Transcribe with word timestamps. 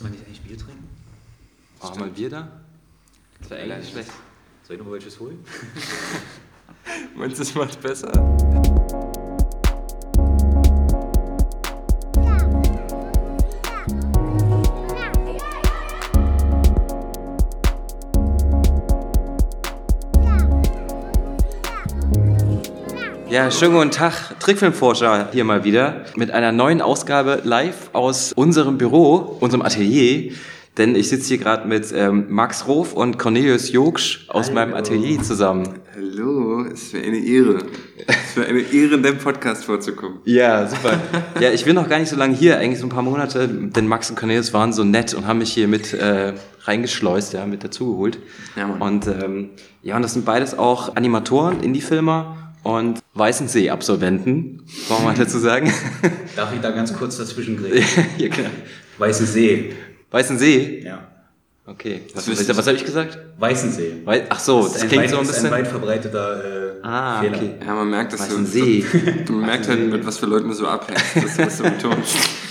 Müssten 0.00 0.14
wir 0.14 0.18
nicht 0.18 0.26
eigentlich 0.26 0.40
Bier 0.40 0.56
trinken? 0.56 0.88
Machen 1.82 1.98
wir 1.98 2.04
ein 2.06 2.12
Bier 2.14 2.30
da? 2.30 2.48
Das 3.40 3.50
wäre 3.50 3.74
eigentlich 3.74 3.90
schlecht. 3.90 4.10
Soll 4.66 4.76
ich 4.76 4.82
noch 4.82 4.92
welches 4.92 5.20
holen? 5.20 5.44
Meinst 7.14 7.38
du, 7.38 7.44
das 7.44 7.54
macht 7.54 7.80
besser? 7.82 8.79
Ja, 23.30 23.48
schönen 23.48 23.74
guten 23.74 23.92
Tag, 23.92 24.40
Trickfilmforscher 24.40 25.28
hier 25.30 25.44
mal 25.44 25.62
wieder 25.62 26.04
mit 26.16 26.32
einer 26.32 26.50
neuen 26.50 26.82
Ausgabe 26.82 27.40
live 27.44 27.90
aus 27.92 28.32
unserem 28.32 28.76
Büro, 28.76 29.36
unserem 29.38 29.62
Atelier. 29.62 30.32
Denn 30.76 30.96
ich 30.96 31.08
sitze 31.10 31.28
hier 31.28 31.38
gerade 31.38 31.68
mit 31.68 31.92
ähm, 31.94 32.26
Max 32.28 32.66
Rof 32.66 32.92
und 32.92 33.18
Cornelius 33.18 33.70
Jogsch 33.70 34.28
aus 34.28 34.46
Hallo. 34.46 34.54
meinem 34.56 34.74
Atelier 34.74 35.22
zusammen. 35.22 35.78
Hallo, 35.94 36.64
es 36.64 36.92
wäre 36.92 37.06
eine 37.06 37.18
Ehre. 37.18 37.58
Es 38.06 38.36
wäre 38.36 38.48
eine 38.48 38.60
Ehre, 38.62 38.94
in 38.94 39.02
dem 39.04 39.18
Podcast 39.18 39.64
vorzukommen. 39.64 40.18
Ja, 40.24 40.66
super. 40.66 40.98
Ja, 41.38 41.50
ich 41.50 41.64
bin 41.64 41.76
noch 41.76 41.88
gar 41.88 42.00
nicht 42.00 42.08
so 42.08 42.16
lange 42.16 42.34
hier, 42.34 42.58
eigentlich 42.58 42.80
so 42.80 42.86
ein 42.86 42.90
paar 42.90 43.02
Monate, 43.02 43.46
denn 43.46 43.86
Max 43.86 44.10
und 44.10 44.16
Cornelius 44.16 44.52
waren 44.52 44.72
so 44.72 44.82
nett 44.82 45.14
und 45.14 45.28
haben 45.28 45.38
mich 45.38 45.52
hier 45.52 45.68
mit 45.68 45.94
äh, 45.94 46.34
reingeschleust, 46.62 47.32
ja, 47.34 47.46
mit 47.46 47.62
dazugeholt. 47.62 48.18
Ja, 48.56 48.66
Mann. 48.66 48.82
Und 48.82 49.06
ähm, 49.06 49.50
ja, 49.82 49.94
und 49.94 50.02
das 50.02 50.14
sind 50.14 50.24
beides 50.24 50.58
auch 50.58 50.96
Animatoren, 50.96 51.60
Indie-Filmer 51.60 52.49
und 52.62 53.00
Weißensee-Absolventen, 53.14 54.62
wollen 54.88 55.00
wir 55.00 55.04
mal 55.06 55.14
dazu 55.14 55.38
sagen. 55.38 55.72
Darf 56.36 56.52
ich 56.54 56.60
da 56.60 56.70
ganz 56.70 56.92
kurz 56.92 57.16
dazwischen 57.18 57.56
grätschen? 57.62 58.04
ja, 58.18 58.28
klar. 58.28 58.50
Weißensee. 58.98 59.72
Weißensee? 60.10 60.82
Ja. 60.84 61.06
Okay. 61.66 62.00
Was, 62.14 62.24
Das 62.26 62.48
was, 62.48 62.56
was 62.58 62.66
habe 62.66 62.76
ich 62.76 62.84
gesagt? 62.84 63.18
Weißensee. 63.38 63.92
Wei 64.04 64.24
Ach 64.28 64.40
so, 64.40 64.62
das, 64.64 64.82
ein 64.82 64.88
klingt 64.88 65.04
weit, 65.04 65.10
so 65.10 65.16
ein 65.18 65.22
ist 65.22 65.28
ein 65.28 65.34
bisschen... 65.34 65.50
weit 65.52 65.66
verbreiteter 65.68 66.44
äh, 66.44 66.80
Ah, 66.82 67.20
Fehler. 67.20 67.36
okay. 67.36 67.50
Ja, 67.64 67.74
man 67.74 67.90
merkt, 67.90 68.12
dass 68.12 68.20
du, 68.28 68.34
Weißensee. 68.34 68.84
du 69.26 69.32
merkst 69.34 69.68
halt, 69.70 69.88
mit 69.90 70.04
was 70.04 70.18
für 70.18 70.26
Leuten 70.26 70.48
du 70.48 70.54
so 70.54 70.66
abhängst. 70.66 71.04
Das 71.16 71.38
musst 71.38 71.60
du 71.60 71.62
betonen. 71.64 72.02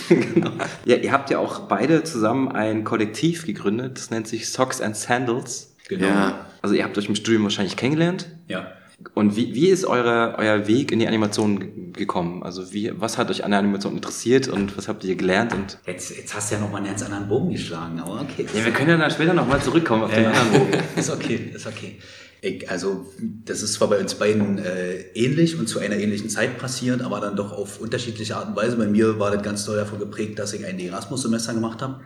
genau. 0.07 0.51
Ja, 0.85 0.95
ihr 0.95 1.11
habt 1.11 1.29
ja 1.31 1.39
auch 1.39 1.59
beide 1.61 2.03
zusammen 2.03 2.49
ein 2.51 2.83
Kollektiv 2.85 3.45
gegründet, 3.45 3.97
das 3.97 4.09
nennt 4.09 4.27
sich 4.27 4.49
Socks 4.49 4.79
and 4.81 4.95
Sandals. 4.95 5.75
Genau. 5.89 6.07
Ja. 6.07 6.45
Also 6.61 6.75
ihr 6.75 6.83
habt 6.83 6.97
euch 6.97 7.09
im 7.09 7.15
Studium 7.15 7.43
wahrscheinlich 7.43 7.75
kennengelernt. 7.75 8.27
ja. 8.47 8.71
Und 9.13 9.35
wie, 9.35 9.53
wie 9.55 9.67
ist 9.69 9.85
eure, 9.85 10.35
euer 10.37 10.67
Weg 10.67 10.91
in 10.91 10.99
die 10.99 11.07
Animation 11.07 11.59
ge- 11.59 11.69
gekommen? 11.93 12.43
Also 12.43 12.73
wie, 12.73 12.91
was 12.99 13.17
hat 13.17 13.29
euch 13.31 13.43
an 13.45 13.51
der 13.51 13.59
Animation 13.59 13.95
interessiert 13.95 14.47
und 14.47 14.77
was 14.77 14.87
habt 14.87 15.03
ihr 15.03 15.15
gelernt? 15.15 15.53
Und 15.53 15.77
Jetzt, 15.85 16.15
jetzt 16.15 16.33
hast 16.35 16.51
du 16.51 16.55
ja 16.55 16.61
noch 16.61 16.69
mal 16.71 16.77
einen 16.79 16.87
ganz 16.87 17.03
anderen 17.03 17.27
Bogen 17.27 17.51
geschlagen, 17.51 17.99
aber 17.99 18.21
okay. 18.21 18.45
ja, 18.53 18.65
wir 18.65 18.71
können 18.73 18.89
ja 18.89 18.97
dann 18.97 19.11
später 19.11 19.33
nochmal 19.33 19.61
zurückkommen 19.61 20.03
auf 20.03 20.13
den 20.13 20.25
anderen 20.25 20.51
Bogen. 20.51 20.71
ist 20.97 21.09
okay, 21.09 21.51
ist 21.53 21.65
okay. 21.67 21.97
Ich, 22.41 22.69
also, 22.69 23.05
das 23.45 23.61
ist 23.61 23.73
zwar 23.73 23.89
bei 23.89 23.99
uns 23.99 24.15
beiden 24.15 24.59
äh, 24.59 24.95
ähnlich 25.13 25.57
und 25.59 25.67
zu 25.67 25.79
einer 25.79 25.97
ähnlichen 25.97 26.29
Zeit 26.29 26.57
passiert, 26.57 27.01
aber 27.01 27.19
dann 27.19 27.35
doch 27.35 27.51
auf 27.51 27.81
unterschiedliche 27.81 28.37
Art 28.37 28.49
und 28.49 28.55
Weise. 28.55 28.77
Bei 28.77 28.85
mir 28.87 29.19
war 29.19 29.31
das 29.31 29.43
ganz 29.43 29.65
doll 29.65 29.75
davon 29.77 29.99
geprägt, 29.99 30.39
dass 30.39 30.53
ich 30.53 30.65
ein 30.65 30.79
Erasmus-Semester 30.79 31.53
gemacht 31.53 31.81
habe. 31.81 31.99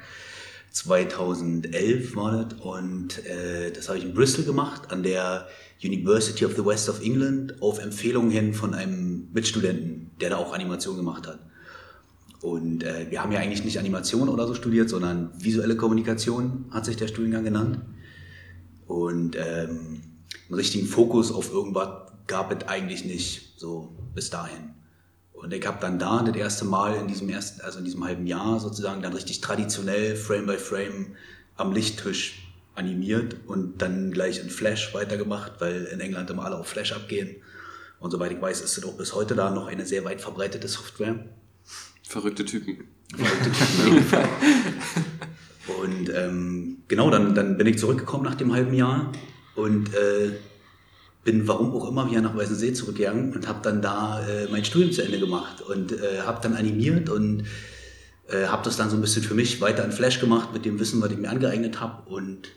2011 0.72 2.16
war 2.16 2.32
das 2.46 2.60
und 2.62 3.24
äh, 3.28 3.72
das 3.72 3.90
habe 3.90 4.00
ich 4.00 4.06
in 4.06 4.14
Bristol 4.16 4.44
gemacht, 4.44 4.92
an 4.92 5.04
der 5.04 5.48
University 5.84 6.46
of 6.46 6.56
the 6.56 6.66
West 6.66 6.90
of 6.90 7.02
England, 7.02 7.62
auf 7.62 7.80
Empfehlung 7.80 8.30
hin 8.30 8.54
von 8.54 8.74
einem 8.74 9.30
Mitstudenten, 9.34 10.12
der 10.22 10.32
da 10.32 10.38
auch 10.38 10.54
Animation 10.54 10.96
gemacht 10.96 11.28
hat. 11.28 11.40
Und 12.42 12.84
äh, 12.84 13.08
wir 13.10 13.22
haben 13.22 13.32
ja 13.32 13.40
eigentlich 13.40 13.64
nicht 13.64 13.80
Animation 13.80 14.28
oder 14.28 14.48
so 14.48 14.54
studiert, 14.54 14.90
sondern 14.90 15.32
visuelle 15.38 15.78
Kommunikation 15.78 16.66
hat 16.72 16.86
sich 16.86 16.98
der 16.98 17.08
Studiengang 17.08 17.46
genannt. 17.46 17.80
Und 18.86 19.38
ähm, 19.38 20.02
einen 20.48 20.56
richtigen 20.56 20.86
Fokus 20.86 21.32
auf 21.32 21.52
irgendwas 21.52 22.12
gab 22.28 22.52
es 22.52 22.68
eigentlich 22.68 23.06
nicht, 23.06 23.54
so 23.58 23.96
bis 24.14 24.30
dahin. 24.30 24.74
Und 25.32 25.54
ich 25.54 25.66
habe 25.66 25.78
dann 25.82 26.00
da 26.00 26.22
das 26.22 26.36
erste 26.36 26.66
Mal 26.66 26.96
in 26.96 27.08
diesem 27.08 27.30
ersten, 27.30 27.62
also 27.62 27.80
in 27.80 27.86
diesem 27.86 28.04
halben 28.04 28.28
Jahr 28.28 28.60
sozusagen 28.60 29.02
dann 29.02 29.14
richtig 29.14 29.42
traditionell 29.42 30.16
Frame 30.16 30.46
by 30.46 30.58
Frame 30.58 31.16
am 31.56 31.72
Lichttisch 31.72 32.43
animiert 32.76 33.36
und 33.48 33.82
dann 33.82 34.12
gleich 34.12 34.40
in 34.40 34.50
Flash 34.50 34.94
weitergemacht, 34.94 35.54
weil 35.60 35.86
in 35.86 36.00
England 36.00 36.30
immer 36.30 36.46
alle 36.46 36.58
auf 36.58 36.68
Flash 36.68 36.92
abgehen. 36.92 37.36
Und 38.00 38.12
soweit 38.12 38.32
ich 38.32 38.42
weiß, 38.42 38.62
ist 38.62 38.78
es 38.78 38.84
auch 38.84 38.98
bis 38.98 39.14
heute 39.14 39.36
da 39.36 39.50
noch 39.50 39.68
eine 39.68 39.86
sehr 39.86 40.04
weit 40.04 40.22
verbreitete 40.22 40.68
Software. 40.68 41.16
Verrückte 42.08 42.44
Typen. 42.46 42.88
Verrückte 43.16 43.52
Typen 43.52 43.80
auf 43.80 43.88
jeden 43.88 44.06
Fall. 44.06 44.30
Und 45.82 46.10
ähm, 46.14 46.78
genau, 46.88 47.10
dann, 47.10 47.34
dann 47.34 47.58
bin 47.58 47.68
ich 47.68 47.78
zurückgekommen 47.78 48.26
nach 48.26 48.36
dem 48.36 48.54
halben 48.54 48.74
Jahr 48.74 49.12
und 49.56 49.94
äh, 49.94 50.34
bin 51.24 51.48
warum 51.48 51.74
auch 51.74 51.88
immer 51.90 52.10
wieder 52.10 52.22
nach 52.22 52.36
Weißensee 52.36 52.74
zurückgegangen 52.74 53.34
und 53.34 53.48
habe 53.48 53.60
dann 53.64 53.82
da 53.82 54.26
äh, 54.28 54.48
mein 54.52 54.66
Studium 54.66 54.92
zu 54.92 55.04
Ende 55.04 55.20
gemacht 55.20 55.62
und 55.62 55.94
äh, 55.94 56.22
habe 56.26 56.42
dann 56.42 56.56
animiert 56.56 57.10
und 57.10 57.46
äh, 58.28 58.48
habe 58.48 58.64
das 58.64 58.76
dann 58.76 58.90
so 58.90 58.98
ein 58.98 59.02
bisschen 59.02 59.24
für 59.24 59.34
mich 59.34 59.62
weiter 59.62 59.86
in 59.86 59.92
Flash 59.92 60.20
gemacht 60.20 60.50
mit 60.52 60.66
dem 60.66 60.80
Wissen, 60.80 61.02
was 61.02 61.12
ich 61.12 61.18
mir 61.18 61.30
angeeignet 61.30 61.80
habe 61.80 62.10
und 62.10 62.50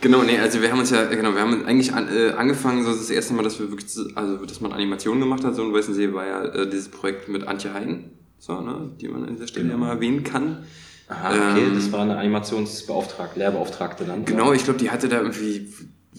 Genau, 0.00 0.22
nee, 0.22 0.38
also 0.38 0.60
wir 0.60 0.70
haben 0.70 0.78
uns 0.78 0.90
ja, 0.90 1.04
genau, 1.06 1.34
wir 1.34 1.40
haben 1.40 1.64
eigentlich 1.64 1.92
an, 1.94 2.08
äh, 2.14 2.30
angefangen, 2.32 2.84
so 2.84 2.90
das 2.92 3.08
erste 3.10 3.34
Mal, 3.34 3.42
dass 3.42 3.58
wir 3.58 3.70
wirklich, 3.70 3.90
so- 3.90 4.08
also 4.14 4.44
dass 4.44 4.60
man 4.60 4.72
Animationen 4.72 5.20
gemacht 5.20 5.42
hat, 5.44 5.54
so 5.54 5.62
in 5.64 5.72
Weißensee 5.72 6.12
war 6.12 6.26
ja 6.26 6.44
äh, 6.44 6.68
dieses 6.68 6.88
Projekt 6.90 7.28
mit 7.28 7.46
Antje 7.48 7.72
Heiden, 7.72 8.10
so, 8.38 8.60
ne, 8.60 8.90
die 9.00 9.08
man 9.08 9.24
an 9.24 9.34
dieser 9.34 9.46
Stelle 9.48 9.70
ja 9.70 9.76
mal 9.76 9.90
erwähnen 9.90 10.22
kann. 10.22 10.64
Aha, 11.08 11.30
okay, 11.52 11.66
Ähm, 11.66 11.74
das 11.74 11.90
war 11.92 12.02
eine 12.02 12.18
Animationsbeauftragte, 12.18 13.38
Lehrbeauftragte 13.38 14.04
dann. 14.04 14.24
Genau, 14.24 14.52
ich 14.52 14.64
glaube, 14.64 14.78
die 14.78 14.90
hatte 14.90 15.08
da 15.08 15.18
irgendwie 15.20 15.72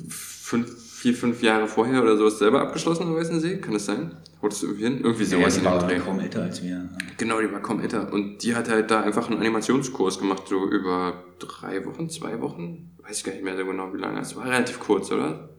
fünf, 0.10 0.70
vier, 0.98 1.14
fünf 1.14 1.44
Jahre 1.44 1.68
vorher 1.68 2.02
oder 2.02 2.18
sowas 2.18 2.40
selber 2.40 2.62
abgeschlossen 2.62 3.04
am 3.04 3.16
Weißensee, 3.16 3.58
kann 3.58 3.74
das 3.74 3.86
sein? 3.86 4.16
Haut 4.42 4.52
das 4.52 4.64
irgendwie 4.64 4.84
hin? 4.84 5.00
Irgendwie 5.04 5.26
sowas 5.26 5.54
die 5.54 5.60
in 5.60 5.66
dem 5.66 5.72
war 5.72 5.80
Dreh. 5.88 6.00
kaum 6.00 6.20
älter 6.20 6.42
als 6.44 6.64
wir. 6.64 6.90
Genau, 7.18 7.40
die 7.40 7.52
war 7.52 7.60
kaum 7.62 7.80
älter. 7.80 8.12
Und 8.12 8.40
die 8.44 8.56
hat 8.56 8.70
halt 8.70 8.90
da 8.92 9.02
einfach 9.02 9.30
einen 9.30 9.40
Animationskurs 9.40 10.18
gemacht, 10.20 10.44
so 10.48 10.68
über 10.70 11.24
drei 11.40 11.86
Wochen, 11.86 12.10
zwei 12.10 12.40
Wochen. 12.42 12.92
Weiß 13.04 13.20
ich 13.20 13.24
gar 13.24 13.32
nicht 13.34 13.44
mehr 13.44 13.56
so 13.58 13.66
genau, 13.66 13.94
wie 13.94 13.98
lange. 14.00 14.20
Es 14.22 14.36
war 14.36 14.46
relativ 14.46 14.80
kurz, 14.80 15.12
oder? 15.12 15.50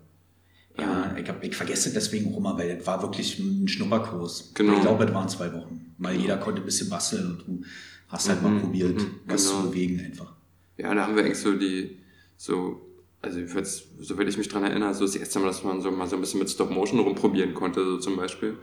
Ja, 0.79 1.17
ich, 1.21 1.29
hab, 1.29 1.43
ich 1.43 1.57
vergesse 1.57 1.93
deswegen 1.93 2.33
auch 2.33 2.39
immer, 2.39 2.57
weil 2.57 2.77
das 2.77 2.87
war 2.87 3.03
wirklich 3.03 3.39
ein 3.39 3.67
Schnupperkurs. 3.67 4.53
Genau. 4.55 4.75
Ich 4.75 4.81
glaube, 4.83 5.07
das 5.07 5.15
waren 5.15 5.29
zwei 5.29 5.53
Wochen. 5.53 5.95
Weil 5.99 6.17
jeder 6.17 6.37
konnte 6.37 6.63
ein 6.63 6.65
bisschen 6.65 6.89
basteln 6.89 7.27
und 7.33 7.47
du 7.49 7.63
hast 8.09 8.29
halt 8.29 8.43
mal 8.43 8.51
Mhm, 8.51 8.61
probiert, 8.61 8.97
mhm, 8.97 9.11
was 9.27 9.49
genau. 9.49 9.63
zu 9.63 9.69
bewegen 9.71 10.01
einfach. 10.05 10.33
Ja, 10.77 10.95
da 10.95 11.07
haben 11.07 11.17
wir 11.17 11.25
eigentlich 11.25 11.39
so 11.39 11.55
die, 11.55 11.99
so, 12.37 12.81
also 13.21 13.39
jedenfalls, 13.39 13.85
soweit 14.01 14.29
ich 14.29 14.39
mich 14.39 14.49
dran 14.49 14.63
erinnere, 14.63 14.95
so 14.95 15.05
das 15.05 15.17
erste 15.17 15.41
Mal, 15.41 15.47
dass 15.47 15.65
man 15.65 15.81
so 15.81 15.91
mal 15.91 16.07
so 16.07 16.17
ein 16.17 16.21
bisschen 16.21 16.41
mit 16.41 16.51
Stop 16.51 16.71
Motion 16.71 17.01
rumprobieren 17.01 17.55
konnte, 17.55 17.85
so 17.85 17.99
zum 17.99 18.17
Beispiel. 18.17 18.57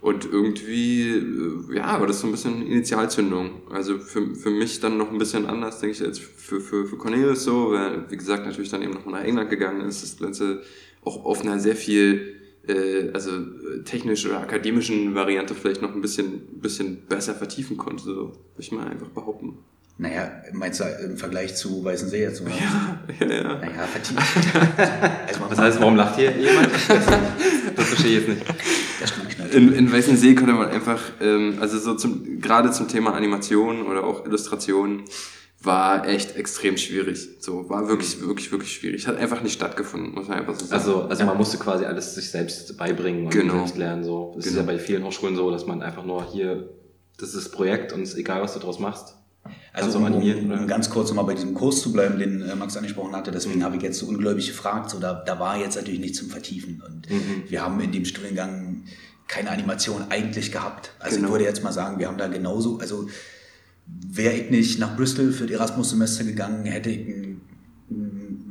Und 0.00 0.26
irgendwie, 0.26 1.08
äh, 1.10 1.76
ja, 1.76 1.98
war 1.98 2.06
das 2.06 2.20
so 2.20 2.28
ein 2.28 2.30
bisschen 2.30 2.64
Initialzündung. 2.64 3.62
Also 3.70 3.98
für, 3.98 4.34
für 4.36 4.50
mich 4.50 4.78
dann 4.78 4.96
noch 4.96 5.10
ein 5.10 5.18
bisschen 5.18 5.46
anders, 5.46 5.80
denke 5.80 5.96
ich, 5.96 6.02
als 6.02 6.20
für, 6.20 6.60
für, 6.60 6.86
für 6.86 6.96
Cornelius 6.96 7.42
so, 7.42 7.72
weil, 7.72 8.08
wie 8.08 8.16
gesagt, 8.16 8.46
natürlich 8.46 8.70
dann 8.70 8.82
eben 8.82 8.92
noch 8.92 9.06
nach 9.06 9.24
England 9.24 9.50
gegangen 9.50 9.80
ist, 9.80 10.04
das 10.04 10.16
Ganze 10.16 10.62
auch 11.04 11.24
auf 11.24 11.40
einer 11.40 11.58
sehr 11.58 11.74
viel, 11.74 12.36
äh, 12.68 13.10
also 13.12 13.32
äh, 13.32 13.82
technisch 13.84 14.24
oder 14.24 14.40
akademischen 14.40 15.16
Variante 15.16 15.56
vielleicht 15.56 15.82
noch 15.82 15.92
ein 15.92 16.00
bisschen, 16.00 16.60
bisschen 16.60 17.06
besser 17.08 17.34
vertiefen 17.34 17.76
konnte, 17.76 18.04
so, 18.04 18.14
würde 18.14 18.34
ich 18.58 18.70
mal 18.70 18.86
einfach 18.86 19.08
behaupten. 19.08 19.58
Naja, 20.00 20.30
meinst 20.52 20.78
du 20.78 20.84
im 21.04 21.16
Vergleich 21.16 21.56
zu 21.56 21.82
Weißensee 21.84 22.20
jetzt? 22.22 22.40
Oder? 22.40 22.50
Ja, 22.52 23.00
ja, 23.26 23.34
ja. 23.34 23.42
Naja, 23.58 23.82
vertieft. 23.90 24.18
also 25.26 25.40
Das 25.50 25.58
heißt, 25.58 25.80
warum 25.80 25.96
lacht 25.96 26.16
hier 26.16 26.30
jemand? 26.36 26.68
Das, 27.76 27.86
verstehe 27.88 28.18
ich 28.20 28.26
jetzt 28.26 28.28
nicht. 28.28 28.44
das 29.00 29.10
stimmt 29.10 29.38
nicht. 29.40 29.54
In, 29.54 29.72
in 29.72 29.92
Weißensee 29.92 30.36
konnte 30.36 30.52
man 30.52 30.68
einfach, 30.68 31.00
ähm, 31.20 31.56
also 31.60 31.78
so 31.80 31.94
zum, 31.94 32.40
gerade 32.40 32.70
zum 32.70 32.86
Thema 32.86 33.14
Animation 33.14 33.86
oder 33.86 34.04
auch 34.04 34.24
Illustration, 34.24 35.02
war 35.60 36.06
echt 36.06 36.36
extrem 36.36 36.76
schwierig. 36.76 37.28
So, 37.40 37.68
war 37.68 37.88
wirklich, 37.88 38.20
wirklich, 38.20 38.52
wirklich 38.52 38.72
schwierig. 38.72 39.08
Hat 39.08 39.16
einfach 39.16 39.42
nicht 39.42 39.54
stattgefunden, 39.54 40.14
muss 40.14 40.28
man 40.28 40.38
einfach 40.38 40.54
so 40.54 40.64
sagen. 40.64 40.80
Also, 40.80 41.02
also 41.08 41.24
man 41.24 41.36
musste 41.36 41.58
quasi 41.58 41.84
alles 41.84 42.14
sich 42.14 42.30
selbst 42.30 42.76
beibringen 42.78 43.24
und 43.24 43.30
Genau. 43.30 43.54
selbst 43.54 43.76
lernen. 43.76 44.04
So. 44.04 44.34
Das 44.36 44.46
ist 44.46 44.52
Genau. 44.54 44.64
ja 44.64 44.72
bei 44.74 44.78
vielen 44.78 45.02
Hochschulen 45.02 45.34
so, 45.34 45.50
dass 45.50 45.66
man 45.66 45.82
einfach 45.82 46.04
nur 46.04 46.30
hier, 46.30 46.68
das 47.18 47.30
ist 47.30 47.46
das 47.46 47.50
Projekt 47.50 47.92
und 47.92 48.02
es 48.02 48.10
ist 48.10 48.18
egal, 48.18 48.40
was 48.42 48.54
du 48.54 48.60
daraus 48.60 48.78
machst. 48.78 49.16
Also 49.72 49.98
du 49.98 50.04
um, 50.04 50.12
um, 50.14 50.50
um 50.52 50.66
ganz 50.66 50.90
kurz 50.90 51.08
nochmal 51.08 51.24
bei 51.26 51.34
diesem 51.34 51.54
Kurs 51.54 51.80
zu 51.82 51.92
bleiben, 51.92 52.18
den 52.18 52.42
äh, 52.42 52.54
Max 52.54 52.76
angesprochen 52.76 53.14
hatte, 53.14 53.30
deswegen 53.30 53.62
habe 53.64 53.76
ich 53.76 53.82
jetzt 53.82 53.98
so 53.98 54.06
ungläubig 54.06 54.46
gefragt, 54.48 54.90
so, 54.90 54.98
da, 54.98 55.14
da 55.26 55.38
war 55.38 55.56
jetzt 55.58 55.76
natürlich 55.76 56.00
nichts 56.00 56.18
zum 56.18 56.28
Vertiefen 56.28 56.82
und 56.86 57.10
Mhm. 57.10 57.44
wir 57.48 57.62
haben 57.62 57.80
in 57.80 57.92
dem 57.92 58.04
Studiengang 58.04 58.84
keine 59.26 59.50
Animation 59.50 60.06
eigentlich 60.10 60.52
gehabt. 60.52 60.92
Also 60.98 61.16
Genau. 61.16 61.28
ich 61.28 61.32
würde 61.34 61.44
jetzt 61.44 61.62
mal 61.62 61.72
sagen, 61.72 61.98
wir 61.98 62.08
haben 62.08 62.18
da 62.18 62.28
genauso, 62.28 62.78
also 62.78 63.08
wäre 63.86 64.34
ich 64.34 64.50
nicht 64.50 64.78
nach 64.78 64.96
Bristol 64.96 65.32
für 65.32 65.44
das 65.46 65.52
Erasmus-Semester 65.52 66.24
gegangen, 66.24 66.64
hätte 66.64 66.90
ich 66.90 67.06
ein, 67.08 67.40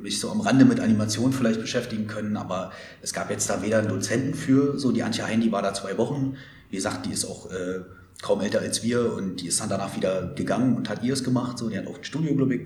mich 0.01 0.19
so 0.19 0.31
am 0.31 0.41
Rande 0.41 0.65
mit 0.65 0.79
Animation 0.79 1.33
vielleicht 1.33 1.61
beschäftigen 1.61 2.07
können, 2.07 2.38
aber 2.38 2.71
es 3.01 3.13
gab 3.13 3.29
jetzt 3.29 3.49
da 3.49 3.61
weder 3.61 3.79
einen 3.79 3.89
Dozenten 3.89 4.33
für, 4.33 4.79
so 4.79 4.91
die 4.91 5.03
Antje 5.03 5.25
Hein, 5.27 5.41
die 5.41 5.51
war 5.51 5.61
da 5.61 5.73
zwei 5.73 5.97
Wochen, 5.97 6.35
wie 6.69 6.75
gesagt, 6.77 7.05
die 7.05 7.11
ist 7.11 7.25
auch 7.25 7.51
äh, 7.51 7.81
kaum 8.21 8.41
älter 8.41 8.59
als 8.59 8.83
wir 8.83 9.13
und 9.13 9.37
die 9.37 9.47
ist 9.47 9.59
dann 9.59 9.69
danach 9.69 9.95
wieder 9.95 10.33
gegangen 10.35 10.75
und 10.75 10.89
hat 10.89 11.03
ihres 11.03 11.23
gemacht. 11.23 11.57
So, 11.57 11.69
die 11.69 11.77
hat 11.77 11.87
auch 11.87 11.97
ein 11.97 12.03
Studio, 12.03 12.35
glaube 12.35 12.55
ich, 12.55 12.61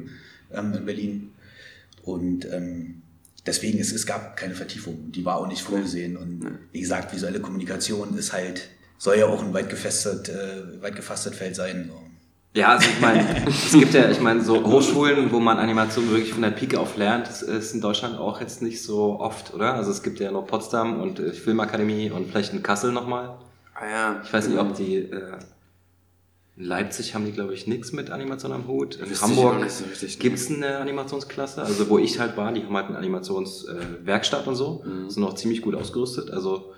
ähm, 0.53 0.73
in 0.73 0.85
Berlin. 0.85 1.31
Und 2.03 2.45
ähm, 2.45 3.01
deswegen, 3.45 3.79
es, 3.79 3.91
es 3.91 4.05
gab 4.05 4.37
keine 4.37 4.55
Vertiefung. 4.55 5.11
Die 5.11 5.25
war 5.25 5.37
auch 5.37 5.47
nicht 5.47 5.61
vorgesehen. 5.61 6.17
Und 6.17 6.59
wie 6.71 6.81
gesagt, 6.81 7.13
visuelle 7.13 7.39
Kommunikation 7.39 8.17
ist 8.17 8.33
halt, 8.33 8.69
soll 8.97 9.17
ja 9.17 9.25
auch 9.25 9.43
ein 9.43 9.53
weit, 9.53 9.69
gefestet, 9.69 10.29
äh, 10.29 10.81
weit 10.81 10.95
gefastet 10.95 11.35
Feld 11.35 11.55
sein. 11.55 11.89
So. 11.89 12.01
Ja, 12.53 12.69
also 12.69 12.89
ich 12.89 12.99
meine, 12.99 13.45
es 13.47 13.71
gibt 13.71 13.93
ja, 13.93 14.09
ich 14.09 14.19
meine, 14.19 14.41
so 14.41 14.63
Hochschulen, 14.63 15.31
wo 15.31 15.39
man 15.39 15.57
Animation 15.57 16.09
wirklich 16.09 16.33
von 16.33 16.41
der 16.41 16.51
Pike 16.51 16.79
auf 16.79 16.97
lernt, 16.97 17.27
das 17.27 17.41
ist 17.41 17.73
in 17.73 17.81
Deutschland 17.81 18.17
auch 18.17 18.41
jetzt 18.41 18.61
nicht 18.61 18.81
so 18.81 19.19
oft, 19.19 19.53
oder? 19.53 19.73
Also 19.73 19.91
es 19.91 20.03
gibt 20.03 20.19
ja 20.19 20.31
noch 20.31 20.47
Potsdam 20.47 20.99
und 21.01 21.19
äh, 21.19 21.33
Filmakademie 21.33 22.09
und 22.09 22.29
vielleicht 22.29 22.53
in 22.53 22.63
Kassel 22.63 22.91
nochmal. 22.91 23.37
Ah 23.81 23.89
ja. 23.89 24.21
Ich 24.23 24.31
weiß 24.31 24.47
nicht, 24.47 24.59
ob 24.59 24.75
die 24.75 24.95
äh, 24.97 25.37
in 26.57 26.65
Leipzig 26.65 27.15
haben 27.15 27.25
die, 27.25 27.31
glaube 27.31 27.53
ich, 27.53 27.65
nichts 27.65 27.91
mit 27.91 28.11
Animation 28.11 28.51
am 28.51 28.67
Hut. 28.67 28.95
In 28.95 29.09
Wüsste 29.09 29.25
Hamburg 29.25 29.69
so 29.69 29.85
ne? 29.85 30.11
gibt's 30.19 30.49
eine 30.51 30.77
Animationsklasse, 30.77 31.63
also 31.63 31.89
wo 31.89 31.97
ich 31.97 32.19
halt 32.19 32.37
war, 32.37 32.51
die 32.51 32.63
haben 32.63 32.75
halt 32.75 32.87
eine 32.87 32.97
Animationswerkstatt 32.97 34.45
äh, 34.45 34.49
und 34.49 34.55
so, 34.55 34.83
Mhm. 34.85 35.09
sind 35.09 35.23
auch 35.23 35.33
ziemlich 35.33 35.61
gut 35.61 35.73
ausgerüstet. 35.75 36.29
Also 36.29 36.73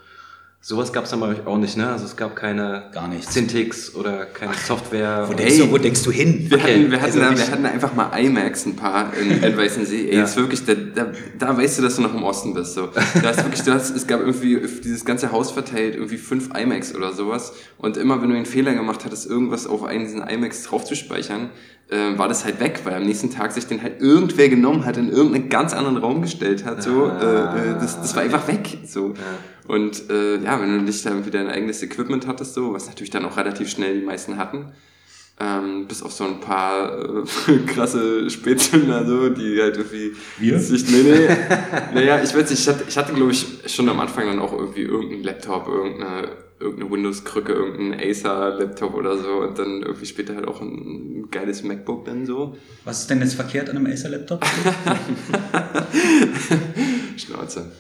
sowas 0.65 0.93
gab's 0.93 1.09
dann 1.09 1.19
bei 1.19 1.27
euch 1.27 1.45
auch 1.45 1.57
nicht, 1.57 1.75
ne? 1.75 1.89
Also 1.91 2.05
es 2.05 2.15
gab 2.15 2.37
keine 2.37 2.83
Gar 2.93 3.09
nichts. 3.09 3.33
Syntix 3.33 3.93
oder 3.95 4.25
keine 4.27 4.53
Software. 4.53 5.25
Wo 5.27 5.33
oder- 5.33 5.43
denkst, 5.43 5.57
du, 5.57 5.71
wo 5.71 5.77
denkst 5.77 6.03
du 6.03 6.11
hin? 6.11 6.45
Wir, 6.49 6.57
Okay, 6.57 6.73
hatten, 6.75 6.91
wir, 6.91 7.01
hatten, 7.01 7.19
also 7.21 7.37
wir 7.37 7.51
hatten 7.51 7.65
einfach 7.65 7.93
mal 7.93 8.17
IMAX 8.17 8.65
ein 8.65 8.77
paar 8.77 9.11
in, 9.13 9.29
in 9.43 9.57
Weißensee. 9.57 10.07
Ey, 10.09 10.17
Ja. 10.19 10.23
ist 10.23 10.37
wirklich, 10.37 10.63
da, 10.65 10.73
da, 10.73 11.07
da 11.37 11.57
weißt 11.57 11.79
du, 11.79 11.83
dass 11.83 11.97
du 11.97 12.01
noch 12.03 12.15
im 12.15 12.23
Osten 12.23 12.53
bist. 12.53 12.75
So. 12.75 12.87
Da 13.21 13.29
ist 13.31 13.43
wirklich, 13.43 13.63
du 13.63 13.73
hast, 13.73 13.93
es 13.93 14.07
gab 14.07 14.21
irgendwie 14.21 14.57
dieses 14.83 15.03
ganze 15.03 15.33
Haus 15.33 15.51
verteilt, 15.51 15.95
irgendwie 15.95 16.17
fünf 16.17 16.49
IMAX 16.57 16.95
oder 16.95 17.11
sowas. 17.11 17.51
Und 17.77 17.97
immer 17.97 18.21
wenn 18.21 18.29
du 18.29 18.35
einen 18.37 18.45
Fehler 18.45 18.73
gemacht 18.73 19.03
hattest, 19.03 19.29
irgendwas 19.29 19.67
auf 19.67 19.83
einen 19.83 20.05
diesen 20.05 20.21
IMAX 20.25 20.63
draufzuspeichern, 20.63 21.49
äh, 21.89 22.17
war 22.17 22.29
das 22.29 22.45
halt 22.45 22.61
weg, 22.61 22.79
weil 22.85 22.93
am 22.93 23.03
nächsten 23.03 23.29
Tag 23.29 23.51
sich 23.51 23.67
den 23.67 23.83
halt 23.83 24.01
irgendwer 24.01 24.47
genommen 24.47 24.85
hat, 24.85 24.95
in 24.95 25.09
irgendeinen 25.11 25.49
ganz 25.49 25.73
anderen 25.73 25.97
Raum 25.97 26.21
gestellt 26.21 26.63
hat. 26.63 26.81
So, 26.81 27.07
Ah. 27.07 27.53
äh, 27.53 27.71
äh, 27.71 27.73
das, 27.81 27.99
das 27.99 28.15
war 28.15 28.23
einfach 28.23 28.47
weg. 28.47 28.77
So. 28.87 29.13
Und 29.67 30.09
äh, 30.09 30.37
ja, 30.37 30.59
wenn 30.61 30.77
du 30.77 30.83
nicht 30.83 31.05
da 31.05 31.11
irgendwie 31.11 31.31
dein 31.31 31.47
eigenes 31.47 31.81
Equipment 31.81 32.27
hattest, 32.27 32.53
so, 32.53 32.73
was 32.73 32.87
natürlich 32.87 33.11
dann 33.11 33.25
auch 33.25 33.37
relativ 33.37 33.69
schnell 33.69 33.99
die 33.99 34.05
meisten 34.05 34.37
hatten, 34.37 34.73
ähm, 35.39 35.87
bis 35.87 36.03
auf 36.03 36.11
so 36.11 36.25
ein 36.25 36.39
paar 36.39 36.99
äh, 36.99 37.57
krasse 37.67 38.29
Spätzünder, 38.29 39.05
so, 39.05 39.29
die 39.29 39.59
halt 39.61 39.77
irgendwie 39.77 40.13
Wir? 40.37 40.59
sich, 40.59 40.89
nee, 40.89 41.01
nee, 41.01 41.27
naja, 41.93 42.21
ich 42.21 42.35
weiß 42.35 42.49
nicht, 42.49 42.59
ich 42.61 42.67
hatte, 42.67 42.83
ich 42.87 42.97
hatte 42.97 43.13
glaube 43.13 43.31
ich 43.31 43.45
schon 43.67 43.89
am 43.89 43.99
Anfang 43.99 44.27
dann 44.27 44.39
auch 44.39 44.53
irgendwie 44.53 44.81
irgendeinen 44.81 45.23
Laptop, 45.23 45.67
irgendeine, 45.67 46.27
irgendeine 46.59 46.91
Windows-Krücke, 46.91 47.51
irgendeinen 47.51 47.99
Acer-Laptop 47.99 48.93
oder 48.93 49.17
so 49.17 49.39
und 49.39 49.57
dann 49.57 49.81
irgendwie 49.81 50.05
später 50.05 50.35
halt 50.35 50.47
auch 50.47 50.61
ein 50.61 51.29
geiles 51.31 51.63
MacBook 51.63 52.05
dann 52.05 52.25
so. 52.25 52.55
Was 52.85 53.01
ist 53.01 53.09
denn 53.09 53.19
jetzt 53.21 53.33
verkehrt 53.33 53.69
an 53.69 53.77
einem 53.77 53.87
Acer-Laptop? 53.87 54.45
Schnauze. 57.17 57.71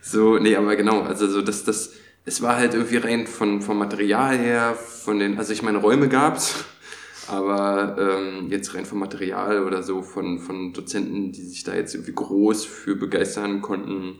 So, 0.00 0.38
nee, 0.38 0.56
aber 0.56 0.76
genau, 0.76 1.02
also 1.02 1.26
so 1.28 1.42
das, 1.42 1.64
das, 1.64 1.92
es 2.24 2.42
war 2.42 2.56
halt 2.56 2.74
irgendwie 2.74 2.96
rein 2.96 3.26
von, 3.26 3.60
vom 3.60 3.78
Material 3.78 4.36
her, 4.36 4.74
von 4.74 5.18
den, 5.18 5.38
also 5.38 5.52
ich 5.52 5.62
meine, 5.62 5.78
Räume 5.78 6.08
gab's, 6.08 6.64
aber 7.28 7.96
ähm, 7.98 8.50
jetzt 8.50 8.74
rein 8.74 8.86
vom 8.86 8.98
Material 8.98 9.64
oder 9.64 9.82
so 9.82 10.02
von, 10.02 10.38
von 10.38 10.72
Dozenten, 10.72 11.32
die 11.32 11.42
sich 11.42 11.64
da 11.64 11.74
jetzt 11.74 11.94
irgendwie 11.94 12.14
groß 12.14 12.64
für 12.64 12.96
begeistern 12.96 13.60
konnten, 13.60 14.16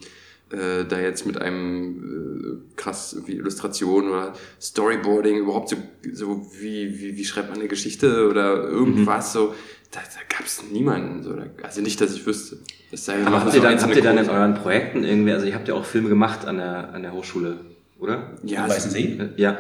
äh, 0.51 0.85
da 0.87 0.99
jetzt 0.99 1.27
mit 1.27 1.41
einem 1.41 2.63
äh, 2.71 2.77
krass 2.77 3.13
irgendwie 3.13 3.37
Illustration 3.37 4.09
oder 4.09 4.33
Storyboarding 4.61 5.37
überhaupt 5.37 5.69
so, 5.69 5.77
so 6.13 6.47
wie, 6.59 6.99
wie, 6.99 7.17
wie 7.17 7.25
schreibt 7.25 7.51
man 7.51 7.59
eine 7.59 7.69
Geschichte 7.69 8.27
oder 8.29 8.65
irgendwas 8.65 9.33
so, 9.33 9.55
da, 9.91 10.01
da 10.01 10.37
gab 10.37 10.47
es 10.47 10.63
niemanden. 10.71 11.23
So, 11.23 11.35
da, 11.35 11.45
also 11.63 11.81
nicht, 11.81 12.01
dass 12.01 12.15
ich 12.15 12.27
wüsste. 12.27 12.59
Das 12.91 13.05
sei 13.05 13.17
denn, 13.17 13.27
Aber 13.27 13.41
habt 13.45 13.55
ihr 13.55 13.61
dann, 13.61 13.81
habt 13.81 13.97
ihr 13.97 14.03
dann 14.03 14.19
in 14.19 14.29
euren 14.29 14.55
Projekten 14.55 15.05
irgendwie, 15.05 15.33
also 15.33 15.47
ihr 15.47 15.55
habt 15.55 15.69
ja 15.69 15.75
auch 15.75 15.85
Filme 15.85 16.09
gemacht 16.09 16.47
an 16.47 16.57
der, 16.59 16.93
an 16.93 17.03
der 17.03 17.13
Hochschule, 17.13 17.57
oder? 17.99 18.33
ja, 18.43 18.65
Am 18.65 18.71
Weißen 18.71 18.91
See? 18.91 19.31
Ja. 19.37 19.59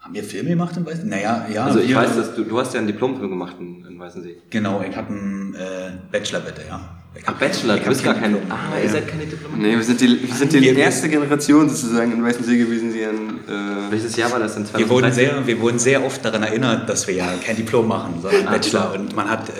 Haben 0.00 0.14
wir 0.14 0.24
Filme 0.24 0.50
gemacht 0.50 0.76
im 0.76 0.84
Weißen 0.84 1.08
Naja, 1.08 1.46
ja. 1.52 1.64
Also 1.64 1.78
ich 1.80 1.94
weiß, 1.94 2.16
dass 2.16 2.34
du, 2.34 2.44
du 2.44 2.58
hast 2.58 2.74
ja 2.74 2.78
einen 2.78 2.88
Diplomfilm 2.88 3.30
gemacht 3.30 3.56
in, 3.58 3.84
in 3.86 3.98
Weißensee. 3.98 4.36
Genau, 4.50 4.84
ich 4.88 4.94
habe 4.96 5.08
einen 5.08 5.54
äh, 5.54 5.92
Bachelor 6.12 6.40
bitte, 6.40 6.62
ja. 6.68 7.03
Ich 7.16 7.26
hab- 7.26 7.38
Bachelor, 7.38 7.76
ich 7.76 7.82
du 7.82 7.88
bist 7.90 8.02
gar 8.04 8.14
kein. 8.14 8.34
Ah, 8.50 8.70
Ja, 8.72 8.78
ihr 8.78 8.84
ja. 8.86 8.90
seid 8.90 9.08
keine 9.08 9.24
Diplomaten. 9.26 9.62
Nee, 9.62 9.76
wir 9.76 9.82
sind 9.84 10.00
die, 10.00 10.26
wir 10.26 10.34
sind 10.34 10.52
die 10.52 10.60
Wir- 10.60 10.76
erste 10.76 11.08
Generation 11.08 11.68
sozusagen 11.68 12.12
in 12.12 12.24
Weißensee 12.24 12.58
gewesen, 12.58 12.92
die 12.92 13.04
an, 13.04 13.38
äh, 13.46 13.90
Welches 13.92 14.16
Jahr 14.16 14.32
war 14.32 14.40
das 14.40 14.54
denn? 14.54 14.64
Wir 14.74 14.88
wurden, 14.88 15.12
2013? 15.12 15.14
sehr, 15.14 15.46
wir 15.46 15.60
wurden 15.60 15.78
sehr 15.78 16.04
oft 16.04 16.24
daran 16.24 16.42
erinnert, 16.42 16.88
dass 16.88 17.06
wir 17.06 17.14
ja 17.14 17.32
kein 17.44 17.56
Diplom 17.56 17.86
machen, 17.86 18.14
sondern 18.20 18.48
Ah, 18.48 18.50
Bachelor. 18.52 18.80
klar. 18.90 18.94
Und 19.00 19.14
man 19.14 19.30
hat, 19.30 19.48
äh, 19.50 19.52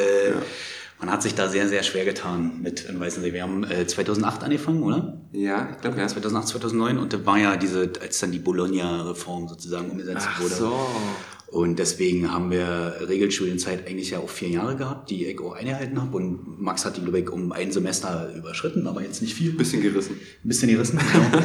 man 1.00 1.10
hat 1.12 1.22
sich 1.22 1.34
da 1.34 1.48
sehr, 1.48 1.68
sehr 1.68 1.82
schwer 1.84 2.04
getan 2.04 2.52
mit 2.62 2.86
in 2.88 2.98
Weißensee. 2.98 3.32
Wir 3.32 3.42
haben 3.42 3.62
äh, 3.64 3.86
2008 3.86 4.42
angefangen, 4.42 4.82
oder? 4.82 5.18
ja, 5.32 5.68
ich 5.74 5.80
glaube, 5.80 5.98
ja. 6.00 6.08
2008, 6.08 6.48
2009. 6.48 6.98
Und 6.98 7.12
da 7.12 7.24
war 7.24 7.38
ja 7.38 7.56
diese, 7.56 7.90
als 8.02 8.18
dann 8.20 8.32
die 8.32 8.38
Bologna-Reform 8.40 9.48
sozusagen 9.48 9.90
umgesetzt 9.90 10.26
Ach 10.28 10.40
wurde. 10.40 10.54
so. 10.54 10.86
Und 11.54 11.78
deswegen 11.78 12.32
haben 12.32 12.50
wir 12.50 12.96
Regelstudienzeit 13.08 13.86
eigentlich 13.86 14.10
ja 14.10 14.18
auch 14.18 14.28
vier 14.28 14.48
Jahre 14.48 14.74
gehabt, 14.74 15.08
die 15.10 15.24
ich 15.26 15.38
auch 15.40 15.52
eingehalten 15.54 16.00
habe. 16.02 16.16
Und 16.16 16.60
Max 16.60 16.84
hat 16.84 16.96
die, 16.96 17.00
glaube 17.00 17.20
ich, 17.20 17.30
um 17.30 17.52
ein 17.52 17.70
Semester 17.70 18.32
überschritten, 18.36 18.88
aber 18.88 19.02
jetzt 19.02 19.22
nicht 19.22 19.34
viel. 19.34 19.52
Bisschen 19.52 19.80
gerissen. 19.80 20.16
Ein 20.44 20.48
bisschen 20.48 20.68
gerissen, 20.68 20.98
genau. 20.98 21.44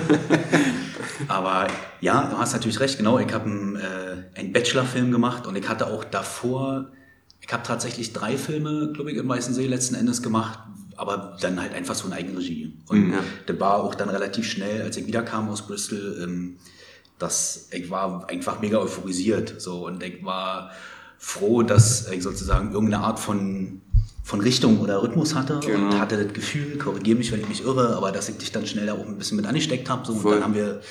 Aber 1.27 1.67
ja, 2.01 2.27
du 2.27 2.39
hast 2.39 2.53
natürlich 2.53 2.79
recht, 2.79 2.97
genau. 2.97 3.19
Ich 3.19 3.31
habe 3.31 3.45
einen, 3.51 3.75
äh, 3.75 4.39
einen 4.39 4.51
Bachelor-Film 4.51 5.11
gemacht 5.11 5.45
und 5.45 5.55
ich 5.55 5.69
hatte 5.69 5.85
auch 5.85 6.03
davor, 6.03 6.91
ich 7.39 7.53
habe 7.53 7.61
tatsächlich 7.61 8.11
drei 8.11 8.35
Filme, 8.35 8.91
glaube 8.93 9.11
ich, 9.11 9.17
im 9.17 9.29
Weißen 9.29 9.53
See 9.53 9.67
letzten 9.67 9.93
Endes 9.93 10.23
gemacht, 10.23 10.57
aber 10.97 11.37
dann 11.39 11.61
halt 11.61 11.75
einfach 11.75 11.93
so 11.93 12.07
in 12.07 12.13
Eigenregie. 12.13 12.73
Und 12.87 13.11
Ja. 13.11 13.19
das 13.45 13.59
war 13.59 13.83
auch 13.83 13.93
dann 13.93 14.09
relativ 14.09 14.49
schnell, 14.49 14.81
als 14.81 14.97
ich 14.97 15.05
wiederkam 15.05 15.49
aus 15.49 15.67
Bristol, 15.67 16.19
ähm, 16.23 16.57
dass 17.19 17.67
ich 17.71 17.89
war 17.89 18.27
einfach 18.29 18.61
mega 18.61 18.79
euphorisiert. 18.79 19.61
So, 19.61 19.85
und 19.85 20.01
ich 20.01 20.23
war 20.23 20.71
froh, 21.17 21.61
dass 21.63 22.09
ich 22.09 22.23
sozusagen 22.23 22.71
irgendeine 22.71 23.03
Art 23.03 23.19
von 23.19 23.81
von 24.29 24.41
Richtung 24.41 24.79
oder 24.79 25.01
Rhythmus 25.01 25.33
hatte 25.33 25.59
Genau. 25.59 25.87
und 25.87 25.99
hatte 25.99 26.23
das 26.23 26.33
Gefühl, 26.33 26.77
korrigiere 26.77 27.17
mich, 27.17 27.31
wenn 27.31 27.41
ich 27.41 27.49
mich 27.49 27.63
irre, 27.63 27.95
aber 27.97 28.11
dass 28.11 28.29
ich 28.29 28.37
dich 28.37 28.51
dann 28.51 28.67
schnell 28.67 28.85
da 28.85 28.93
auch 28.93 29.03
ein 29.05 29.17
bisschen 29.17 29.37
mit 29.37 29.47
angesteckt 29.47 29.89
habe. 29.89 30.05
So. 30.05 30.13
Und 30.13 30.23
dann 30.23 30.43
haben 30.43 30.53
wir, 30.53 30.81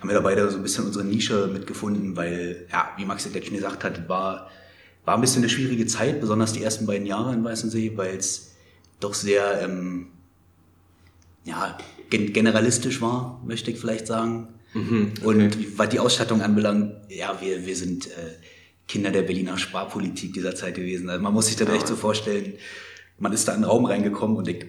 haben 0.00 0.08
wir 0.08 0.14
da 0.14 0.20
beide 0.20 0.48
so 0.48 0.56
ein 0.56 0.62
bisschen 0.62 0.84
unsere 0.86 1.04
Nische 1.04 1.48
mitgefunden, 1.52 2.14
weil, 2.14 2.64
ja, 2.70 2.90
wie 2.96 3.04
Max 3.04 3.24
jetzt 3.24 3.44
schon 3.44 3.56
gesagt 3.56 3.82
hat, 3.82 4.08
war, 4.08 4.48
war 5.04 5.16
ein 5.16 5.20
bisschen 5.20 5.42
eine 5.42 5.48
schwierige 5.48 5.86
Zeit, 5.86 6.20
besonders 6.20 6.52
die 6.52 6.62
ersten 6.62 6.86
beiden 6.86 7.06
Jahre 7.08 7.34
in 7.34 7.42
Weißensee, 7.42 7.96
weil 7.96 8.16
es 8.16 8.52
doch 9.00 9.14
sehr, 9.14 9.62
ähm, 9.62 10.06
ja, 11.44 11.76
gen 12.08 12.32
generalistisch 12.32 13.00
war, 13.02 13.42
möchte 13.44 13.72
ich 13.72 13.80
vielleicht 13.80 14.06
sagen. 14.06 14.46
Und 15.24 15.78
was 15.78 15.88
die 15.88 15.98
Ausstattung 16.00 16.42
anbelangt, 16.42 16.92
ja, 17.08 17.38
wir, 17.40 17.64
wir 17.66 17.76
sind 17.76 18.06
äh, 18.08 18.10
Kinder 18.88 19.10
der 19.10 19.22
Berliner 19.22 19.58
Sparpolitik 19.58 20.32
dieser 20.34 20.54
Zeit 20.54 20.74
gewesen. 20.74 21.08
Also 21.10 21.22
man 21.22 21.32
muss 21.32 21.46
sich 21.46 21.56
das 21.56 21.68
echt 21.70 21.86
so 21.88 21.96
vorstellen, 21.96 22.54
man 23.18 23.32
ist 23.32 23.48
da 23.48 23.52
in 23.54 23.62
den 23.62 23.64
Raum 23.64 23.86
reingekommen 23.86 24.36
und 24.36 24.46
ich, 24.48 24.66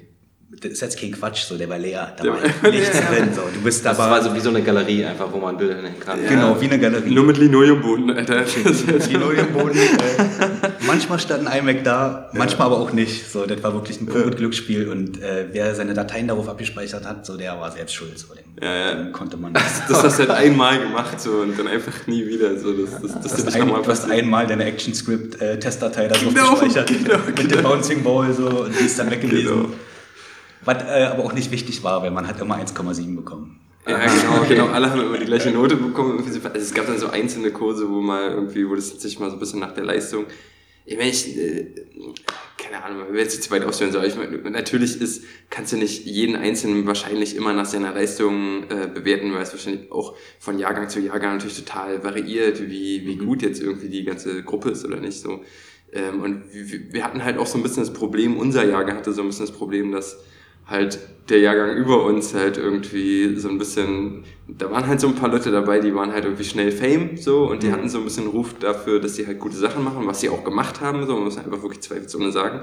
das 0.61 0.71
ist 0.71 0.81
jetzt 0.81 0.99
kein 0.99 1.11
Quatsch, 1.11 1.43
so 1.43 1.57
der 1.57 1.67
war 1.69 1.77
leer, 1.77 2.15
da 2.17 2.23
war 2.23 2.37
war 2.61 2.71
nichts 2.71 2.91
drin. 2.91 3.29
So. 3.35 3.41
Du 3.53 3.61
bist 3.61 3.85
Das 3.85 3.99
aber 3.99 4.09
war 4.11 4.23
so 4.23 4.33
wie 4.33 4.39
so 4.39 4.49
eine 4.49 4.63
Galerie 4.63 5.03
einfach, 5.03 5.31
wo 5.31 5.37
man 5.39 5.57
Bilder 5.57 5.75
hinhängen 5.75 5.99
kann. 5.99 6.19
genau 6.27 6.59
wie 6.59 6.65
eine 6.65 6.79
Galerie. 6.79 7.13
Nur 7.13 7.25
mit 7.25 7.37
Linoleumboden, 7.37 8.11
Alter. 8.11 8.45
Linoleumboden. 9.09 9.77
äh, 9.77 10.56
manchmal 10.87 11.19
stand 11.19 11.47
ein 11.47 11.59
iMac 11.59 11.83
da, 11.83 12.29
manchmal 12.33 12.67
aber 12.67 12.79
auch 12.79 12.91
nicht. 12.93 13.29
So, 13.31 13.45
das 13.45 13.61
war 13.61 13.73
wirklich 13.73 14.01
ein 14.01 14.07
pures 14.07 14.35
Glücksspiel 14.35 14.89
und 14.89 15.21
äh, 15.21 15.47
wer 15.51 15.75
seine 15.75 15.93
Dateien 15.93 16.27
darauf 16.27 16.49
abgespeichert 16.49 17.05
hat, 17.05 17.25
so 17.25 17.37
der 17.37 17.59
war 17.59 17.71
selbst 17.71 17.93
schuld. 17.93 18.17
So, 18.17 18.33
den, 18.33 18.43
Ja, 18.61 18.75
ja. 18.75 18.95
den 18.95 19.11
konnte 19.11 19.37
man. 19.37 19.53
Das 19.87 20.03
hast 20.03 20.17
du 20.19 20.27
halt 20.27 20.31
einmal 20.31 20.79
gemacht 20.79 21.19
so 21.21 21.31
und 21.31 21.57
dann 21.59 21.67
einfach 21.67 22.07
nie 22.07 22.25
wieder. 22.25 22.57
So, 22.57 22.73
das, 22.73 23.01
das, 23.01 23.01
das 23.01 23.11
Du 23.21 23.27
ist 23.27 23.33
hast, 23.37 23.45
nicht 23.45 23.61
ein, 23.61 23.67
du 23.67 23.87
hast 23.87 24.09
einmal 24.09 24.47
deine 24.47 24.65
ActionScript-Testdatei 24.65 26.07
da 26.07 26.15
drauf 26.15 26.33
Genau, 26.33 26.51
gespeichert 26.51 26.87
genau, 26.87 27.17
mit 27.25 27.51
dem 27.51 27.61
Bouncing 27.63 28.03
Ball 28.03 28.33
so 28.33 28.47
und 28.47 28.79
die 28.79 28.85
ist 28.85 28.97
dann 28.97 29.11
weg 29.11 29.21
gewesen. 29.21 29.47
Genau. 29.63 29.69
Was 30.65 30.83
äh, 30.83 31.03
aber 31.05 31.23
auch 31.23 31.33
nicht 31.33 31.51
wichtig 31.51 31.83
war, 31.83 32.01
weil 32.01 32.11
man 32.11 32.27
hat 32.27 32.39
immer 32.41 32.57
1,7 32.57 33.15
bekommen. 33.15 33.59
Ja, 33.87 33.99
genau, 33.99 34.45
genau. 34.47 34.67
Alle 34.67 34.89
haben 34.91 34.99
immer 35.01 35.17
die 35.17 35.25
gleiche 35.25 35.49
Note 35.51 35.77
bekommen. 35.77 36.21
Also 36.25 36.39
es 36.53 36.73
gab 36.73 36.87
dann 36.87 36.97
so 36.99 37.09
einzelne 37.09 37.51
Kurse, 37.51 37.87
wo 37.89 38.01
mal 38.01 38.31
irgendwie, 38.31 38.67
wo 38.69 38.75
das 38.75 38.89
sich 38.89 39.17
mal 39.19 39.29
so 39.29 39.37
ein 39.37 39.39
bisschen 39.39 39.61
nach 39.61 39.71
der 39.73 39.85
Leistung. 39.85 40.25
Ich 40.89 40.95
meine, 40.95 41.09
ich, 41.09 41.37
äh, 41.37 41.65
keine 42.57 42.81
Ahnung, 42.81 43.03
ich 43.07 43.13
will 43.13 43.19
jetzt 43.19 43.43
zu 43.43 43.51
weit 43.51 43.63
ausführen 43.65 43.91
soll. 43.91 44.05
Ich 44.05 44.15
meine, 44.15 44.37
natürlich 44.49 45.01
ist, 45.01 45.21
kannst 45.49 45.73
du 45.73 45.77
nicht 45.77 46.05
jeden 46.05 46.37
Einzelnen 46.37 46.87
wahrscheinlich 46.87 47.35
immer 47.35 47.51
nach 47.51 47.65
seiner 47.65 47.93
Leistung 47.93 48.63
äh, 48.69 48.87
bewerten, 48.87 49.33
weil 49.33 49.41
es 49.41 49.51
wahrscheinlich 49.51 49.91
auch 49.91 50.15
von 50.39 50.57
Jahrgang 50.57 50.87
zu 50.87 51.01
Jahrgang 51.01 51.33
natürlich 51.33 51.57
total 51.57 52.05
variiert, 52.05 52.69
wie, 52.69 53.05
wie 53.05 53.17
gut 53.17 53.41
jetzt 53.41 53.61
irgendwie 53.61 53.89
die 53.89 54.05
ganze 54.05 54.43
Gruppe 54.43 54.69
ist 54.69 54.85
oder 54.85 55.01
nicht 55.01 55.19
so. 55.19 55.41
Ähm, 55.91 56.21
und 56.21 56.43
wir, 56.53 56.93
wir 56.93 57.03
hatten 57.03 57.21
halt 57.21 57.37
auch 57.37 57.47
so 57.47 57.57
ein 57.57 57.63
bisschen 57.63 57.83
das 57.83 57.91
Problem, 57.91 58.37
unser 58.37 58.63
Jahrgang 58.63 58.95
hatte 58.95 59.11
so 59.11 59.21
ein 59.21 59.27
bisschen 59.27 59.45
das 59.45 59.55
Problem, 59.55 59.91
dass 59.91 60.17
halt 60.67 60.99
der 61.29 61.39
Jahrgang 61.39 61.75
über 61.75 62.03
uns 62.05 62.33
halt 62.33 62.57
irgendwie 62.57 63.35
so 63.37 63.49
ein 63.49 63.57
bisschen, 63.57 64.23
da 64.47 64.71
waren 64.71 64.87
halt 64.87 65.01
so 65.01 65.07
ein 65.07 65.15
paar 65.15 65.29
Leute 65.29 65.51
dabei, 65.51 65.79
die 65.79 65.93
waren 65.93 66.13
halt 66.13 66.23
irgendwie 66.23 66.45
schnell 66.45 66.71
Fame 66.71 67.17
so 67.17 67.49
und 67.49 67.63
die 67.63 67.67
Mhm. 67.67 67.71
hatten 67.73 67.89
so 67.89 67.97
ein 67.97 68.05
bisschen 68.05 68.27
Ruf 68.27 68.53
dafür, 68.59 68.99
dass 69.01 69.15
sie 69.15 69.27
halt 69.27 69.39
gute 69.39 69.57
Sachen 69.57 69.83
machen, 69.83 70.07
was 70.07 70.21
sie 70.21 70.29
auch 70.29 70.43
gemacht 70.45 70.79
haben, 70.79 71.05
so 71.05 71.15
man 71.15 71.25
muss 71.25 71.37
einfach 71.37 71.61
wirklich 71.61 71.81
zweifelsohne 71.81 72.31
sagen. 72.31 72.61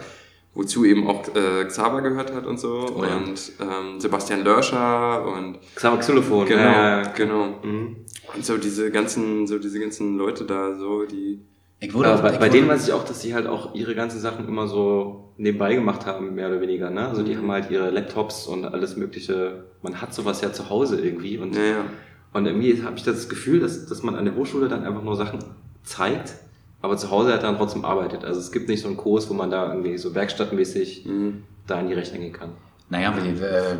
Wozu 0.56 0.84
eben 0.84 1.08
auch 1.08 1.24
äh, 1.34 1.64
Xaver 1.64 2.00
gehört 2.00 2.32
hat 2.32 2.46
und 2.46 2.60
so 2.60 2.86
Oh 2.96 3.04
ja. 3.04 3.16
und 3.16 3.52
ähm, 3.60 3.98
Sebastian 4.00 4.44
Lörscher 4.44 5.26
und 5.26 5.58
Xaver 5.74 5.98
Xylophon. 5.98 6.46
genau, 6.46 6.60
Ja, 6.62 7.02
ja, 7.02 7.12
genau. 7.12 7.58
Mhm. 7.64 7.96
Und 8.34 8.44
so 8.46 8.56
diese 8.56 8.90
ganzen, 8.92 9.46
so 9.48 9.58
diese 9.58 9.80
ganzen 9.80 10.16
Leute 10.16 10.44
da, 10.44 10.74
so 10.76 11.04
die 11.06 11.40
Ich 11.80 11.92
wurde 11.92 12.08
Aber 12.08 12.18
auch- 12.18 12.22
bei, 12.22 12.32
ich 12.34 12.38
bei 12.38 12.48
denen 12.48 12.68
weiß 12.68 12.86
ich 12.86 12.92
auch, 12.94 13.04
dass 13.04 13.20
sie 13.20 13.34
halt 13.34 13.46
auch 13.46 13.74
ihre 13.74 13.94
ganzen 13.94 14.18
Sachen 14.20 14.48
immer 14.48 14.66
so 14.68 15.32
nebenbei 15.36 15.74
gemacht 15.74 16.06
haben, 16.06 16.34
mehr 16.34 16.48
oder 16.48 16.60
weniger. 16.60 16.90
Ne? 16.90 17.08
Also 17.08 17.22
die 17.22 17.36
haben 17.36 17.50
halt 17.50 17.70
ihre 17.70 17.90
Laptops 17.90 18.46
und 18.46 18.64
alles 18.64 18.96
mögliche. 18.96 19.64
Man 19.82 20.00
hat 20.00 20.14
sowas 20.14 20.40
ja 20.40 20.52
zu 20.52 20.70
Hause 20.70 21.00
irgendwie. 21.00 21.36
Und, 21.38 21.54
Ja, 21.56 21.62
ja. 21.62 21.84
und 22.32 22.46
irgendwie 22.46 22.82
habe 22.82 22.96
ich 22.96 23.02
das 23.02 23.28
Gefühl, 23.28 23.60
dass, 23.60 23.86
dass 23.86 24.02
man 24.02 24.14
an 24.14 24.24
der 24.24 24.34
Hochschule 24.36 24.68
dann 24.68 24.84
einfach 24.84 25.02
nur 25.02 25.16
Sachen 25.16 25.40
zeigt, 25.82 26.34
aber 26.80 26.96
zu 26.96 27.10
Hause 27.10 27.32
halt 27.32 27.42
dann 27.42 27.56
trotzdem 27.56 27.84
arbeitet. 27.84 28.24
Also 28.24 28.40
es 28.40 28.50
gibt 28.52 28.68
nicht 28.68 28.80
so 28.80 28.88
einen 28.88 28.96
Kurs, 28.96 29.28
wo 29.28 29.34
man 29.34 29.50
da 29.50 29.68
irgendwie 29.72 29.98
so 29.98 30.14
werkstattmäßig 30.14 31.04
Mhm. 31.06 31.42
da 31.66 31.80
in 31.80 31.88
die 31.88 31.94
Rechner 31.94 32.18
gehen 32.18 32.32
kann. 32.32 32.50
Naja, 32.88 33.12
wir, 33.16 33.42
äh, 33.42 33.76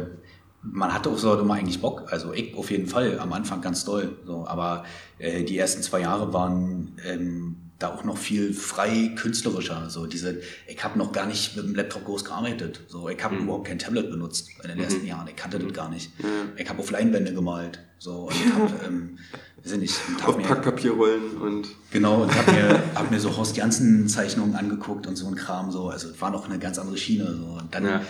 man 0.63 0.93
hatte 0.93 1.11
auch 1.11 1.19
so 1.19 1.39
immer 1.39 1.55
eigentlich 1.55 1.81
Bock. 1.81 2.05
Also 2.11 2.33
ich 2.33 2.55
auf 2.57 2.71
jeden 2.71 2.87
Fall, 2.87 3.19
am 3.19 3.33
Anfang 3.33 3.61
ganz 3.61 3.85
doll. 3.85 4.11
So, 4.27 4.45
aber 4.47 4.85
äh, 5.19 5.45
die 5.45 5.57
ersten 5.57 5.83
zwei 5.83 6.01
Jahre 6.01 6.33
waren 6.33 6.93
ähm, 7.07 7.57
da 7.79 7.89
auch 7.93 8.05
noch 8.05 8.17
viel 8.17 8.55
frei 8.55 9.13
künstlerischer. 9.17 9.91
So 9.91 10.07
diese, 10.07 10.41
ich 10.69 10.83
habe 10.85 10.99
noch 10.99 11.13
gar 11.13 11.27
nicht 11.27 11.57
mit 11.57 11.65
dem 11.67 11.75
Laptop 11.75 12.05
groß 12.05 12.25
gearbeitet. 12.25 12.81
So, 12.89 13.09
ich 13.09 13.23
habe 13.23 13.35
Mhm. 13.35 13.43
überhaupt 13.45 13.67
kein 13.67 13.79
Tablet 13.79 14.11
benutzt 14.11 14.49
in 14.63 14.69
den 14.69 14.79
Mhm. 14.79 14.85
ersten 14.85 15.07
Jahren. 15.07 15.27
Ich 15.29 15.37
kannte 15.37 15.59
das 15.59 15.73
gar 15.73 15.89
nicht. 15.89 16.11
Ich 16.57 16.69
habe 16.69 16.79
auf 16.79 16.91
Leinwände 16.91 17.35
gemalt. 17.35 17.81
So, 17.99 18.29
und 18.29 18.35
ich 18.35 18.53
habe, 18.53 18.71
ähm, 18.87 19.19
weiß 19.63 19.73
ich 19.73 19.79
nicht, 19.79 19.95
und 20.09 20.23
hab 20.23 20.29
Auf 20.29 20.37
mir- 20.37 20.45
Packpapierrollen 20.45 21.37
und 21.39 21.69
Genau, 21.91 22.23
und 22.23 22.35
hab 22.35 22.47
mir, 22.47 22.81
hab 22.95 23.11
mir 23.11 23.19
so 23.19 23.37
Horst 23.37 23.57
Janssen 23.57 24.09
Zeichnungen 24.09 24.55
angeguckt 24.55 25.07
und 25.07 25.17
so 25.17 25.27
ein 25.27 25.35
Kram 25.35 25.71
so. 25.73 25.89
Also 25.89 26.11
es 26.11 26.21
war 26.21 26.31
noch 26.31 26.45
eine 26.49 26.59
ganz 26.59 26.79
andere 26.79 26.97
Schiene. 26.97 27.35
So. 27.35 27.59
Und 27.61 27.75
dann 27.75 27.85
Ja. 27.85 28.01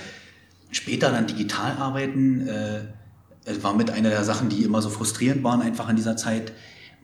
später 0.72 1.10
dann 1.10 1.26
digital 1.26 1.76
arbeiten, 1.78 2.46
äh, 2.48 2.80
es 3.46 3.62
war 3.62 3.74
mit 3.74 3.90
einer 3.90 4.10
der 4.10 4.24
Sachen, 4.24 4.48
die 4.48 4.62
immer 4.62 4.82
so 4.82 4.90
frustrierend 4.90 5.42
waren, 5.44 5.62
einfach 5.62 5.88
in 5.88 5.96
dieser 5.96 6.16
Zeit. 6.16 6.52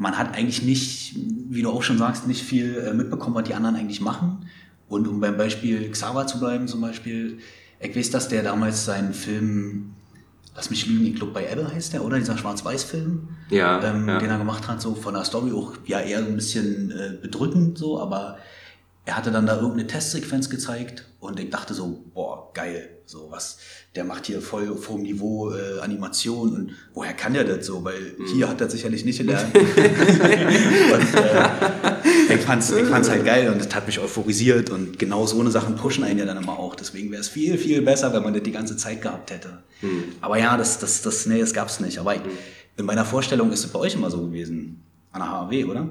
Man 0.01 0.17
hat 0.17 0.35
eigentlich 0.35 0.63
nicht, 0.63 1.15
wie 1.51 1.61
du 1.61 1.69
auch 1.69 1.83
schon 1.83 1.99
sagst, 1.99 2.27
nicht 2.27 2.43
viel 2.43 2.75
äh, 2.79 2.95
mitbekommen, 2.95 3.35
was 3.35 3.45
die 3.45 3.55
anderen 3.55 3.77
eigentlich 3.77 4.01
machen. 4.01 4.47
Und 4.89 5.07
um 5.07 5.21
beim 5.21 5.37
Beispiel 5.37 5.91
Xaver 5.91 6.27
zu 6.27 6.41
bleiben, 6.41 6.67
zum 6.69 6.81
Beispiel, 6.81 7.39
ich 7.81 7.95
weiß, 7.95 8.11
dass 8.11 8.29
der 8.29 8.43
damals 8.43 8.87
seinen 8.87 9.13
Film, 9.13 9.93
lass 10.57 10.71
mich 10.71 10.87
lügen, 10.87 11.05
ich 11.05 11.17
glaube 11.17 11.35
bei 11.35 11.53
Ebbe 11.53 11.71
heißt 11.71 11.93
der, 11.93 12.03
oder? 12.03 12.19
Dieser 12.19 12.39
Schwarz-Weiß-Film 12.39 13.29
Ja, 13.51 13.85
ähm, 13.85 14.09
ja. 14.09 14.19
den 14.19 14.31
er 14.31 14.39
gemacht 14.39 14.67
hat, 14.69 14.81
so 14.81 14.95
von 14.95 15.13
der 15.13 15.25
Story 15.25 15.53
auch 15.53 15.75
ja 15.85 16.01
eher 16.01 16.23
so 16.23 16.29
ein 16.29 16.35
bisschen 16.35 16.93
äh, 16.93 17.19
bedrückend 17.21 17.77
so, 17.77 18.01
aber 18.01 18.39
er 19.05 19.19
hatte 19.19 19.31
dann 19.31 19.45
da 19.45 19.57
irgendeine 19.57 19.87
Testsequenz 19.87 20.49
gezeigt 20.49 21.05
und 21.21 21.39
ich 21.39 21.51
dachte 21.51 21.75
so, 21.75 22.05
boah, 22.15 22.51
geil, 22.55 22.89
so 23.11 23.29
was, 23.29 23.59
der 23.97 24.05
macht 24.05 24.27
hier 24.27 24.41
voll 24.41 24.69
hohem 24.69 25.03
Niveau 25.03 25.51
äh, 25.51 25.81
Animation 25.81 26.55
und 26.55 26.71
woher 26.95 27.13
kann 27.13 27.35
der 27.35 27.43
das 27.43 27.67
so, 27.67 27.83
weil 27.83 28.15
hier 28.33 28.49
hat 28.49 28.61
er 28.61 28.71
sicherlich 28.71 29.05
nicht 29.05 29.19
gelernt. 29.19 29.49
und 29.55 29.65
äh, 29.65 32.35
ich 32.35 32.41
fand's, 32.41 32.71
ich 32.71 32.87
fand's 32.87 33.11
halt 33.11 33.25
geil 33.25 33.51
und 33.51 33.61
es 33.61 33.75
hat 33.75 33.87
mich 33.87 33.99
euphorisiert 33.99 34.71
und 34.71 34.97
genau 34.97 35.27
so 35.27 35.41
eine 35.41 35.51
Sachen 35.51 35.75
pushen 35.75 36.05
einen 36.05 36.21
ja 36.21 36.25
dann 36.25 36.37
immer 36.37 36.57
auch, 36.57 36.77
deswegen 36.77 37.11
wäre 37.11 37.21
es 37.21 37.29
viel, 37.29 37.59
viel 37.59 37.83
besser, 37.83 38.13
wenn 38.13 38.23
man 38.23 38.33
das 38.33 38.45
die 38.45 38.53
ganze 38.53 38.77
Zeit 38.77 39.03
gehabt 39.03 39.33
hätte. 39.33 39.59
Hm. 39.81 40.05
Aber 40.21 40.39
ja, 40.39 40.57
das, 40.57 40.79
das, 40.79 41.03
das, 41.03 41.27
nee, 41.27 41.41
das 41.41 41.53
gab's 41.53 41.81
nicht, 41.81 41.99
aber 41.99 42.15
ich, 42.15 42.21
in 42.77 42.85
meiner 42.85 43.05
Vorstellung 43.05 43.51
ist 43.51 43.65
es 43.65 43.73
bei 43.73 43.81
euch 43.81 43.95
immer 43.95 44.11
so 44.11 44.27
gewesen, 44.27 44.85
an 45.11 45.21
der 45.21 45.31
HAW, 45.31 45.65
oder? 45.65 45.89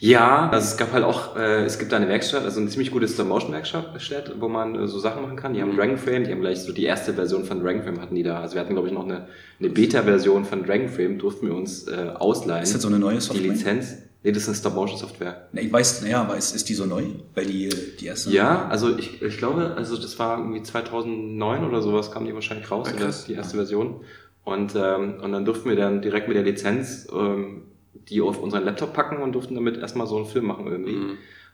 Ja, 0.00 0.48
also 0.50 0.64
es 0.64 0.76
gab 0.76 0.92
halt 0.92 1.02
auch, 1.02 1.36
äh, 1.36 1.64
es 1.64 1.78
gibt 1.80 1.90
da 1.90 1.96
eine 1.96 2.08
Werkstatt, 2.08 2.44
also 2.44 2.60
eine 2.60 2.68
ziemlich 2.68 2.92
gute 2.92 3.08
Stop-Motion-Werkstatt, 3.08 4.40
wo 4.40 4.48
man 4.48 4.76
äh, 4.76 4.86
so 4.86 5.00
Sachen 5.00 5.22
machen 5.22 5.36
kann. 5.36 5.54
Die 5.54 5.60
haben 5.60 5.76
Dragonframe, 5.76 6.24
die 6.24 6.30
haben 6.30 6.40
gleich 6.40 6.62
so 6.62 6.72
die 6.72 6.84
erste 6.84 7.14
Version 7.14 7.44
von 7.44 7.60
Dragonframe 7.60 8.00
hatten 8.00 8.14
die 8.14 8.22
da. 8.22 8.40
Also 8.40 8.54
wir 8.54 8.60
hatten, 8.60 8.74
glaube 8.74 8.86
ich, 8.86 8.94
noch 8.94 9.04
eine, 9.04 9.26
eine 9.58 9.70
Beta-Version 9.70 10.44
von 10.44 10.64
Dragonframe, 10.64 11.18
durften 11.18 11.48
wir 11.48 11.54
uns 11.56 11.88
äh, 11.88 12.12
ausleihen. 12.14 12.62
Ist 12.62 12.74
das 12.74 12.82
so 12.82 12.88
eine 12.88 13.00
neue 13.00 13.16
die 13.16 13.20
Software? 13.22 13.50
Lizenz. 13.50 13.96
Nee, 14.22 14.30
das 14.30 14.42
ist 14.44 14.48
eine 14.48 14.56
Stop-Motion-Software. 14.56 15.48
Na, 15.52 15.60
ich 15.60 15.72
weiß, 15.72 16.02
naja, 16.02 16.20
aber 16.20 16.36
ist, 16.36 16.54
ist 16.54 16.68
die 16.68 16.74
so 16.74 16.86
neu? 16.86 17.02
Weil 17.34 17.46
die, 17.46 17.68
die 18.00 18.06
erste. 18.06 18.30
Ja, 18.30 18.68
also 18.68 18.96
ich, 18.96 19.20
ich 19.20 19.38
glaube, 19.38 19.74
also 19.76 19.96
das 19.96 20.16
war 20.20 20.38
irgendwie 20.38 20.62
2009 20.62 21.64
oder 21.64 21.82
sowas 21.82 22.12
kam 22.12 22.24
die 22.24 22.34
wahrscheinlich 22.34 22.70
raus, 22.70 22.88
Ah, 22.92 22.96
oder 22.96 23.12
die 23.26 23.32
erste 23.32 23.56
Version. 23.56 24.00
Und, 24.44 24.74
ähm, 24.76 25.14
und 25.22 25.32
dann 25.32 25.44
durften 25.44 25.68
wir 25.68 25.76
dann 25.76 26.02
direkt 26.02 26.28
mit 26.28 26.36
der 26.36 26.44
Lizenz 26.44 27.08
ähm, 27.12 27.62
die 27.94 28.20
auf 28.20 28.40
unseren 28.42 28.64
Laptop 28.64 28.92
packen 28.92 29.22
und 29.22 29.32
durften 29.32 29.54
damit 29.54 29.76
erstmal 29.78 30.06
so 30.06 30.16
einen 30.16 30.26
Film 30.26 30.46
machen 30.46 30.66
irgendwie. 30.66 30.92
Mhm. 30.96 31.10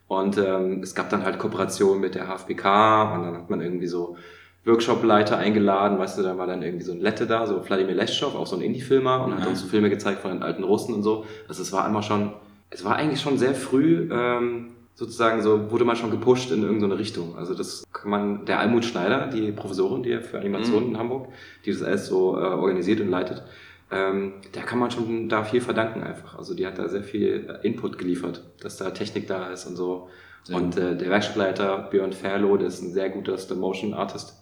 Und 0.07 0.37
ähm, 0.39 0.81
es 0.83 0.95
gab 0.95 1.09
dann 1.11 1.25
halt 1.25 1.39
Kooperationen 1.39 2.01
mit 2.01 2.15
der 2.15 2.27
HFBK 2.29 2.65
und 3.15 3.23
dann 3.25 3.35
hat 3.35 3.51
man 3.51 3.61
irgendwie 3.61 3.87
so 3.87 4.17
Workshop-Leiter 4.67 5.37
eingeladen, 5.39 5.99
weißt 5.99 6.19
du, 6.19 6.23
da 6.23 6.39
war 6.39 6.47
dann 6.47 6.63
irgendwie 6.63 6.85
so 6.85 6.93
ein 6.93 7.01
Lette 7.01 7.27
da, 7.27 7.47
so 7.47 7.63
Wladimir 7.67 7.95
Leschov, 7.95 8.35
auch 8.35 8.47
so 8.47 8.57
ein 8.57 8.63
Indie-Filmer 8.63 9.25
und 9.25 9.35
hat 9.35 9.43
Ja. 9.45 9.49
uns 9.51 9.61
so 9.61 9.67
Filme 9.67 9.91
gezeigt 9.91 10.21
von 10.21 10.31
den 10.31 10.43
alten 10.43 10.65
Russen 10.65 10.95
und 10.95 11.03
so. 11.03 11.27
Also 11.49 11.63
es 11.63 11.73
war 11.73 11.85
einmal 11.85 12.03
schon, 12.03 12.33
es 12.71 12.85
war 12.85 12.97
eigentlich 12.97 13.21
schon 13.21 13.37
sehr 13.39 13.55
früh, 13.55 14.09
ähm, 14.11 14.71
sozusagen 14.95 15.43
so, 15.43 15.71
wurde 15.71 15.85
man 15.85 15.97
schon 15.97 16.11
gepusht 16.11 16.51
in 16.51 16.63
irgendeine 16.63 16.99
Richtung. 16.99 17.37
Also 17.37 17.55
das 17.55 17.85
kann 17.93 18.11
man, 18.11 18.45
der 18.47 18.61
Almut 18.61 18.85
Schneider, 18.85 19.27
die 19.27 19.53
Professorin, 19.53 20.03
die 20.03 20.19
für 20.21 20.39
Animation 20.39 20.85
Mhm. 20.85 20.91
in 20.91 20.99
Hamburg, 20.99 21.29
die 21.67 21.73
das 21.73 21.83
alles 21.83 22.07
so 22.07 22.37
äh, 22.39 22.43
organisiert 22.45 23.01
und 23.01 23.09
leitet, 23.11 23.43
ähm, 23.95 24.33
der 24.55 24.63
kann 24.63 24.79
man 24.79 24.91
schon 24.91 25.29
da 25.29 25.45
viel 25.45 25.61
verdanken 25.61 26.03
einfach. 26.03 26.37
Also 26.37 26.55
die 26.55 26.67
hat 26.67 26.79
da 26.79 26.89
sehr 26.89 27.05
viel 27.05 27.49
äh, 27.49 27.67
Input 27.67 27.97
geliefert, 27.99 28.43
dass 28.61 28.77
da 28.77 28.91
Technik 28.91 29.27
da 29.29 29.51
ist 29.51 29.67
und 29.67 29.77
so. 29.77 30.09
Sehr 30.43 30.57
und 30.57 30.77
äh, 30.77 30.97
der 30.97 31.11
Werkstattleiter 31.11 31.89
Björn 31.91 32.13
Ferlo, 32.13 32.57
der 32.57 32.69
ist 32.69 32.83
ein 32.83 32.93
sehr 32.93 33.11
guter 33.11 33.39
Stop-Motion-Artist. 33.39 34.35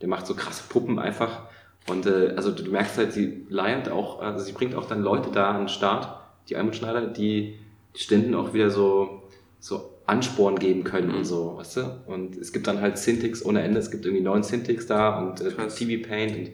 Der 0.00 0.08
macht 0.08 0.26
so 0.26 0.34
krasse 0.34 0.64
Puppen 0.68 0.98
einfach. 0.98 1.42
Und 1.88 2.06
äh, 2.06 2.34
also 2.36 2.50
du 2.50 2.70
merkst 2.70 2.98
halt, 2.98 3.12
sie 3.12 3.46
leiert 3.48 3.88
auch, 3.88 4.20
also 4.20 4.44
sie 4.44 4.52
bringt 4.52 4.74
auch 4.74 4.86
dann 4.86 5.02
Leute 5.02 5.30
da 5.32 5.50
an 5.52 5.62
den 5.62 5.68
Start, 5.68 6.08
die 6.48 6.56
Almut 6.56 6.76
Schneider, 6.76 7.06
die 7.06 7.58
Ständen 7.94 8.34
auch 8.34 8.52
wieder 8.52 8.70
so, 8.70 9.22
so 9.58 9.90
Ansporn 10.06 10.58
geben 10.58 10.84
können 10.84 11.14
und 11.14 11.24
so, 11.24 11.56
weißt 11.56 11.76
du? 11.78 12.00
Und 12.06 12.36
es 12.36 12.52
gibt 12.52 12.66
dann 12.66 12.80
halt 12.80 12.96
Cintiqs 12.98 13.44
ohne 13.44 13.62
Ende, 13.62 13.78
es 13.78 13.90
gibt 13.90 14.04
irgendwie 14.04 14.22
neun 14.22 14.42
Cintiqs 14.42 14.86
da 14.86 15.18
und 15.18 15.40
äh. 15.40 15.50
TV 15.68 16.06
Paint 16.06 16.36
und 16.36 16.50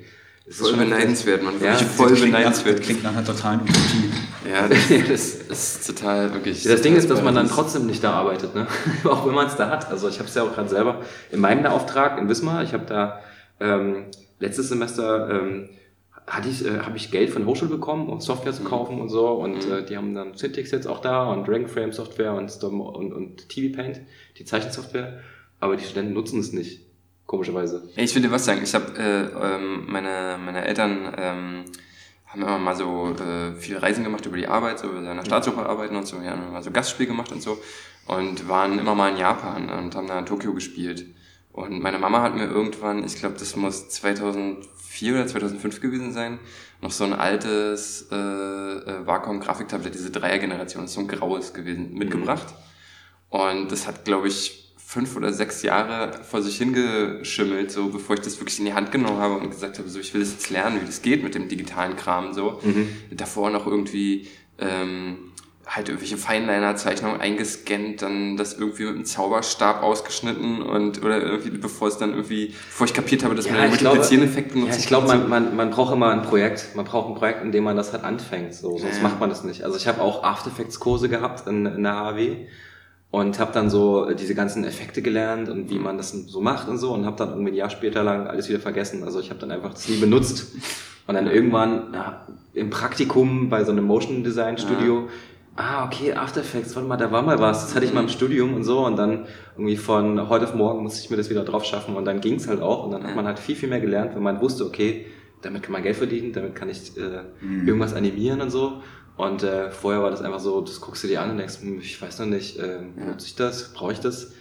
es 0.47 0.59
Voll 0.59 0.75
beneidenswert, 0.77 1.43
man. 1.43 1.55
Ja, 1.61 1.73
das 1.73 1.83
voll 1.83 2.11
das 2.11 2.21
beneidenswert. 2.21 2.79
das 2.79 2.85
klingt 2.87 3.03
nach 3.03 3.13
einer 3.13 3.25
totalen 3.25 3.61
Utopie. 3.63 4.11
Ja, 4.51 4.69
das, 5.09 5.47
das 5.49 5.77
ist 5.77 5.87
total 5.87 6.35
wirklich. 6.35 6.63
Das 6.65 6.83
Ding 6.83 6.97
ist, 6.97 7.09
dass 7.11 7.23
man 7.23 7.35
dann 7.35 7.47
das- 7.47 7.55
trotzdem 7.55 7.87
nicht 7.87 8.05
da 8.05 8.13
arbeitet, 8.13 8.55
ne? 8.55 8.67
auch 9.05 9.27
wenn 9.27 9.35
man 9.35 9.47
es 9.47 9.57
da 9.57 9.71
hat. 9.71 9.91
Also 9.91 10.09
ich 10.09 10.19
habe 10.19 10.29
es 10.29 10.35
ja 10.35 10.43
auch 10.43 10.53
gerade 10.55 10.69
selber 10.69 11.01
in 11.31 11.41
meinem 11.41 11.65
Auftrag 11.67 12.19
in 12.19 12.29
Wismar. 12.29 12.63
Ich 12.63 12.73
habe 12.75 12.85
da 12.87 13.21
ähm, 13.61 14.07
letztes 14.39 14.69
Semester 14.69 15.31
ähm, 15.31 15.71
hatte 16.27 16.49
ich, 16.49 16.65
äh, 16.67 16.81
habe 16.81 16.97
ich 16.97 17.11
Geld 17.11 17.31
von 17.31 17.43
der 17.43 17.51
Hochschule 17.51 17.71
bekommen, 17.71 18.09
um 18.09 18.21
Software 18.21 18.53
zu 18.53 18.65
kaufen 18.65 19.01
und 19.01 19.09
so. 19.09 19.29
Und 19.29 19.67
Mhm. 19.67 19.73
äh, 19.73 19.83
die 19.85 19.97
haben 19.97 20.15
dann 20.15 20.35
Syntax 20.35 20.71
jetzt 20.73 20.87
auch 20.87 21.01
da 21.01 21.25
und 21.25 21.49
Dragonframe 21.49 21.93
Software 21.93 22.35
und, 22.35 22.51
Storm 22.51 22.81
und, 22.83 23.13
und 23.15 23.49
TV 23.49 23.75
Paint, 23.75 24.01
die 24.39 24.45
Zeichensoftware. 24.45 25.21
Aber 25.61 25.77
die 25.77 25.85
Studenten 25.85 26.13
nutzen 26.13 26.41
es 26.41 26.53
nicht, 26.53 26.84
komischerweise. 27.27 27.89
Ich 27.97 28.15
will 28.15 28.23
dir 28.23 28.31
was 28.31 28.45
sagen. 28.45 28.61
Ich 28.63 28.75
habe 28.75 28.99
äh, 28.99 29.55
ähm, 29.55 29.87
meine, 29.87 30.39
meine 30.45 30.65
Eltern 30.65 31.13
ähm, 31.17 31.65
haben 32.27 32.43
immer 32.43 32.59
mal 32.59 32.77
so 32.77 33.15
äh, 33.15 33.55
viel 33.55 33.79
Reisen 33.79 34.05
gemacht 34.05 34.27
über 34.27 34.37
die 34.37 34.49
Arbeit, 34.49 34.79
so 34.79 34.89
über 34.89 35.03
seiner 35.03 35.25
Staatsoper 35.25 35.69
arbeiten 35.69 35.97
und 35.97 36.07
so. 36.07 36.21
Wir 36.21 36.31
haben 36.31 36.43
immer 36.43 36.53
mal 36.53 36.63
so 36.63 36.71
Gastspiel 36.71 37.07
gemacht 37.07 37.33
und 37.33 37.43
so 37.43 37.59
und 38.07 38.49
waren 38.49 38.79
immer 38.79 38.95
mal 38.95 39.11
in 39.11 39.17
Japan 39.17 39.71
und 39.71 39.95
haben 39.95 40.07
da 40.07 40.19
in 40.19 40.27
Tokio 40.27 40.53
gespielt. 40.53 41.07
Und 41.53 41.81
meine 41.81 41.99
Mama 41.99 42.21
hat 42.21 42.35
mir 42.35 42.47
irgendwann, 42.47 43.05
ich 43.05 43.17
glaube, 43.17 43.37
das 43.39 43.55
muss 43.55 43.89
2004 43.89 45.15
oder 45.15 45.27
2005 45.27 45.81
gewesen 45.81 46.13
sein, 46.13 46.41
noch 46.81 46.91
so 46.91 47.05
ein 47.05 47.13
altes 47.13 48.09
äh, 48.11 48.17
äh, 48.17 49.07
Wacom-Grafiktablett, 49.07 49.95
diese 49.95 50.11
Dreiergeneration, 50.11 50.89
so 50.89 51.01
ein 51.01 51.09
graues 51.09 51.55
gewesen, 51.55 51.95
mitgebracht. 51.95 52.55
Und 53.31 53.71
das 53.71 53.87
hat, 53.87 54.05
glaube 54.05 54.29
ich, 54.29 54.64
fünf 54.95 55.17
oder 55.17 55.33
sechs 55.33 55.63
Jahre 55.63 56.13
vor 56.23 56.41
sich 56.41 56.57
hingeschimmelt, 56.57 57.71
so 57.73 57.89
bevor 57.89 58.15
ich 58.15 58.23
das 58.23 58.39
wirklich 58.41 58.59
in 58.61 58.65
die 58.65 58.75
Hand 58.75 58.93
genommen 58.93 59.19
habe 59.19 59.35
und 59.39 59.51
gesagt 59.51 59.79
habe, 59.79 59.89
so 59.89 59.99
ich 59.99 60.15
will 60.15 60.21
das 60.21 60.31
jetzt 60.33 60.51
lernen, 60.51 60.81
wie 60.81 60.87
das 60.87 61.03
geht 61.03 61.23
mit 61.25 61.35
dem 61.35 61.49
digitalen 61.49 61.97
Kram 61.97 62.33
so. 62.33 62.61
Davor 63.11 63.51
noch 63.51 63.67
irgendwie 63.67 64.29
ähm, 64.59 65.17
halt 65.67 65.89
irgendwelche 65.89 66.17
Feinliner-Zeichnungen 66.17 67.21
eingescannt, 67.21 68.03
dann 68.03 68.37
das 68.37 68.55
irgendwie 68.55 68.85
mit 68.85 68.95
einem 68.95 69.05
Zauberstab 69.05 69.83
ausgeschnitten 69.83 70.63
und 70.63 71.03
oder 71.03 71.21
irgendwie, 71.23 71.51
bevor 71.51 71.89
es 71.89 71.97
dann 71.99 72.11
irgendwie, 72.11 72.49
bevor 72.49 72.87
ich 72.87 72.95
kapiert 72.95 73.25
habe, 73.25 73.35
dass 73.35 73.47
man 73.51 73.57
den 73.57 73.73
glaube, 73.73 73.97
Multiplizieren-Effekt 73.97 74.55
ja, 74.55 74.77
ich 74.77 74.87
glaube, 74.87 75.09
man, 75.09 75.29
man, 75.29 75.57
man 75.57 75.71
braucht 75.71 75.93
immer 75.95 76.11
ein 76.11 76.23
Projekt. 76.23 76.77
Man 76.77 76.85
braucht 76.85 77.09
ein 77.09 77.15
Projekt, 77.15 77.43
in 77.43 77.51
dem 77.51 77.65
man 77.65 77.77
das 77.77 77.93
halt 77.93 78.05
anfängt. 78.05 78.55
So, 78.55 78.79
sonst 78.79 78.99
Ja. 78.99 79.03
macht 79.03 79.19
man 79.21 79.29
das 79.31 79.43
nicht. 79.43 79.65
Also 79.65 79.77
ich 79.77 79.87
habe 79.89 80.01
auch 80.01 80.23
After 80.23 80.51
Effects 80.51 80.79
Kurse 80.79 81.09
gehabt 81.09 81.49
in, 81.49 81.67
in 81.67 81.83
der 81.83 81.97
HAW 81.97 82.37
und 83.15 83.39
habe 83.39 83.53
dann 83.53 83.71
so 83.71 84.13
diese 84.13 84.35
ganzen 84.35 84.65
Effekte 84.65 85.03
gelernt 85.03 85.49
und 85.49 85.71
wie 85.71 85.79
man 85.79 85.97
das 85.97 86.11
so 86.11 86.41
macht 86.41 86.69
und 86.69 86.79
so 86.79 86.93
und 86.93 87.07
habe 87.07 87.17
dann 87.17 87.31
irgendwie 87.31 87.53
ein 87.53 87.57
Jahr 87.57 87.71
später 87.71 88.03
lang 88.03 88.27
alles 88.27 88.49
wieder 88.49 88.61
vergessen. 88.61 89.05
Also 89.05 89.21
ich 89.21 89.31
habe 89.31 89.41
dann 89.41 89.51
einfach 89.51 89.73
das 89.73 89.89
nie 89.89 89.97
benutzt. 89.97 90.55
Und 91.07 91.15
dann 91.15 91.27
irgendwann 91.27 91.93
ja, 91.93 92.27
im 92.55 92.71
Praktikum 92.71 93.51
bei 93.51 93.63
so 93.63 93.73
einem 93.73 93.85
Motion 93.85 94.25
Design 94.25 94.57
Studio 94.57 95.09
ah, 95.57 95.85
okay, 95.85 96.13
After 96.13 96.41
Effects, 96.41 96.75
warte 96.75 96.89
mal, 96.89 96.97
da 96.97 97.13
war 97.13 97.23
mal 97.23 97.39
was, 97.39 97.67
das 97.67 97.75
hatte 97.75 97.87
ich 97.87 97.95
mal 97.95 98.03
im 98.03 98.09
Studium 98.09 98.55
und 98.55 98.65
so. 98.65 98.85
Und 98.85 98.97
dann 98.97 99.27
irgendwie 99.57 99.77
von 99.77 100.29
heute 100.29 100.47
auf 100.47 100.55
morgen 100.55 100.83
musste 100.83 101.01
ich 101.05 101.11
mir 101.11 101.17
das 101.17 101.31
wieder 101.31 101.45
drauf 101.45 101.65
schaffen. 101.65 101.97
Und 101.97 102.05
dann 102.05 102.21
ging's 102.21 102.49
halt 102.49 102.61
auch. 102.61 102.85
Und 102.85 102.93
dann 102.93 103.05
hat 103.05 103.15
man 103.15 103.27
halt 103.27 103.39
viel, 103.39 103.55
viel 103.55 103.69
mehr 103.69 103.81
gelernt, 103.81 104.15
wenn 104.15 104.23
man 104.23 104.41
wusste, 104.41 104.65
okay, 104.65 105.07
damit 105.43 105.63
kann 105.63 105.73
man 105.73 105.83
Geld 105.83 105.97
verdienen, 105.97 106.33
damit 106.33 106.55
kann 106.55 106.71
ich 106.71 106.97
äh, 106.97 107.23
mhm. 107.45 107.69
irgendwas 107.69 107.95
animieren 107.95 108.41
und 108.41 108.51
so 108.51 108.81
und 109.17 109.43
äh, 109.43 109.71
vorher 109.71 110.03
war 110.03 110.11
das 110.11 110.23
einfach 110.23 110.41
so, 110.41 110.61
das 110.61 110.81
guckst 110.81 111.05
du 111.05 111.09
dir 111.09 111.23
an 111.23 111.31
und 111.31 111.39
denkst, 111.39 111.61
hm, 111.61 111.79
ich 111.81 112.01
weiß 112.01 112.19
noch 112.21 112.27
nicht, 112.27 112.59
äh, 112.59 112.81
nutze 112.81 113.27
ich 113.27 113.37
das, 113.37 113.73
brauche 113.73 113.93
ich 113.93 114.01
das? 114.01 114.33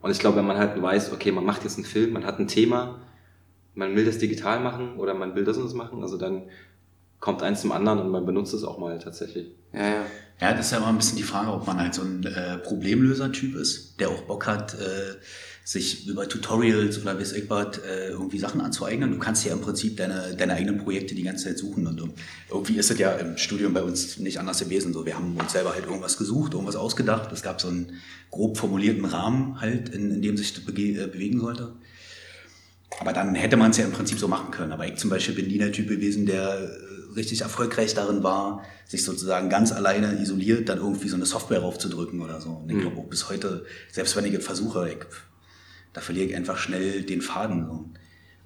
Und 0.00 0.10
ich 0.10 0.18
glaube, 0.18 0.38
wenn 0.38 0.46
man 0.46 0.56
halt 0.56 0.80
weiß, 0.80 1.12
okay, 1.12 1.30
man 1.32 1.44
macht 1.44 1.64
jetzt 1.64 1.76
einen 1.76 1.84
Film, 1.84 2.12
man 2.12 2.24
hat 2.24 2.38
ein 2.38 2.48
Thema, 2.48 3.00
man 3.74 3.94
will 3.94 4.04
das 4.04 4.18
digital 4.18 4.60
machen 4.60 4.96
oder 4.96 5.14
man 5.14 5.34
will 5.34 5.44
das 5.44 5.56
und 5.56 5.64
das 5.64 5.74
machen, 5.74 6.02
also 6.02 6.16
dann 6.16 6.44
kommt 7.20 7.42
eins 7.42 7.60
zum 7.60 7.72
anderen 7.72 8.00
und 8.00 8.10
man 8.10 8.26
benutzt 8.26 8.52
es 8.52 8.64
auch 8.64 8.78
mal 8.78 8.98
tatsächlich. 8.98 9.52
Ja, 9.72 9.80
ja. 9.80 10.06
Ja, 10.40 10.52
das 10.54 10.66
ist 10.66 10.72
ja 10.72 10.78
immer 10.78 10.88
ein 10.88 10.96
bisschen 10.96 11.18
die 11.18 11.22
Frage, 11.22 11.52
ob 11.52 11.66
man 11.68 11.78
halt 11.78 11.94
so 11.94 12.02
ein 12.02 12.24
äh, 12.24 12.58
Problemlöser-Typ 12.58 13.54
ist, 13.54 14.00
der 14.00 14.08
auch 14.08 14.22
Bock 14.22 14.48
hat, 14.48 14.74
äh, 14.74 15.14
sich 15.72 16.06
über 16.06 16.28
Tutorials 16.28 17.00
oder 17.00 17.18
wie 17.18 17.22
es 17.22 17.32
irgendwas 17.32 17.78
äh, 17.78 18.10
irgendwie 18.10 18.38
Sachen 18.38 18.60
anzueignen. 18.60 19.10
Du 19.10 19.18
kannst 19.18 19.42
ja 19.46 19.52
im 19.52 19.62
Prinzip 19.62 19.96
deine, 19.96 20.36
deine 20.36 20.52
eigenen 20.52 20.76
Projekte 20.76 21.14
die 21.14 21.22
ganze 21.22 21.44
Zeit 21.44 21.58
suchen 21.58 21.86
und 21.86 22.12
irgendwie 22.50 22.76
ist 22.76 22.90
es 22.90 22.98
ja 22.98 23.12
im 23.12 23.38
Studium 23.38 23.72
bei 23.72 23.82
uns 23.82 24.18
nicht 24.18 24.38
anders 24.38 24.60
gewesen. 24.60 24.92
So, 24.92 25.06
wir 25.06 25.16
haben 25.16 25.34
uns 25.34 25.52
selber 25.52 25.72
halt 25.72 25.86
irgendwas 25.86 26.18
gesucht, 26.18 26.52
irgendwas 26.52 26.76
ausgedacht. 26.76 27.32
Es 27.32 27.42
gab 27.42 27.58
so 27.58 27.68
einen 27.68 27.94
grob 28.30 28.58
formulierten 28.58 29.06
Rahmen 29.06 29.62
halt, 29.62 29.88
in, 29.88 30.10
in 30.10 30.20
dem 30.20 30.36
sich 30.36 30.52
das 30.52 30.62
bege 30.62 31.04
äh, 31.04 31.06
bewegen 31.06 31.40
sollte. 31.40 31.72
Aber 33.00 33.14
dann 33.14 33.34
hätte 33.34 33.56
man 33.56 33.70
es 33.70 33.78
ja 33.78 33.86
im 33.86 33.92
Prinzip 33.92 34.18
so 34.18 34.28
machen 34.28 34.50
können. 34.50 34.72
Aber 34.72 34.86
ich 34.86 34.96
zum 34.96 35.08
Beispiel 35.08 35.34
bin 35.34 35.46
nie 35.46 35.56
der 35.56 35.72
Typ 35.72 35.88
gewesen, 35.88 36.26
der 36.26 36.70
richtig 37.16 37.40
erfolgreich 37.40 37.94
darin 37.94 38.22
war, 38.22 38.62
sich 38.86 39.04
sozusagen 39.04 39.48
ganz 39.48 39.72
alleine 39.72 40.20
isoliert 40.20 40.68
dann 40.68 40.78
irgendwie 40.78 41.08
so 41.08 41.16
eine 41.16 41.24
Software 41.24 41.60
raufzudrücken 41.60 42.20
oder 42.20 42.42
so. 42.42 42.50
Und 42.50 42.70
ich 42.70 42.78
glaube 42.78 42.98
auch 42.98 43.08
bis 43.08 43.30
heute, 43.30 43.64
selbst 43.90 44.14
wenn 44.16 44.26
ich 44.26 44.34
es 44.34 44.44
versuche, 44.44 44.90
ich, 44.90 44.98
da 45.92 46.00
verliere 46.00 46.26
ich 46.26 46.36
einfach 46.36 46.56
schnell 46.56 47.02
den 47.02 47.20
Faden. 47.20 47.66
So. 47.66 47.84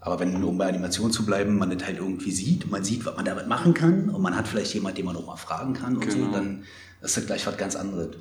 Aber 0.01 0.21
wenn, 0.21 0.43
um 0.43 0.59
bei 0.59 0.69
Animation 0.69 1.11
zu 1.11 1.27
bleiben, 1.27 1.59
man 1.59 1.71
das 1.71 1.87
halt 1.87 1.99
irgendwie 1.99 2.31
sieht, 2.31 2.71
man 2.71 2.85
sieht, 2.85 3.05
was 3.07 3.17
man 3.17 3.25
damit 3.25 3.49
machen 3.49 3.75
kann 3.75 4.09
und 4.09 4.23
man 4.23 4.37
hat 4.37 4.47
vielleicht 4.47 4.75
jemanden, 4.75 4.97
den 4.97 5.07
man 5.07 5.17
auch 5.17 5.27
mal 5.27 5.37
fragen 5.37 5.75
kann 5.75 5.97
und 5.97 6.09
genau. 6.09 6.27
so, 6.27 6.33
dann 6.33 6.65
ist 7.03 7.17
das 7.17 7.27
gleich 7.27 7.47
was 7.47 7.57
ganz 7.57 7.77
anderes. 7.77 8.17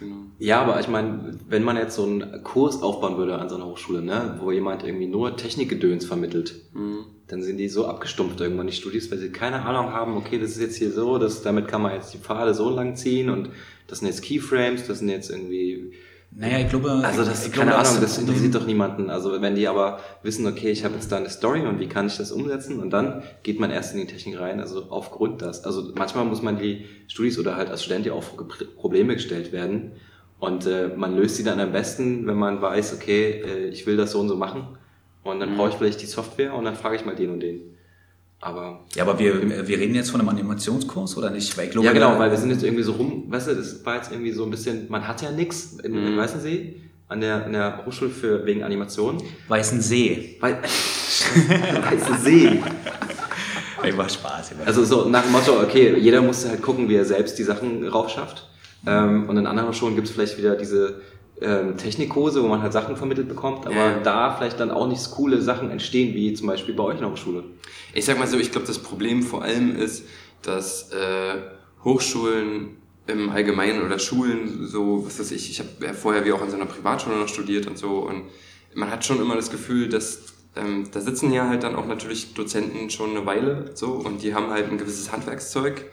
Genau. 0.00 0.16
Ja, 0.38 0.62
aber 0.62 0.80
ich 0.80 0.88
meine, 0.88 1.38
wenn 1.48 1.62
man 1.62 1.76
jetzt 1.76 1.94
so 1.94 2.04
einen 2.04 2.42
Kurs 2.42 2.82
aufbauen 2.82 3.18
würde 3.18 3.38
an 3.38 3.48
so 3.48 3.56
einer 3.56 3.66
Hochschule, 3.66 4.00
ne, 4.00 4.38
wo 4.40 4.50
jemand 4.50 4.82
irgendwie 4.82 5.06
nur 5.06 5.36
Technikgedöns 5.36 6.06
vermittelt, 6.06 6.54
mhm. 6.72 7.04
dann 7.28 7.42
sind 7.42 7.58
die 7.58 7.68
so 7.68 7.86
abgestumpft 7.86 8.40
irgendwann, 8.40 8.66
die 8.66 8.72
Studis, 8.72 9.10
weil 9.10 9.18
sie 9.18 9.30
keine 9.30 9.62
Ahnung 9.62 9.92
haben, 9.92 10.16
okay, 10.16 10.38
das 10.38 10.52
ist 10.52 10.60
jetzt 10.60 10.76
hier 10.76 10.90
so, 10.90 11.18
das, 11.18 11.42
damit 11.42 11.68
kann 11.68 11.82
man 11.82 11.94
jetzt 11.94 12.14
die 12.14 12.18
Pfade 12.18 12.54
so 12.54 12.70
lang 12.70 12.96
ziehen 12.96 13.28
und 13.28 13.50
das 13.86 13.98
sind 13.98 14.08
jetzt 14.08 14.22
Keyframes, 14.22 14.86
das 14.86 15.00
sind 15.00 15.10
jetzt 15.10 15.30
irgendwie 15.30 15.92
naja, 16.32 16.60
ich 16.60 16.68
glaube. 16.68 16.90
Also 16.90 17.24
das 17.24 17.46
ist 17.46 17.52
keine 17.52 17.72
glaube, 17.72 17.86
Ahnung, 17.86 18.00
das 18.00 18.18
interessiert 18.18 18.54
doch 18.54 18.66
niemanden. 18.66 19.10
Also 19.10 19.40
wenn 19.42 19.56
die 19.56 19.66
aber 19.66 19.98
wissen, 20.22 20.46
okay, 20.46 20.70
ich 20.70 20.84
habe 20.84 20.94
jetzt 20.94 21.10
da 21.10 21.16
eine 21.16 21.28
Story 21.28 21.62
und 21.66 21.80
wie 21.80 21.88
kann 21.88 22.06
ich 22.06 22.16
das 22.16 22.30
umsetzen 22.30 22.80
und 22.80 22.90
dann 22.90 23.22
geht 23.42 23.58
man 23.58 23.70
erst 23.70 23.94
in 23.94 24.00
die 24.00 24.06
Technik 24.06 24.38
rein, 24.38 24.60
also 24.60 24.86
aufgrund 24.90 25.42
das. 25.42 25.64
Also 25.64 25.92
manchmal 25.96 26.24
muss 26.24 26.40
man 26.40 26.58
die 26.58 26.86
Studis 27.08 27.38
oder 27.38 27.56
halt 27.56 27.68
als 27.68 27.82
Student 27.82 28.06
ja 28.06 28.12
auch 28.12 28.24
Probleme 28.76 29.14
gestellt 29.14 29.52
werden. 29.52 29.92
Und 30.38 30.66
äh, 30.66 30.88
man 30.96 31.16
löst 31.16 31.36
sie 31.36 31.44
dann 31.44 31.60
am 31.60 31.72
besten, 31.72 32.26
wenn 32.26 32.38
man 32.38 32.62
weiß, 32.62 32.94
okay, 32.94 33.42
äh, 33.44 33.68
ich 33.68 33.86
will 33.86 33.96
das 33.96 34.12
so 34.12 34.20
und 34.20 34.28
so 34.28 34.36
machen. 34.36 34.78
Und 35.22 35.40
dann 35.40 35.52
mhm. 35.52 35.56
brauche 35.56 35.70
ich 35.70 35.74
vielleicht 35.74 36.00
die 36.00 36.06
Software 36.06 36.54
und 36.54 36.64
dann 36.64 36.76
frage 36.76 36.96
ich 36.96 37.04
mal 37.04 37.14
den 37.14 37.30
und 37.30 37.40
den. 37.40 37.76
Aber. 38.40 38.86
Ja, 38.94 39.04
aber 39.04 39.18
wir, 39.18 39.68
wir 39.68 39.78
reden 39.78 39.94
jetzt 39.94 40.10
von 40.10 40.20
einem 40.20 40.30
Animationskurs 40.30 41.16
oder 41.16 41.30
nicht? 41.30 41.56
Weil 41.58 41.66
ich 41.66 41.72
glaube, 41.72 41.86
ja, 41.86 41.92
genau, 41.92 42.18
weil 42.18 42.30
wir 42.30 42.38
sind 42.38 42.50
jetzt 42.50 42.62
irgendwie 42.62 42.82
so 42.82 42.92
rum, 42.92 43.24
weißt 43.28 43.48
du, 43.48 43.54
das 43.54 43.84
war 43.84 43.96
jetzt 43.96 44.10
irgendwie 44.10 44.32
so 44.32 44.44
ein 44.44 44.50
bisschen, 44.50 44.86
man 44.88 45.06
hat 45.06 45.20
ja 45.20 45.30
nichts 45.30 45.74
in, 45.82 45.92
mhm. 45.92 46.06
in 46.06 46.16
Weißensee 46.16 46.76
an 47.08 47.20
der, 47.20 47.44
an 47.44 47.52
der 47.52 47.84
Hochschule 47.84 48.10
für, 48.10 48.46
wegen 48.46 48.62
Animation. 48.62 49.22
Weißensee. 49.48 50.36
Wei 50.40 50.56
Weißensee. 51.90 52.60
Ich 53.84 53.96
mach 53.96 54.08
Spaß. 54.08 54.52
Also 54.64 54.84
so 54.84 55.08
nach 55.08 55.22
dem 55.22 55.32
Motto, 55.32 55.60
okay, 55.60 55.96
jeder 55.98 56.22
muss 56.22 56.48
halt 56.48 56.62
gucken, 56.62 56.88
wie 56.88 56.94
er 56.94 57.04
selbst 57.04 57.38
die 57.38 57.42
Sachen 57.42 57.86
raufschafft. 57.86 58.46
Ähm, 58.86 59.28
und 59.28 59.36
in 59.36 59.46
anderen 59.46 59.74
Schulen 59.74 59.96
gibt 59.96 60.08
es 60.08 60.14
vielleicht 60.14 60.38
wieder 60.38 60.54
diese 60.54 61.00
ähm, 61.40 61.76
Technikkurse, 61.76 62.42
wo 62.42 62.48
man 62.48 62.62
halt 62.62 62.72
Sachen 62.72 62.96
vermittelt 62.96 63.28
bekommt, 63.28 63.66
aber 63.66 63.74
ja. 63.74 63.98
da 64.00 64.36
vielleicht 64.36 64.60
dann 64.60 64.70
auch 64.70 64.86
nicht 64.86 65.10
coole 65.10 65.40
Sachen 65.40 65.70
entstehen, 65.70 66.14
wie 66.14 66.34
zum 66.34 66.46
Beispiel 66.46 66.74
bei 66.74 66.84
euch 66.84 66.96
in 66.96 67.00
der 67.00 67.10
Hochschule. 67.10 67.44
Ich 67.94 68.04
sag 68.04 68.18
mal 68.18 68.26
so, 68.26 68.38
ich 68.38 68.52
glaube, 68.52 68.66
das 68.66 68.78
Problem 68.78 69.22
vor 69.22 69.42
allem 69.42 69.74
ist, 69.74 70.04
dass 70.42 70.90
äh, 70.92 71.36
Hochschulen 71.84 72.76
im 73.06 73.30
Allgemeinen 73.30 73.84
oder 73.84 73.98
Schulen 73.98 74.66
so, 74.66 75.04
was 75.04 75.18
weiß 75.18 75.30
ich, 75.32 75.50
ich 75.50 75.58
habe 75.58 75.68
ja 75.82 75.92
vorher 75.92 76.24
wie 76.24 76.32
auch 76.32 76.42
in 76.42 76.50
so 76.50 76.56
einer 76.56 76.66
Privatschule 76.66 77.16
noch 77.16 77.28
studiert 77.28 77.66
und 77.66 77.78
so 77.78 77.98
und 78.00 78.24
man 78.74 78.90
hat 78.90 79.04
schon 79.04 79.20
immer 79.20 79.34
das 79.34 79.50
Gefühl, 79.50 79.88
dass 79.88 80.22
ähm, 80.56 80.88
da 80.92 81.00
sitzen 81.00 81.32
ja 81.32 81.48
halt 81.48 81.62
dann 81.62 81.74
auch 81.74 81.86
natürlich 81.86 82.34
Dozenten 82.34 82.90
schon 82.90 83.10
eine 83.10 83.26
Weile 83.26 83.70
so 83.74 83.92
und 83.92 84.22
die 84.22 84.34
haben 84.34 84.50
halt 84.50 84.70
ein 84.70 84.78
gewisses 84.78 85.10
Handwerkszeug 85.10 85.86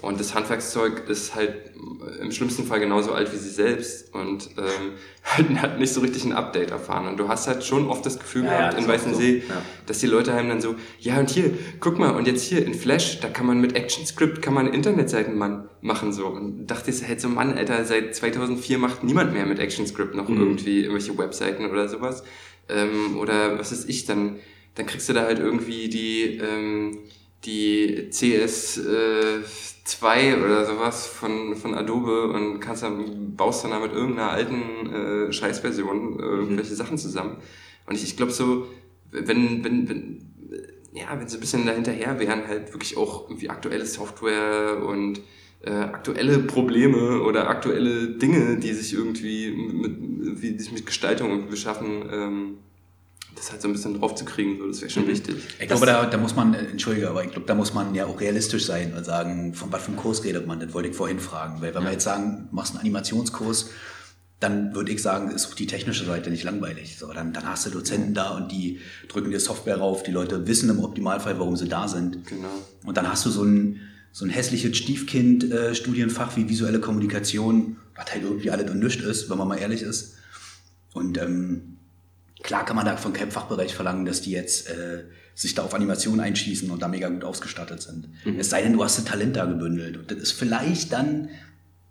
und 0.00 0.20
das 0.20 0.34
Handwerkszeug 0.34 1.08
ist 1.08 1.34
halt 1.34 1.72
im 2.20 2.30
schlimmsten 2.30 2.64
Fall 2.64 2.78
genauso 2.78 3.12
alt 3.12 3.32
wie 3.32 3.36
sie 3.36 3.50
selbst 3.50 4.14
und 4.14 4.50
ähm, 4.56 5.56
hat 5.60 5.80
nicht 5.80 5.92
so 5.92 6.00
richtig 6.00 6.24
ein 6.24 6.32
Update 6.32 6.70
erfahren. 6.70 7.08
Und 7.08 7.16
du 7.16 7.28
hast 7.28 7.48
halt 7.48 7.64
schon 7.64 7.88
oft 7.88 8.06
das 8.06 8.18
Gefühl 8.20 8.44
ja, 8.44 8.58
gehabt 8.58 8.74
ja, 8.74 8.78
in 8.80 8.88
Weißensee, 8.88 9.40
so. 9.40 9.52
ja. 9.52 9.62
dass 9.86 9.98
die 9.98 10.06
Leute 10.06 10.34
haben 10.34 10.48
dann 10.48 10.60
so, 10.60 10.76
ja 11.00 11.18
und 11.18 11.30
hier, 11.30 11.50
guck 11.80 11.98
mal, 11.98 12.10
und 12.10 12.28
jetzt 12.28 12.42
hier 12.42 12.64
in 12.64 12.74
Flash, 12.74 13.18
da 13.20 13.28
kann 13.28 13.46
man 13.46 13.60
mit 13.60 13.74
ActionScript, 13.74 14.40
kann 14.40 14.54
man 14.54 14.72
Internetseiten 14.72 15.36
machen 15.80 16.12
so. 16.12 16.26
Und 16.28 16.68
dachte 16.68 16.92
ich 16.92 17.06
halt 17.06 17.20
so, 17.20 17.28
Mann, 17.28 17.54
Alter, 17.54 17.84
seit 17.84 18.14
2004 18.14 18.78
macht 18.78 19.02
niemand 19.02 19.32
mehr 19.32 19.46
mit 19.46 19.58
ActionScript 19.58 20.14
noch 20.14 20.28
mhm. 20.28 20.40
irgendwie 20.40 20.80
irgendwelche 20.82 21.18
Webseiten 21.18 21.66
oder 21.66 21.88
sowas. 21.88 22.22
Ähm, 22.68 23.18
oder 23.18 23.58
was 23.58 23.72
ist 23.72 23.88
ich, 23.88 24.06
dann, 24.06 24.36
dann 24.76 24.86
kriegst 24.86 25.08
du 25.08 25.12
da 25.12 25.24
halt 25.24 25.40
irgendwie 25.40 25.88
die... 25.88 26.38
Ähm, 26.38 26.98
die 27.44 28.10
CS 28.10 28.78
äh, 28.78 29.40
2 29.88 30.44
oder 30.44 30.66
sowas 30.66 31.06
von, 31.06 31.56
von 31.56 31.74
Adobe 31.74 32.28
und 32.28 32.60
kannst 32.60 32.82
dann, 32.82 33.34
baust 33.36 33.64
dann 33.64 33.70
da 33.70 33.80
mit 33.80 33.92
irgendeiner 33.92 34.30
alten 34.30 34.92
äh, 34.92 35.32
Scheißversion 35.32 36.18
äh, 36.18 36.22
irgendwelche 36.22 36.72
mhm. 36.72 36.76
Sachen 36.76 36.98
zusammen. 36.98 37.36
Und 37.86 37.94
ich, 37.94 38.04
ich 38.04 38.16
glaube 38.16 38.32
so, 38.32 38.66
wenn, 39.10 39.64
wenn, 39.64 39.88
wenn, 39.88 40.32
ja, 40.92 41.18
wenn 41.18 41.26
sie 41.26 41.38
ein 41.38 41.40
bisschen 41.40 41.64
dahinterher 41.64 42.20
wären, 42.20 42.46
halt 42.46 42.72
wirklich 42.74 42.98
auch 42.98 43.30
irgendwie 43.30 43.48
aktuelle 43.48 43.86
Software 43.86 44.82
und 44.84 45.20
äh, 45.62 45.70
aktuelle 45.70 46.38
Probleme 46.40 47.22
oder 47.22 47.48
aktuelle 47.48 48.08
Dinge, 48.08 48.58
die 48.58 48.74
sich 48.74 48.92
irgendwie 48.92 49.50
mit, 49.50 50.42
wie 50.42 50.52
die 50.52 50.58
sich 50.58 50.72
mit 50.72 50.84
Gestaltung 50.84 51.48
beschaffen, 51.48 52.02
ähm, 52.12 52.58
das 53.38 53.50
halt 53.50 53.62
so 53.62 53.68
ein 53.68 53.72
bisschen 53.72 53.98
drauf 53.98 54.14
zu 54.14 54.24
kriegen, 54.24 54.58
so, 54.58 54.66
das 54.66 54.80
wäre 54.80 54.90
schon 54.90 55.04
mhm. 55.04 55.08
wichtig. 55.08 55.36
Ich 55.58 55.68
glaube, 55.68 55.86
da, 55.86 56.06
da 56.06 56.18
muss 56.18 56.34
man, 56.34 56.54
äh, 56.54 56.58
entschuldige, 56.58 57.08
aber 57.08 57.24
ich 57.24 57.30
glaube, 57.30 57.46
da 57.46 57.54
muss 57.54 57.74
man 57.74 57.94
ja 57.94 58.06
auch 58.06 58.20
realistisch 58.20 58.66
sein 58.66 58.94
und 58.94 59.04
sagen, 59.04 59.54
von 59.54 59.72
was 59.72 59.82
für 59.82 59.88
einem 59.88 59.96
Kurs 59.96 60.24
redet 60.24 60.46
man, 60.46 60.60
das 60.60 60.72
wollte 60.74 60.88
ich 60.88 60.96
vorhin 60.96 61.20
fragen. 61.20 61.60
Weil 61.60 61.74
wenn 61.74 61.82
ja. 61.82 61.88
wir 61.88 61.92
jetzt 61.92 62.04
sagen, 62.04 62.48
machst 62.50 62.72
einen 62.72 62.80
Animationskurs, 62.80 63.70
dann 64.40 64.74
würde 64.74 64.92
ich 64.92 65.02
sagen, 65.02 65.30
ist 65.30 65.50
auch 65.50 65.54
die 65.54 65.66
technische 65.66 66.04
Seite 66.04 66.30
nicht 66.30 66.44
langweilig. 66.44 66.96
So, 66.98 67.12
dann, 67.12 67.32
dann 67.32 67.48
hast 67.48 67.66
du 67.66 67.70
Dozenten 67.70 68.14
da 68.14 68.36
und 68.36 68.52
die 68.52 68.80
drücken 69.08 69.30
dir 69.30 69.40
Software 69.40 69.78
rauf, 69.78 70.04
die 70.04 70.12
Leute 70.12 70.46
wissen 70.46 70.70
im 70.70 70.78
Optimalfall, 70.78 71.38
warum 71.38 71.56
sie 71.56 71.68
da 71.68 71.88
sind. 71.88 72.26
Genau. 72.26 72.48
Und 72.84 72.96
dann 72.96 73.10
hast 73.10 73.26
du 73.26 73.30
so 73.30 73.42
ein, 73.42 73.80
so 74.12 74.24
ein 74.24 74.30
hässliches 74.30 74.76
Stiefkind-Studienfach 74.76 76.32
äh, 76.32 76.36
wie 76.36 76.48
visuelle 76.48 76.78
Kommunikation, 76.78 77.78
was 77.96 78.12
halt 78.12 78.22
irgendwie 78.22 78.50
alles 78.50 78.70
und 78.70 78.78
nichts 78.78 79.02
ist, 79.02 79.28
wenn 79.28 79.38
man 79.38 79.48
mal 79.48 79.58
ehrlich 79.58 79.82
ist. 79.82 80.14
Und 80.92 81.18
ähm, 81.18 81.77
Klar 82.42 82.64
kann 82.64 82.76
man 82.76 82.86
da 82.86 82.96
von 82.96 83.12
keinem 83.12 83.30
Fachbereich 83.30 83.74
verlangen, 83.74 84.04
dass 84.04 84.22
die 84.22 84.30
jetzt 84.30 84.68
äh, 84.68 85.04
sich 85.34 85.54
da 85.54 85.64
auf 85.64 85.74
Animation 85.74 86.20
einschießen 86.20 86.70
und 86.70 86.82
da 86.82 86.88
mega 86.88 87.08
gut 87.08 87.24
ausgestattet 87.24 87.82
sind. 87.82 88.08
Mhm. 88.24 88.38
Es 88.38 88.50
sei 88.50 88.62
denn, 88.62 88.72
du 88.72 88.82
hast 88.82 88.98
ein 88.98 89.04
Talent 89.04 89.36
da 89.36 89.44
gebündelt. 89.44 89.96
Und 89.96 90.10
das 90.10 90.18
ist 90.18 90.32
vielleicht 90.32 90.92
dann 90.92 91.30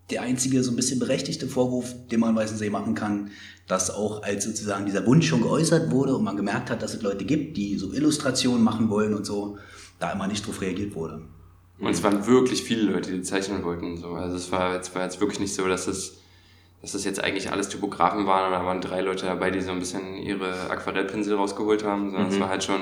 der 0.10 0.22
einzige 0.22 0.64
so 0.64 0.72
ein 0.72 0.76
bisschen 0.78 1.00
berechtigte 1.00 1.48
Vorwurf, 1.48 1.94
den 2.10 2.22
man 2.22 2.36
Weißensee 2.36 2.70
machen 2.70 2.96
kann, 2.96 3.32
dass 3.68 3.90
auch 3.90 4.24
als 4.24 4.46
sozusagen 4.46 4.86
dieser 4.86 5.06
Wunsch 5.06 5.28
schon 5.28 5.42
geäußert 5.42 5.92
wurde 5.92 6.16
und 6.16 6.24
man 6.24 6.38
gemerkt 6.38 6.70
hat, 6.70 6.82
dass 6.82 6.94
es 6.94 7.02
Leute 7.02 7.26
gibt, 7.26 7.58
die 7.58 7.78
so 7.78 7.92
Illustrationen 7.92 8.64
machen 8.64 8.90
wollen 8.90 9.14
und 9.14 9.26
so, 9.26 9.58
da 10.00 10.12
immer 10.14 10.28
nicht 10.28 10.48
drauf 10.48 10.62
reagiert 10.62 10.96
wurde. 10.96 11.24
Und 11.80 11.92
es 11.92 12.02
waren 12.04 12.26
wirklich 12.26 12.64
viele 12.64 12.92
Leute, 12.92 13.12
die 13.12 13.22
zeichnen 13.22 13.64
wollten. 13.64 13.98
So. 13.98 14.12
Also 14.12 14.38
es 14.38 14.52
war, 14.52 14.80
es 14.80 14.96
war 14.96 15.04
jetzt 15.04 15.20
wirklich 15.20 15.40
nicht 15.40 15.54
so, 15.54 15.68
dass 15.68 15.88
es 15.88 16.18
dass 16.82 16.92
das 16.92 17.04
jetzt 17.06 17.24
eigentlich 17.24 17.52
alles 17.52 17.70
Typografen 17.70 18.26
waren 18.28 18.48
und 18.48 18.52
da 18.52 18.66
waren 18.66 18.82
drei 18.82 19.02
Leute 19.02 19.26
dabei, 19.26 19.50
die 19.52 19.62
so 19.62 19.72
ein 19.72 19.80
bisschen 19.80 20.16
ihre 20.16 20.70
Aquarellpinsel 20.70 21.36
rausgeholt 21.36 21.84
haben, 21.84 22.12
sondern 22.12 22.28
mhm. 22.28 22.34
es 22.34 22.40
war 22.40 22.50
halt 22.50 22.64
schon, 22.64 22.82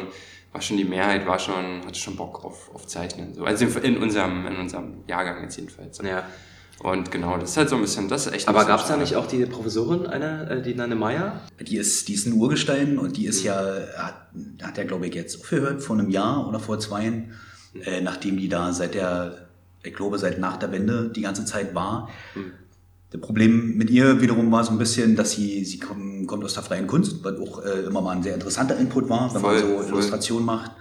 war 0.52 0.62
schon 0.62 0.78
die 0.78 0.84
Mehrheit, 0.84 1.26
war 1.26 1.40
schon, 1.40 1.86
hatte 1.86 2.00
schon 2.00 2.16
Bock 2.16 2.44
auf, 2.44 2.74
auf 2.74 2.88
Zeichnen. 2.88 3.34
So. 3.34 3.46
Also 3.46 3.66
in 3.80 3.98
unserem, 3.98 4.46
in 4.48 4.58
unserem 4.58 5.04
Jahrgang 5.08 5.44
jetzt 5.44 5.58
jedenfalls. 5.58 6.00
Ja. 6.00 6.24
Und 6.80 7.10
genau, 7.10 7.38
das 7.38 7.52
ist 7.52 7.58
halt 7.58 7.70
so 7.70 7.78
ein 7.78 7.82
bisschen, 7.82 8.10
das 8.10 8.28
ist 8.28 8.34
echt. 8.34 8.48
Aber 8.50 8.66
gab 8.66 8.82
es 8.82 8.88
da 8.88 8.98
nicht 8.98 9.16
auch 9.16 9.28
die 9.28 9.46
Professorin, 9.46 10.08
eine, 10.08 10.50
äh, 10.50 10.62
die 10.62 10.76
Nanne 10.76 10.96
Meyer? 10.96 11.42
Die 11.62 11.78
ist, 11.78 12.10
die 12.10 12.14
ist 12.14 12.26
ein 12.26 12.34
Urgestein 12.34 12.98
und 12.98 13.16
die 13.16 13.28
ist 13.28 13.44
ja, 13.44 13.56
hat, 13.98 14.28
hat 14.62 14.78
er 14.78 14.84
glaube 14.84 15.08
ich 15.08 15.16
jetzt 15.16 15.40
aufgehört, 15.40 15.82
vor 15.82 15.98
einem 15.98 16.10
Jahr 16.10 16.48
oder 16.48 16.60
vor 16.60 16.78
zweien, 16.80 17.34
äh, 17.86 18.02
nachdem 18.02 18.38
die 18.38 18.50
da 18.50 18.74
seit 18.74 18.94
der, 18.94 19.48
ich 19.84 19.94
glaube 19.94 20.18
seit 20.18 20.38
nach 20.38 20.58
der 20.58 20.74
Wende 20.74 21.10
die 21.16 21.22
ganze 21.22 21.46
Zeit 21.46 21.74
war. 21.74 22.10
Das 23.12 23.22
Problem 23.22 23.78
mit 23.78 23.90
ihr 23.90 24.20
wiederum 24.22 24.52
war 24.52 24.64
so 24.64 24.72
ein 24.72 24.78
bisschen, 24.78 25.16
dass 25.16 25.32
sie, 25.32 25.64
sie 25.64 25.80
kommt, 25.80 26.28
kommt 26.28 26.44
aus 26.44 26.54
der 26.56 26.64
freien 26.64 26.88
Kunst, 26.88 27.24
was 27.24 27.38
auch 27.40 27.64
äh, 27.64 27.82
immer 27.88 28.02
mal 28.02 28.12
ein 28.18 28.24
sehr 28.24 28.34
interessanter 28.34 28.78
Input 28.78 29.08
war, 29.10 29.34
wenn 29.34 29.42
Voll, 29.42 29.54
man 29.54 29.62
so 29.62 29.78
voll. 29.84 29.88
Illustration 29.94 30.44
macht. 30.44 30.72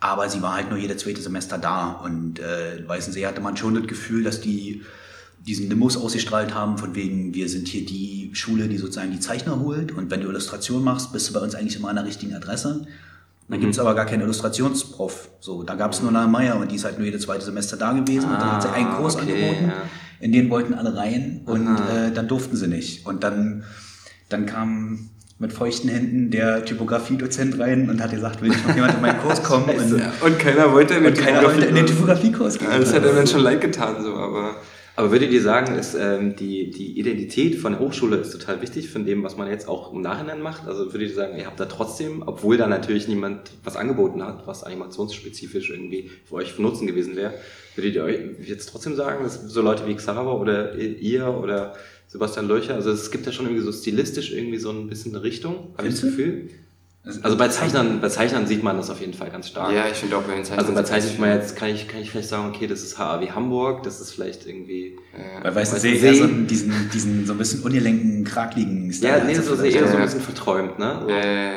Aber 0.00 0.28
sie 0.28 0.42
war 0.42 0.54
halt 0.54 0.70
nur 0.70 0.78
jedes 0.78 1.02
zweite 1.02 1.20
Semester 1.22 1.58
da 1.58 1.92
und 2.04 2.38
äh, 2.38 2.78
in 2.78 2.88
Weißensee 2.88 3.26
hatte 3.26 3.40
man 3.40 3.56
schon 3.56 3.74
das 3.74 3.86
Gefühl, 3.86 4.22
dass 4.24 4.40
die 4.40 4.82
diesen 5.46 5.68
Nimbus 5.68 5.96
ausgestrahlt 5.96 6.54
haben, 6.54 6.76
von 6.76 6.94
wegen, 6.96 7.32
wir 7.34 7.48
sind 7.48 7.68
hier 7.68 7.86
die 7.86 8.30
Schule, 8.32 8.66
die 8.68 8.78
sozusagen 8.78 9.12
die 9.12 9.20
Zeichner 9.20 9.60
holt 9.60 9.92
und 9.92 10.10
wenn 10.10 10.20
du 10.20 10.28
Illustration 10.28 10.82
machst, 10.82 11.12
bist 11.12 11.28
du 11.28 11.32
bei 11.34 11.40
uns 11.40 11.54
eigentlich 11.54 11.76
immer 11.76 11.88
an 11.88 11.96
der 11.96 12.04
richtigen 12.04 12.34
Adresse. 12.34 12.86
Dann 13.48 13.60
gibt's 13.60 13.78
aber 13.78 13.94
gar 13.94 14.06
keinen 14.06 14.22
Illustrationsprof. 14.22 15.28
So, 15.38 15.62
da 15.62 15.76
gab's 15.76 16.02
nur 16.02 16.10
Nana 16.10 16.26
Meier 16.26 16.56
und 16.58 16.72
die 16.72 16.76
ist 16.76 16.84
halt 16.84 16.98
nur 16.98 17.04
jedes 17.06 17.22
zweite 17.22 17.44
Semester 17.44 17.76
da 17.76 17.92
gewesen 17.92 18.24
und 18.28 18.40
dann 18.40 18.52
hat 18.52 18.62
sie 18.62 18.70
einen 18.70 18.88
Ah, 18.88 18.96
Kurs 18.96 19.14
okay, 19.14 19.22
angeboten. 19.32 19.68
ja. 19.68 19.82
In 20.20 20.32
den 20.32 20.50
wollten 20.50 20.74
alle 20.74 20.96
rein 20.96 21.42
und 21.44 21.66
äh, 21.66 22.12
dann 22.12 22.28
durften 22.28 22.56
sie 22.56 22.68
nicht. 22.68 23.06
Und 23.06 23.22
dann, 23.22 23.64
dann 24.28 24.46
kam 24.46 25.10
mit 25.38 25.52
feuchten 25.52 25.90
Händen 25.90 26.30
der 26.30 26.64
Typografiedozent 26.64 27.58
rein 27.58 27.90
und 27.90 28.02
hat 28.02 28.10
gesagt, 28.10 28.40
will 28.40 28.48
nicht 28.48 28.66
noch 28.66 28.74
jemand 28.74 28.94
in 28.94 29.02
meinen 29.02 29.20
Kurs 29.20 29.42
kommen? 29.42 29.68
Und, 30.22 30.38
Und 31.04 31.18
keiner 31.18 31.42
wollte 31.44 31.66
in 31.66 31.74
den 31.74 31.86
Typografiekurs 31.86 32.58
gehen. 32.58 32.68
Ja, 32.70 32.78
Das 32.78 32.94
hätte 32.94 33.12
mir 33.12 33.26
schon 33.26 33.42
leid 33.42 33.60
getan, 33.60 34.02
so, 34.02 34.14
aber. 34.16 34.56
Aber 34.98 35.12
würdet 35.12 35.30
ihr 35.30 35.42
sagen, 35.42 35.76
ist, 35.76 35.94
ähm, 35.94 36.36
die, 36.36 36.70
die 36.70 36.98
Identität 36.98 37.56
von 37.56 37.72
der 37.72 37.80
Hochschule 37.80 38.16
ist 38.16 38.32
total 38.32 38.62
wichtig 38.62 38.88
von 38.88 39.04
dem, 39.04 39.22
was 39.22 39.36
man 39.36 39.50
jetzt 39.50 39.68
auch 39.68 39.92
im 39.92 40.00
Nachhinein 40.00 40.40
macht? 40.40 40.66
Also 40.66 40.90
würdet 40.90 41.10
ihr 41.10 41.14
sagen, 41.14 41.36
ihr 41.36 41.44
habt 41.44 41.60
da 41.60 41.66
trotzdem, 41.66 42.22
obwohl 42.24 42.56
da 42.56 42.66
natürlich 42.66 43.06
niemand 43.06 43.50
was 43.62 43.76
angeboten 43.76 44.22
hat, 44.22 44.46
was 44.46 44.64
animationsspezifisch 44.64 45.68
irgendwie 45.68 46.10
für 46.24 46.36
euch 46.36 46.54
von 46.54 46.64
Nutzen 46.64 46.86
gewesen 46.86 47.14
wäre, 47.14 47.34
würdet 47.74 47.94
ihr 47.94 48.04
euch 48.04 48.20
jetzt 48.46 48.70
trotzdem 48.70 48.96
sagen, 48.96 49.22
dass 49.22 49.42
so 49.42 49.60
Leute 49.60 49.86
wie 49.86 49.94
Xarava 49.94 50.32
oder 50.32 50.74
ihr 50.74 51.28
oder 51.28 51.74
Sebastian 52.08 52.48
Löcher, 52.48 52.74
also 52.74 52.90
es 52.90 53.10
gibt 53.10 53.26
ja 53.26 53.32
schon 53.32 53.46
irgendwie 53.46 53.64
so 53.64 53.72
stilistisch 53.72 54.32
irgendwie 54.32 54.58
so 54.58 54.70
ein 54.70 54.88
bisschen 54.88 55.14
eine 55.14 55.22
Richtung, 55.22 55.74
habe 55.76 55.88
ich 55.88 55.94
das? 55.94 56.02
Gefühl. 56.04 56.48
Also 57.22 57.36
bei 57.36 57.46
Zeichnern, 57.46 58.00
bei 58.00 58.08
Zeichnern 58.08 58.48
sieht 58.48 58.64
man 58.64 58.76
das 58.76 58.90
auf 58.90 58.98
jeden 59.00 59.14
Fall 59.14 59.30
ganz 59.30 59.46
stark. 59.48 59.72
Ja, 59.72 59.84
ich 59.88 59.96
finde 59.96 60.16
auch 60.16 60.22
bei 60.22 60.34
den 60.34 60.44
Zeichnern. 60.44 60.58
Also 60.66 60.74
bei 60.74 60.82
Zeichnern 60.82 61.20
mal 61.20 61.36
jetzt 61.36 61.54
kann 61.54 61.68
ich, 61.68 61.86
kann 61.86 62.00
ich 62.00 62.10
vielleicht 62.10 62.28
sagen, 62.28 62.48
okay, 62.52 62.66
das 62.66 62.82
ist 62.82 62.98
HAW 62.98 63.30
Hamburg, 63.30 63.84
das 63.84 64.00
ist 64.00 64.10
vielleicht 64.12 64.44
irgendwie. 64.44 64.96
Bei 65.42 65.54
Weißensee 65.54 65.92
Weißensee. 65.92 66.06
eher 66.08 66.14
so 66.16 66.24
einen- 66.24 66.46
diesen, 66.48 66.90
diesen 66.92 67.24
so 67.26 67.32
ein 67.34 67.38
bisschen 67.38 67.62
ungelenken, 67.62 68.24
krakligen 68.24 68.90
Ja, 69.00 69.18
nee, 69.24 69.36
also 69.36 69.54
das 69.54 69.64
ist 69.64 69.74
eher 69.74 69.86
so 69.86 69.92
ein 69.92 69.98
Ja. 70.00 70.04
bisschen 70.04 70.20
verträumt, 70.20 70.80
ne? 70.80 70.98
So. 71.02 71.08
Äh, 71.08 71.52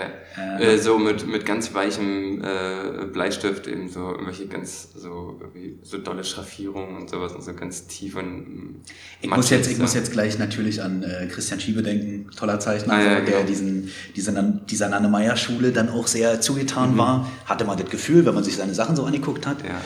äh, 0.60 0.78
so 0.78 0.98
mit, 0.98 1.28
mit 1.28 1.46
ganz 1.46 1.74
weichem 1.74 2.42
äh, 2.44 3.06
Bleistift 3.12 3.68
eben 3.68 3.90
so 3.90 4.12
irgendwelche 4.12 4.48
ganz 4.48 4.90
so 4.96 5.40
so 5.84 5.98
dolle 5.98 6.24
Schraffierungen 6.24 6.96
und 6.98 7.10
sowas 7.10 7.34
und 7.34 7.44
so 7.44 7.54
ganz 7.54 7.88
tief 7.88 8.16
und 8.16 8.26
mm, 8.26 8.76
Ich 9.22 9.30
muss, 9.30 9.50
jetzt, 9.50 9.70
ich 9.72 9.78
muss 9.78 9.94
jetzt 9.94 10.12
gleich 10.12 10.38
natürlich 10.40 10.82
an 10.82 11.04
äh, 11.04 11.28
Christian 11.28 11.60
Schiebe 11.60 11.82
denken, 11.84 12.30
toller 12.36 12.60
Zeichner, 12.60 12.94
Ah, 12.94 13.02
ja, 13.02 13.10
der 13.16 13.22
genau. 13.22 13.44
diesen, 13.44 13.90
dieser, 14.16 14.32
Nan- 14.32 14.62
dieser 14.70 14.90
Nanne-Meyer-Schule 14.90 15.72
dann 15.72 15.90
auch 15.90 16.08
sehr 16.08 16.36
Mhm. 16.38 16.42
zugetan 16.42 16.98
war. 16.98 17.30
Hatte 17.46 17.66
man 17.66 17.78
das 17.78 17.90
Gefühl, 17.90 18.26
wenn 18.26 18.34
man 18.36 18.44
sich 18.44 18.56
seine 18.58 18.74
Sachen 18.74 18.96
so 18.96 19.04
angeguckt 19.04 19.46
hat. 19.48 19.64
Ja. 19.64 19.82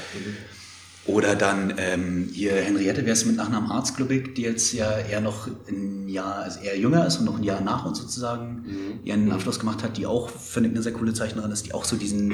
Oder 1.06 1.36
dann 1.36 1.74
ähm, 1.78 2.30
hier 2.32 2.54
Henriette, 2.54 3.06
wer 3.06 3.12
ist 3.12 3.26
mit 3.26 3.36
Nachnamen 3.36 3.70
Arzt, 3.70 3.98
glaube 3.98 4.16
ich, 4.16 4.34
die 4.36 4.44
jetzt 4.44 4.72
ja 4.72 4.98
eher 5.00 5.20
noch 5.20 5.48
ein 5.68 6.08
Jahr, 6.08 6.36
also 6.44 6.62
eher 6.62 6.80
jünger 6.80 7.06
ist 7.06 7.18
und 7.18 7.26
noch 7.26 7.38
ein 7.38 7.44
Jahr 7.44 7.60
nach 7.60 7.86
uns 7.86 8.00
sozusagen 8.00 8.64
Mhm. 8.66 9.00
ihren 9.04 9.32
Abschluss 9.32 9.60
gemacht 9.60 9.84
hat, 9.84 9.98
die 9.98 10.06
auch, 10.06 10.30
finde 10.30 10.70
ich, 10.70 10.76
eine 10.76 10.82
sehr 10.84 10.94
coole 10.94 11.14
Zeichnerin 11.14 11.52
ist, 11.52 11.66
die 11.66 11.74
auch 11.74 11.84
so 11.84 11.98
diesen, 11.98 12.34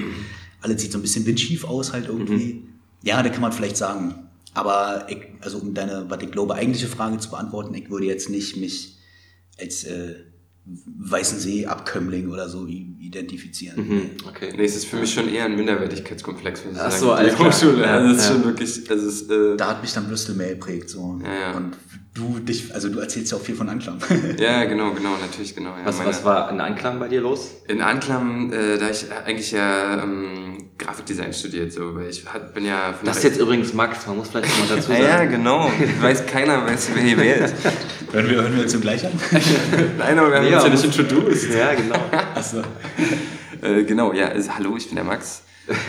alles 0.62 0.82
sieht 0.82 0.92
so 0.92 1.00
ein 1.00 1.02
bisschen 1.02 1.26
windschief 1.26 1.64
aus 1.64 1.94
halt 1.94 2.08
irgendwie. 2.08 2.64
Ja, 3.02 3.24
da 3.24 3.30
kann 3.30 3.42
man 3.42 3.52
vielleicht 3.54 3.78
sagen. 3.78 4.14
Aber 4.54 5.08
ich, 5.10 5.18
also 5.42 5.58
um 5.58 5.74
deine, 5.74 6.06
was 6.10 6.22
ich 6.22 6.32
glaube, 6.32 6.54
eigentliche 6.54 6.88
Frage 6.88 7.18
zu 7.18 7.30
beantworten, 7.32 7.74
ich 7.74 7.90
würde 7.90 8.06
jetzt 8.06 8.30
nicht 8.30 8.58
mich 8.58 8.98
als 9.60 9.84
äh, 9.86 10.16
Weißensee-Abkömmling 10.98 12.30
oder 12.30 12.48
so 12.50 12.66
i- 12.68 12.96
identifizieren. 13.00 13.88
Mhm, 13.88 14.02
okay. 14.28 14.54
Nee, 14.56 14.66
es 14.66 14.76
ist 14.76 14.86
für 14.86 14.98
mich 14.98 15.14
schon 15.14 15.28
eher 15.34 15.46
ein 15.46 15.56
Minderwertigkeitskomplex, 15.56 16.66
muss 16.66 16.76
ich 16.76 16.80
Ach 16.82 16.92
sagen. 16.92 17.02
so, 17.04 17.12
alles 17.14 17.36
die. 17.36 17.44
Hochschule. 17.44 17.82
Ja, 17.84 17.94
also 17.96 18.14
es 18.16 18.18
ist 18.22 18.28
ja. 18.30 18.34
schon 18.36 18.46
wirklich, 18.46 18.90
also 18.92 19.08
es 19.08 19.22
ist, 19.22 19.32
äh, 19.32 19.58
Da 19.58 19.68
hat 19.70 19.82
mich 19.82 19.94
dann 19.94 20.08
Bristol 20.08 20.36
mehr 20.36 20.50
geprägt. 20.50 20.90
So. 20.90 21.20
Ja, 21.24 21.52
ja. 21.52 21.58
Und 21.58 21.76
du 22.14 22.40
dich, 22.40 22.74
also 22.74 22.90
du 22.90 23.00
erzählst 23.00 23.32
ja 23.32 23.38
auch 23.38 23.42
viel 23.42 23.56
von 23.56 23.70
Anklam. 23.70 23.98
ja, 24.40 24.66
genau, 24.66 24.92
genau, 24.94 25.12
natürlich, 25.22 25.56
genau. 25.56 25.72
Ja, 25.72 25.86
Was, 25.86 25.98
meine- 25.98 26.10
was 26.10 26.24
war 26.26 26.52
in 26.52 26.60
Anklang 26.62 27.00
bei 27.00 27.08
dir 27.08 27.22
los? 27.22 27.50
In 27.68 27.82
Anklam, 27.82 28.52
äh, 28.52 28.78
da 28.78 28.90
ich 28.90 29.06
eigentlich 29.26 29.52
ja 29.52 30.04
ähm, 30.04 30.58
Grafikdesign 30.78 31.34
studiert, 31.34 31.72
so, 31.74 31.96
weil 31.96 32.10
ich 32.10 32.26
hat, 32.26 32.54
bin 32.54 32.66
ja 32.66 32.94
von 32.94 33.06
Das 33.06 33.18
ist 33.18 33.24
jetzt 33.24 33.40
übrigens 33.40 33.74
Max, 33.74 34.06
man 34.08 34.18
muss 34.18 34.30
vielleicht 34.30 34.50
noch 34.50 34.70
mal 34.70 34.76
dazu 34.78 34.88
sagen. 34.92 35.04
ja, 35.04 35.26
genau. 35.26 35.72
Weiß 36.02 36.26
keiner, 36.26 36.66
weiß, 36.66 36.90
wer 36.94 37.04
hier 37.04 37.18
wer 37.18 37.46
ist. 37.46 37.56
hören, 38.14 38.30
wir, 38.30 38.42
hören 38.42 38.56
wir 38.56 38.64
uns 38.64 38.80
gleich 38.82 39.06
an? 39.06 39.12
Nein, 39.98 40.20
aber 40.20 40.30
wir 40.32 40.38
haben 40.38 40.46
Nee, 40.46 40.56
uns 40.56 40.64
ja 40.64 40.70
nicht 40.70 40.86
introduced. 40.86 41.54
Ja, 41.54 41.74
genau. 41.74 42.00
Achso. 42.36 42.62
Äh, 43.62 43.84
genau, 43.84 44.14
ja, 44.14 44.30
also, 44.30 44.56
hallo, 44.56 44.78
ich 44.78 44.86
bin 44.86 44.96
der 44.96 45.04
Max. 45.04 45.44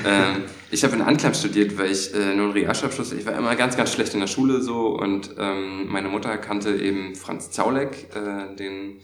ähm, 0.04 0.42
ich 0.72 0.82
habe 0.82 0.96
in 0.96 1.02
Anklam 1.02 1.34
studiert, 1.34 1.78
weil 1.78 1.92
ich 1.92 2.12
äh, 2.12 2.34
nur 2.34 2.46
einen 2.46 2.50
Realschulabschluss, 2.50 3.12
ich 3.12 3.24
war 3.24 3.38
immer 3.38 3.54
ganz, 3.54 3.76
ganz 3.76 3.92
schlecht 3.92 4.12
in 4.12 4.18
der 4.18 4.26
Schule 4.26 4.60
so 4.60 4.88
und 4.98 5.36
ähm, 5.38 5.86
meine 5.88 6.08
Mutter 6.08 6.36
kannte 6.38 6.74
eben 6.74 7.14
Franz 7.14 7.52
Zaulek, 7.52 8.08
äh, 8.16 8.56
den 8.56 8.96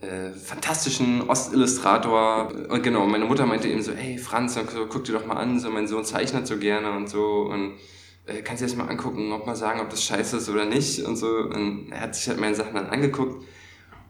äh, 0.00 0.30
fantastischen 0.36 1.28
Ostillustrator. 1.30 2.52
Und 2.68 2.82
genau, 2.82 3.06
meine 3.06 3.24
Mutter 3.24 3.46
meinte 3.46 3.68
eben 3.68 3.82
so, 3.82 3.92
hey 3.92 4.18
Franz, 4.18 4.54
so, 4.54 4.62
guck 4.88 5.04
dir 5.04 5.12
doch 5.12 5.24
mal 5.26 5.36
an, 5.36 5.60
so 5.60 5.70
mein 5.70 5.86
Sohn 5.86 6.04
zeichnet 6.04 6.48
so 6.48 6.56
gerne 6.56 6.90
und 6.90 7.08
so 7.08 7.48
und 7.52 7.74
kannst 8.44 8.62
du 8.62 8.66
dir 8.66 8.72
das 8.72 8.76
mal 8.76 8.88
angucken, 8.88 9.32
ob 9.32 9.46
mal 9.46 9.56
sagen, 9.56 9.80
ob 9.80 9.90
das 9.90 10.02
scheiße 10.02 10.38
ist 10.38 10.48
oder 10.48 10.64
nicht 10.64 11.04
und 11.04 11.16
so. 11.16 11.28
Und 11.28 11.90
er 11.90 12.00
hat 12.00 12.14
sich 12.14 12.28
halt 12.28 12.38
meine 12.40 12.54
Sachen 12.54 12.74
dann 12.74 12.86
angeguckt 12.86 13.44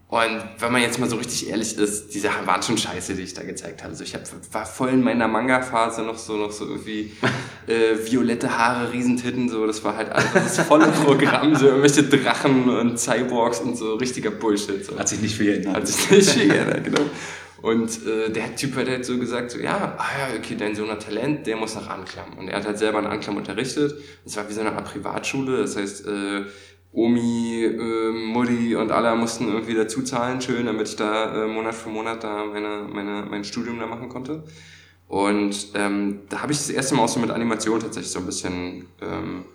und 0.09 0.41
wenn 0.57 0.71
man 0.71 0.81
jetzt 0.81 0.97
mal 0.97 1.07
so 1.07 1.17
richtig 1.17 1.49
ehrlich 1.49 1.77
ist, 1.77 2.15
die 2.15 2.19
Sachen 2.19 2.47
waren 2.47 2.63
schon 2.63 2.79
scheiße, 2.79 3.13
die 3.13 3.21
ich 3.21 3.35
da 3.35 3.43
gezeigt 3.43 3.83
habe. 3.83 3.91
Also 3.91 4.03
ich 4.03 4.15
hab, 4.15 4.23
war 4.51 4.65
voll 4.65 4.89
in 4.89 5.03
meiner 5.03 5.27
Manga-Phase 5.27 6.01
noch 6.01 6.17
so, 6.17 6.35
noch 6.35 6.51
so 6.51 6.65
irgendwie 6.65 7.11
äh, 7.67 7.95
violette 8.11 8.57
Haare, 8.57 8.91
Riesentitten, 8.91 9.49
so, 9.49 9.67
das 9.67 9.83
war 9.83 9.95
halt 9.95 10.09
alles 10.09 10.33
das 10.33 10.59
volle 10.61 10.87
Programm, 10.87 11.55
so 11.55 11.67
irgendwelche 11.67 12.01
Drachen 12.01 12.67
und 12.69 12.99
Cyborgs 12.99 13.59
und 13.59 13.77
so, 13.77 13.95
richtiger 13.95 14.31
Bullshit. 14.31 14.83
So. 14.83 14.97
Hat 14.97 15.07
sich 15.07 15.21
nicht 15.21 15.37
viel 15.37 15.45
geändert. 15.45 15.75
Hat 15.75 15.87
sich 15.87 16.09
nicht 16.09 16.31
viel 16.31 16.47
geändert, 16.47 16.83
genau. 16.85 17.01
Und 17.61 18.05
äh, 18.05 18.29
der 18.29 18.55
Typ 18.55 18.75
hat 18.75 18.87
halt 18.87 19.05
so 19.05 19.17
gesagt, 19.17 19.51
so, 19.51 19.59
ja, 19.59 19.95
ah 19.97 20.05
ja, 20.17 20.37
okay, 20.37 20.55
dein 20.57 20.75
Sohn 20.75 20.89
hat 20.89 21.03
Talent, 21.03 21.45
der 21.45 21.57
muss 21.57 21.75
nach 21.75 21.89
Anklam. 21.89 22.37
Und 22.37 22.47
er 22.47 22.57
hat 22.57 22.65
halt 22.65 22.77
selber 22.77 22.99
in 22.99 23.05
Anklam 23.05 23.37
unterrichtet. 23.37 23.95
Das 24.23 24.37
war 24.37 24.47
wie 24.47 24.53
so 24.53 24.61
eine 24.61 24.71
Art 24.71 24.85
Privatschule, 24.85 25.57
das 25.57 25.75
heißt, 25.75 26.07
äh, 26.07 26.45
Omi, 26.91 27.63
äh, 27.63 28.11
Mutti 28.11 28.75
und 28.75 28.91
alle 28.91 29.15
mussten 29.15 29.47
irgendwie 29.47 29.75
dazu 29.75 30.01
zahlen, 30.01 30.41
schön, 30.41 30.65
damit 30.65 30.87
ich 30.87 30.95
da 30.95 31.45
äh, 31.45 31.47
Monat 31.47 31.75
für 31.75 31.89
Monat 31.89 32.23
da 32.23 32.45
meine, 32.45 32.87
meine, 32.91 33.27
mein 33.29 33.43
Studium 33.43 33.77
da 33.79 33.85
machen 33.85 34.09
konnte. 34.09 34.43
Und 35.07 35.69
ähm, 35.75 36.21
da 36.29 36.41
habe 36.41 36.51
ich 36.51 36.57
das 36.59 36.69
erste 36.69 36.95
Mal 36.95 37.03
auch 37.03 37.09
so 37.09 37.19
mit 37.19 37.31
Animation 37.31 37.79
tatsächlich 37.79 38.11
so 38.11 38.19
ein 38.19 38.25
bisschen 38.25 38.87
ähm, 39.01 39.45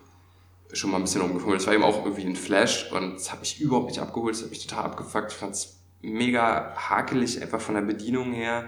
schon 0.73 0.91
mal 0.91 0.99
ein 0.99 1.05
bisschen 1.05 1.23
rumgefummelt. 1.23 1.61
Das 1.61 1.67
war 1.67 1.75
eben 1.75 1.85
auch 1.85 2.05
irgendwie 2.05 2.25
ein 2.25 2.37
Flash 2.37 2.91
und 2.93 3.15
das 3.15 3.33
habe 3.33 3.45
ich 3.45 3.61
überhaupt 3.61 3.89
nicht 3.89 4.01
abgeholt, 4.01 4.35
das 4.35 4.43
hat 4.43 4.51
mich 4.51 4.67
total 4.67 4.85
abgefuckt. 4.85 5.33
Ich 5.33 5.39
fand 5.39 5.55
es 5.55 5.81
mega 6.05 6.75
hakelig, 6.77 7.41
einfach 7.43 7.61
von 7.61 7.75
der 7.75 7.83
Bedienung 7.83 8.33
her 8.33 8.67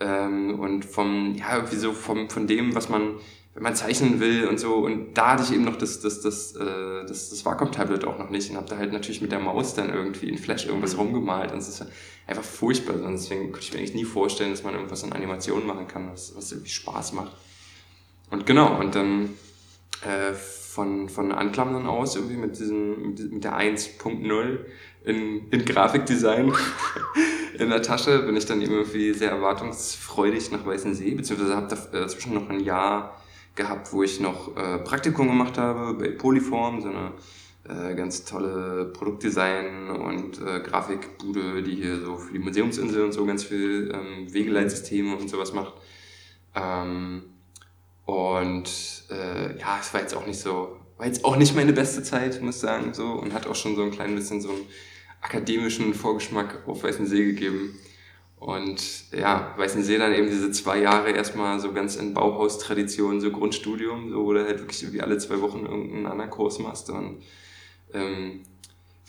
ähm, 0.00 0.58
und 0.58 0.84
vom, 0.84 1.34
ja, 1.34 1.56
irgendwie 1.56 1.76
so 1.76 1.92
vom, 1.92 2.30
von 2.30 2.46
dem, 2.46 2.74
was 2.74 2.88
man, 2.88 3.16
wenn 3.54 3.62
man 3.62 3.74
zeichnen 3.74 4.20
will 4.20 4.46
und 4.46 4.58
so. 4.58 4.76
Und 4.76 5.14
da 5.14 5.32
hatte 5.32 5.42
ich 5.42 5.52
eben 5.52 5.64
noch 5.64 5.76
das, 5.76 6.00
das, 6.00 6.20
das, 6.20 6.54
äh, 6.56 7.04
das, 7.06 7.30
das 7.30 7.44
Wacom-Tablet 7.44 8.04
auch 8.04 8.18
noch 8.18 8.30
nicht 8.30 8.50
und 8.50 8.56
habe 8.56 8.68
da 8.68 8.76
halt 8.78 8.92
natürlich 8.92 9.20
mit 9.20 9.32
der 9.32 9.40
Maus 9.40 9.74
dann 9.74 9.92
irgendwie 9.92 10.28
in 10.28 10.38
Flash 10.38 10.66
irgendwas 10.66 10.96
rumgemalt 10.96 11.52
und 11.52 11.58
es 11.58 11.68
ist 11.68 11.84
einfach 12.26 12.44
furchtbar. 12.44 12.94
Und 12.94 13.12
deswegen 13.12 13.52
könnte 13.52 13.60
ich 13.60 13.72
mir 13.72 13.78
eigentlich 13.78 13.94
nie 13.94 14.04
vorstellen, 14.04 14.50
dass 14.50 14.62
man 14.62 14.74
irgendwas 14.74 15.02
in 15.02 15.12
Animationen 15.12 15.66
machen 15.66 15.86
kann, 15.88 16.10
was, 16.10 16.34
was 16.36 16.52
irgendwie 16.52 16.70
Spaß 16.70 17.12
macht. 17.12 17.32
Und 18.30 18.46
genau, 18.46 18.78
und 18.78 18.94
dann 18.94 19.30
äh, 20.02 20.32
von, 20.32 21.08
von 21.08 21.32
Anklam 21.32 21.72
dann 21.72 21.86
aus, 21.86 22.14
irgendwie 22.14 22.36
mit, 22.36 22.58
diesem- 22.58 23.14
mit 23.32 23.42
der 23.44 23.58
1.0 23.58 24.58
in, 25.10 25.48
in 25.50 25.64
Grafikdesign 25.64 26.52
in 27.58 27.68
der 27.68 27.82
Tasche, 27.82 28.20
bin 28.20 28.36
ich 28.36 28.46
dann 28.46 28.62
irgendwie 28.62 29.12
sehr 29.12 29.30
erwartungsfreudig 29.30 30.50
nach 30.50 30.64
Weißensee, 30.64 31.14
beziehungsweise 31.14 31.56
habe 31.56 31.68
dazwischen 31.92 32.34
noch 32.34 32.48
ein 32.48 32.60
Jahr 32.60 33.20
gehabt, 33.54 33.92
wo 33.92 34.02
ich 34.02 34.20
noch 34.20 34.56
äh, 34.56 34.78
Praktikum 34.78 35.28
gemacht 35.28 35.58
habe 35.58 35.94
bei 35.94 36.10
Polyform, 36.10 36.80
so 36.80 36.88
eine 36.88 37.12
äh, 37.68 37.94
ganz 37.94 38.24
tolle 38.24 38.86
Produktdesign 38.86 39.90
und 39.90 40.40
äh, 40.40 40.60
Grafikbude, 40.60 41.62
die 41.62 41.74
hier 41.74 42.00
so 42.00 42.16
für 42.16 42.32
die 42.32 42.38
Museumsinsel 42.38 43.04
und 43.04 43.12
so 43.12 43.26
ganz 43.26 43.44
viel 43.44 43.92
ähm, 43.94 44.32
Wegeleitsysteme 44.32 45.16
und 45.16 45.28
sowas 45.28 45.52
macht. 45.52 45.74
Ähm, 46.54 47.24
und 48.06 49.04
äh, 49.10 49.58
ja, 49.58 49.78
es 49.80 49.92
war 49.92 50.00
jetzt 50.00 50.16
auch 50.16 50.26
nicht 50.26 50.40
so, 50.40 50.76
war 50.96 51.06
jetzt 51.06 51.24
auch 51.24 51.36
nicht 51.36 51.54
meine 51.54 51.72
beste 51.72 52.02
Zeit, 52.02 52.40
muss 52.40 52.56
ich 52.56 52.60
sagen, 52.62 52.94
so, 52.94 53.04
und 53.04 53.34
hat 53.34 53.46
auch 53.46 53.54
schon 53.54 53.76
so 53.76 53.82
ein 53.82 53.90
klein 53.90 54.14
bisschen 54.14 54.40
so 54.40 54.48
einen 54.48 54.66
akademischen 55.20 55.94
Vorgeschmack 55.94 56.66
auf 56.66 56.82
Weißensee 56.82 57.24
gegeben. 57.24 57.78
Und 58.38 59.12
ja, 59.12 59.54
Weißensee 59.58 59.98
dann 59.98 60.14
eben 60.14 60.28
diese 60.28 60.50
zwei 60.50 60.78
Jahre 60.80 61.10
erstmal 61.10 61.60
so 61.60 61.72
ganz 61.72 61.96
in 61.96 62.14
Bauhaustradition, 62.14 63.20
so 63.20 63.30
Grundstudium, 63.30 64.10
so, 64.10 64.24
wo 64.24 64.32
du 64.32 64.44
halt 64.44 64.60
wirklich 64.60 64.82
irgendwie 64.82 65.02
alle 65.02 65.18
zwei 65.18 65.42
Wochen 65.42 65.66
irgendeinen 65.66 66.06
anderen 66.06 66.30
Kurs 66.30 66.58
machst 66.58 66.88
und 66.88 67.22
ähm, 67.92 68.40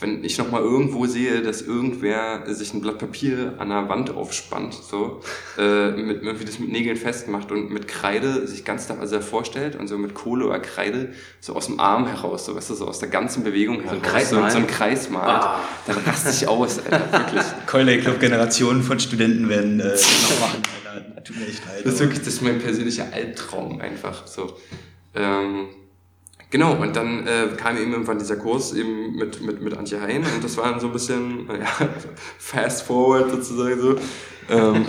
wenn 0.01 0.23
ich 0.23 0.37
nochmal 0.37 0.61
irgendwo 0.61 1.05
sehe, 1.05 1.41
dass 1.41 1.61
irgendwer 1.61 2.43
sich 2.47 2.73
ein 2.73 2.81
Blatt 2.81 2.97
Papier 2.97 3.53
an 3.59 3.69
der 3.69 3.87
Wand 3.87 4.09
aufspannt, 4.09 4.73
so, 4.73 5.21
äh, 5.57 5.91
mit, 5.91 6.23
irgendwie 6.23 6.45
das 6.45 6.59
mit 6.59 6.71
Nägeln 6.71 6.97
festmacht 6.97 7.51
und 7.51 7.69
mit 7.69 7.87
Kreide 7.87 8.47
sich 8.47 8.65
ganz 8.65 8.87
da, 8.87 8.95
also 8.99 9.21
vorstellt 9.21 9.75
und 9.75 9.87
so 9.87 9.97
mit 9.97 10.15
Kohle 10.15 10.47
oder 10.47 10.59
Kreide 10.59 11.13
so 11.39 11.55
aus 11.55 11.67
dem 11.67 11.79
Arm 11.79 12.07
heraus, 12.07 12.45
so, 12.45 12.55
weißt 12.55 12.71
du, 12.71 12.73
so 12.75 12.87
aus 12.87 12.99
der 12.99 13.09
ganzen 13.09 13.43
Bewegung 13.43 13.81
heraus, 13.81 14.29
so, 14.29 14.37
malen? 14.37 14.51
so 14.51 14.57
ein 14.57 14.67
Kreis 14.67 15.09
malt, 15.09 15.43
Ah. 15.43 15.59
dann 15.85 15.97
raste 15.97 16.31
ich 16.31 16.47
aus, 16.47 16.79
Alter, 16.79 17.11
wirklich. 17.11 17.43
Keule 17.67 17.99
Club 17.99 18.19
Generationen 18.19 18.81
von 18.81 18.99
Studenten 18.99 19.47
werden 19.49 19.79
äh, 19.79 19.83
noch 19.83 20.39
machen. 20.39 20.61
Alter. 20.91 21.23
Tut 21.23 21.37
mir 21.37 21.45
echt 21.47 21.65
leid. 21.65 21.85
Das 21.85 21.93
ist 21.93 21.99
wirklich, 21.99 22.19
das 22.19 22.27
ist 22.29 22.41
mein 22.41 22.59
persönlicher 22.59 23.05
Albtraum 23.13 23.79
einfach 23.79 24.25
so. 24.25 24.57
Ähm, 25.15 25.67
genau, 26.51 26.75
und 26.75 26.95
dann 26.95 27.25
äh, 27.25 27.47
kam 27.57 27.77
eben 27.77 27.91
irgendwann 27.91 28.19
dieser 28.19 28.35
Kurs 28.35 28.73
eben 28.73 29.15
mit, 29.15 29.41
mit, 29.41 29.61
mit 29.61 29.75
Antje 29.75 29.99
Hein 29.99 30.23
und 30.35 30.43
das 30.43 30.55
war 30.57 30.69
dann 30.69 30.79
so 30.79 30.87
ein 30.87 30.93
bisschen, 30.93 31.47
ja, 31.47 31.89
fast 32.37 32.83
forward 32.83 33.31
sozusagen 33.31 33.81
so. 33.81 33.95
Ähm, 34.49 34.85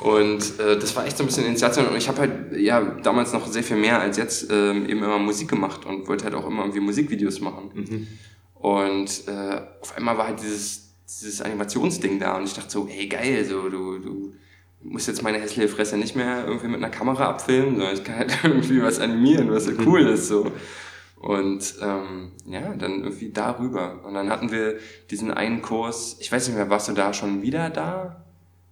und 0.00 0.60
äh, 0.60 0.78
das 0.78 0.94
war 0.94 1.06
echt 1.06 1.16
so 1.16 1.24
ein 1.24 1.26
bisschen 1.26 1.46
Initiation 1.46 1.86
und 1.86 1.96
ich 1.96 2.06
habe 2.08 2.20
halt 2.20 2.56
ja 2.56 2.80
damals 2.80 3.32
noch 3.32 3.46
sehr 3.46 3.62
viel 3.62 3.76
mehr 3.78 4.00
als 4.00 4.16
jetzt 4.16 4.50
ähm, 4.52 4.88
eben 4.88 5.02
immer 5.02 5.18
Musik 5.18 5.48
gemacht 5.48 5.84
und 5.86 6.06
wollte 6.06 6.24
halt 6.24 6.34
auch 6.34 6.46
immer 6.46 6.62
irgendwie 6.62 6.80
Musikvideos 6.80 7.40
machen. 7.40 7.70
Und 8.54 9.28
äh, 9.28 9.60
auf 9.80 9.96
einmal 9.96 10.18
war 10.18 10.26
halt 10.28 10.40
dieses, 10.40 10.90
dieses 11.06 11.40
Animationsding 11.40 12.18
da 12.18 12.36
und 12.36 12.44
ich 12.44 12.54
dachte 12.54 12.70
so, 12.70 12.86
hey 12.88 13.06
geil, 13.06 13.44
so 13.44 13.68
du, 13.68 13.98
du 13.98 14.32
musst 14.82 15.08
jetzt 15.08 15.22
meine 15.22 15.38
hässliche 15.38 15.68
Fresse 15.68 15.96
nicht 15.96 16.16
mehr 16.16 16.44
irgendwie 16.46 16.68
mit 16.68 16.76
einer 16.76 16.90
Kamera 16.90 17.28
abfilmen, 17.28 17.76
sondern 17.76 17.94
ich 17.94 18.04
kann 18.04 18.16
halt 18.16 18.38
irgendwie 18.44 18.82
was 18.82 18.98
animieren, 18.98 19.50
was 19.50 19.64
so 19.64 19.72
cool 19.84 20.06
ist. 20.06 20.28
So. 20.28 20.50
Und 21.26 21.74
ähm, 21.82 22.30
ja, 22.46 22.60
dann 22.78 23.02
irgendwie 23.02 23.30
darüber. 23.32 24.00
Und 24.04 24.14
dann 24.14 24.30
hatten 24.30 24.52
wir 24.52 24.76
diesen 25.10 25.32
einen 25.32 25.60
Kurs, 25.60 26.16
ich 26.20 26.30
weiß 26.30 26.46
nicht 26.46 26.56
mehr, 26.56 26.70
warst 26.70 26.88
du 26.88 26.92
da 26.92 27.12
schon 27.12 27.42
wieder 27.42 27.68
da? 27.70 28.22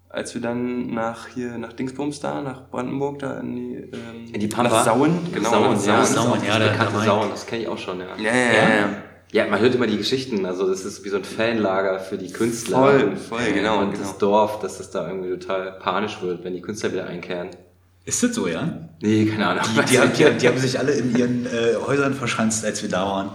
Als 0.09 0.33
wir 0.35 0.41
dann 0.41 0.95
nach 0.95 1.27
hier, 1.27 1.59
nach 1.59 1.73
Dingsbums 1.73 2.21
da, 2.21 2.41
nach 2.43 2.71
Brandenburg 2.71 3.19
da 3.19 3.41
in 3.41 3.57
die, 3.57 3.75
ähm, 3.75 4.33
In 4.33 4.39
die 4.39 4.47
Pampa? 4.47 4.71
Nach 4.71 4.85
Sauen, 4.85 5.19
genau. 5.35 5.51
Sauen, 5.51 5.77
Sauen, 5.77 6.31
auch 6.39 6.45
ja, 6.45 6.59
das 6.61 6.69
da- 6.69 6.71
bekannte. 6.85 7.05
Sauen, 7.05 7.31
das 7.31 7.47
kenne 7.47 7.63
ich 7.63 7.69
auch 7.69 7.79
schon, 7.79 7.99
ja. 7.99 8.07
Ja, 8.19 8.33
ja, 8.33 8.53
ja. 8.53 8.77
ja. 8.77 8.89
Ja, 9.33 9.49
man 9.49 9.59
hört 9.59 9.75
immer 9.75 9.89
die 9.89 9.97
Geschichten, 9.97 10.47
also 10.47 10.69
das 10.69 10.85
ist 10.85 11.05
wie 11.05 11.09
so 11.09 11.17
ein 11.17 11.25
Fanlager 11.25 11.99
für 11.99 12.17
die 12.17 12.31
Künstler. 12.33 12.79
Voll, 12.79 13.17
voll, 13.17 13.53
genau, 13.53 13.81
Und 13.81 13.91
genau. 13.95 13.99
das 14.05 14.19
Dorf, 14.19 14.61
dass 14.61 14.79
das 14.79 14.93
da 14.93 15.09
irgendwie 15.09 15.31
total 15.31 15.73
panisch 15.81 16.23
wird, 16.23 16.45
wenn 16.45 16.55
die 16.55 16.61
Künstler 16.63 16.93
wieder 16.93 17.07
einkehren. 17.09 17.49
Ist 18.07 18.23
das 18.23 18.35
so, 18.35 18.47
ja? 18.47 18.89
Nee, 19.01 19.25
keine 19.27 19.47
Ahnung. 19.47 19.65
Die, 19.75 19.91
die, 19.93 19.99
haben, 19.99 20.13
die, 20.13 20.39
die 20.39 20.49
haben 20.49 20.59
sich 20.59 20.79
alle 20.79 20.93
in 20.93 21.17
ihren 21.17 21.47
äh, 21.47 21.75
Häusern 21.87 22.15
verschanzt, 22.15 22.65
als 22.65 22.83
wir 22.83 22.91
da 22.91 23.05
waren. 23.07 23.31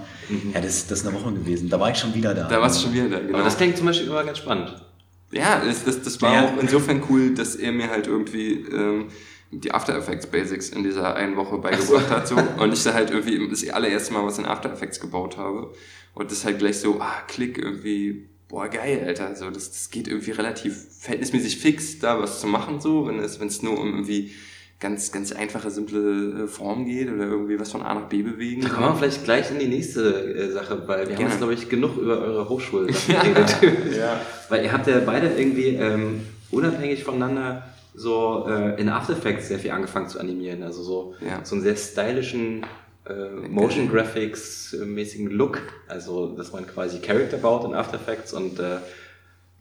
Ja, 0.54 0.62
das, 0.62 0.86
das 0.86 1.00
ist 1.00 1.08
eine 1.08 1.16
Woche 1.20 1.34
gewesen. 1.34 1.70
Da 1.70 1.80
war 1.80 1.90
ich 1.90 1.98
schon 1.98 2.14
wieder 2.14 2.36
da. 2.36 2.48
Da 2.48 2.62
warst 2.62 2.78
du 2.80 2.84
schon 2.84 2.94
wieder 2.94 3.10
da, 3.10 3.20
genau. 3.20 3.34
Aber 3.36 3.44
das 3.46 3.58
klingt 3.58 3.78
zum 3.78 3.88
Beispiel 3.88 4.08
immer 4.08 4.24
ganz 4.24 4.38
spannend. 4.38 4.76
Ja, 5.32 5.60
das, 5.66 5.86
das, 5.86 6.02
das 6.04 6.22
war 6.22 6.34
Ja. 6.34 6.46
auch 6.46 6.62
insofern 6.62 7.02
cool, 7.10 7.34
dass 7.34 7.56
er 7.56 7.72
mir 7.72 7.90
halt 7.90 8.06
irgendwie 8.08 8.52
ähm, 8.72 9.08
die 9.52 9.72
After 9.72 9.96
Effects 9.98 10.28
Basics 10.28 10.70
in 10.70 10.84
dieser 10.84 11.16
einen 11.16 11.36
Woche 11.36 11.58
beigebracht 11.58 12.10
hat. 12.12 12.28
So. 12.28 12.36
Und 12.36 12.72
ich 12.72 12.84
da 12.84 12.94
halt 12.94 13.10
irgendwie 13.10 13.50
das 13.50 13.68
allererste 13.70 14.14
Mal 14.14 14.24
was 14.24 14.38
in 14.38 14.46
After 14.46 14.72
Effects 14.72 15.00
gebaut 15.00 15.38
habe. 15.38 15.74
Und 16.14 16.30
das 16.32 16.46
halt 16.46 16.60
gleich 16.60 16.78
so, 16.80 17.00
ah, 17.02 17.22
klick, 17.28 17.58
irgendwie, 17.58 18.30
boah, 18.48 18.68
geil, 18.68 19.04
Alter. 19.06 19.36
So, 19.36 19.50
das, 19.50 19.72
das 19.72 19.90
geht 19.90 20.08
irgendwie 20.08 20.32
relativ 20.32 20.76
verhältnismäßig 21.00 21.58
fix, 21.58 21.98
da 21.98 22.20
was 22.20 22.40
zu 22.40 22.46
machen, 22.48 22.80
so, 22.82 23.08
wenn 23.08 23.18
es, 23.20 23.40
wenn 23.40 23.48
es 23.48 23.64
nur 23.64 23.80
um 23.80 23.88
irgendwie 23.94 24.32
ganz, 24.80 25.12
ganz 25.12 25.32
einfache, 25.32 25.70
simple 25.72 26.44
äh, 26.44 26.48
Form 26.48 26.86
geht 26.86 27.12
oder 27.12 27.26
irgendwie 27.26 27.60
was 27.60 27.72
von 27.72 27.82
A 27.82 27.94
nach 27.94 28.08
B 28.08 28.22
bewegen. 28.22 28.62
Da 28.62 28.70
kommen 28.70 28.88
wir 28.88 28.96
vielleicht 28.96 29.24
gleich 29.26 29.52
in 29.52 29.60
die 29.60 29.68
nächste 29.68 30.34
äh, 30.34 30.52
Sache, 30.52 30.88
weil 30.88 31.00
wir 31.08 31.16
haben 31.16 31.18
Gerne. 31.18 31.24
jetzt, 31.30 31.38
glaube 31.38 31.54
ich, 31.54 31.68
genug 31.70 31.98
über 31.98 32.20
eure 32.20 32.48
Hochschule 32.48 32.86
geredet. 33.08 33.58
Ja. 33.98 34.22
Weil 34.48 34.64
ihr 34.64 34.72
habt 34.72 34.88
ja 34.88 35.00
beide 35.06 35.28
irgendwie 35.28 35.76
ähm, 35.76 36.22
unabhängig 36.52 37.04
voneinander 37.04 37.64
so 37.94 38.46
äh, 38.48 38.80
in 38.80 38.88
After 38.88 39.14
Effects 39.14 39.50
sehr 39.50 39.60
viel 39.60 39.72
angefangen 39.72 40.08
zu 40.08 40.20
animieren. 40.20 40.64
Also 40.64 40.82
so, 40.84 41.16
Ja. 41.20 41.42
so 41.44 41.56
einen 41.56 41.64
sehr 41.64 41.76
stylischen 41.76 42.66
äh, 43.06 43.48
Motion 43.50 43.90
Graphics 43.90 44.74
äh, 44.74 44.86
mäßigen 44.86 45.30
Look. 45.30 45.60
Also, 45.90 46.36
dass 46.38 46.54
man 46.54 46.66
quasi 46.66 47.00
Charakter 47.00 47.38
baut 47.38 47.66
in 47.66 47.74
After 47.74 47.96
Effects 47.96 48.32
und 48.32 48.60
äh, 48.60 48.78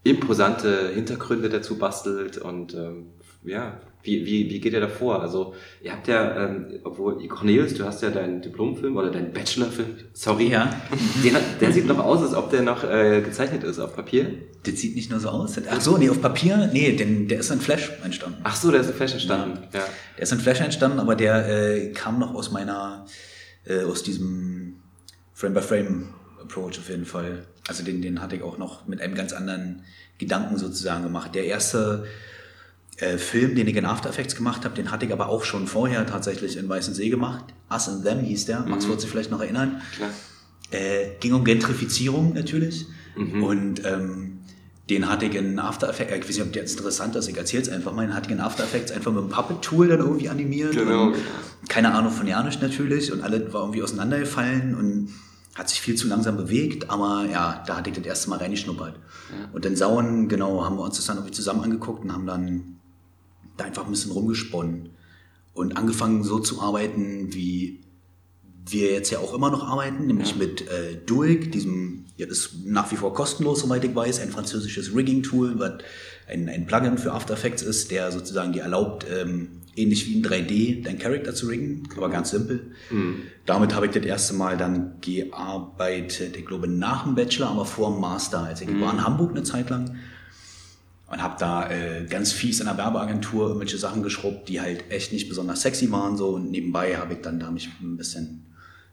imposante 0.03 0.89
Hintergründe 0.93 1.49
dazu 1.49 1.77
bastelt 1.77 2.37
und 2.37 2.73
ähm, 2.73 3.07
ja, 3.43 3.79
wie, 4.01 4.25
wie, 4.25 4.49
wie 4.49 4.59
geht 4.61 4.71
ihr 4.73 4.79
da 4.79 4.87
vor? 4.87 5.21
Also, 5.21 5.53
ihr 5.81 5.91
habt 5.91 6.07
ja, 6.07 6.45
ähm, 6.45 6.79
obwohl, 6.83 7.27
Cornelius, 7.27 7.73
du 7.73 7.83
hast 7.83 8.01
ja 8.01 8.09
deinen 8.09 8.41
Diplomfilm 8.41 8.95
oder 8.95 9.11
deinen 9.11 9.33
Bachelorfilm, 9.33 9.89
sorry, 10.13 10.49
Ja. 10.51 10.69
den, 11.23 11.35
der 11.59 11.71
sieht 11.73 11.85
noch 11.85 11.99
aus, 11.99 12.21
als 12.21 12.33
ob 12.33 12.49
der 12.49 12.61
noch 12.61 12.83
äh, 12.83 13.21
gezeichnet 13.21 13.63
ist 13.63 13.77
auf 13.79 13.95
Papier. 13.95 14.31
Das 14.63 14.77
sieht 14.77 14.95
nicht 14.95 15.09
nur 15.11 15.19
so 15.19 15.29
aus. 15.29 15.55
Ach 15.69 15.81
so, 15.81 15.97
nee, 15.97 16.09
auf 16.09 16.21
Papier, 16.21 16.69
nee, 16.71 16.93
denn 16.93 17.27
der 17.27 17.39
ist 17.39 17.49
in 17.51 17.59
Flash 17.59 17.91
entstanden. 18.03 18.39
Ach 18.43 18.55
so, 18.55 18.71
der 18.71 18.81
ist 18.81 18.87
in 18.87 18.93
Flash 18.93 19.13
entstanden. 19.13 19.59
Ja. 19.73 19.83
Der 20.15 20.23
ist 20.23 20.31
in 20.31 20.39
Flash 20.39 20.61
entstanden, 20.61 20.99
aber 20.99 21.15
der 21.15 21.47
äh, 21.49 21.91
kam 21.91 22.19
noch 22.19 22.33
aus 22.33 22.51
meiner, 22.51 23.05
äh, 23.65 23.83
aus 23.83 24.03
diesem 24.03 24.75
Frame-by-Frame-Approach 25.33 26.79
auf 26.79 26.89
jeden 26.89 27.05
Fall. 27.05 27.45
Also 27.67 27.83
den, 27.83 28.01
den 28.01 28.21
hatte 28.21 28.35
ich 28.35 28.43
auch 28.43 28.57
noch 28.57 28.87
mit 28.87 29.01
einem 29.01 29.15
ganz 29.15 29.33
anderen 29.33 29.83
Gedanken 30.17 30.57
sozusagen 30.57 31.03
gemacht. 31.03 31.35
Der 31.35 31.45
erste 31.45 32.05
äh, 32.99 33.17
Film, 33.17 33.55
den 33.55 33.67
ich 33.67 33.75
in 33.75 33.85
After 33.85 34.09
Effects 34.09 34.35
gemacht 34.35 34.65
habe, 34.65 34.75
den 34.75 34.91
hatte 34.91 35.05
ich 35.05 35.13
aber 35.13 35.29
auch 35.29 35.43
schon 35.43 35.67
vorher 35.67 36.05
tatsächlich 36.05 36.57
in 36.57 36.67
Weißen 36.67 36.93
See 36.93 37.09
gemacht. 37.09 37.45
Us 37.71 37.87
and 37.87 38.03
Them 38.03 38.19
hieß 38.19 38.45
der. 38.45 38.61
Max 38.61 38.87
wird 38.87 38.99
sich 38.99 39.09
vielleicht 39.09 39.31
noch 39.31 39.41
erinnern. 39.41 39.81
Klar. 39.95 40.09
Äh, 40.71 41.11
ging 41.19 41.33
um 41.33 41.43
Gentrifizierung 41.43 42.33
natürlich. 42.33 42.85
Mhm. 43.15 43.43
Und 43.43 43.85
ähm, 43.85 44.39
den 44.89 45.07
hatte 45.07 45.27
ich 45.27 45.35
in 45.35 45.59
After 45.59 45.87
Effects, 45.89 46.13
ich 46.13 46.21
weiß 46.21 46.37
nicht, 46.37 46.41
ob 46.41 46.53
der 46.53 46.63
jetzt 46.63 46.75
interessant 46.75 47.15
ist, 47.15 47.27
ich 47.27 47.37
erzähle 47.37 47.63
es 47.63 47.69
einfach 47.69 47.93
mal, 47.93 48.05
den 48.05 48.15
hatte 48.15 48.29
ich 48.29 48.35
in 48.35 48.41
After 48.41 48.63
Effects 48.63 48.91
einfach 48.91 49.11
mit 49.11 49.21
einem 49.21 49.29
Puppet-Tool 49.29 49.87
dann 49.87 49.99
irgendwie 49.99 50.29
animiert. 50.29 50.73
Genau, 50.73 51.11
genau. 51.11 51.17
keine 51.67 51.93
Ahnung 51.93 52.11
von 52.11 52.27
Janisch 52.27 52.59
natürlich 52.59 53.11
und 53.11 53.21
alle 53.21 53.53
war 53.53 53.61
irgendwie 53.61 53.83
auseinandergefallen 53.83 54.75
und 54.75 55.09
hat 55.55 55.69
sich 55.69 55.81
viel 55.81 55.95
zu 55.95 56.07
langsam 56.07 56.37
bewegt, 56.37 56.89
aber 56.89 57.25
ja, 57.31 57.63
da 57.67 57.77
hatte 57.77 57.89
ich 57.89 57.95
das 57.97 58.05
erste 58.05 58.29
Mal 58.29 58.39
reingeschnuppert. 58.39 58.95
Und 59.53 59.65
dann 59.65 59.75
Sauen, 59.75 60.27
genau, 60.27 60.63
haben 60.63 60.77
wir 60.77 60.83
uns 60.83 60.95
das 60.95 61.05
dann 61.05 61.17
irgendwie 61.17 61.33
zusammen 61.33 61.63
angeguckt 61.63 62.03
und 62.03 62.13
haben 62.13 62.25
dann 62.25 62.78
da 63.59 63.65
einfach 63.65 63.85
ein 63.85 63.91
bisschen 63.91 64.11
rumgesponnen 64.11 64.89
und 65.53 65.77
angefangen 65.77 66.23
so 66.23 66.39
zu 66.39 66.61
arbeiten, 66.61 67.33
wie 67.33 67.81
wir 68.67 68.91
jetzt 68.91 69.09
ja 69.09 69.19
auch 69.19 69.33
immer 69.33 69.49
noch 69.49 69.67
arbeiten, 69.67 70.07
nämlich 70.07 70.35
mit 70.35 70.61
äh, 70.61 70.95
Duik, 71.05 71.51
diesem, 71.51 72.05
ja, 72.17 72.25
das 72.25 72.37
ist 72.37 72.65
nach 72.65 72.91
wie 72.91 72.95
vor 72.95 73.13
kostenlos, 73.13 73.61
soweit 73.61 73.83
ich 73.83 73.95
weiß, 73.95 74.19
ein 74.19 74.29
französisches 74.29 74.95
Rigging-Tool, 74.95 75.59
was 75.59 75.79
ein, 76.27 76.47
ein 76.49 76.65
Plugin 76.67 76.97
für 76.97 77.13
After 77.13 77.33
Effects 77.33 77.63
ist, 77.63 77.91
der 77.91 78.11
sozusagen 78.11 78.53
dir 78.53 78.61
erlaubt, 78.61 79.05
ähm, 79.11 79.61
ähnlich 79.75 80.07
wie 80.07 80.15
in 80.15 80.23
3D 80.23 80.83
deinen 80.83 80.99
Charakter 80.99 81.33
zu 81.33 81.47
riggen, 81.47 81.87
aber 81.95 82.09
ganz 82.09 82.31
simpel. 82.31 82.71
Damit 83.45 83.73
habe 83.73 83.87
ich 83.87 83.91
das 83.93 84.03
erste 84.03 84.33
Mal 84.35 84.57
dann 84.57 84.95
gearbeitet, 85.01 86.37
ich 86.37 86.45
glaube 86.45 86.67
nach 86.67 87.03
dem 87.03 87.15
Bachelor, 87.15 87.49
aber 87.49 87.65
vor 87.65 87.91
dem 87.91 88.01
Master. 88.01 88.43
Also 88.43 88.65
ich 88.65 88.81
war 88.81 88.93
in 88.93 89.03
Hamburg 89.03 89.31
eine 89.31 89.43
Zeit 89.43 89.69
lang 89.69 89.95
und 91.11 91.23
habe 91.23 91.35
da 91.39 91.69
äh, 91.69 92.05
ganz 92.09 92.31
fies 92.31 92.59
in 92.59 92.67
der 92.67 92.77
Werbeagentur 92.77 93.47
irgendwelche 93.47 93.77
Sachen 93.77 94.03
geschrubbt, 94.03 94.47
die 94.49 94.61
halt 94.61 94.89
echt 94.91 95.11
nicht 95.11 95.27
besonders 95.27 95.61
sexy 95.61 95.91
waren 95.91 96.17
so 96.17 96.29
und 96.29 96.51
nebenbei 96.51 96.97
habe 96.97 97.13
ich 97.13 97.21
dann 97.21 97.39
da 97.39 97.51
mich 97.51 97.69
ein 97.81 97.97
bisschen 97.97 98.45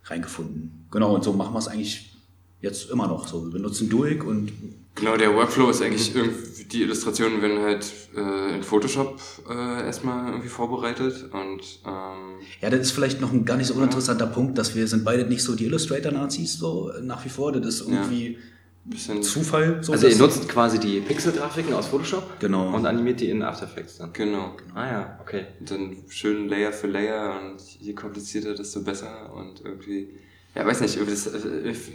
reingefunden. 0.04 0.86
Genau, 0.90 1.14
und 1.14 1.24
so 1.24 1.32
machen 1.32 1.54
wir 1.54 1.58
es 1.58 1.68
eigentlich 1.68 2.12
jetzt 2.60 2.90
immer 2.90 3.06
noch 3.06 3.28
so. 3.28 3.44
Wir 3.44 3.52
benutzen 3.52 3.88
Duik 3.88 4.24
und 4.24 4.52
Genau, 4.94 5.14
der 5.18 5.34
Workflow 5.34 5.68
ist 5.68 5.82
eigentlich 5.82 6.14
irgendwie, 6.14 6.64
die 6.64 6.82
Illustrationen 6.82 7.42
werden 7.42 7.60
halt 7.60 7.84
äh, 8.16 8.56
in 8.56 8.62
Photoshop 8.62 9.20
äh, 9.46 9.84
erstmal 9.84 10.30
irgendwie 10.30 10.48
vorbereitet 10.48 11.26
und 11.32 11.60
ähm, 11.86 12.38
ja, 12.62 12.70
das 12.70 12.80
ist 12.80 12.90
vielleicht 12.92 13.20
noch 13.20 13.30
ein 13.30 13.44
gar 13.44 13.58
nicht 13.58 13.66
so 13.66 13.74
uninteressanter 13.74 14.26
Punkt, 14.26 14.56
dass 14.56 14.74
wir 14.74 14.88
sind 14.88 15.04
beide 15.04 15.26
nicht 15.26 15.42
so 15.42 15.54
die 15.54 15.66
Illustrator-Nazis 15.66 16.54
so 16.54 16.90
äh, 16.92 17.02
nach 17.02 17.22
wie 17.26 17.28
vor. 17.28 17.52
Das 17.52 17.66
ist 17.66 17.80
irgendwie 17.82 18.38
ein 18.38 18.42
bisschen 18.90 19.22
Zufall. 19.22 19.82
So 19.82 19.92
Also 19.92 20.06
ihr 20.06 20.16
nutzt 20.16 20.48
quasi 20.48 20.78
die 20.78 21.00
Pixel-Grafiken 21.00 21.72
aus 21.74 21.88
Photoshop 21.88 22.38
Genau. 22.40 22.74
und 22.74 22.86
animiert 22.86 23.20
die 23.20 23.30
in 23.30 23.42
After 23.42 23.64
Effects 23.66 23.98
dann. 23.98 24.12
genau. 24.12 24.56
Ah 24.74 24.86
ja, 24.86 25.18
okay. 25.20 25.46
Und 25.60 25.70
dann 25.70 25.96
schön 26.08 26.48
Layer 26.48 26.72
für 26.72 26.86
Layer 26.86 27.40
und 27.40 27.60
je 27.80 27.92
komplizierter, 27.94 28.54
desto 28.54 28.82
besser 28.82 29.32
und 29.34 29.62
irgendwie, 29.64 30.10
ja, 30.54 30.64
weiß 30.64 30.80
nicht, 30.82 30.96
irgendwie 30.96 31.12
das, 31.14 31.26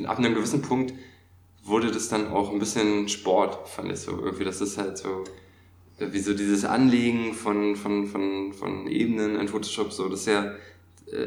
äh, 0.01 0.06
ab 0.06 0.17
einem 0.19 0.36
gewissen 0.36 0.62
Punkt 0.62 0.93
wurde 1.63 1.91
das 1.91 2.10
dann 2.10 2.27
auch 2.27 2.51
ein 2.51 2.60
bisschen 2.60 3.08
Sport, 3.08 3.69
fand 3.69 3.91
ich 3.91 3.99
so. 3.99 4.12
Irgendwie, 4.12 4.43
das 4.43 4.62
ist 4.62 4.77
halt 4.77 4.97
so, 4.97 5.23
äh, 5.99 6.08
wie 6.12 6.19
so 6.19 6.34
dieses 6.34 6.65
Anlegen 6.65 7.34
von, 7.34 7.75
von, 7.75 8.08
von, 8.08 8.51
von 8.54 8.88
Ebenen 8.88 9.39
in 9.39 9.47
Photoshop, 9.47 9.93
so, 9.93 10.10
das 10.10 10.21
ist 10.21 10.25
ja 10.27 10.51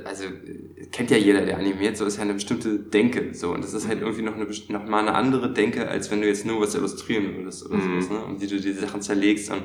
also 0.04 0.24
äh, 0.24 0.86
kennt 0.90 1.10
ja 1.10 1.16
jeder, 1.16 1.44
der 1.44 1.58
animiert, 1.58 1.96
so 1.96 2.04
ist 2.04 2.16
ja 2.16 2.22
eine 2.22 2.34
bestimmte 2.34 2.78
Denke, 2.78 3.34
so. 3.34 3.52
Und 3.52 3.62
das 3.64 3.74
ist 3.74 3.88
halt 3.88 4.00
irgendwie 4.00 4.22
noch 4.22 4.34
eine, 4.34 4.46
noch 4.68 4.86
mal 4.86 5.00
eine 5.00 5.14
andere 5.14 5.52
Denke, 5.52 5.88
als 5.88 6.10
wenn 6.10 6.20
du 6.20 6.26
jetzt 6.26 6.46
nur 6.46 6.60
was 6.60 6.74
illustrieren 6.74 7.36
würdest 7.36 7.66
oder 7.66 7.76
mhm. 7.76 8.00
sowas, 8.00 8.10
ne? 8.10 8.24
Und 8.24 8.40
wie 8.40 8.46
du 8.46 8.60
die 8.60 8.72
Sachen 8.72 9.02
zerlegst 9.02 9.50
und 9.50 9.64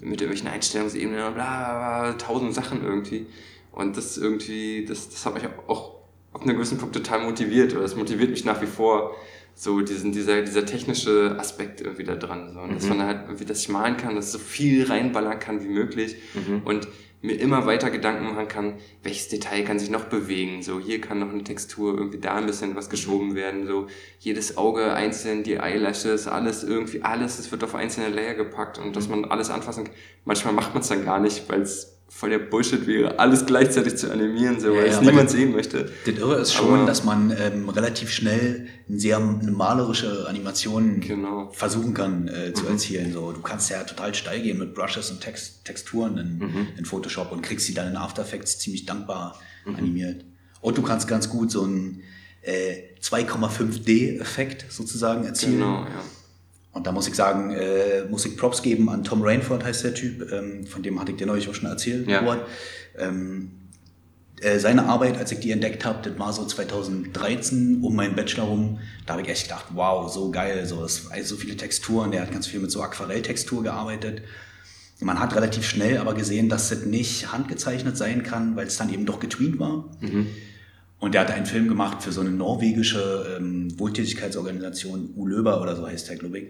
mit 0.00 0.20
irgendwelchen 0.20 0.48
Einstellungsebenen 0.48 1.26
und 1.26 1.34
bla, 1.34 1.44
bla, 1.44 2.02
bla, 2.02 2.12
tausend 2.14 2.54
Sachen 2.54 2.84
irgendwie. 2.84 3.26
Und 3.72 3.96
das 3.96 4.16
irgendwie, 4.16 4.84
das, 4.84 5.10
das 5.10 5.24
hat 5.26 5.34
mich 5.34 5.44
auch 5.66 6.00
auf 6.32 6.42
einen 6.42 6.54
gewissen 6.54 6.78
Punkt 6.78 6.94
total 6.94 7.24
motiviert, 7.24 7.72
oder 7.72 7.82
das 7.82 7.96
motiviert 7.96 8.30
mich 8.30 8.44
nach 8.44 8.62
wie 8.62 8.66
vor, 8.66 9.14
so 9.54 9.80
diesen, 9.80 10.12
dieser, 10.12 10.42
dieser 10.42 10.64
technische 10.64 11.36
Aspekt 11.38 11.80
irgendwie 11.80 12.04
da 12.04 12.16
dran. 12.16 12.54
So. 12.54 12.60
Und 12.60 12.70
mhm. 12.70 12.74
dass 12.74 12.88
man 12.88 13.02
halt 13.02 13.22
irgendwie, 13.26 13.44
dass 13.44 13.60
ich 13.60 13.68
malen 13.68 13.96
kann, 13.96 14.14
dass 14.14 14.26
ich 14.26 14.32
so 14.32 14.38
viel 14.38 14.86
reinballern 14.86 15.38
kann 15.38 15.62
wie 15.62 15.68
möglich 15.68 16.16
mhm. 16.34 16.62
und 16.64 16.88
mir 17.22 17.34
immer 17.34 17.66
weiter 17.66 17.90
Gedanken 17.90 18.24
machen 18.24 18.48
kann, 18.48 18.74
welches 19.02 19.28
Detail 19.28 19.62
kann 19.64 19.78
sich 19.78 19.90
noch 19.90 20.04
bewegen. 20.04 20.62
So, 20.62 20.80
hier 20.80 21.00
kann 21.00 21.18
noch 21.18 21.30
eine 21.30 21.44
Textur, 21.44 21.96
irgendwie 21.96 22.18
da 22.18 22.36
ein 22.36 22.46
bisschen 22.46 22.74
was 22.76 22.88
geschoben 22.88 23.34
werden. 23.34 23.66
So, 23.66 23.88
jedes 24.18 24.56
Auge 24.56 24.92
einzeln, 24.94 25.42
die 25.42 25.54
Eyelashes, 25.54 26.26
alles 26.26 26.64
irgendwie, 26.64 27.02
alles, 27.02 27.38
es 27.38 27.52
wird 27.52 27.62
auf 27.62 27.74
einzelne 27.74 28.08
Layer 28.08 28.34
gepackt 28.34 28.78
und 28.78 28.96
dass 28.96 29.08
man 29.08 29.26
alles 29.26 29.50
anfassen 29.50 29.84
kann. 29.84 29.94
Manchmal 30.24 30.54
macht 30.54 30.74
man 30.74 30.82
es 30.82 30.88
dann 30.88 31.04
gar 31.04 31.20
nicht, 31.20 31.48
weil 31.48 31.62
es 31.62 31.99
voll 32.10 32.30
der 32.30 32.40
Bullshit 32.40 32.86
wäre, 32.86 33.18
alles 33.20 33.46
gleichzeitig 33.46 33.96
zu 33.96 34.10
animieren, 34.10 34.60
so, 34.60 34.70
weil 34.70 34.88
ja, 34.88 34.92
es 34.92 35.00
niemand 35.00 35.30
sehen 35.30 35.52
möchte. 35.52 35.90
Das 36.04 36.14
Irre 36.16 36.40
ist 36.40 36.52
schon, 36.52 36.80
Aber, 36.80 36.86
dass 36.86 37.04
man 37.04 37.34
ähm, 37.38 37.68
relativ 37.68 38.10
schnell 38.10 38.66
eine 38.88 38.98
sehr 38.98 39.20
malerische 39.20 40.26
Animation 40.28 41.00
genau. 41.00 41.50
versuchen 41.52 41.94
kann 41.94 42.26
äh, 42.26 42.52
zu 42.52 42.64
mhm. 42.64 42.72
erzielen. 42.72 43.12
So, 43.12 43.30
du 43.32 43.40
kannst 43.40 43.70
ja 43.70 43.84
total 43.84 44.12
steil 44.14 44.42
gehen 44.42 44.58
mit 44.58 44.74
Brushes 44.74 45.10
und 45.10 45.20
Text, 45.20 45.64
Texturen 45.64 46.18
in, 46.18 46.38
mhm. 46.38 46.66
in, 46.76 46.84
Photoshop 46.84 47.30
und 47.30 47.42
kriegst 47.42 47.66
sie 47.66 47.74
dann 47.74 47.88
in 47.88 47.96
After 47.96 48.22
Effects 48.22 48.58
ziemlich 48.58 48.86
dankbar 48.86 49.38
mhm. 49.64 49.76
animiert. 49.76 50.24
Und 50.60 50.76
du 50.76 50.82
kannst 50.82 51.06
ganz 51.06 51.30
gut 51.30 51.52
so 51.52 51.62
einen 51.62 52.02
äh, 52.42 52.98
2,5D-Effekt 53.00 54.66
sozusagen 54.68 55.24
erzielen. 55.24 55.60
Genau, 55.60 55.84
ja 55.84 56.02
und 56.72 56.86
da 56.86 56.92
muss 56.92 57.08
ich 57.08 57.14
sagen, 57.14 57.50
äh, 57.50 58.04
muss 58.08 58.24
ich 58.26 58.36
Props 58.36 58.62
geben 58.62 58.88
an 58.88 59.02
Tom 59.02 59.22
Rainford, 59.22 59.64
heißt 59.64 59.84
der 59.84 59.94
Typ, 59.94 60.30
ähm, 60.30 60.66
von 60.66 60.82
dem 60.82 61.00
hatte 61.00 61.12
ich 61.12 61.18
dir 61.18 61.26
neulich 61.26 61.48
auch 61.48 61.54
schon 61.54 61.68
erzählt. 61.68 62.08
Ja. 62.08 62.38
Ähm, 62.96 63.52
äh, 64.40 64.58
seine 64.58 64.86
Arbeit, 64.86 65.18
als 65.18 65.32
ich 65.32 65.40
die 65.40 65.50
entdeckt 65.50 65.84
habe, 65.84 66.08
das 66.08 66.18
war 66.18 66.32
so 66.32 66.44
2013 66.46 67.80
um 67.82 67.94
meinen 67.94 68.14
Bachelor 68.14 68.44
rum, 68.44 68.78
da 69.04 69.14
habe 69.14 69.22
ich 69.22 69.28
echt 69.28 69.44
gedacht, 69.44 69.66
wow, 69.74 70.10
so 70.10 70.30
geil, 70.30 70.64
so, 70.66 70.80
also 70.80 71.08
so 71.22 71.36
viele 71.36 71.56
Texturen, 71.56 72.10
der 72.12 72.22
hat 72.22 72.32
ganz 72.32 72.46
viel 72.46 72.60
mit 72.60 72.70
so 72.70 72.82
Aquarelltextur 72.82 73.62
gearbeitet. 73.62 74.22
Man 75.00 75.18
hat 75.18 75.34
relativ 75.34 75.66
schnell 75.66 75.98
aber 75.98 76.14
gesehen, 76.14 76.48
dass 76.48 76.68
das 76.68 76.84
nicht 76.84 77.32
handgezeichnet 77.32 77.96
sein 77.96 78.22
kann, 78.22 78.54
weil 78.56 78.66
es 78.66 78.76
dann 78.76 78.92
eben 78.92 79.06
doch 79.06 79.18
getweet 79.18 79.58
war. 79.58 79.90
Mhm. 80.00 80.26
Und 81.00 81.14
der 81.14 81.22
hat 81.22 81.30
einen 81.30 81.46
Film 81.46 81.66
gemacht 81.66 82.02
für 82.02 82.12
so 82.12 82.20
eine 82.20 82.30
norwegische 82.30 83.38
ähm, 83.38 83.78
Wohltätigkeitsorganisation, 83.78 85.14
Ulöber 85.16 85.62
oder 85.62 85.74
so 85.74 85.86
heißt 85.86 86.10
der, 86.10 86.16
glaube 86.16 86.38
ich. 86.38 86.48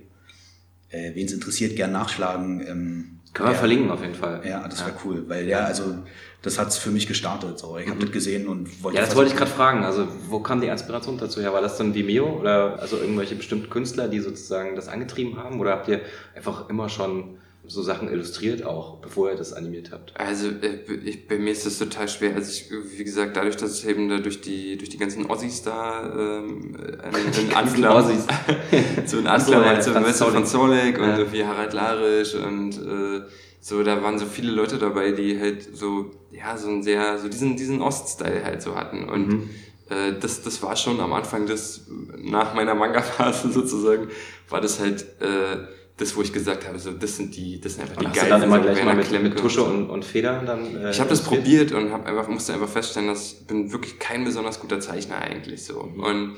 Äh, 0.91 1.15
Wen 1.15 1.27
es 1.27 1.33
interessiert, 1.33 1.77
gern 1.77 1.93
nachschlagen. 1.93 2.61
Ähm, 2.67 3.21
Können 3.33 3.51
wir 3.51 3.55
verlinken 3.55 3.93
auf 3.93 4.03
jeden 4.03 4.17
Fall. 4.17 4.43
Ja, 4.45 4.67
das 4.67 4.81
ja. 4.81 4.87
wäre 4.87 4.97
cool, 5.05 5.25
weil 5.29 5.47
der, 5.47 5.65
also 5.65 5.95
das 6.43 6.59
hat's 6.59 6.79
für 6.79 6.91
mich 6.91 7.07
gestartet. 7.07 7.61
So. 7.61 7.79
Ich 7.79 7.87
habe 7.87 7.97
mhm. 7.97 8.01
das 8.03 8.11
gesehen 8.11 8.49
und 8.49 8.83
wollte. 8.83 8.99
Ja, 8.99 9.05
das 9.05 9.15
wollte 9.15 9.31
ich 9.31 9.37
gerade 9.37 9.53
fragen. 9.53 9.85
Also 9.85 10.09
wo 10.29 10.41
kam 10.41 10.61
die 10.61 10.67
Inspiration 10.67 11.17
dazu 11.17 11.41
her? 11.41 11.53
War 11.53 11.63
das 11.63 11.79
dann 11.79 11.95
Vimeo 11.95 12.27
oder 12.41 12.81
also 12.81 12.97
irgendwelche 12.97 13.37
bestimmten 13.37 13.71
Künstler, 13.71 14.09
die 14.09 14.19
sozusagen 14.19 14.75
das 14.75 14.89
angetrieben 14.89 15.37
haben? 15.37 15.61
Oder 15.61 15.71
habt 15.71 15.87
ihr 15.87 16.01
einfach 16.35 16.69
immer 16.69 16.89
schon 16.89 17.39
so 17.71 17.83
Sachen 17.83 18.09
illustriert 18.09 18.65
auch, 18.65 18.97
bevor 18.97 19.31
ihr 19.31 19.37
das 19.37 19.53
animiert 19.53 19.93
habt? 19.93 20.13
Also 20.19 20.49
äh, 20.49 20.93
ich, 21.05 21.29
bei 21.29 21.39
mir 21.39 21.53
ist 21.53 21.65
das 21.65 21.79
total 21.79 22.09
schwer. 22.09 22.35
Also 22.35 22.51
ich, 22.51 22.71
wie 22.99 23.05
gesagt, 23.05 23.37
dadurch, 23.37 23.57
dass 23.57 23.79
ich 23.79 23.89
eben 23.89 24.09
da 24.09 24.19
durch 24.19 24.41
die 24.41 24.77
durch 24.77 24.91
die 24.91 24.99
ganzen 24.99 25.27
Ossis 25.27 25.63
da 25.63 26.13
ähm, 26.13 26.77
einen 27.03 27.55
Anklam, 27.55 28.05
so 29.07 29.19
ein 29.19 29.27
Anklam 29.27 29.65
halt 29.65 29.85
so 29.85 29.93
Messer 29.93 30.27
von 30.27 30.45
Solek 30.45 30.99
und 30.99 31.09
ja. 31.09 31.19
irgendwie 31.19 31.45
Harald 31.45 31.73
Larisch 31.73 32.35
und 32.35 32.73
äh, 32.73 33.23
so, 33.61 33.83
da 33.83 34.03
waren 34.03 34.19
so 34.19 34.25
viele 34.25 34.53
Leute 34.53 34.79
dabei, 34.79 35.13
die 35.13 35.39
halt 35.39 35.77
so, 35.77 36.11
ja, 36.31 36.57
so 36.57 36.69
ein 36.69 36.83
sehr, 36.83 37.19
so 37.19 37.29
diesen, 37.29 37.57
diesen 37.57 37.83
Ost-Style 37.83 38.43
halt 38.43 38.63
so 38.63 38.75
hatten. 38.75 39.07
Und 39.09 39.29
mhm. 39.29 39.51
äh, 39.91 40.19
das, 40.19 40.43
das 40.43 40.63
war 40.63 40.77
schon 40.77 40.99
am 40.99 41.13
Anfang 41.13 41.45
des, 41.45 41.87
nach 42.17 42.55
meiner 42.55 42.75
Manga-Phase 42.75 43.53
sozusagen, 43.53 44.09
war 44.49 44.63
das 44.63 44.81
halt 44.81 45.03
äh, 45.21 45.59
das, 46.01 46.17
wo 46.17 46.23
ich 46.23 46.33
gesagt 46.33 46.67
habe, 46.67 46.79
so 46.79 46.93
das 46.93 47.17
sind 47.17 47.37
die, 47.37 47.61
das 47.61 47.75
sind 47.75 47.83
einfach 47.83 47.99
und 47.99 48.15
die 48.15 48.19
geilen. 48.19 48.31
dann 48.31 48.43
immer 48.43 48.59
gleich 48.61 48.85
mal 48.85 48.97
mit, 48.97 49.11
mit 49.23 49.39
Tusche 49.39 49.63
und, 49.63 49.91
und 49.91 50.05
Feder 50.05 50.43
dann. 50.45 50.77
Äh, 50.77 50.91
ich 50.91 51.01
habe 51.01 51.11
das 51.11 51.23
probiert 51.23 51.73
und 51.73 51.93
habe 51.93 52.07
einfach 52.07 52.29
musste 52.29 52.55
einfach 52.55 52.69
feststellen, 52.69 53.09
dass 53.09 53.33
ich 53.33 53.47
bin 53.47 53.73
wirklich 53.73 53.99
kein 53.99 54.25
besonders 54.25 54.61
guter 54.61 54.81
Zeichner 54.81 55.19
eigentlich 55.19 55.65
so 55.65 55.83
mhm. 55.83 56.03
und 56.03 56.37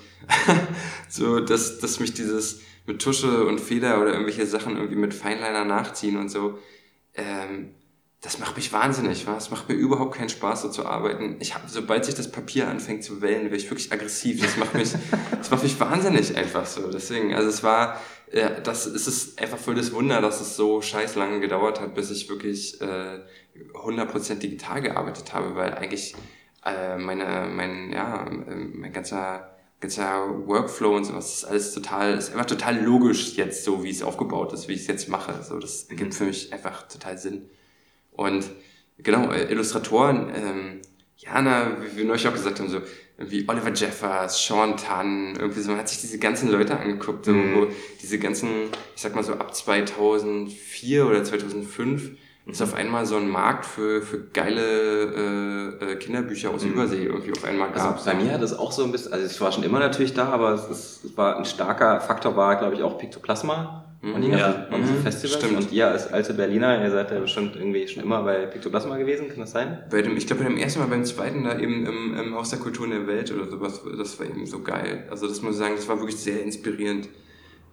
so, 1.09 1.41
dass 1.41 1.79
dass 1.79 2.01
mich 2.01 2.13
dieses 2.13 2.61
mit 2.87 3.01
Tusche 3.01 3.47
und 3.47 3.61
Feder 3.61 4.01
oder 4.01 4.13
irgendwelche 4.13 4.47
Sachen 4.47 4.77
irgendwie 4.77 4.97
mit 4.97 5.15
Feinliner 5.15 5.65
nachziehen 5.65 6.17
und 6.17 6.29
so. 6.29 6.59
Ähm, 7.15 7.75
das 8.23 8.39
macht 8.39 8.57
mich 8.57 8.73
wahnsinnig, 8.73 9.27
was? 9.27 9.51
macht 9.51 9.69
mir 9.69 9.75
überhaupt 9.75 10.15
keinen 10.15 10.29
Spaß, 10.29 10.63
so 10.63 10.69
zu 10.69 10.87
arbeiten. 10.87 11.37
Ich 11.41 11.55
habe, 11.57 11.65
sobald 11.69 12.05
sich 12.05 12.15
das 12.15 12.31
Papier 12.31 12.69
anfängt 12.69 13.03
zu 13.03 13.21
wellen, 13.21 13.45
werde 13.45 13.57
ich 13.57 13.69
wirklich 13.69 13.93
aggressiv. 13.93 14.41
Das 14.41 14.57
macht 14.57 14.75
mich, 14.75 14.93
das 15.37 15.51
macht 15.51 15.65
mich 15.65 15.79
wahnsinnig 15.81 16.37
einfach 16.37 16.65
so. 16.65 16.89
Deswegen, 16.89 17.35
also 17.35 17.49
es 17.49 17.65
war, 17.65 18.01
ja, 18.33 18.49
das 18.49 18.87
es 18.87 19.07
ist 19.07 19.41
einfach 19.41 19.59
voll 19.59 19.75
das 19.75 19.93
Wunder, 19.93 20.21
dass 20.21 20.41
es 20.41 20.57
so 20.57 20.81
scheiß 20.81 21.17
lange 21.17 21.41
gedauert 21.41 21.81
hat, 21.81 21.95
bis 21.95 22.11
ich 22.11 22.29
wirklich 22.29 22.81
äh, 22.81 23.21
100% 23.75 24.35
digital 24.37 24.81
gearbeitet 24.81 25.33
habe, 25.35 25.55
weil 25.55 25.75
eigentlich 25.75 26.15
äh, 26.65 26.97
meine, 26.97 27.49
mein, 27.53 27.93
ja, 27.93 28.27
mein 28.31 28.93
ganzer, 28.93 29.57
ganzer 29.81 30.47
Workflow 30.47 30.97
und 30.97 31.05
sowas 31.05 31.35
ist 31.35 31.45
alles 31.45 31.75
total, 31.75 32.17
ist 32.17 32.31
einfach 32.31 32.47
total 32.47 32.83
logisch 32.83 33.37
jetzt 33.37 33.65
so, 33.65 33.85
wie 33.85 33.91
es 33.91 34.03
aufgebaut 34.03 34.53
ist, 34.53 34.69
wie 34.69 34.75
ich 34.75 34.83
es 34.83 34.87
jetzt 34.87 35.09
mache. 35.09 35.43
So, 35.43 35.59
das 35.59 35.89
mhm. 35.89 35.97
gibt 35.97 36.15
für 36.15 36.25
mich 36.25 36.53
einfach 36.53 36.89
total 36.89 37.19
Sinn. 37.19 37.51
Und 38.13 38.45
genau, 38.99 39.33
Illustratoren, 39.33 40.31
ähm, 40.35 40.83
Jana, 41.25 41.77
wie 41.81 41.97
wir 41.97 42.05
neulich 42.05 42.27
auch 42.27 42.33
gesagt 42.33 42.59
haben, 42.59 42.69
so 42.69 42.81
wie 43.19 43.49
Oliver 43.49 43.73
Jeffers, 43.73 44.45
Sean 44.45 44.77
Tan, 44.77 45.37
irgendwie 45.39 45.61
so, 45.61 45.71
man 45.71 45.79
hat 45.79 45.89
sich 45.89 46.01
diese 46.01 46.19
ganzen 46.19 46.51
Leute 46.51 46.77
angeguckt, 46.77 47.25
so, 47.25 47.33
mhm. 47.33 47.55
wo 47.55 47.67
diese 48.01 48.19
ganzen, 48.19 48.49
ich 48.97 49.03
sag 49.03 49.15
mal 49.15 49.23
so 49.23 49.35
ab 49.35 49.55
2004 49.55 51.07
oder 51.07 51.23
2005 51.23 52.13
ist 52.47 52.61
auf 52.61 52.75
einmal 52.75 53.07
so 53.07 53.17
ein 53.17 53.29
Markt 53.29 53.65
für, 53.65 54.03
für 54.03 54.19
geile 54.19 55.79
äh, 55.81 55.93
äh 55.93 55.97
Kinderbücher 55.97 56.51
aus 56.51 56.65
mhm. 56.65 56.73
Übersee 56.73 57.05
irgendwie 57.05 57.31
auf 57.31 57.45
einmal 57.45 57.71
gab. 57.71 57.95
Also 57.95 58.11
bei 58.11 58.17
mir 58.17 58.33
hat 58.33 58.43
es 58.43 58.53
auch 58.53 58.73
so 58.73 58.83
ein 58.83 58.91
bisschen, 58.91 59.13
also 59.13 59.25
es 59.25 59.41
war 59.41 59.53
schon 59.53 59.63
immer 59.63 59.79
natürlich 59.79 60.13
da, 60.13 60.29
aber 60.31 60.53
es, 60.55 60.69
ist, 60.69 61.05
es 61.05 61.17
war 61.17 61.37
ein 61.37 61.45
starker 61.45 62.01
Faktor, 62.01 62.37
war 62.37 62.57
glaube 62.57 62.75
ich 62.75 62.83
auch 62.83 62.99
Pictoplasma 64.03 64.17
und 64.17 64.23
die 64.23 64.31
ganzen 64.31 64.73
ja. 64.73 64.79
mhm. 64.79 65.03
Festivals. 65.03 65.45
Stimmt. 65.45 65.59
Und 65.59 65.73
ihr 65.73 65.89
als 65.89 66.13
alte 66.13 66.35
Berliner, 66.35 66.83
ihr 66.83 66.91
seid 66.91 67.13
ja 67.13 67.21
bestimmt 67.21 67.55
irgendwie 67.55 67.87
schon 67.87 68.03
immer 68.03 68.23
bei 68.23 68.47
Pictoplasma 68.47 68.97
gewesen, 68.97 69.29
kann 69.29 69.39
das 69.39 69.53
sein? 69.53 69.85
Bei 69.91 70.03
dem, 70.03 70.17
ich 70.17 70.27
glaube 70.27 70.43
bei 70.43 70.49
dem 70.49 70.59
ersten 70.59 70.81
Mal, 70.81 70.89
beim 70.89 71.05
zweiten 71.05 71.45
da 71.45 71.57
eben 71.59 71.87
im, 71.87 72.17
im 72.19 72.35
Haus 72.35 72.51
der 72.51 72.59
Kultur 72.59 72.87
in 72.87 72.91
der 72.91 73.07
Welt 73.07 73.33
oder 73.33 73.49
sowas, 73.49 73.81
das 73.97 74.19
war 74.19 74.27
eben 74.27 74.45
so 74.47 74.61
geil. 74.61 75.07
Also 75.09 75.29
das 75.29 75.41
muss 75.43 75.53
ich 75.53 75.59
sagen, 75.59 75.75
das 75.77 75.89
war 75.89 75.99
wirklich 75.99 76.19
sehr 76.19 76.43
inspirierend. 76.43 77.09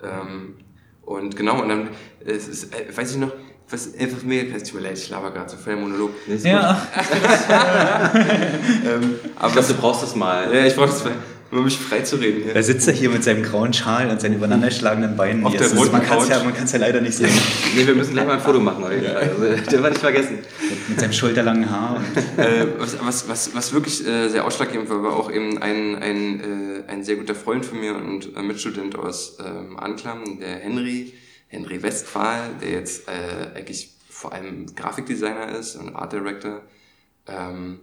Ähm, 0.03 0.55
und 1.01 1.35
genau, 1.35 1.63
und 1.63 1.69
dann, 1.69 1.89
es 2.23 2.47
ist, 2.47 2.75
äh, 2.75 2.95
weiß 2.95 3.11
ich 3.11 3.17
noch, 3.17 3.31
was 3.67 3.95
einfach 3.97 4.21
mega, 4.23 4.55
es 4.55 4.63
tut 4.63 4.75
mir 4.81 4.87
leid, 4.87 4.97
ich 4.97 5.09
laber 5.09 5.31
gerade 5.31 5.49
so 5.49 5.57
voll 5.57 5.73
der 5.73 5.81
Monolog. 5.81 6.11
Ja. 6.43 6.87
ähm, 8.85 9.15
aber 9.35 9.47
ich 9.47 9.53
glaube, 9.53 9.67
du 9.67 9.73
brauchst 9.75 10.03
das 10.03 10.15
mal. 10.15 10.53
Ja, 10.53 10.65
ich 10.65 10.75
brauch 10.75 10.85
das 10.85 11.03
mal 11.03 11.13
um 11.51 11.63
mich 11.63 11.77
freizureden 11.77 12.43
hier. 12.43 12.53
Da 12.53 12.61
sitzt 12.61 12.87
er 12.87 12.93
hier 12.93 13.09
mit 13.09 13.23
seinem 13.23 13.43
grauen 13.43 13.73
Schal 13.73 14.09
und 14.09 14.21
seinen 14.21 14.35
übereinanderschlagenden 14.35 15.15
Beinen. 15.15 15.45
Auf 15.45 15.53
der 15.53 15.67
ist, 15.67 15.91
man 15.91 16.03
kann 16.03 16.19
es 16.19 16.29
ja, 16.29 16.37
ja 16.37 16.77
leider 16.77 17.01
nicht 17.01 17.15
sehen. 17.15 17.29
nee, 17.75 17.87
wir 17.87 17.95
müssen 17.95 18.13
gleich 18.13 18.27
mal 18.27 18.33
ein 18.33 18.41
Foto 18.41 18.59
machen. 18.59 18.83
Ja. 19.03 19.13
Also, 19.13 19.41
den 19.71 19.83
wir 19.83 19.89
nicht 19.89 20.01
vergessen. 20.01 20.39
Mit, 20.69 20.89
mit 20.89 20.99
seinem 20.99 21.13
schulterlangen 21.13 21.69
Haar. 21.69 22.03
äh, 22.37 22.65
was, 22.77 22.97
was, 23.03 23.27
was, 23.27 23.55
was 23.55 23.73
wirklich 23.73 24.05
äh, 24.05 24.29
sehr 24.29 24.45
ausschlaggebend 24.45 24.89
war, 24.89 25.03
war 25.03 25.15
auch 25.15 25.31
eben 25.31 25.57
ein, 25.57 25.95
ein, 25.95 26.39
äh, 26.39 26.91
ein 26.91 27.03
sehr 27.03 27.15
guter 27.15 27.35
Freund 27.35 27.65
von 27.65 27.79
mir 27.79 27.95
und 27.95 28.35
äh, 28.35 28.41
Mitstudent 28.41 28.95
aus 28.95 29.37
ähm, 29.43 29.79
Anklam, 29.79 30.39
der 30.39 30.57
Henry, 30.57 31.13
Henry 31.47 31.81
Westphal, 31.81 32.51
der 32.61 32.71
jetzt 32.71 33.07
äh, 33.07 33.57
eigentlich 33.57 33.95
vor 34.09 34.33
allem 34.33 34.67
Grafikdesigner 34.75 35.57
ist 35.57 35.75
und 35.77 35.95
Art 35.95 36.13
Director. 36.13 36.61
Ähm, 37.27 37.79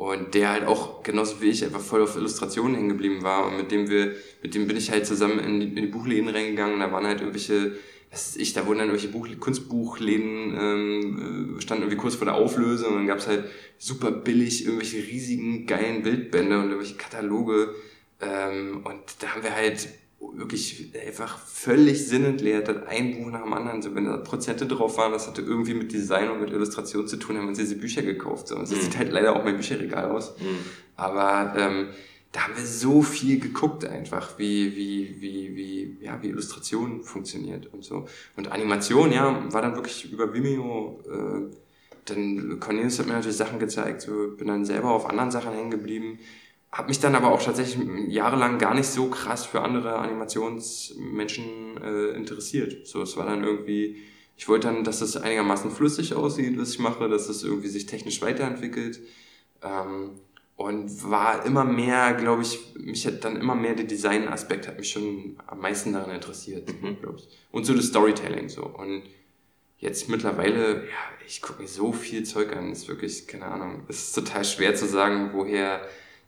und 0.00 0.32
der 0.32 0.48
halt 0.48 0.64
auch 0.66 1.02
genauso 1.02 1.42
wie 1.42 1.50
ich 1.50 1.62
einfach 1.62 1.78
voll 1.78 2.00
auf 2.00 2.16
Illustrationen 2.16 2.74
hängen 2.74 2.88
geblieben 2.88 3.22
war 3.22 3.46
und 3.46 3.58
mit 3.58 3.70
dem 3.70 3.90
wir, 3.90 4.14
mit 4.42 4.54
dem 4.54 4.66
bin 4.66 4.78
ich 4.78 4.90
halt 4.90 5.04
zusammen 5.04 5.38
in 5.38 5.60
die, 5.60 5.66
in 5.66 5.76
die 5.76 5.86
Buchläden 5.88 6.30
reingegangen. 6.30 6.80
Da 6.80 6.90
waren 6.90 7.06
halt 7.06 7.20
irgendwelche, 7.20 7.72
was 8.10 8.28
ist 8.28 8.40
ich, 8.40 8.54
da 8.54 8.64
wurden 8.66 8.78
dann 8.78 8.88
irgendwelche 8.88 9.12
Buch, 9.12 9.28
Kunstbuchläden 9.38 10.56
ähm, 10.58 11.56
äh, 11.58 11.60
standen 11.60 11.82
irgendwie 11.82 12.00
kurz 12.00 12.14
vor 12.14 12.24
der 12.24 12.36
Auflösung 12.36 12.92
und 12.92 12.96
dann 12.96 13.06
gab's 13.08 13.26
halt 13.26 13.44
super 13.76 14.10
billig 14.10 14.64
irgendwelche 14.64 15.06
riesigen 15.06 15.66
geilen 15.66 16.02
Bildbände 16.02 16.56
und 16.56 16.70
irgendwelche 16.70 16.96
Kataloge. 16.96 17.74
Ähm, 18.22 18.80
und 18.84 19.02
da 19.18 19.34
haben 19.34 19.42
wir 19.42 19.54
halt 19.54 19.86
wirklich 20.20 20.92
einfach 21.06 21.38
völlig 21.38 22.06
sinnentleert 22.06 22.68
hat, 22.68 22.86
ein 22.86 23.16
Buch 23.16 23.30
nach 23.30 23.42
dem 23.42 23.52
anderen. 23.52 23.80
So, 23.82 23.94
wenn 23.94 24.04
da 24.04 24.18
Prozente 24.18 24.66
drauf 24.66 24.96
waren, 24.98 25.12
das 25.12 25.26
hatte 25.26 25.40
irgendwie 25.42 25.74
mit 25.74 25.92
Design 25.92 26.30
und 26.30 26.40
mit 26.40 26.50
Illustration 26.50 27.08
zu 27.08 27.16
tun, 27.16 27.36
haben 27.36 27.44
wir 27.44 27.48
uns 27.48 27.58
diese 27.58 27.76
Bücher 27.76 28.02
gekauft. 28.02 28.48
So. 28.48 28.56
Also, 28.56 28.74
das 28.74 28.82
Mhm. 28.84 28.90
sieht 28.90 28.98
halt 28.98 29.12
leider 29.12 29.34
auch 29.34 29.44
mein 29.44 29.56
Bücherregal 29.56 30.10
aus. 30.10 30.34
Aber 30.96 31.54
ähm, 31.56 31.88
da 32.32 32.42
haben 32.42 32.56
wir 32.56 32.64
so 32.64 33.02
viel 33.02 33.40
geguckt 33.40 33.84
einfach, 33.84 34.38
wie, 34.38 34.76
wie, 34.76 35.16
wie, 35.20 35.56
wie, 35.56 35.96
ja, 36.04 36.22
wie 36.22 36.28
Illustration 36.28 37.02
funktioniert 37.02 37.72
und 37.72 37.82
so. 37.84 38.06
Und 38.36 38.52
Animation, 38.52 39.10
ja, 39.12 39.42
war 39.52 39.62
dann 39.62 39.74
wirklich 39.74 40.12
über 40.12 40.32
Vimeo. 40.32 41.00
Äh, 41.10 41.54
dann 42.06 42.58
Cornelius 42.60 42.98
hat 42.98 43.06
mir 43.06 43.12
natürlich 43.14 43.36
Sachen 43.36 43.58
gezeigt, 43.58 44.02
so 44.02 44.34
bin 44.36 44.48
dann 44.48 44.64
selber 44.64 44.90
auf 44.90 45.08
anderen 45.08 45.30
Sachen 45.30 45.52
hängen 45.52 45.70
geblieben. 45.70 46.18
Hab 46.72 46.88
mich 46.88 47.00
dann 47.00 47.16
aber 47.16 47.32
auch 47.32 47.42
tatsächlich 47.42 47.84
jahrelang 48.08 48.58
gar 48.58 48.74
nicht 48.74 48.86
so 48.86 49.08
krass 49.08 49.44
für 49.44 49.62
andere 49.62 49.96
Animationsmenschen 49.96 51.82
äh, 51.82 52.10
interessiert. 52.10 52.86
So, 52.86 53.02
es 53.02 53.16
war 53.16 53.26
dann 53.26 53.42
irgendwie, 53.42 53.96
ich 54.36 54.48
wollte 54.48 54.68
dann, 54.68 54.84
dass 54.84 55.00
es 55.00 55.16
einigermaßen 55.16 55.72
flüssig 55.72 56.14
aussieht, 56.14 56.58
was 56.58 56.70
ich 56.70 56.78
mache, 56.78 57.08
dass 57.08 57.28
es 57.28 57.42
irgendwie 57.42 57.68
sich 57.68 57.86
technisch 57.86 58.22
weiterentwickelt. 58.22 59.00
Ähm, 59.62 60.12
und 60.60 61.10
war 61.10 61.46
immer 61.46 61.64
mehr, 61.64 62.12
glaube 62.12 62.42
ich, 62.42 62.74
mich 62.74 63.06
hat 63.06 63.24
dann 63.24 63.36
immer 63.36 63.54
mehr 63.54 63.74
der 63.74 63.86
Design-Aspekt 63.86 64.68
hat 64.68 64.78
mich 64.78 64.90
schon 64.90 65.38
am 65.46 65.60
meisten 65.60 65.94
daran 65.94 66.10
interessiert, 66.10 66.68
glaube 67.00 67.16
ich. 67.16 67.28
Und 67.50 67.64
so 67.64 67.72
das 67.72 67.86
Storytelling 67.86 68.50
so. 68.50 68.64
Und 68.66 69.04
jetzt 69.78 70.10
mittlerweile, 70.10 70.84
ja, 70.84 71.26
ich 71.26 71.40
gucke 71.40 71.62
mir 71.62 71.68
so 71.68 71.92
viel 71.92 72.24
Zeug 72.24 72.54
an, 72.54 72.72
ist 72.72 72.88
wirklich, 72.88 73.26
keine 73.26 73.46
Ahnung, 73.46 73.84
es 73.88 74.08
ist 74.08 74.12
total 74.12 74.44
schwer 74.44 74.74
zu 74.74 74.86
sagen, 74.86 75.30
woher 75.32 75.80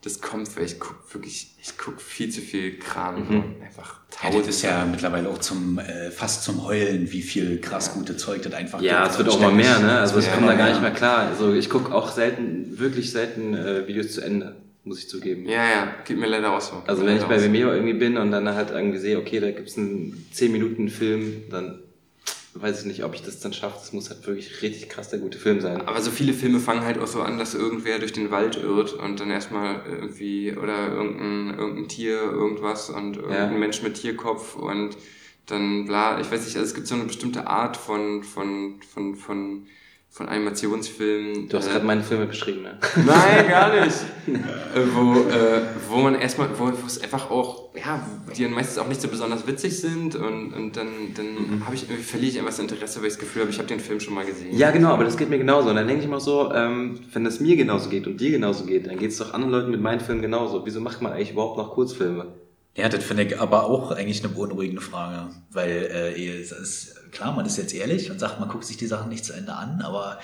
das 0.03 0.21
kommt, 0.21 0.55
weil 0.57 0.65
ich 0.65 0.79
gucke 0.81 0.97
wirklich, 1.15 1.55
ich 1.63 1.79
gucke 1.79 2.01
viel 2.01 2.29
zu 2.31 2.41
viel 2.41 2.79
Kram, 2.79 3.25
so. 3.29 3.65
einfach 3.65 4.01
Ja, 4.23 4.29
tausend. 4.31 4.47
das 4.49 4.57
ist 4.57 4.63
ja 4.63 4.85
mittlerweile 4.85 5.29
auch 5.29 5.39
zum 5.39 5.79
äh, 5.79 6.11
fast 6.11 6.43
zum 6.45 6.65
Heulen, 6.65 7.11
wie 7.13 7.23
viel 7.23 7.61
krass 7.61 7.95
gute 7.95 8.17
Zeug 8.17 8.43
das 8.43 8.53
einfach 8.53 8.81
Ja, 8.83 9.07
es 9.07 9.17
wird 9.19 9.29
auch 9.29 9.41
mal 9.41 9.53
mehr, 9.53 9.79
ne? 9.79 10.01
Also 10.01 10.19
ich 10.19 10.27
Ja, 10.27 10.33
komme 10.33 10.49
da 10.49 10.55
gar 10.55 10.67
ja. 10.69 10.73
nicht 10.75 10.83
mehr 10.83 10.91
klar. 10.93 11.19
Also 11.29 11.53
ich 11.55 11.71
gucke 11.71 11.95
auch 11.95 12.11
selten, 12.11 12.79
wirklich 12.79 13.13
selten 13.13 13.55
äh, 13.55 13.87
Videos 13.87 14.13
zu 14.13 14.21
Ende, 14.23 14.57
muss 14.85 14.99
ich 14.99 15.09
zugeben. 15.09 15.47
ja, 15.47 15.65
ja, 15.71 15.95
geht 16.05 16.19
mir 16.19 16.27
leider 16.27 16.53
auch 16.53 16.61
so. 16.61 16.83
Also 16.87 17.07
wenn 17.07 17.17
ich 17.17 17.23
bei. 17.23 17.41
Vimeo 17.43 17.73
irgendwie 17.73 17.95
bin 17.95 18.17
und 18.17 18.33
dann 18.33 18.49
halt 18.55 18.71
irgendwie 18.71 18.99
sehe, 18.99 19.19
okay, 19.19 19.39
da 19.39 19.51
gibt's 19.53 19.79
einen 19.79 20.27
10 20.33 20.51
Minuten 20.51 20.89
Film, 20.89 21.45
dann 21.51 21.79
weiß 22.55 22.81
ich 22.81 22.87
nicht, 22.87 23.05
ob 23.05 23.15
ich 23.15 23.23
das 23.23 23.41
dann 23.41 23.53
schaffe. 23.53 23.77
Das 23.79 23.93
muss 23.93 24.11
halt 24.11 24.27
wirklich 24.27 24.63
richtig 24.63 24.89
krass 24.89 25.09
der 25.09 25.19
gute 25.19 25.39
Film 25.39 25.61
sein. 25.61 25.81
Aber 25.87 26.01
so 26.03 26.11
viele 26.11 26.35
Filme 26.35 26.61
fangen 26.61 26.85
halt 26.85 26.99
auch 26.99 27.07
so 27.07 27.23
an, 27.23 27.39
dass 27.39 27.55
irgendwer 27.55 27.99
durch 27.99 28.13
den 28.13 28.31
Wald 28.31 28.57
irrt 28.57 28.93
und 28.93 29.21
dann 29.21 29.31
erstmal 29.31 29.83
irgendwie, 29.87 30.55
oder 30.57 30.89
irgendein, 30.89 31.59
irgendein 31.59 31.89
Tier, 31.89 32.21
irgendwas 32.21 32.91
und 32.91 33.17
irgendein 33.17 33.53
Ja. 33.53 33.59
Mensch 33.59 33.83
mit 33.83 33.95
Tierkopf 33.95 34.57
und 34.57 34.97
dann 35.47 35.87
bla, 35.87 36.21
ich 36.21 36.31
weiß 36.31 36.45
nicht, 36.45 36.57
also 36.57 36.69
es 36.69 36.75
gibt 36.75 36.87
so 36.87 36.95
eine 36.95 37.05
bestimmte 37.05 37.47
Art 37.47 37.77
von, 37.77 38.23
von, 38.23 38.81
von, 38.83 39.17
von, 39.17 39.67
von 40.13 40.29
Animationsfilmen. 40.29 41.49
Du 41.49 41.57
hast 41.57 41.69
äh, 41.69 41.71
gerade 41.71 41.87
meine 41.87 42.03
Filme 42.03 42.27
beschrieben, 42.27 42.63
ne? 42.63 42.77
Nein, 42.97 43.49
gar 43.49 43.75
nicht. 43.75 43.97
äh, 44.27 44.81
wo, 44.95 45.15
äh, 45.15 45.63
wo 45.89 45.97
man 45.97 46.15
erstmal, 46.17 46.51
wo, 46.59 46.67
wo 46.67 46.87
es 46.87 47.03
einfach 47.03 47.31
auch, 47.31 47.75
ja, 47.75 48.07
die 48.37 48.43
dann 48.43 48.53
meistens 48.53 48.77
auch 48.77 48.89
nicht 48.89 49.01
so 49.01 49.09
besonders 49.09 49.47
witzig 49.47 49.81
sind 49.81 50.15
und, 50.15 50.53
und 50.53 50.77
dann, 50.77 51.15
dann 51.17 51.63
habe 51.65 51.75
ich 51.75 51.85
irgendwie 51.85 52.03
verliere 52.03 52.31
ich 52.31 52.39
einfach 52.39 52.51
das 52.51 52.59
Interesse, 52.59 53.01
weil 53.01 53.07
ich 53.07 53.15
das 53.15 53.21
Gefühl 53.21 53.43
habe, 53.43 53.51
ich 53.51 53.57
habe 53.57 53.69
den 53.69 53.81
Film 53.81 54.01
schon 54.01 54.13
mal 54.13 54.27
gesehen. 54.27 54.55
Ja, 54.55 54.71
genau, 54.71 54.91
aber 54.91 55.05
das 55.05 55.17
geht 55.17 55.31
mir 55.31 55.39
genauso. 55.39 55.71
Und 55.71 55.77
dann 55.77 55.89
denke 55.89 56.03
ich 56.03 56.11
mal 56.11 56.21
so, 56.21 56.53
ähm, 56.53 57.01
wenn 57.15 57.25
das 57.25 57.41
mir 57.41 57.57
genauso 57.57 57.89
geht 57.89 58.07
und 58.07 58.21
dir 58.21 58.33
genauso 58.33 58.67
geht, 58.67 58.89
dann 58.89 58.99
geht 58.99 59.13
es 59.13 59.17
doch 59.17 59.33
anderen 59.33 59.51
Leuten 59.51 59.71
mit 59.71 59.81
meinen 59.81 60.01
Filmen 60.01 60.21
genauso. 60.21 60.67
Wieso 60.67 60.83
macht 60.83 61.01
man 61.01 61.13
eigentlich 61.13 61.31
überhaupt 61.31 61.57
noch 61.57 61.71
Kurzfilme? 61.71 62.27
Ja, 62.77 62.91
das 62.91 63.03
finde 63.03 63.25
ich 63.25 63.41
aber 63.41 63.65
auch 63.65 63.93
eigentlich 63.93 64.23
eine 64.23 64.35
beunruhigende 64.35 64.83
Frage, 64.83 65.31
weil 65.51 65.91
äh, 65.91 66.39
es 66.39 66.53
ist 66.53 67.02
klar, 67.13 67.33
man 67.33 67.47
ist 67.47 67.57
jetzt 67.57 67.75
ehrlich 67.75 68.11
und 68.11 68.19
sagt, 68.19 68.41
man 68.41 68.49
guckt 68.49 68.65
sich 68.65 68.77
die 68.77 68.87
Sachen 68.87 69.09
nicht 69.09 69.25
zu 69.25 69.33
Ende 69.33 69.55
an, 69.55 69.83
aber 69.83 70.19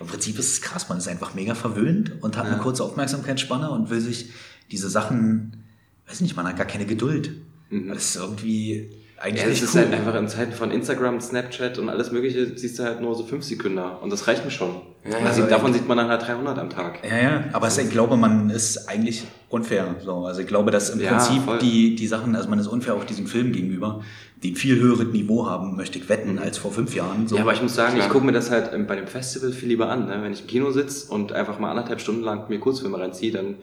im 0.00 0.06
Prinzip 0.06 0.38
ist 0.38 0.52
es 0.52 0.62
krass, 0.62 0.88
man 0.88 0.98
ist 0.98 1.08
einfach 1.08 1.34
mega 1.34 1.54
verwöhnt 1.54 2.22
und 2.22 2.36
hat 2.36 2.46
eine 2.46 2.56
kurze 2.56 2.82
Aufmerksamkeitsspanne 2.82 3.70
und 3.70 3.90
will 3.90 4.00
sich 4.00 4.30
diese 4.70 4.88
Sachen, 4.88 5.64
weiß 6.08 6.22
nicht, 6.22 6.36
man 6.36 6.46
hat 6.46 6.56
gar 6.56 6.66
keine 6.66 6.86
Geduld. 6.86 7.32
Das 7.70 8.04
ist 8.04 8.16
irgendwie 8.16 8.90
eigentlich 9.20 9.44
Ja, 9.44 9.50
es 9.50 9.62
ist 9.62 9.74
cool. 9.74 9.82
halt 9.82 9.92
einfach 9.92 10.14
in 10.14 10.26
Zeiten 10.28 10.52
von 10.52 10.70
Instagram, 10.70 11.20
Snapchat 11.20 11.78
und 11.78 11.88
alles 11.90 12.10
mögliche, 12.10 12.56
siehst 12.56 12.78
du 12.78 12.84
halt 12.84 13.00
nur 13.00 13.14
so 13.14 13.22
fünf 13.24 13.44
Sekunden 13.44 13.78
und 13.78 14.10
das 14.10 14.26
reicht 14.26 14.44
mir 14.44 14.50
schon. 14.50 14.76
Ja, 15.08 15.18
also 15.26 15.42
davon 15.46 15.72
sieht 15.72 15.86
man 15.86 15.96
dann 15.98 16.08
halt 16.08 16.22
300 16.26 16.58
am 16.58 16.70
Tag. 16.70 17.00
Ja, 17.08 17.18
ja, 17.18 17.44
aber 17.52 17.66
es, 17.68 17.78
ich 17.78 17.90
glaube, 17.90 18.16
man 18.16 18.50
ist 18.50 18.88
eigentlich 18.88 19.24
unfair. 19.48 19.94
So. 20.04 20.24
Also 20.24 20.40
ich 20.40 20.46
glaube, 20.46 20.70
dass 20.70 20.90
im 20.90 21.00
Ja, 21.00 21.10
Prinzip 21.16 21.42
voll. 21.42 21.58
die, 21.58 21.94
die 21.94 22.06
Sachen, 22.06 22.34
also 22.34 22.48
man 22.48 22.58
ist 22.58 22.66
unfair 22.66 22.94
auch 22.94 23.04
diesem 23.04 23.26
Film 23.26 23.52
gegenüber, 23.52 24.02
die 24.42 24.52
ein 24.52 24.56
viel 24.56 24.78
höheres 24.80 25.08
Niveau 25.08 25.46
haben, 25.46 25.76
möchte 25.76 25.98
ich 25.98 26.08
wetten, 26.08 26.38
als 26.38 26.56
vor 26.56 26.72
fünf 26.72 26.94
Jahren. 26.94 27.28
So. 27.28 27.36
Ja, 27.36 27.42
aber 27.42 27.52
ich 27.52 27.60
muss 27.62 27.74
sagen, 27.74 27.94
Klar. 27.94 28.06
ich 28.06 28.12
gucke 28.12 28.24
mir 28.24 28.32
das 28.32 28.50
halt 28.50 28.70
bei 28.88 28.96
dem 28.96 29.06
Festival 29.06 29.52
viel 29.52 29.68
lieber 29.68 29.88
an. 29.90 30.06
Ne? 30.06 30.18
Wenn 30.22 30.32
ich 30.32 30.40
im 30.42 30.46
Kino 30.46 30.70
sitze 30.70 31.12
und 31.12 31.32
einfach 31.32 31.58
mal 31.58 31.70
anderthalb 31.70 32.00
Stunden 32.00 32.22
lang 32.22 32.48
mir 32.48 32.58
Kurzfilme 32.58 32.98
reinziehe, 32.98 33.32
dann 33.32 33.56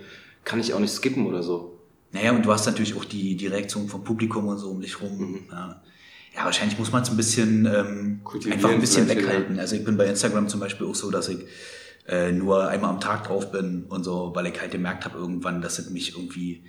kann 0.43 0.59
ich 0.59 0.73
auch 0.73 0.79
nicht 0.79 0.91
skippen 0.93 1.25
oder 1.25 1.41
so. 1.43 1.76
Naja, 2.17 2.31
und 2.31 2.45
du 2.45 2.51
hast 2.51 2.65
natürlich 2.65 2.95
auch 2.95 3.05
die, 3.05 3.35
die 3.35 3.47
Reaktion 3.47 3.87
vom 3.87 4.03
Publikum 4.03 4.47
und 4.47 4.57
so 4.57 4.69
um 4.71 4.81
dich 4.81 4.99
rum. 5.01 5.17
Mhm. 5.17 5.39
Ja. 5.51 5.81
ja, 6.35 6.45
wahrscheinlich 6.45 6.77
muss 6.79 6.91
man 6.91 7.03
es 7.03 7.09
ein 7.09 7.17
bisschen, 7.17 7.65
ähm, 7.65 8.21
einfach 8.51 8.69
ein 8.69 8.79
bisschen 8.81 9.07
weghalten. 9.07 9.59
Also 9.59 9.75
ich 9.75 9.83
bin 9.83 9.97
bei 9.97 10.05
Instagram 10.07 10.47
zum 10.49 10.59
Beispiel 10.59 10.87
auch 10.87 10.95
so, 10.95 11.11
dass 11.11 11.29
ich 11.29 11.39
äh, 12.07 12.31
nur 12.31 12.67
einmal 12.69 12.89
am 12.89 12.99
Tag 12.99 13.25
drauf 13.27 13.51
bin 13.51 13.83
und 13.89 14.03
so, 14.03 14.31
weil 14.33 14.47
ich 14.47 14.59
halt 14.59 14.71
gemerkt 14.71 15.05
habe 15.05 15.17
irgendwann, 15.17 15.61
dass 15.61 15.77
es 15.77 15.89
mich 15.89 16.15
irgendwie 16.15 16.63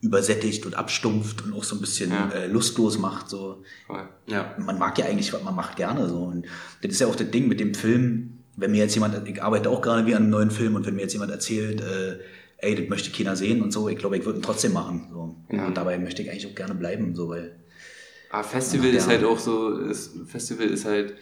übersättigt 0.00 0.64
und 0.66 0.74
abstumpft 0.76 1.44
und 1.44 1.54
auch 1.54 1.64
so 1.64 1.74
ein 1.76 1.80
bisschen 1.80 2.10
Ja. 2.10 2.30
äh, 2.30 2.46
lustlos 2.46 2.98
macht. 2.98 3.28
So. 3.28 3.64
Voll. 3.86 4.08
Ja. 4.26 4.54
man 4.58 4.78
mag 4.78 4.96
ja 4.98 5.06
eigentlich, 5.06 5.32
was 5.32 5.42
man 5.42 5.54
macht 5.54 5.76
gerne 5.76 6.08
so. 6.08 6.18
Und 6.18 6.46
das 6.82 6.92
ist 6.92 7.00
ja 7.00 7.06
auch 7.06 7.16
das 7.16 7.30
Ding 7.30 7.48
mit 7.48 7.60
dem 7.60 7.74
Film, 7.74 8.38
wenn 8.56 8.70
mir 8.70 8.78
jetzt 8.78 8.94
jemand, 8.94 9.26
ich 9.28 9.42
arbeite 9.42 9.68
auch 9.68 9.82
gerade 9.82 10.06
wie 10.06 10.14
an 10.14 10.22
einem 10.22 10.30
neuen 10.30 10.50
Film 10.50 10.76
und 10.76 10.86
wenn 10.86 10.94
mir 10.94 11.02
jetzt 11.02 11.12
jemand 11.12 11.30
erzählt, 11.30 11.80
äh, 11.80 12.18
ey, 12.58 12.74
das 12.74 12.88
möchte 12.88 13.10
keiner 13.10 13.36
sehen 13.36 13.62
und 13.62 13.72
so, 13.72 13.88
ich 13.88 13.98
glaube, 13.98 14.16
ich 14.16 14.24
würde 14.24 14.38
ihn 14.38 14.42
trotzdem 14.42 14.72
machen. 14.72 15.08
So. 15.10 15.36
Ja. 15.54 15.66
Und 15.66 15.76
dabei 15.76 15.98
möchte 15.98 16.22
ich 16.22 16.30
eigentlich 16.30 16.46
auch 16.46 16.54
gerne 16.54 16.74
bleiben, 16.74 17.14
so, 17.14 17.28
weil. 17.28 17.60
Aber 18.30 18.44
Festival 18.44 18.90
ist 18.90 19.06
halt 19.06 19.24
auch 19.24 19.38
so, 19.38 19.78
ist, 19.78 20.16
Festival 20.26 20.66
ist 20.66 20.84
halt 20.84 21.14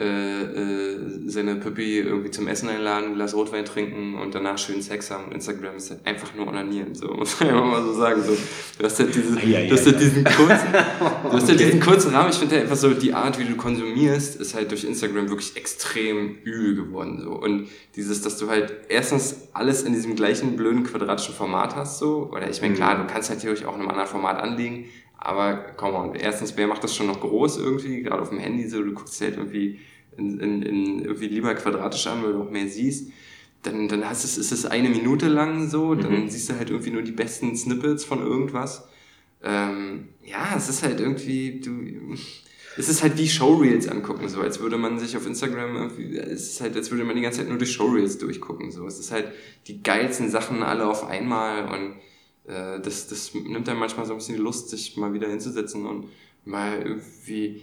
äh, 0.00 0.42
äh, 0.42 0.98
seine 1.26 1.56
Püppi 1.56 1.98
irgendwie 1.98 2.30
zum 2.30 2.48
Essen 2.48 2.70
einladen, 2.70 3.10
ein 3.10 3.14
Glas 3.16 3.34
Rotwein 3.34 3.66
trinken 3.66 4.14
und 4.14 4.34
danach 4.34 4.56
schön 4.56 4.80
Sex 4.80 5.10
haben. 5.10 5.26
Und 5.26 5.34
Instagram 5.34 5.76
ist 5.76 5.90
halt 5.90 6.06
einfach 6.06 6.34
nur 6.34 6.48
onanieren, 6.48 6.94
so 6.94 7.08
muss 7.14 7.38
man 7.38 7.50
einfach 7.50 7.66
mal 7.66 7.82
so 7.82 7.92
sagen. 7.92 8.22
So. 8.22 8.32
Du 8.78 8.84
hast 8.84 8.98
halt, 8.98 9.14
diese, 9.14 9.36
Ei, 9.36 9.56
ei, 9.56 9.66
du 9.66 9.74
hast 9.74 9.84
halt 9.84 10.00
diesen 10.00 10.24
kurzen, 10.24 10.72
du 10.72 11.32
hast 11.32 11.48
halt 11.48 11.60
diesen 11.60 11.80
kurzen 11.80 12.14
Rahmen. 12.14 12.30
Ich 12.30 12.36
finde 12.36 12.54
halt 12.54 12.64
einfach 12.64 12.76
so, 12.76 12.94
die 12.94 13.12
Art, 13.12 13.38
wie 13.38 13.44
du 13.44 13.56
konsumierst, 13.56 14.40
ist 14.40 14.54
halt 14.54 14.70
durch 14.70 14.84
Instagram 14.84 15.28
wirklich 15.28 15.54
extrem 15.56 16.36
übel 16.44 16.76
geworden. 16.76 17.20
So. 17.22 17.32
Und 17.32 17.68
dieses, 17.94 18.22
dass 18.22 18.38
du 18.38 18.48
halt 18.48 18.72
erstens 18.88 19.48
alles 19.52 19.82
in 19.82 19.92
diesem 19.92 20.16
gleichen 20.16 20.56
blöden 20.56 20.82
quadratischen 20.82 21.34
Format 21.34 21.76
hast, 21.76 21.98
so, 21.98 22.30
oder 22.32 22.48
ich 22.48 22.62
meine, 22.62 22.74
klar, 22.74 22.96
du 22.96 23.06
kannst 23.06 23.28
natürlich 23.28 23.66
auch 23.66 23.74
in 23.74 23.80
einem 23.80 23.90
anderen 23.90 24.08
Format 24.08 24.40
anlegen, 24.40 24.86
aber 25.20 25.74
komm 25.76 25.94
on, 25.94 26.14
erstens, 26.14 26.56
wer 26.56 26.66
macht 26.66 26.82
das 26.82 26.96
schon 26.96 27.06
noch 27.06 27.20
groß 27.20 27.58
irgendwie, 27.58 28.02
gerade 28.02 28.22
auf 28.22 28.30
dem 28.30 28.38
Handy 28.38 28.66
so, 28.66 28.82
du 28.82 28.92
guckst 28.94 29.20
halt 29.20 29.36
irgendwie 29.36 29.78
in, 30.16 30.40
in, 30.40 30.62
in 30.62 31.04
irgendwie 31.04 31.28
lieber 31.28 31.54
quadratisch 31.54 32.06
an, 32.06 32.22
weil 32.22 32.32
du 32.32 32.42
auch 32.42 32.50
mehr 32.50 32.66
siehst. 32.66 33.12
Dann, 33.62 33.88
dann 33.88 34.08
hast 34.08 34.24
es, 34.24 34.38
ist 34.38 34.52
es 34.52 34.64
eine 34.64 34.88
Minute 34.88 35.28
lang 35.28 35.68
so, 35.68 35.94
dann 35.94 36.30
siehst 36.30 36.48
du 36.48 36.56
halt 36.56 36.70
irgendwie 36.70 36.90
nur 36.90 37.02
die 37.02 37.12
besten 37.12 37.54
Snippets 37.54 38.04
von 38.04 38.20
irgendwas. 38.20 38.88
Ähm, 39.42 40.08
ja, 40.24 40.54
es 40.56 40.70
ist 40.70 40.82
halt 40.82 41.00
irgendwie, 41.00 41.60
du, 41.60 42.14
es 42.78 42.88
ist 42.88 43.02
halt 43.02 43.18
wie 43.18 43.28
Showreels 43.28 43.88
angucken, 43.88 44.28
so 44.30 44.40
als 44.40 44.60
würde 44.60 44.78
man 44.78 44.98
sich 44.98 45.14
auf 45.18 45.26
Instagram 45.26 45.76
irgendwie, 45.76 46.16
es 46.16 46.52
ist 46.52 46.60
halt, 46.62 46.74
als 46.76 46.90
würde 46.90 47.04
man 47.04 47.16
die 47.16 47.22
ganze 47.22 47.40
Zeit 47.40 47.48
nur 47.48 47.58
durch 47.58 47.72
Showreels 47.72 48.16
durchgucken, 48.16 48.70
so. 48.70 48.86
Es 48.86 48.98
ist 48.98 49.12
halt 49.12 49.32
die 49.66 49.82
geilsten 49.82 50.30
Sachen 50.30 50.62
alle 50.62 50.86
auf 50.86 51.06
einmal 51.06 51.66
und 51.68 51.96
äh, 52.50 52.80
das, 52.80 53.06
das 53.08 53.32
nimmt 53.34 53.68
dann 53.68 53.78
manchmal 53.78 54.06
so 54.06 54.12
ein 54.12 54.18
bisschen 54.18 54.36
die 54.36 54.42
Lust, 54.42 54.70
sich 54.70 54.96
mal 54.96 55.12
wieder 55.12 55.28
hinzusetzen 55.28 55.86
und 55.86 56.08
mal 56.44 56.82
irgendwie 56.82 57.62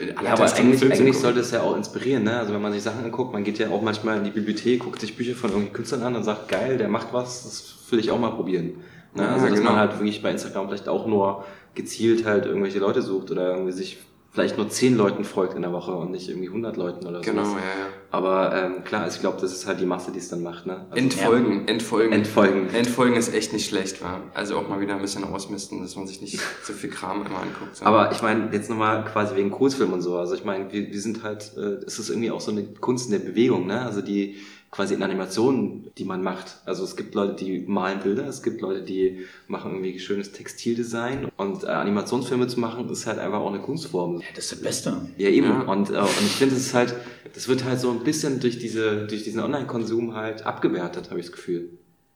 äh, 0.00 0.12
Ja, 0.22 0.32
aber 0.32 0.52
eigentlich, 0.52 0.82
eigentlich 0.82 1.18
sollte 1.18 1.40
es 1.40 1.50
ja 1.52 1.62
auch 1.62 1.76
inspirieren, 1.76 2.24
ne? 2.24 2.38
Also 2.38 2.52
wenn 2.52 2.62
man 2.62 2.72
sich 2.72 2.82
Sachen 2.82 3.04
anguckt, 3.04 3.32
man 3.32 3.44
geht 3.44 3.58
ja 3.58 3.70
auch 3.70 3.82
manchmal 3.82 4.18
in 4.18 4.24
die 4.24 4.30
Bibliothek, 4.30 4.80
guckt 4.80 5.00
sich 5.00 5.16
Bücher 5.16 5.34
von 5.34 5.50
irgendwelchen 5.50 5.74
Künstlern 5.74 6.02
an 6.02 6.16
und 6.16 6.24
sagt, 6.24 6.48
geil, 6.48 6.78
der 6.78 6.88
macht 6.88 7.12
was, 7.12 7.44
das 7.44 7.90
will 7.90 8.00
ich 8.00 8.10
auch 8.10 8.18
mal 8.18 8.30
probieren. 8.30 8.82
Ne? 9.14 9.22
Ja, 9.22 9.34
also 9.34 9.46
dass 9.46 9.58
genau. 9.58 9.70
man 9.70 9.80
halt 9.80 9.92
wirklich 9.92 10.22
bei 10.22 10.30
Instagram 10.30 10.68
vielleicht 10.68 10.88
auch 10.88 11.06
nur 11.06 11.44
gezielt 11.74 12.24
halt 12.24 12.46
irgendwelche 12.46 12.78
Leute 12.78 13.02
sucht 13.02 13.30
oder 13.30 13.52
irgendwie 13.52 13.72
sich 13.72 13.98
vielleicht 14.32 14.56
nur 14.56 14.68
zehn 14.68 14.96
Leuten 14.96 15.24
folgt 15.24 15.54
in 15.54 15.62
der 15.62 15.72
Woche 15.72 15.92
und 15.92 16.10
nicht 16.10 16.28
irgendwie 16.28 16.48
100 16.48 16.76
Leuten 16.76 17.06
oder 17.06 17.22
so. 17.22 17.30
Genau, 17.30 17.42
ja, 17.42 17.58
ja. 17.58 17.86
Aber 18.10 18.54
ähm, 18.54 18.84
klar, 18.84 19.02
also 19.02 19.16
ich 19.16 19.20
glaube, 19.20 19.38
das 19.40 19.52
ist 19.52 19.66
halt 19.66 19.80
die 19.80 19.86
Masse, 19.86 20.12
die 20.12 20.18
es 20.18 20.28
dann 20.28 20.42
macht. 20.42 20.66
Ne? 20.66 20.86
Also, 20.90 20.96
Entfolgen, 20.96 21.68
entfolgen. 21.68 22.12
Entfolgen. 22.12 22.68
Entfolgen 22.74 23.16
ist 23.16 23.34
echt 23.34 23.52
nicht 23.52 23.68
schlecht, 23.68 24.02
war. 24.02 24.20
Also 24.34 24.56
auch 24.56 24.68
mal 24.68 24.80
wieder 24.80 24.94
ein 24.94 25.00
bisschen 25.02 25.24
ausmisten, 25.24 25.80
dass 25.82 25.96
man 25.96 26.06
sich 26.06 26.20
nicht 26.20 26.38
so 26.64 26.72
viel 26.72 26.90
Kram 26.90 27.24
immer 27.26 27.40
anguckt. 27.40 27.76
sondern- 27.76 27.94
Aber 27.94 28.12
ich 28.12 28.22
meine, 28.22 28.48
jetzt 28.52 28.70
nochmal 28.70 29.04
quasi 29.04 29.34
wegen 29.36 29.50
Kurzfilm 29.50 29.92
und 29.92 30.02
so. 30.02 30.16
Also 30.16 30.34
ich 30.34 30.44
meine, 30.44 30.72
wir, 30.72 30.92
wir 30.92 31.00
sind 31.00 31.22
halt, 31.22 31.52
äh, 31.56 31.84
es 31.86 31.98
ist 31.98 32.08
irgendwie 32.10 32.30
auch 32.30 32.40
so 32.40 32.50
eine 32.52 32.64
Kunst 32.64 33.06
in 33.06 33.12
der 33.12 33.26
Bewegung, 33.26 33.66
ne? 33.66 33.82
Also 33.82 34.02
die, 34.02 34.36
quasi 34.70 34.94
in 34.94 35.02
Animationen, 35.02 35.90
die 35.96 36.04
man 36.04 36.22
macht. 36.22 36.56
Also 36.66 36.84
es 36.84 36.96
gibt 36.96 37.14
Leute, 37.14 37.34
die 37.44 37.60
malen 37.66 38.00
Bilder, 38.00 38.26
es 38.26 38.42
gibt 38.42 38.60
Leute, 38.60 38.82
die 38.82 39.20
machen 39.48 39.72
irgendwie 39.72 39.98
schönes 39.98 40.32
Textildesign 40.32 41.28
und 41.36 41.64
äh, 41.64 41.68
Animationsfilme 41.68 42.46
zu 42.46 42.60
machen, 42.60 42.88
ist 42.90 43.06
halt 43.06 43.18
einfach 43.18 43.38
auch 43.40 43.48
eine 43.52 43.60
Kunstform. 43.60 44.16
Ja, 44.20 44.26
das 44.34 44.44
ist 44.46 44.52
das 44.52 44.60
Beste. 44.62 44.96
Ja, 45.18 45.28
eben. 45.28 45.46
Ja. 45.48 45.60
Und, 45.62 45.90
äh, 45.90 45.98
und 45.98 46.08
ich 46.20 46.32
finde, 46.36 46.54
es 46.56 46.66
ist 46.66 46.74
halt, 46.74 46.94
das 47.36 47.46
wird 47.48 47.64
halt 47.64 47.78
so 47.78 47.90
ein 47.90 48.00
bisschen 48.00 48.40
durch 48.40 48.58
diese, 48.58 49.06
durch 49.06 49.22
diesen 49.22 49.40
Online-Konsum 49.40 50.14
halt 50.14 50.44
abgewertet, 50.46 51.10
habe 51.10 51.20
ich 51.20 51.26
das 51.26 51.32
Gefühl. 51.36 51.68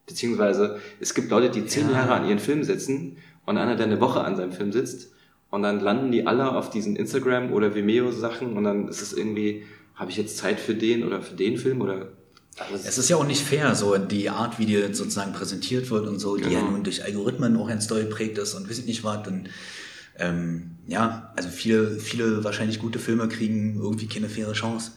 Beziehungsweise, 0.07 0.79
es 0.99 1.13
gibt 1.13 1.29
Leute, 1.29 1.49
die 1.51 1.65
zehn 1.67 1.87
Ja. 1.89 1.97
Jahre 1.97 2.13
an 2.15 2.27
ihren 2.27 2.39
Film 2.39 2.63
sitzen 2.63 3.17
und 3.45 3.57
einer, 3.57 3.75
der 3.75 3.85
eine 3.85 4.01
Woche 4.01 4.21
an 4.21 4.35
seinem 4.35 4.51
Film 4.51 4.71
sitzt 4.71 5.11
und 5.51 5.61
dann 5.61 5.79
landen 5.79 6.11
die 6.11 6.25
alle 6.25 6.55
auf 6.55 6.69
diesen 6.71 6.95
Instagram- 6.95 7.53
oder 7.53 7.75
Vimeo-Sachen 7.75 8.57
und 8.57 8.63
dann 8.63 8.87
ist 8.87 9.01
es 9.01 9.13
irgendwie, 9.13 9.63
habe 9.95 10.09
ich 10.09 10.17
jetzt 10.17 10.37
Zeit 10.37 10.59
für 10.59 10.73
den 10.73 11.03
oder 11.05 11.21
für 11.21 11.35
den 11.35 11.57
Film 11.57 11.81
oder... 11.81 12.07
Also 12.57 12.85
Es 12.85 12.97
ist 12.97 13.09
ja 13.09 13.15
auch 13.15 13.25
nicht 13.27 13.41
fair, 13.43 13.75
so 13.75 13.95
die 13.97 14.29
Art, 14.29 14.59
wie 14.59 14.65
dir 14.65 14.93
sozusagen 14.93 15.31
präsentiert 15.33 15.89
wird 15.91 16.07
und 16.07 16.19
so, 16.19 16.35
die 16.35 16.43
ja 16.51 16.59
Genau. 16.59 16.71
nun 16.71 16.83
durch 16.83 17.03
Algorithmen 17.05 17.55
auch 17.57 17.67
ganz 17.67 17.87
doll 17.87 18.03
prägt 18.05 18.37
ist 18.39 18.55
und 18.55 18.69
weiß 18.69 18.79
ich 18.79 18.85
nicht 18.87 19.03
was. 19.03 19.25
Und 19.27 19.49
ähm, 20.19 20.71
ja, 20.87 21.31
also 21.35 21.49
viele, 21.49 21.99
viele 21.99 22.43
wahrscheinlich 22.43 22.79
gute 22.79 22.99
Filme 22.99 23.27
kriegen 23.27 23.75
irgendwie 23.79 24.07
keine 24.07 24.29
faire 24.29 24.53
Chance. 24.53 24.91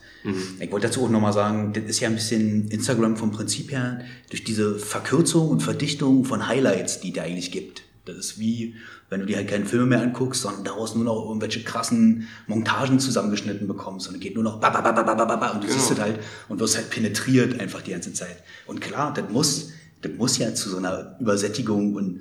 Ich 0.59 0.73
wollte 0.73 0.87
dazu 0.87 1.05
auch 1.05 1.11
nochmal 1.11 1.35
sagen, 1.35 1.75
das 1.75 1.85
ist 1.85 2.01
ja 2.01 2.09
ein 2.09 2.15
bisschen 2.15 2.69
Instagram 2.69 3.19
vom 3.19 3.31
Prinzip 3.31 3.71
her 3.71 4.01
durch 4.31 4.43
diese 4.43 4.79
Verkürzung 4.79 5.51
und 5.51 5.62
Verdichtung 5.62 6.25
von 6.25 6.49
Highlights, 6.49 7.01
die 7.01 7.12
der 7.12 7.25
eigentlich 7.25 7.53
gibt. 7.53 7.83
Das 8.07 8.17
ist 8.17 8.39
wie, 8.39 8.75
wenn 9.11 9.21
du 9.21 9.27
dir 9.27 9.37
halt 9.37 9.49
keine 9.49 9.67
Filme 9.67 9.85
mehr 9.85 10.01
anguckst, 10.01 10.41
sondern 10.41 10.65
daraus 10.65 10.95
nur 10.95 11.05
noch 11.05 11.27
irgendwelche 11.29 11.62
krassen 11.62 12.27
Montagen 12.47 12.99
zusammengeschnitten 13.01 13.69
bekommst 13.69 14.09
und 14.09 14.15
es 14.15 14.21
geht 14.21 14.35
nur 14.35 14.45
noch 14.45 14.61
ba, 14.61 14.71
ba, 14.71 14.81
ba, 14.81 14.93
ba, 14.93 15.03
ba, 15.03 15.25
ba, 15.27 15.37
ba, 15.37 15.49
und 15.51 15.62
du 15.62 15.67
Genau. 15.69 15.79
siehst 15.79 15.91
das 15.91 16.01
halt 16.01 16.19
und 16.49 16.59
wirst 16.59 16.77
halt 16.77 16.89
penetriert 16.89 17.61
einfach 17.61 17.83
die 17.83 17.91
ganze 17.91 18.15
Zeit. 18.15 18.43
Und 18.67 18.81
klar, 18.81 19.12
das 19.12 19.29
muss, 19.31 19.73
das 20.01 20.12
muss 20.17 20.39
ja 20.39 20.55
zu 20.55 20.71
so 20.71 20.79
einer 20.79 21.17
Übersättigung 21.21 21.95
und 21.97 22.21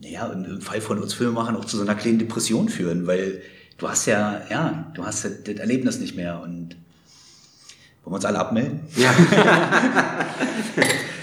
naja, 0.00 0.26
im 0.32 0.60
Fall 0.60 0.80
von 0.80 0.98
uns 0.98 1.14
Filmemachern 1.14 1.56
auch 1.56 1.64
zu 1.64 1.76
so 1.76 1.82
einer 1.82 1.94
kleinen 1.94 2.18
Depression 2.18 2.68
führen, 2.68 3.06
weil 3.06 3.42
du 3.78 3.88
hast 3.88 4.06
ja, 4.06 4.40
ja, 4.50 4.90
du 4.94 5.04
hast 5.04 5.24
das, 5.24 5.42
das 5.44 5.56
Erlebnis 5.56 6.00
nicht 6.00 6.16
mehr 6.16 6.40
und 6.42 6.76
wollen 8.02 8.12
wir 8.12 8.16
uns 8.16 8.24
alle 8.24 8.38
abmelden? 8.38 8.80
ja, 8.96 9.12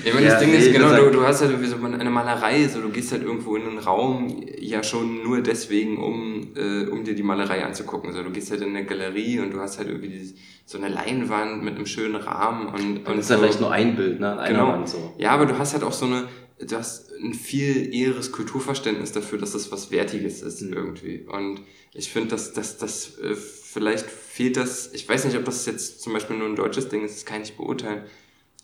Ja, 0.05 0.13
aber 0.13 0.21
das 0.21 0.33
Ja, 0.33 0.39
Ding 0.39 0.51
nee, 0.51 0.57
ist, 0.57 0.71
genau, 0.71 0.95
du, 0.95 1.09
du 1.11 1.25
hast 1.25 1.41
halt 1.41 1.51
irgendwie 1.51 1.69
so 1.69 1.75
eine 1.83 2.09
Malerei, 2.09 2.65
so 2.67 2.79
du 2.81 2.89
gehst 2.89 3.11
halt 3.11 3.23
irgendwo 3.23 3.55
in 3.57 3.63
einen 3.67 3.79
Raum, 3.79 4.41
ja 4.59 4.81
schon 4.81 5.21
nur 5.23 5.41
deswegen, 5.41 5.97
um, 6.01 6.47
äh, 6.55 6.85
um 6.85 7.03
dir 7.03 7.13
die 7.13 7.23
Malerei 7.23 7.65
anzugucken. 7.65 8.13
So, 8.13 8.23
du 8.23 8.29
gehst 8.29 8.49
halt 8.51 8.61
in 8.61 8.69
eine 8.69 8.85
Galerie 8.85 9.39
und 9.39 9.51
du 9.51 9.59
hast 9.59 9.79
halt 9.79 9.89
irgendwie 9.89 10.07
dieses, 10.09 10.35
so 10.65 10.77
eine 10.77 10.87
Leinwand 10.87 11.61
mit 11.63 11.75
einem 11.75 11.85
schönen 11.87 12.15
Rahmen 12.15 12.67
und, 12.67 12.99
und 12.99 13.07
und 13.07 13.19
ist 13.19 13.29
ja 13.29 13.35
so. 13.35 13.41
vielleicht 13.43 13.59
nur 13.59 13.71
ein 13.71 13.97
Bild, 13.97 14.21
ne? 14.21 14.31
An 14.31 14.39
einer 14.39 14.47
Genau. 14.59 14.67
Wand 14.73 14.87
so. 14.87 15.13
Ja, 15.17 15.31
aber 15.31 15.45
du 15.45 15.57
hast 15.57 15.73
halt 15.73 15.83
auch 15.83 15.91
so 15.93 16.05
eine, 16.05 16.23
du 16.59 16.75
hast 16.75 17.11
ein 17.13 17.33
viel 17.33 17.93
eheres 17.93 18.31
Kulturverständnis 18.31 19.11
dafür, 19.11 19.37
dass 19.39 19.51
das 19.51 19.71
was 19.71 19.91
Wertiges 19.91 20.41
ist 20.41 20.61
Mhm. 20.61 20.73
irgendwie. 20.73 21.25
Und 21.27 21.61
ich 21.93 22.11
finde, 22.11 22.29
dass 22.29 22.53
dass 22.53 22.77
das 22.77 23.17
äh, 23.19 23.35
vielleicht 23.35 24.05
fehlt 24.09 24.57
das, 24.57 24.91
ich 24.93 25.07
weiß 25.07 25.25
nicht, 25.25 25.37
ob 25.37 25.45
das 25.45 25.65
jetzt 25.65 26.01
zum 26.01 26.13
Beispiel 26.13 26.37
nur 26.37 26.47
ein 26.47 26.55
deutsches 26.55 26.89
Ding 26.89 27.03
ist, 27.03 27.15
das 27.15 27.25
kann 27.25 27.41
ich 27.41 27.55
beurteilen. 27.57 28.03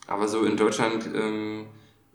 Aber 0.07 0.27
so 0.27 0.43
in 0.43 0.57
Deutschland 0.57 1.09
ähm, 1.15 1.65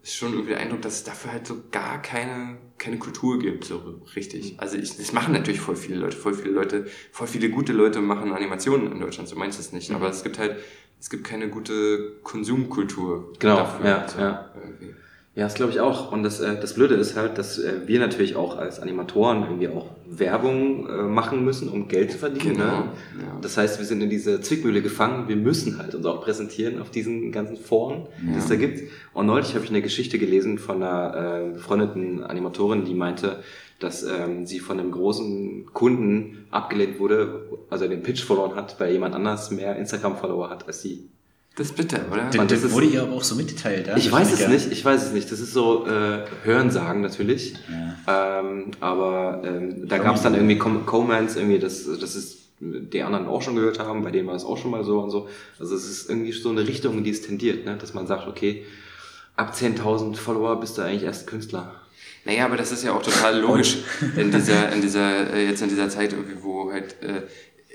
ist 0.02 0.14
schon 0.16 0.32
irgendwie 0.32 0.50
der 0.50 0.60
Eindruck, 0.60 0.82
dass 0.82 0.94
es 0.96 1.04
dafür 1.04 1.32
halt 1.32 1.46
so 1.46 1.56
gar 1.70 2.00
keine, 2.02 2.58
keine 2.78 2.98
Kultur 2.98 3.38
gibt, 3.38 3.64
so 3.64 4.00
richtig. 4.14 4.52
Mhm. 4.54 4.60
Also 4.60 4.76
ich, 4.76 4.96
das 4.96 5.12
machen 5.12 5.32
natürlich 5.32 5.60
voll 5.60 5.76
viele 5.76 5.96
Leute, 5.96 6.16
voll 6.16 6.34
viele 6.34 6.50
Leute, 6.52 6.86
voll 7.12 7.26
viele 7.26 7.50
gute 7.50 7.72
Leute 7.72 8.00
machen 8.00 8.32
Animationen 8.32 8.92
in 8.92 9.00
Deutschland, 9.00 9.28
so 9.28 9.36
meinst 9.36 9.58
du 9.58 9.62
es 9.62 9.72
Mhm. 9.72 9.78
nicht. 9.78 9.90
Aber 9.92 10.08
es 10.10 10.22
gibt 10.22 10.38
halt, 10.38 10.56
es 11.00 11.08
gibt 11.10 11.24
keine 11.24 11.48
gute 11.48 12.16
Konsumkultur 12.22 13.32
Genau, 13.38 13.56
dafür. 13.56 13.86
ja, 13.86 14.08
so, 14.08 14.18
ja. 14.18 14.54
irgendwie. 14.62 14.94
Ja, 15.38 15.44
das 15.44 15.54
glaube 15.54 15.70
ich 15.70 15.78
auch. 15.78 16.10
Und 16.10 16.24
das, 16.24 16.40
äh, 16.40 16.60
das 16.60 16.74
Blöde 16.74 16.96
ist 16.96 17.14
halt, 17.16 17.38
dass 17.38 17.60
äh, 17.60 17.82
wir 17.86 18.00
natürlich 18.00 18.34
auch 18.34 18.58
als 18.58 18.80
Animatoren 18.80 19.44
irgendwie 19.44 19.68
auch 19.68 19.86
Werbung 20.04 20.88
äh, 20.88 21.02
machen 21.02 21.44
müssen, 21.44 21.68
um 21.68 21.86
Geld 21.86 22.10
zu 22.10 22.18
verdienen. 22.18 22.54
Genau, 22.56 22.64
Ne? 22.64 22.84
ja. 23.20 23.38
Das 23.40 23.56
heißt, 23.56 23.78
wir 23.78 23.86
sind 23.86 24.00
in 24.02 24.10
diese 24.10 24.40
Zwickmühle 24.40 24.82
gefangen. 24.82 25.28
Wir 25.28 25.36
müssen 25.36 25.78
halt 25.78 25.94
uns 25.94 26.04
auch 26.06 26.20
präsentieren 26.24 26.82
auf 26.82 26.90
diesen 26.90 27.30
ganzen 27.30 27.56
Foren, 27.56 28.08
die 28.20 28.36
es 28.36 28.48
da 28.48 28.56
gibt. 28.56 28.90
Und 29.14 29.26
neulich 29.26 29.54
habe 29.54 29.64
ich 29.64 29.70
eine 29.70 29.80
Geschichte 29.80 30.18
gelesen 30.18 30.58
von 30.58 30.82
einer 30.82 31.44
äh, 31.46 31.52
befreundeten 31.52 32.24
Animatorin, 32.24 32.84
die 32.84 32.94
meinte, 32.94 33.38
dass 33.78 34.02
ähm, 34.02 34.44
sie 34.44 34.58
von 34.58 34.80
einem 34.80 34.90
großen 34.90 35.66
Kunden 35.72 36.46
abgelehnt 36.50 36.98
wurde, 36.98 37.48
also 37.70 37.86
den 37.86 38.02
Pitch 38.02 38.24
verloren 38.24 38.56
hat, 38.56 38.80
weil 38.80 38.90
jemand 38.92 39.14
anders 39.14 39.52
mehr 39.52 39.76
Instagram-Follower 39.76 40.50
hat 40.50 40.66
als 40.66 40.82
sie. 40.82 41.10
Das 41.58 41.66
ist 41.66 41.76
bitter, 41.76 42.00
oder? 42.10 42.22
Man, 42.22 42.30
Das, 42.46 42.60
das 42.60 42.62
ist- 42.64 42.72
wurde 42.72 42.86
ihr 42.86 43.02
aber 43.02 43.12
auch 43.14 43.24
so 43.24 43.34
mitgeteilt, 43.34 43.88
ja? 43.88 43.96
Ich 43.96 44.10
weiß 44.12 44.32
es 44.32 44.40
Ja. 44.40 44.48
nicht, 44.48 44.70
ich 44.70 44.84
weiß 44.84 45.06
es 45.06 45.12
nicht. 45.12 45.30
Das 45.32 45.40
ist 45.40 45.52
so 45.52 45.86
äh, 45.86 46.24
Hörensagen 46.44 47.02
natürlich. 47.02 47.54
Ähm, 48.06 48.70
aber 48.80 49.42
ähm, 49.44 49.88
da 49.88 49.98
gab 49.98 50.14
es 50.16 50.22
dann 50.22 50.34
irgendwie 50.34 50.56
Com 50.56 50.86
Comments, 50.86 51.34
irgendwie, 51.34 51.58
dass, 51.58 51.84
dass 51.84 52.14
es 52.14 52.38
die 52.60 53.02
anderen 53.02 53.26
auch 53.26 53.42
schon 53.42 53.56
gehört 53.56 53.78
haben, 53.80 54.02
bei 54.04 54.10
denen 54.12 54.28
war 54.28 54.34
es 54.36 54.44
auch 54.44 54.56
schon 54.56 54.70
mal 54.70 54.84
so 54.84 55.00
und 55.00 55.10
so. 55.10 55.28
Also 55.58 55.74
es 55.74 55.88
ist 55.88 56.08
irgendwie 56.08 56.32
so 56.32 56.50
eine 56.50 56.66
Richtung, 56.66 56.96
in 56.98 57.04
die 57.04 57.10
es 57.10 57.22
tendiert, 57.22 57.64
ne? 57.64 57.76
dass 57.76 57.92
man 57.92 58.06
sagt, 58.06 58.26
okay, 58.28 58.64
ab 59.36 59.52
10.000 59.54 60.16
Follower 60.16 60.58
bist 60.60 60.78
du 60.78 60.82
eigentlich 60.82 61.02
erst 61.04 61.26
Künstler. 61.26 61.74
Naja, 62.24 62.44
aber 62.44 62.56
das 62.56 62.72
ist 62.72 62.84
ja 62.84 62.92
auch 62.92 63.02
total 63.02 63.40
logisch 63.40 63.78
in 64.16 64.30
dieser, 64.30 64.70
in 64.72 64.80
dieser, 64.82 65.32
äh, 65.32 65.46
jetzt 65.46 65.62
in 65.62 65.68
dieser 65.68 65.88
Zeit 65.88 66.12
irgendwie, 66.12 66.36
wo 66.42 66.70
halt 66.72 66.96
äh, 67.02 67.22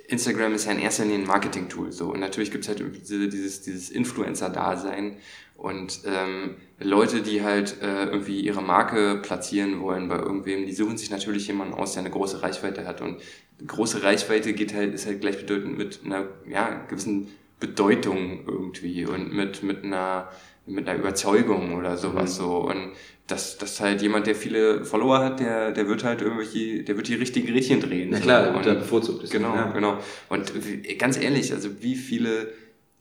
Instagram 0.08 0.54
ist 0.54 0.66
ja 0.66 0.72
in 0.72 0.80
erster 0.80 1.04
Linie 1.04 1.20
ein 1.20 1.28
Marketing-Tool. 1.28 1.92
So. 1.92 2.12
Und 2.12 2.20
natürlich 2.20 2.52
gibt's 2.52 2.68
halt 2.68 2.80
irgendwie 2.80 3.00
diese, 3.00 3.28
dieses, 3.30 3.62
dieses 3.62 3.90
Influencer-Dasein 3.90 5.18
und 5.56 6.02
ähm, 6.06 6.56
Leute, 6.80 7.22
die 7.22 7.42
halt 7.42 7.82
äh, 7.82 8.06
irgendwie 8.06 8.42
ihre 8.42 8.62
Marke 8.62 9.20
platzieren 9.22 9.80
wollen 9.80 10.10
bei 10.10 10.18
irgendwem, 10.18 10.66
die 10.66 10.74
suchen 10.74 10.98
sich 10.98 11.10
natürlich 11.10 11.48
jemanden 11.48 11.74
aus, 11.74 11.94
der 11.94 12.02
eine 12.02 12.10
große 12.10 12.42
Reichweite 12.42 12.86
hat. 12.86 13.00
Und 13.00 13.22
große 13.66 14.04
Reichweite 14.04 14.54
geht 14.54 14.74
halt, 14.74 14.94
ist 14.94 15.06
halt 15.06 15.22
gleichbedeutend 15.22 15.78
mit 15.78 16.02
einer 16.04 16.26
ja, 16.50 16.86
gewissen 16.90 17.30
Bedeutung 17.62 18.46
irgendwie 18.46 19.06
und 19.06 19.32
mit, 19.32 19.64
mit 19.64 19.86
einer 19.86 20.30
mit 20.66 20.88
einer 20.88 21.00
Überzeugung 21.00 21.76
oder 21.78 21.98
sowas 21.98 22.36
so 22.36 22.58
und 22.70 22.92
dass 23.28 23.58
das 23.58 23.80
halt 23.80 24.02
jemand, 24.02 24.28
der 24.28 24.36
viele 24.36 24.84
Follower 24.86 25.20
hat, 25.20 25.40
der 25.40 25.72
der 25.72 25.88
wird 25.88 26.04
halt 26.04 26.22
irgendwelche, 26.22 26.84
der 26.84 26.96
wird 26.98 27.08
die 27.08 27.16
richtigen 27.16 27.52
Rädchen 27.52 27.80
drehen. 27.82 28.10
Na 28.12 28.20
klar, 28.20 28.44
der 28.44 28.56
und, 28.56 28.66
da 28.66 28.74
bevorzugt. 28.74 29.30
Genau, 29.32 29.56
Ja. 29.56 29.72
genau. 29.72 29.98
Und 30.30 30.52
ganz 31.00 31.18
ehrlich, 31.18 31.54
also 31.54 31.82
wie 31.82 31.96
viele, 31.96 32.52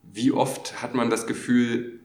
wie 0.03 0.31
oft 0.33 0.83
hat 0.83 0.95
man 0.95 1.11
das 1.11 1.27
Gefühl, 1.27 2.01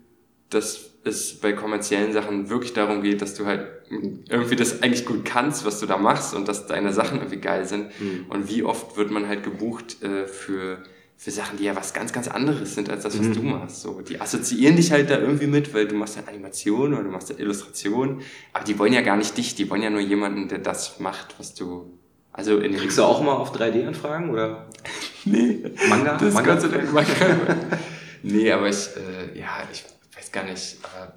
dass 0.49 0.91
es 1.03 1.39
bei 1.39 1.53
kommerziellen 1.53 2.11
Sachen 2.13 2.49
wirklich 2.49 2.73
darum 2.73 3.01
geht, 3.01 3.21
dass 3.21 3.33
du 3.35 3.45
halt 3.45 3.67
irgendwie 3.89 4.55
das 4.55 4.81
eigentlich 4.81 5.05
gut 5.05 5.23
kannst, 5.25 5.65
was 5.65 5.79
du 5.79 5.85
da 5.85 5.97
machst 5.97 6.33
und 6.35 6.47
dass 6.47 6.67
deine 6.67 6.93
Sachen 6.93 7.19
irgendwie 7.19 7.37
geil 7.39 7.65
sind. 7.65 7.91
Und 8.29 8.49
wie 8.49 8.63
oft 8.63 8.97
wird 8.97 9.11
man 9.11 9.27
halt 9.27 9.43
gebucht 9.43 10.01
äh, 10.03 10.27
für 10.27 10.83
für 11.19 11.31
Sachen, 11.31 11.57
die 11.57 11.63
ja 11.63 11.75
was 11.75 11.93
ganz, 11.93 12.13
ganz 12.13 12.27
anderes 12.27 12.75
sind 12.75 12.89
als 12.91 13.01
das, 13.01 13.17
was 13.19 13.31
du 13.31 13.41
machst. 13.41 13.81
So, 13.81 14.01
die 14.01 14.21
assoziieren 14.21 14.75
dich 14.75 14.91
halt 14.91 15.09
da 15.09 15.17
irgendwie 15.17 15.47
mit, 15.47 15.73
weil 15.73 15.87
du 15.87 15.95
machst 15.95 16.15
ja 16.15 16.21
Animation 16.27 16.93
oder 16.93 17.03
du 17.03 17.09
machst 17.09 17.29
ja 17.29 17.35
Illustration, 17.39 18.21
aber 18.53 18.63
die 18.63 18.77
wollen 18.77 18.93
ja 18.93 19.01
gar 19.01 19.17
nicht 19.17 19.35
dich, 19.35 19.55
die 19.55 19.67
wollen 19.69 19.81
ja 19.81 19.89
nur 19.89 19.99
jemanden, 19.99 20.47
der 20.47 20.59
das 20.59 20.99
macht, 20.99 21.39
was 21.39 21.55
du, 21.55 21.97
also 22.31 22.59
in 22.59 22.75
Kriegst 22.75 22.99
du 22.99 23.03
auch 23.03 23.23
mal 23.23 23.33
auf 23.33 23.51
3D-Anfragen 23.55 24.29
oder 24.29 24.69
Nee. 25.25 25.63
Manga? 25.89 26.17
Das 26.17 26.33
Manga? 26.35 26.53
Gott 26.53 26.61
sei 26.61 26.67
Dank 26.67 26.93
Manga. 26.93 27.09
nee, 28.23 28.51
aber 28.51 28.69
ich, 28.69 28.87
äh, 28.95 29.39
ja, 29.39 29.63
ich 29.71 29.83
weiß 30.15 30.31
gar 30.31 30.43
nicht, 30.43 30.77
aber, 30.83 31.13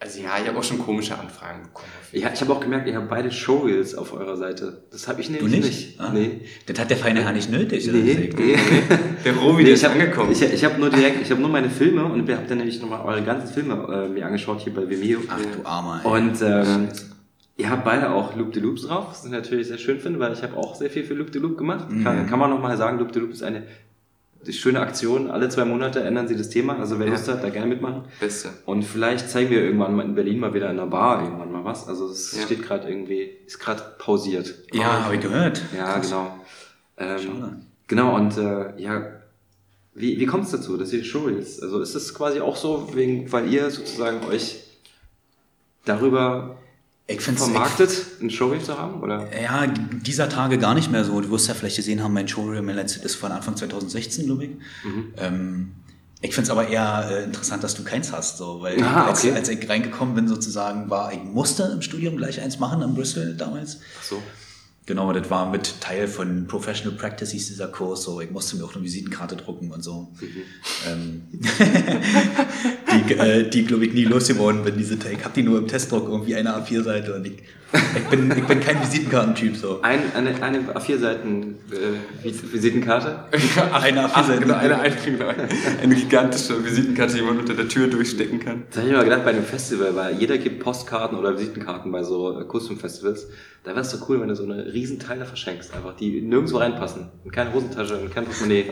also 0.00 0.20
ja, 0.20 0.30
ich 0.40 0.48
habe 0.48 0.58
auch 0.58 0.62
schon 0.64 0.78
komische 0.78 1.18
Anfragen 1.18 1.62
bekommen. 1.64 1.88
Ja, 2.12 2.30
ich 2.32 2.40
habe 2.40 2.52
auch 2.52 2.60
gemerkt, 2.60 2.86
ihr 2.88 2.96
habt 2.96 3.08
beide 3.08 3.30
Showreels 3.30 3.94
auf 3.94 4.12
eurer 4.12 4.36
Seite. 4.36 4.82
Das 4.90 5.08
habe 5.08 5.20
ich 5.20 5.26
Du 5.26 5.32
nämlich 5.34 5.52
nicht? 5.52 5.64
nicht. 5.64 6.00
Ah. 6.00 6.10
Nee. 6.12 6.40
Das 6.66 6.78
hat 6.78 6.90
der 6.90 6.96
feine 6.96 7.22
Herr 7.24 7.32
nicht 7.32 7.50
nötig. 7.50 7.86
Nee, 7.86 8.30
nee. 8.36 8.56
Der 9.24 9.36
Robi, 9.36 9.56
Nee, 9.58 9.64
der 9.64 9.74
ich 9.74 9.80
ist 9.82 9.84
habe 9.88 10.00
angekommen. 10.00 10.32
Ich, 10.32 10.42
ich 10.42 10.64
habe 10.64 10.78
nur 10.80 10.90
direkt, 10.90 11.20
ich 11.22 11.30
habe 11.30 11.40
nur 11.40 11.50
meine 11.50 11.68
Filme 11.70 12.04
und 12.04 12.28
ich 12.28 12.34
habe 12.36 12.46
dann 12.48 12.58
nämlich 12.58 12.80
nochmal 12.80 13.04
eure 13.04 13.22
ganzen 13.22 13.52
Filme 13.52 13.74
äh, 14.06 14.08
mir 14.08 14.24
angeschaut 14.26 14.60
hier 14.60 14.72
bei 14.74 14.88
Vimeo. 14.88 15.20
Ach 15.28 15.38
du 15.38 15.66
Armer. 15.66 16.00
ey. 16.04 16.10
Und 16.10 16.40
ähm, 16.42 16.88
ihr 17.56 17.68
habt 17.70 17.84
beide 17.84 18.10
auch 18.12 18.36
Loop 18.36 18.52
de 18.52 18.62
Loops 18.62 18.82
drauf, 18.82 19.08
was 19.10 19.24
ich 19.24 19.30
natürlich 19.30 19.66
sehr 19.68 19.78
schön 19.78 19.98
finde, 20.00 20.18
weil 20.20 20.32
ich 20.32 20.42
habe 20.42 20.56
auch 20.56 20.76
sehr 20.76 20.90
viel 20.90 21.04
für 21.04 21.14
Loop 21.14 21.32
de 21.32 21.42
Loop 21.42 21.58
gemacht. 21.58 21.86
Kann, 22.04 22.26
kann 22.28 22.38
man 22.38 22.50
nochmal 22.50 22.76
sagen, 22.76 22.98
Loop 22.98 23.12
de 23.12 23.20
Loop 23.22 23.32
ist 23.32 23.42
eine 23.42 23.64
schöne 24.52 24.80
Aktion. 24.80 25.30
Alle 25.30 25.48
zwei 25.48 25.64
Monate 25.64 26.00
ändern 26.00 26.28
sie 26.28 26.36
das 26.36 26.48
Thema. 26.48 26.78
Also 26.78 26.98
wer 26.98 27.06
Ja. 27.06 27.12
Lust 27.12 27.28
hat, 27.28 27.42
da 27.42 27.48
gerne 27.50 27.66
mitmachen. 27.66 28.04
Beste. 28.20 28.50
Und 28.66 28.82
vielleicht 28.84 29.28
zeigen 29.30 29.50
wir 29.50 29.62
irgendwann 29.62 29.94
mal 29.94 30.04
in 30.04 30.14
Berlin 30.14 30.38
mal 30.38 30.54
wieder 30.54 30.66
in 30.70 30.78
einer 30.78 30.86
Bar 30.88 31.22
irgendwann 31.24 31.52
mal 31.52 31.64
was. 31.64 31.86
Also 31.88 32.08
es 32.08 32.36
Ja. 32.36 32.42
steht 32.42 32.62
gerade 32.62 32.88
irgendwie, 32.88 33.30
ist 33.46 33.58
gerade 33.58 33.82
pausiert. 33.98 34.54
ja, 34.72 35.04
habe 35.04 35.14
ich 35.16 35.20
gehört. 35.20 35.62
Ja, 35.76 35.94
Krass. 35.94 36.08
genau. 36.08 36.38
Ähm, 36.98 37.18
Schade. 37.18 37.56
Genau, 37.86 38.16
und 38.16 38.36
äh, 38.36 38.80
ja, 38.80 39.06
wie, 39.94 40.20
wie 40.20 40.26
kommt 40.26 40.44
es 40.44 40.50
dazu, 40.50 40.76
dass 40.76 40.92
ihr 40.92 41.02
Showreels? 41.04 41.60
Also 41.62 41.80
ist 41.80 41.94
es 41.94 42.14
quasi 42.14 42.40
auch 42.40 42.56
so, 42.56 42.90
wegen, 42.94 43.30
weil 43.32 43.52
ihr 43.52 43.70
sozusagen 43.70 44.24
euch 44.26 44.60
darüber 45.84 46.56
Ich 47.10 47.22
find's 47.22 47.42
vermarktet, 47.42 47.90
ein 48.20 48.28
Showreel 48.30 48.62
zu 48.62 48.76
haben? 48.78 49.00
Oder? 49.02 49.26
Ja, 49.42 49.66
dieser 49.66 50.28
Tage 50.28 50.58
gar 50.58 50.74
nicht 50.74 50.90
mehr 50.92 51.04
so. 51.04 51.18
Du 51.22 51.30
wirst 51.30 51.48
ja 51.48 51.54
vielleicht 51.54 51.76
gesehen 51.76 52.02
haben, 52.02 52.12
mein 52.12 52.28
Showreel, 52.28 52.60
mein 52.60 52.76
letztes 52.76 53.02
ist 53.02 53.14
von 53.14 53.32
Anfang 53.32 53.56
2016, 53.56 54.26
glaube 54.26 54.44
ich. 54.44 54.50
Mhm. 54.84 55.14
Ähm, 55.16 55.72
Ich 56.20 56.34
finde 56.34 56.46
es 56.46 56.50
aber 56.50 56.68
eher 56.68 57.08
äh, 57.10 57.24
interessant, 57.24 57.64
dass 57.64 57.74
du 57.74 57.82
keins 57.82 58.12
hast, 58.12 58.36
so, 58.38 58.60
weil 58.60 58.82
Ah, 58.82 59.06
als, 59.06 59.20
okay. 59.24 59.32
als 59.32 59.48
ich 59.48 59.66
reingekommen 59.68 60.14
bin, 60.16 60.28
sozusagen, 60.28 60.90
war, 60.90 61.12
ich 61.12 61.22
musste 61.24 61.62
im 61.72 61.80
Studium 61.80 62.16
gleich 62.18 62.40
eins 62.42 62.58
machen 62.58 62.82
in 62.82 62.92
Bristol 62.94 63.34
damals. 63.34 63.78
Ach 63.98 64.04
so. 64.04 64.22
Genau, 64.88 65.12
das 65.12 65.28
war 65.28 65.50
mit 65.50 65.82
Teil 65.82 66.08
von 66.08 66.46
Professional 66.46 66.96
Practice 66.96 67.32
hieß 67.32 67.48
dieser 67.48 67.68
Kurs, 67.68 68.04
so 68.04 68.22
ich 68.22 68.30
musste 68.30 68.56
mir 68.56 68.64
auch 68.64 68.74
eine 68.74 68.82
Visitenkarte 68.82 69.36
drucken 69.36 69.70
und 69.70 69.84
so. 69.84 70.14
Ähm, 70.88 71.24
die, 73.06 73.12
äh, 73.12 73.50
die 73.50 73.66
glaube 73.66 73.84
ich 73.84 73.92
nie 73.92 74.04
losgeworden 74.04 74.64
bin, 74.64 74.78
diese 74.78 74.94
Ich 74.94 75.24
habe 75.24 75.34
die 75.34 75.42
nur 75.42 75.58
im 75.58 75.68
Testdruck 75.68 76.08
irgendwie 76.08 76.36
eine 76.36 76.56
A4-Seite 76.56 77.14
und 77.14 77.26
ich, 77.26 77.34
ich, 77.72 78.04
bin, 78.06 78.30
ich 78.36 78.44
bin 78.44 78.60
kein 78.60 78.80
Visitenkartentyp 78.80 79.56
so. 79.56 79.82
Ein, 79.82 80.00
eine, 80.14 80.42
eine 80.42 80.60
A4 80.60 80.98
Seiten 80.98 81.56
äh, 81.70 82.24
Vis- 82.26 82.50
Visitenkarte. 82.52 83.24
Eine 83.72 84.04
Ach, 84.06 84.16
A4-Seite. 84.24 84.40
genau, 84.40 84.54
eine, 84.54 84.78
eine, 84.80 84.96
genau, 84.96 85.26
eine 85.82 85.94
gigantische 85.94 86.64
Visitenkarte, 86.64 87.16
die 87.16 87.22
man 87.22 87.38
unter 87.38 87.52
der 87.54 87.68
Tür 87.68 87.88
durchstecken 87.88 88.40
kann. 88.40 88.62
Das 88.70 88.78
habe 88.78 88.88
ich 88.90 88.96
mir 88.96 89.04
gedacht 89.04 89.24
bei 89.24 89.30
einem 89.30 89.44
Festival, 89.44 89.94
weil 89.94 90.14
jeder 90.16 90.38
gibt 90.38 90.60
Postkarten 90.60 91.18
oder 91.18 91.34
Visitenkarten 91.38 91.92
bei 91.92 92.02
so 92.02 92.40
äh, 92.40 92.44
Custom-Festivals. 92.44 93.28
Da 93.64 93.72
wäre 93.72 93.80
es 93.82 93.90
doch 93.90 94.08
cool, 94.08 94.20
wenn 94.20 94.28
du 94.28 94.36
so 94.36 94.44
eine 94.44 94.72
riesen 94.72 94.98
Teile 94.98 95.26
verschenkst, 95.26 95.74
einfach, 95.74 95.94
die 95.96 96.22
nirgendwo 96.22 96.56
reinpassen. 96.58 97.08
In 97.24 97.30
keine 97.30 97.52
Hosentasche, 97.52 97.94
in 97.96 98.10
kein 98.10 98.24
Portemonnaie. 98.24 98.64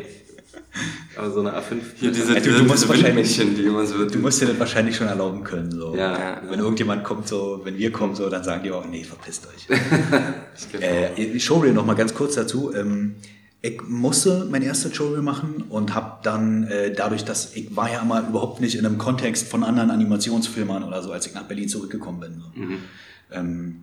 Aber 1.16 1.30
so 1.30 1.40
eine 1.40 1.50
A5. 1.56 1.76
Hier 1.96 2.10
diese, 2.12 2.34
Ja, 2.34 2.40
du- 2.40 2.44
diese, 2.44 2.58
du 2.58 2.64
musst 2.64 2.82
diese 2.82 2.88
wahrscheinlich- 2.90 3.38
Windmännchen, 3.38 3.54
die 3.56 3.62
immer 3.68 3.86
so... 3.86 4.04
Du 4.04 4.18
musst 4.18 4.40
dir 4.42 4.46
das 4.46 4.58
wahrscheinlich 4.58 4.96
schon 4.96 5.06
erlauben 5.06 5.42
können. 5.44 5.70
So. 5.70 5.94
Ja. 5.96 6.40
Wenn 6.48 6.58
irgendjemand 6.60 7.04
kommt, 7.04 7.26
so, 7.28 7.60
wenn 7.64 7.78
wir 7.78 7.90
kommen, 7.92 8.14
so, 8.14 8.28
dann 8.28 8.44
sagen 8.44 8.62
die 8.62 8.70
auch, 8.70 8.86
nee, 8.86 9.02
verpisst 9.04 9.46
euch. 9.46 9.78
Äh, 10.80 11.38
Showreel 11.38 11.72
noch 11.72 11.84
mal 11.86 11.94
ganz 11.94 12.14
kurz 12.14 12.34
dazu. 12.34 12.72
Ähm, 12.74 13.16
ich 13.62 13.80
musste 13.88 14.46
mein 14.50 14.62
erstes 14.62 14.94
Showreel 14.94 15.22
machen 15.22 15.64
und 15.68 15.94
habe 15.94 16.18
dann 16.22 16.64
äh, 16.64 16.92
dadurch, 16.92 17.24
dass 17.24 17.54
ich 17.56 17.74
war 17.74 17.90
ja 17.92 18.00
immer 18.02 18.26
überhaupt 18.28 18.60
nicht 18.60 18.76
in 18.76 18.86
einem 18.86 18.98
Kontext 18.98 19.48
von 19.48 19.64
anderen 19.64 19.90
Animationsfilmern 19.90 20.82
oder 20.84 21.02
so, 21.02 21.12
als 21.12 21.26
ich 21.26 21.34
nach 21.34 21.44
Berlin 21.44 21.68
zurückgekommen 21.68 22.20
bin. 22.20 22.40
So. 22.40 23.36
Ähm, 23.36 23.76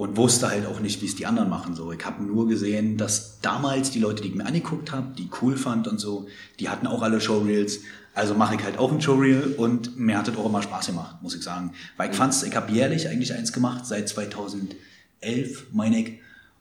und 0.00 0.16
wusste 0.16 0.48
halt 0.48 0.64
auch 0.64 0.80
nicht, 0.80 1.02
wie 1.02 1.04
es 1.04 1.14
die 1.14 1.26
anderen 1.26 1.50
machen. 1.50 1.74
So, 1.74 1.92
ich 1.92 2.02
habe 2.06 2.22
nur 2.22 2.48
gesehen, 2.48 2.96
dass 2.96 3.38
damals 3.42 3.90
die 3.90 3.98
Leute, 3.98 4.22
die 4.22 4.28
ich 4.28 4.34
mir 4.34 4.46
angeguckt 4.46 4.92
habe, 4.92 5.08
die 5.18 5.28
cool 5.42 5.58
fand 5.58 5.86
und 5.88 6.00
so, 6.00 6.26
die 6.58 6.70
hatten 6.70 6.86
auch 6.86 7.02
alle 7.02 7.20
Showreels. 7.20 7.80
Also 8.14 8.34
mache 8.34 8.54
ich 8.54 8.64
halt 8.64 8.78
auch 8.78 8.90
ein 8.90 9.02
Showreel 9.02 9.56
und 9.58 9.98
mir 9.98 10.16
hat 10.16 10.26
das 10.26 10.38
auch 10.38 10.46
immer 10.46 10.62
Spaß 10.62 10.86
gemacht, 10.86 11.16
muss 11.20 11.34
ich 11.34 11.42
sagen. 11.42 11.74
Weil 11.98 12.08
ich 12.08 12.16
fand's, 12.16 12.42
ich 12.44 12.56
habe 12.56 12.72
jährlich 12.72 13.08
eigentlich 13.10 13.34
eins 13.34 13.52
gemacht, 13.52 13.84
seit 13.84 14.08
2011, 14.08 15.66
meine 15.72 16.00
ich. 16.00 16.18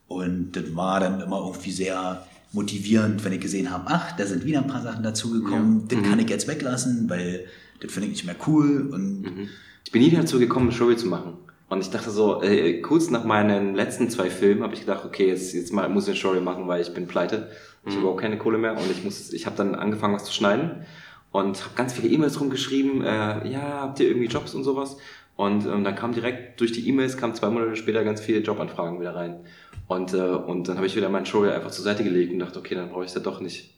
Und 0.10 0.52
das 0.58 0.76
war 0.76 1.00
dann 1.00 1.22
immer 1.22 1.40
irgendwie 1.40 1.72
sehr 1.72 2.28
motivierend, 2.52 3.24
wenn 3.24 3.32
ich 3.32 3.40
gesehen 3.40 3.72
habe, 3.72 3.86
ach, 3.88 4.18
da 4.18 4.26
sind 4.26 4.44
wieder 4.44 4.60
ein 4.60 4.68
paar 4.68 4.82
Sachen 4.82 5.02
dazugekommen, 5.02 5.88
das 5.88 6.04
kann 6.04 6.20
ich 6.20 6.30
jetzt 6.30 6.50
weglassen, 6.50 7.10
weil 7.10 7.46
das 7.80 7.90
finde 7.90 8.10
ich 8.10 8.16
nicht 8.16 8.26
mehr 8.26 8.36
cool. 8.48 8.90
Und 8.92 9.48
Ich 9.86 9.94
bin 9.94 10.02
nie 10.02 10.12
dazu 10.12 10.40
gekommen, 10.40 10.68
ein 10.68 10.72
Showreel 10.74 10.98
zu 10.98 11.08
machen. 11.08 11.36
Und 11.70 11.82
ich 11.82 11.92
dachte 11.92 12.10
so, 12.10 12.42
äh, 12.42 12.82
kurz 12.82 13.12
nach 13.12 13.24
meinen 13.24 13.76
letzten 13.76 14.10
zwei 14.10 14.30
Filmen 14.30 14.64
habe 14.64 14.74
ich 14.74 14.82
gedacht, 14.82 15.06
okay, 15.06 15.28
jetzt, 15.28 15.54
jetzt 15.54 15.72
mal 15.72 15.88
muss 15.88 16.08
ich 16.08 16.16
ein 16.16 16.18
Showreel 16.18 16.42
machen, 16.42 16.68
weil 16.68 16.82
ich 16.82 16.94
bin 16.94 17.08
pleite. 17.08 17.52
Ich 17.86 17.92
habe 17.92 18.02
überhaupt 18.02 18.22
keine 18.22 18.38
Kohle 18.38 18.58
mehr 18.58 18.74
und 18.74 18.92
ich 18.92 19.04
muss, 19.04 19.32
ich 19.32 19.46
habe 19.46 19.56
dann 19.56 19.76
angefangen, 19.76 20.14
was 20.14 20.26
zu 20.26 20.34
schneiden 20.34 20.86
und 21.32 21.64
habe 21.64 21.76
ganz 21.76 21.94
viele 21.94 22.10
E-Mails 22.10 22.40
rumgeschrieben, 22.40 23.04
äh, 23.04 23.48
ja, 23.48 23.82
habt 23.82 24.00
ihr 24.00 24.08
irgendwie 24.08 24.28
Jobs 24.28 24.54
und 24.54 24.64
sowas? 24.64 24.98
Und 25.36 25.66
ähm, 25.66 25.84
dann 25.84 25.96
kam 25.96 26.12
direkt 26.14 26.60
durch 26.60 26.74
die 26.74 26.88
E-Mails, 26.90 27.16
kam 27.16 27.34
zwei 27.34 27.50
Monate 27.50 27.76
später 27.78 28.04
ganz 28.04 28.20
viele 28.20 28.40
Jobanfragen 28.40 29.00
wieder 29.00 29.16
rein. 29.16 29.46
Und, 29.88 30.14
äh, 30.14 30.18
und 30.18 30.68
dann 30.68 30.76
habe 30.76 30.88
ich 30.88 30.96
wieder 30.96 31.08
mein 31.08 31.26
Showreel 31.26 31.54
einfach 31.54 31.72
zur 31.72 31.86
Seite 31.86 32.04
gelegt 32.04 32.34
und 32.34 32.40
dachte, 32.40 32.60
okay, 32.60 32.76
dann 32.76 32.90
brauche 32.90 33.04
ich 33.04 33.10
es 33.10 33.16
ja 33.16 33.22
doch 33.22 33.40
nicht. 33.40 33.74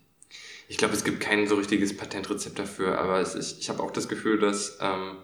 Ich 0.67 0.77
glaube, 0.77 0.93
es 0.93 1.03
gibt 1.03 1.19
kein 1.19 1.47
so 1.47 1.55
richtiges 1.55 1.95
Patentrezept 1.95 2.57
dafür, 2.57 2.97
aber 2.97 3.19
es, 3.19 3.35
ich, 3.35 3.59
ich 3.59 3.69
habe 3.69 3.83
auch 3.83 3.91
das 3.91 4.07
Gefühl, 4.07 4.39
dass 4.39 4.79
ähm, 4.81 5.17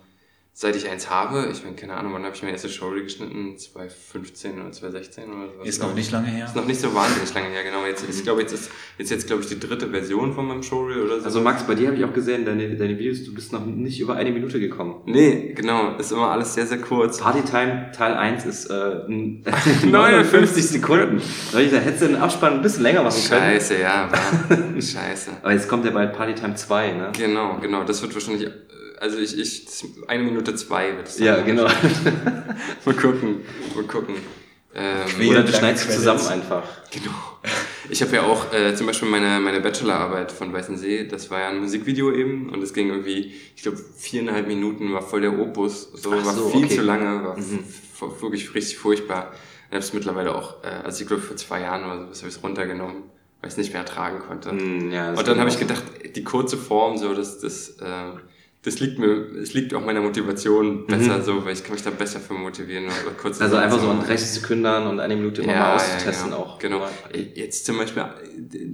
seit 0.59 0.75
ich 0.75 0.89
eins 0.89 1.07
habe, 1.07 1.49
ich 1.51 1.63
meine, 1.63 1.75
keine 1.75 1.93
Ahnung, 1.93 2.13
wann 2.13 2.23
habe 2.25 2.33
ich 2.35 2.41
mein 2.41 2.51
erstes 2.51 2.73
Showreel 2.73 3.03
geschnitten? 3.03 3.55
2015 3.59 4.59
oder 4.59 4.71
2016 4.71 5.25
oder 5.25 5.49
so. 5.55 5.61
ist 5.61 5.79
noch 5.83 5.93
nicht 5.93 6.11
lange 6.11 6.29
her. 6.29 6.45
Ist 6.45 6.55
noch 6.55 6.65
nicht 6.65 6.81
so 6.81 6.95
wahnsinnig 6.95 7.31
lange 7.35 7.49
her, 7.49 7.63
genau. 7.63 7.85
Jetzt, 7.85 8.03
ich 8.09 8.23
glaube, 8.23 8.41
jetzt 8.41 8.53
ist 8.53 8.71
jetzt, 8.97 9.11
jetzt 9.11 9.27
glaube 9.27 9.43
ich, 9.43 9.49
die 9.49 9.59
dritte 9.59 9.87
Version 9.87 10.33
von 10.33 10.47
meinem 10.47 10.63
Showreel 10.63 11.03
oder 11.03 11.19
so. 11.19 11.25
Also 11.25 11.41
Max, 11.41 11.61
bei 11.67 11.75
dir 11.75 11.89
habe 11.89 11.97
ich 11.97 12.03
auch 12.05 12.11
gesehen, 12.13 12.43
deine, 12.43 12.75
deine 12.75 12.97
Videos, 12.97 13.23
du 13.23 13.35
bist 13.35 13.53
noch 13.53 13.63
nicht 13.67 13.99
über 13.99 14.15
eine 14.15 14.31
Minute 14.31 14.59
gekommen. 14.59 14.95
nee, 15.05 15.53
genau, 15.55 15.95
ist 15.97 16.11
immer 16.11 16.31
alles 16.31 16.55
sehr, 16.55 16.65
sehr 16.65 16.79
kurz. 16.81 17.19
Partytime 17.19 17.91
Teil 17.95 18.15
1 18.15 18.45
ist 18.45 18.65
äh, 18.71 19.01
n- 19.07 19.43
59 19.85 20.65
Sekunden. 20.69 21.21
Da 21.51 21.59
hättest 21.59 22.01
du 22.01 22.07
den 22.07 22.15
Abspann 22.15 22.53
ein 22.53 22.61
bisschen 22.63 22.81
länger 22.81 23.03
machen 23.03 23.21
können. 23.29 23.41
Scheiße, 23.43 23.79
ja. 23.79 24.09
Scheiße. 24.75 25.31
Aber 25.43 25.53
jetzt 25.53 25.69
kommt 25.69 25.85
ja 25.85 25.91
bald 25.91 26.13
Partytime 26.13 26.55
2, 26.55 26.91
ne? 26.93 27.11
Genau, 27.15 27.59
genau, 27.61 27.83
das 27.83 28.01
wird 28.01 28.11
wahrscheinlich, 28.15 28.47
äh, 28.47 28.51
also 28.99 29.17
ich, 29.17 29.37
ich, 29.37 29.65
eine 30.07 30.23
Minute 30.23 30.55
zwei 30.55 30.95
wird 30.95 31.07
es 31.07 31.17
sein. 31.17 31.25
Ja, 31.27 31.41
genau. 31.41 31.63
Mal 32.85 32.95
gucken, 32.95 33.41
mal 33.75 33.83
gucken. 33.83 34.15
Ähm, 34.75 35.29
Oder 35.29 35.43
du 35.43 35.51
schneidest 35.51 35.91
zusammen 35.91 36.25
einfach. 36.27 36.63
Genau. 36.91 37.11
Ich 37.89 38.01
habe 38.01 38.15
ja 38.15 38.23
auch 38.23 38.53
äh, 38.53 38.75
zum 38.75 38.85
Beispiel 38.85 39.09
meine, 39.09 39.39
meine 39.39 39.59
Bachelorarbeit 39.61 40.31
von 40.31 40.53
Weißensee, 40.53 41.07
das 41.07 41.31
war 41.31 41.39
ja 41.39 41.49
ein 41.49 41.59
Musikvideo 41.59 42.11
eben 42.11 42.49
und 42.49 42.61
es 42.61 42.73
ging 42.73 42.89
irgendwie, 42.89 43.33
ich 43.55 43.63
glaube, 43.63 43.77
viereinhalb 43.77 44.47
Minuten 44.47 44.93
war 44.93 45.01
voll 45.01 45.21
der 45.21 45.39
Opus, 45.39 45.89
so, 45.93 46.13
Ach 46.13 46.25
war 46.25 46.33
so, 46.33 46.49
viel 46.49 46.65
okay. 46.65 46.75
zu 46.75 46.81
lange, 46.81 47.23
war 47.23 47.37
Mhm. 47.37 47.63
wirklich 48.21 48.53
richtig 48.53 48.77
furchtbar. 48.77 49.31
Ich 49.69 49.71
habe 49.71 49.79
es 49.79 49.93
mittlerweile 49.93 50.35
auch, 50.35 50.63
äh, 50.63 50.67
also 50.83 51.01
ich 51.01 51.07
glaube 51.07 51.23
vor 51.23 51.37
zwei 51.37 51.61
Jahren 51.61 51.83
oder 51.85 52.13
so, 52.13 52.21
habe 52.21 52.29
ich 52.29 52.35
es 52.35 52.43
runtergenommen, 52.43 53.03
weil 53.41 53.47
ich 53.47 53.53
es 53.53 53.57
nicht 53.57 53.71
mehr 53.73 53.81
ertragen 53.81 54.19
konnte. 54.19 54.51
Hm, 54.51 54.91
ja, 54.91 55.09
und 55.13 55.27
dann 55.27 55.39
habe 55.39 55.49
ich 55.49 55.57
gedacht, 55.57 55.83
die 56.15 56.23
kurze 56.23 56.57
Form, 56.57 56.97
so, 56.97 57.13
das, 57.15 57.39
das, 57.39 57.69
äh, 57.79 58.11
das 58.63 58.79
liegt 58.79 58.99
mir, 58.99 59.35
es 59.41 59.53
liegt 59.53 59.73
auch 59.73 59.85
meiner 59.85 60.01
Motivation 60.01 60.87
besser 60.87 61.21
so, 61.21 61.45
weil 61.45 61.53
ich 61.53 61.63
kann 61.63 61.73
mich 61.73 61.83
da 61.83 61.91
besser 61.91 62.19
für 62.19 62.33
motivieren. 62.33 62.85
Oder 62.85 63.13
kurz 63.19 63.39
Mhm. 63.39 63.45
Also 63.45 63.57
einfach 63.57 63.79
so 63.79 63.89
an 63.89 64.03
30 64.03 64.27
Sekunden 64.27 64.87
und 64.87 64.99
eine 64.99 65.15
Minute 65.15 65.43
immer 65.43 65.53
mal 65.53 65.75
auszutesten 65.75 66.31
genau. 66.31 66.41
auch. 66.41 66.59
Genau. 66.59 66.79
Ja. 66.79 67.19
Jetzt 67.35 67.65
zum 67.65 67.77
Beispiel, 67.77 68.03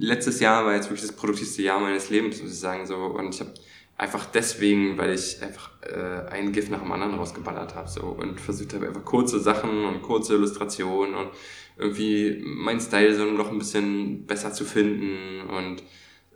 letztes 0.00 0.40
Jahr 0.40 0.64
war 0.64 0.74
jetzt 0.74 0.86
wirklich 0.86 1.06
das 1.06 1.12
produktivste 1.12 1.62
Jahr 1.62 1.80
meines 1.80 2.10
Lebens, 2.10 2.42
muss 2.42 2.52
ich 2.52 2.58
sagen. 2.58 2.86
So. 2.86 2.96
Und 2.96 3.34
ich 3.34 3.40
habe 3.40 3.52
einfach 3.96 4.26
deswegen, 4.26 4.98
weil 4.98 5.14
ich 5.14 5.40
einfach 5.42 5.70
äh, 5.82 6.28
ein 6.32 6.52
GIF 6.52 6.70
nach 6.70 6.80
dem 6.80 6.90
anderen 6.90 7.14
rausgeballert 7.14 7.74
habe 7.74 7.88
so, 7.88 8.02
und 8.02 8.40
versucht 8.40 8.74
habe, 8.74 8.88
einfach 8.88 9.04
kurze 9.04 9.38
Sachen 9.38 9.84
und 9.84 10.02
kurze 10.02 10.34
Illustrationen 10.34 11.14
und 11.14 11.28
irgendwie 11.76 12.42
mein 12.44 12.80
Style 12.80 13.14
so 13.14 13.24
noch 13.24 13.50
ein 13.50 13.58
bisschen 13.58 14.26
besser 14.26 14.52
zu 14.52 14.64
finden. 14.64 15.48
Und 15.48 15.82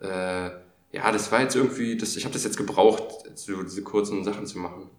äh, 0.00 0.50
ja, 0.92 1.12
das 1.12 1.30
war 1.30 1.42
jetzt 1.42 1.54
irgendwie, 1.54 1.96
das, 1.96 2.16
ich 2.16 2.24
habe 2.24 2.32
das 2.32 2.44
jetzt 2.44 2.56
gebraucht, 2.56 3.24
so 3.34 3.62
diese 3.62 3.82
kurzen 3.82 4.24
Sachen 4.24 4.46
zu 4.46 4.58
machen. 4.58 4.90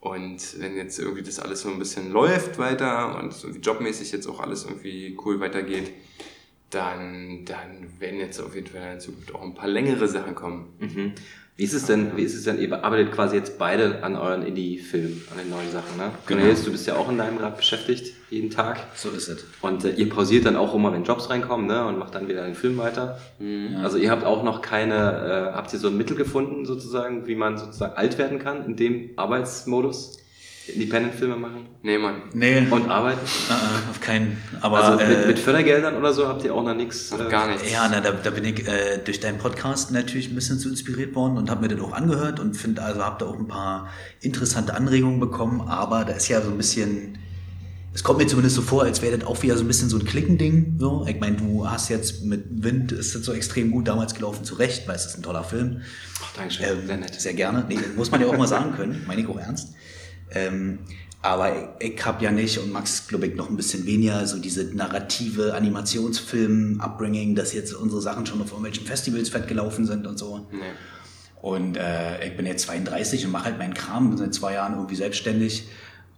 Und 0.00 0.60
wenn 0.60 0.76
jetzt 0.76 0.98
irgendwie 0.98 1.22
das 1.22 1.38
alles 1.38 1.62
so 1.62 1.70
ein 1.70 1.78
bisschen 1.78 2.12
läuft 2.12 2.58
weiter 2.58 3.18
und 3.18 3.32
so 3.32 3.54
wie 3.54 3.58
jobmäßig 3.58 4.12
jetzt 4.12 4.26
auch 4.26 4.40
alles 4.40 4.64
irgendwie 4.64 5.16
cool 5.24 5.40
weitergeht, 5.40 5.92
dann, 6.68 7.44
dann 7.46 7.88
werden 8.00 8.20
jetzt 8.20 8.38
auf 8.40 8.54
jeden 8.54 8.66
Fall 8.66 8.94
in 8.94 9.00
Zukunft 9.00 9.34
auch 9.34 9.42
ein 9.42 9.54
paar 9.54 9.68
längere 9.68 10.06
Sachen 10.06 10.34
kommen. 10.34 10.74
Mhm. 10.78 11.12
Wie 11.56 11.62
ist 11.62 11.72
es 11.72 11.86
denn, 11.86 12.16
wie 12.16 12.22
ist 12.22 12.34
es 12.34 12.44
denn, 12.44 12.58
ihr 12.58 12.84
arbeitet 12.84 13.12
quasi 13.12 13.36
jetzt 13.36 13.58
beide 13.58 14.02
an 14.02 14.16
euren 14.16 14.44
Indie-Filmen, 14.44 15.22
an 15.30 15.38
den 15.38 15.50
neuen 15.50 15.70
Sachen, 15.70 15.96
ne? 15.96 16.10
Genau. 16.26 16.40
Cornelis, 16.40 16.64
du 16.64 16.72
bist 16.72 16.86
ja 16.86 16.96
auch 16.96 17.08
in 17.08 17.16
deinem 17.16 17.38
gerade 17.38 17.56
beschäftigt, 17.56 18.12
jeden 18.30 18.50
Tag. 18.50 18.78
So 18.94 19.10
ist 19.10 19.28
es. 19.28 19.44
Und 19.60 19.84
äh, 19.84 19.90
ihr 19.92 20.08
pausiert 20.08 20.46
dann 20.46 20.56
auch 20.56 20.74
immer, 20.74 20.92
wenn 20.92 21.04
Jobs 21.04 21.30
reinkommen, 21.30 21.66
ne? 21.66 21.86
Und 21.86 21.98
macht 21.98 22.14
dann 22.14 22.28
wieder 22.28 22.44
den 22.44 22.54
Film 22.54 22.78
weiter. 22.78 23.18
Also 23.82 23.98
ihr 23.98 24.10
habt 24.10 24.24
auch 24.24 24.42
noch 24.42 24.62
keine, 24.62 25.50
äh, 25.52 25.56
habt 25.56 25.72
ihr 25.72 25.78
so 25.78 25.88
ein 25.88 25.96
Mittel 25.96 26.16
gefunden, 26.16 26.64
sozusagen, 26.64 27.26
wie 27.26 27.34
man 27.34 27.58
sozusagen 27.58 27.94
alt 27.96 28.18
werden 28.18 28.38
kann 28.38 28.64
in 28.64 28.76
dem 28.76 29.10
Arbeitsmodus? 29.16 30.18
Independent-Filme 30.66 31.36
machen 31.36 31.66
Nee, 31.82 31.98
Mann. 31.98 32.22
Nee, 32.32 32.66
und 32.70 32.88
arbeiten? 32.88 33.20
äh, 33.50 33.90
auf 33.90 34.00
keinen. 34.00 34.38
Aber 34.62 34.82
also 34.82 34.98
mit, 34.98 35.24
äh, 35.24 35.26
mit 35.26 35.38
Fördergeldern 35.38 35.94
oder 35.96 36.14
so 36.14 36.26
habt 36.26 36.42
ihr 36.42 36.54
auch 36.54 36.64
noch 36.64 36.74
nichts? 36.74 37.12
Äh, 37.12 37.28
gar 37.28 37.48
nichts. 37.48 37.70
Ja, 37.70 37.86
na, 37.90 38.00
da, 38.00 38.12
da 38.12 38.30
bin 38.30 38.44
ich 38.44 38.66
äh, 38.66 38.98
durch 39.04 39.20
deinen 39.20 39.36
Podcast 39.36 39.92
natürlich 39.92 40.30
ein 40.30 40.34
bisschen 40.34 40.58
zu 40.58 40.70
inspiriert 40.70 41.14
worden 41.14 41.36
und 41.36 41.50
habe 41.50 41.60
mir 41.60 41.68
das 41.68 41.80
auch 41.80 41.92
angehört 41.92 42.40
und 42.40 42.56
finde, 42.56 42.80
also 42.82 43.04
habe 43.04 43.16
da 43.22 43.26
auch 43.26 43.38
ein 43.38 43.46
paar 43.46 43.90
interessante 44.22 44.72
Anregungen 44.74 45.20
bekommen, 45.20 45.60
aber 45.68 46.06
da 46.06 46.14
ist 46.14 46.28
ja 46.28 46.40
so 46.40 46.50
ein 46.50 46.56
bisschen, 46.56 47.18
es 47.94 48.02
kommt 48.02 48.18
mir 48.18 48.26
zumindest 48.26 48.56
so 48.56 48.62
vor, 48.62 48.82
als 48.82 49.02
wäre 49.02 49.16
das 49.16 49.26
auch 49.26 49.40
wieder 49.42 49.56
so 49.56 49.62
ein 49.62 49.68
bisschen 49.68 49.88
so 49.88 49.96
ein 49.96 50.04
Klickending. 50.04 50.76
So. 50.80 51.06
Ich 51.08 51.20
meine, 51.20 51.36
du 51.36 51.70
hast 51.70 51.88
jetzt 51.88 52.24
mit 52.24 52.64
Wind, 52.64 52.90
ist 52.90 53.14
das 53.14 53.22
so 53.22 53.32
extrem 53.32 53.70
gut 53.70 53.86
damals 53.86 54.14
gelaufen, 54.14 54.44
zu 54.44 54.56
Recht, 54.56 54.88
weil 54.88 54.96
es 54.96 55.06
ist 55.06 55.16
ein 55.16 55.22
toller 55.22 55.44
Film. 55.44 55.80
Ach, 56.20 56.32
Dankeschön, 56.34 56.66
Ähm, 56.66 56.86
sehr 56.88 56.96
nett. 56.96 57.20
Sehr 57.20 57.34
gerne. 57.34 57.64
Nee, 57.68 57.78
muss 57.94 58.10
man 58.10 58.20
ja 58.20 58.26
auch 58.26 58.36
mal 58.36 58.48
sagen 58.48 58.72
können, 58.74 59.04
meine 59.06 59.22
ich 59.22 59.28
auch 59.28 59.38
ernst. 59.38 59.74
Ähm, 60.32 60.80
aber 61.22 61.76
ich, 61.78 61.92
ich 61.92 62.04
habe 62.04 62.24
ja 62.24 62.32
nicht, 62.32 62.58
und 62.58 62.72
Max, 62.72 63.06
glaube 63.06 63.28
ich, 63.28 63.36
noch 63.36 63.48
ein 63.48 63.56
bisschen 63.56 63.86
weniger, 63.86 64.26
so 64.26 64.40
diese 64.40 64.64
narrative 64.74 65.54
Animationsfilm-Upbringing, 65.54 67.36
dass 67.36 67.52
jetzt 67.54 67.74
unsere 67.74 68.02
Sachen 68.02 68.26
schon 68.26 68.42
auf 68.42 68.48
irgendwelchen 68.48 68.86
Festivals 68.86 69.28
fett 69.28 69.46
gelaufen 69.46 69.86
sind 69.86 70.08
und 70.08 70.18
so. 70.18 70.48
Nee. 70.50 70.58
Und 71.40 71.76
äh, 71.76 72.26
ich 72.26 72.36
bin 72.36 72.44
jetzt 72.44 72.66
32 72.66 73.24
und 73.26 73.30
mache 73.30 73.44
halt 73.44 73.58
meinen 73.58 73.74
Kram, 73.74 74.08
bin 74.08 74.18
seit 74.18 74.34
zwei 74.34 74.54
Jahren 74.54 74.74
irgendwie 74.74 74.96
selbstständig. 74.96 75.68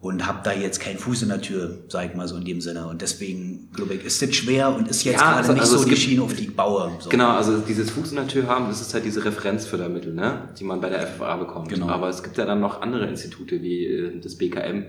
Und 0.01 0.27
habe 0.27 0.41
da 0.45 0.53
jetzt 0.53 0.79
keinen 0.81 0.99
Fuß 0.99 1.23
in 1.23 1.31
der 1.31 1.41
Tür, 1.41 1.79
sag 1.89 2.11
ich 2.11 2.15
mal 2.15 2.29
so 2.29 2.37
in 2.37 2.45
dem 2.45 2.61
Sinne. 2.61 2.87
Und 2.87 3.03
deswegen, 3.03 3.69
glaube 3.75 3.95
ich, 3.95 4.05
ist 4.05 4.21
das 4.23 4.35
schwer 4.35 4.75
und 4.75 4.89
ist 4.89 5.05
jetzt 5.05 5.15
Ja, 5.21 5.21
gerade 5.23 5.37
also- 5.39 5.53
nicht 5.53 5.63
also 5.63 5.79
so 5.79 5.89
die 5.89 5.97
Schiene, 5.97 6.23
auf 6.23 6.35
die 6.35 6.45
ich 6.45 6.55
baue. 6.57 6.93
So. 7.01 7.09
Genau, 7.09 7.31
also 7.31 7.59
dieses 7.59 7.91
Fuß 7.91 8.11
in 8.11 8.17
der 8.17 8.29
Tür 8.29 8.47
haben, 8.47 8.69
das 8.69 8.81
ist 8.81 8.93
halt 8.95 9.05
diese 9.05 9.25
Referenzfördermittel, 9.25 10.13
ne? 10.15 10.49
die 10.59 10.65
man 10.65 10.81
bei 10.81 10.91
der 10.91 11.01
FFA 11.07 11.37
bekommt. 11.37 11.71
Genau. 11.71 11.89
Aber 11.89 12.09
es 12.09 12.23
gibt 12.23 12.37
ja 12.37 12.45
dann 12.45 12.61
noch 12.61 12.83
andere 12.83 13.07
Institute 13.07 13.63
wie 13.63 13.87
äh, 13.87 14.21
das 14.21 14.37
BKM 14.37 14.85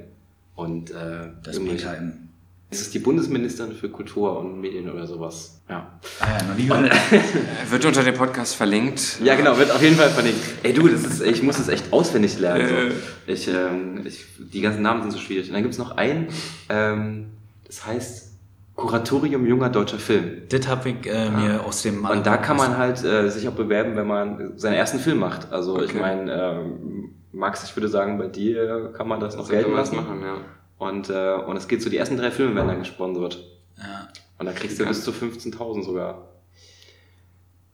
und 0.56 0.92
äh, 0.92 1.30
Das 1.44 1.58
BKM. 1.60 2.27
Es 2.70 2.82
ist 2.82 2.94
die 2.94 3.00
Bundesministerin 3.00 3.72
für 3.72 3.88
Kultur 3.90 4.38
und 4.40 4.60
Medien 4.60 4.90
oder 4.92 5.08
sowas. 5.08 5.62
Ja. 5.70 6.00
Ah 6.20 6.28
ja, 6.38 6.48
noch 6.48 6.56
nie 6.56 6.68
gehört. 6.68 6.92
Äh, 6.92 7.72
Wird 7.72 7.86
unter 7.86 8.04
dem 8.04 8.16
Podcast 8.16 8.56
verlinkt. 8.56 9.20
Ja, 9.24 9.36
genau, 9.36 9.58
wird 9.58 9.72
auf 9.72 9.82
jeden 9.82 9.96
Fall 9.96 10.10
verlinkt. 10.10 10.40
Ey, 10.64 10.74
du, 10.74 10.88
das 10.90 11.04
ist, 11.06 11.22
ich 11.22 11.42
muss 11.44 11.58
das 11.58 11.70
echt 11.70 11.94
auswendig 11.94 12.38
lernen. 12.40 12.62
Äh. 12.68 12.90
So. 12.92 12.96
Ich, 13.28 13.48
ähm, 13.48 14.02
ich, 14.06 14.26
die 14.52 14.60
ganzen 14.60 14.82
Namen 14.82 15.02
sind 15.04 15.12
so 15.12 15.18
schwierig. 15.20 15.48
Und 15.48 15.54
dann 15.54 15.64
gibt's 15.64 15.78
noch 15.78 15.96
einen, 15.96 16.28
ähm, 16.68 17.28
das 17.66 17.86
heißt 17.86 18.34
Kuratorium 18.76 19.46
junger 19.48 19.70
deutscher 19.70 19.98
Film. 19.98 20.44
das 20.50 20.68
habe 20.68 20.90
ich 20.90 21.08
äh, 21.08 21.30
mir 21.32 21.64
aus 21.66 21.82
dem 21.84 22.04
Und 22.06 22.26
da 22.28 22.36
kann 22.38 22.58
man 22.58 22.78
halt 22.78 23.04
äh, 23.04 23.30
sich 23.30 23.48
auch 23.48 23.54
bewerben, 23.54 23.96
wenn 23.96 24.06
man 24.08 24.58
seinen 24.58 24.74
ersten 24.76 25.00
Film 25.00 25.20
macht. 25.20 25.52
Also 25.54 25.82
ich 25.82 25.92
Okay. 25.92 26.00
meine, 26.02 26.32
ähm, 26.34 27.12
Max, 27.32 27.64
ich 27.64 27.76
würde 27.76 27.88
sagen, 27.88 28.18
bei 28.18 28.28
dir 28.28 28.92
kann 28.96 29.08
man 29.08 29.20
das 29.20 29.36
noch 29.38 29.46
So 29.46 29.52
kann 29.54 29.62
gelten 29.62 29.76
lassen. 29.76 29.96
machen, 29.96 30.22
ja. 30.22 30.36
Und, 30.78 31.10
äh, 31.10 31.34
und 31.34 31.58
es 31.58 31.68
geht 31.68 31.82
so, 31.82 31.90
die 31.90 31.98
ersten 31.98 32.18
drei 32.18 32.32
Filme 32.32 32.56
werden 32.56 32.68
dann 32.68 32.80
gesponsert. 32.80 33.44
Ja. 33.78 34.10
Und 34.38 34.46
da 34.46 34.52
kriegst 34.52 34.80
du 34.80 34.86
bis 34.86 35.04
zu 35.04 35.12
15.000 35.12 35.84
sogar. 35.84 36.28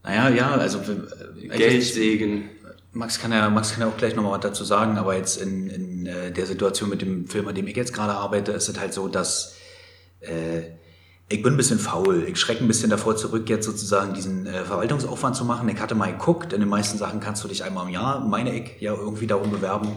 Naja, 0.02 0.28
ja, 0.28 0.50
also 0.52 0.78
äh, 0.78 1.48
Geldsegen. 1.48 2.50
Max 2.92 3.18
kann 3.18 3.32
ja, 3.32 3.50
Max 3.50 3.72
kann 3.72 3.80
ja 3.80 3.88
auch 3.88 3.96
gleich 3.96 4.14
nochmal 4.14 4.32
was 4.32 4.40
dazu 4.40 4.64
sagen, 4.64 4.98
aber 4.98 5.16
jetzt 5.16 5.40
in, 5.40 5.68
in 5.68 6.06
äh, 6.06 6.30
der 6.30 6.46
Situation 6.46 6.88
mit 6.88 7.02
dem 7.02 7.26
Film, 7.26 7.48
an 7.48 7.54
dem 7.54 7.66
ich 7.66 7.76
jetzt 7.76 7.92
gerade 7.92 8.12
arbeite, 8.12 8.52
ist 8.52 8.68
es 8.68 8.78
halt 8.78 8.94
so, 8.94 9.08
dass 9.08 9.56
äh, 10.20 10.62
ich 11.28 11.42
bin 11.42 11.54
ein 11.54 11.56
bisschen 11.56 11.78
faul. 11.78 12.24
Ich 12.28 12.38
schrecke 12.38 12.62
ein 12.62 12.68
bisschen 12.68 12.90
davor 12.90 13.16
zurück, 13.16 13.48
jetzt 13.48 13.66
sozusagen 13.66 14.14
diesen 14.14 14.46
äh, 14.46 14.64
Verwaltungsaufwand 14.64 15.34
zu 15.34 15.44
machen. 15.44 15.68
Ich 15.68 15.80
hatte 15.80 15.94
mal 15.94 16.12
geguckt, 16.12 16.52
in 16.52 16.60
den 16.60 16.68
meisten 16.68 16.98
Sachen 16.98 17.20
kannst 17.20 17.42
du 17.42 17.48
dich 17.48 17.64
einmal 17.64 17.86
im 17.86 17.92
Jahr, 17.92 18.20
meine 18.20 18.54
ich, 18.54 18.80
ja 18.80 18.94
irgendwie 18.94 19.26
darum 19.26 19.50
bewerben. 19.50 19.88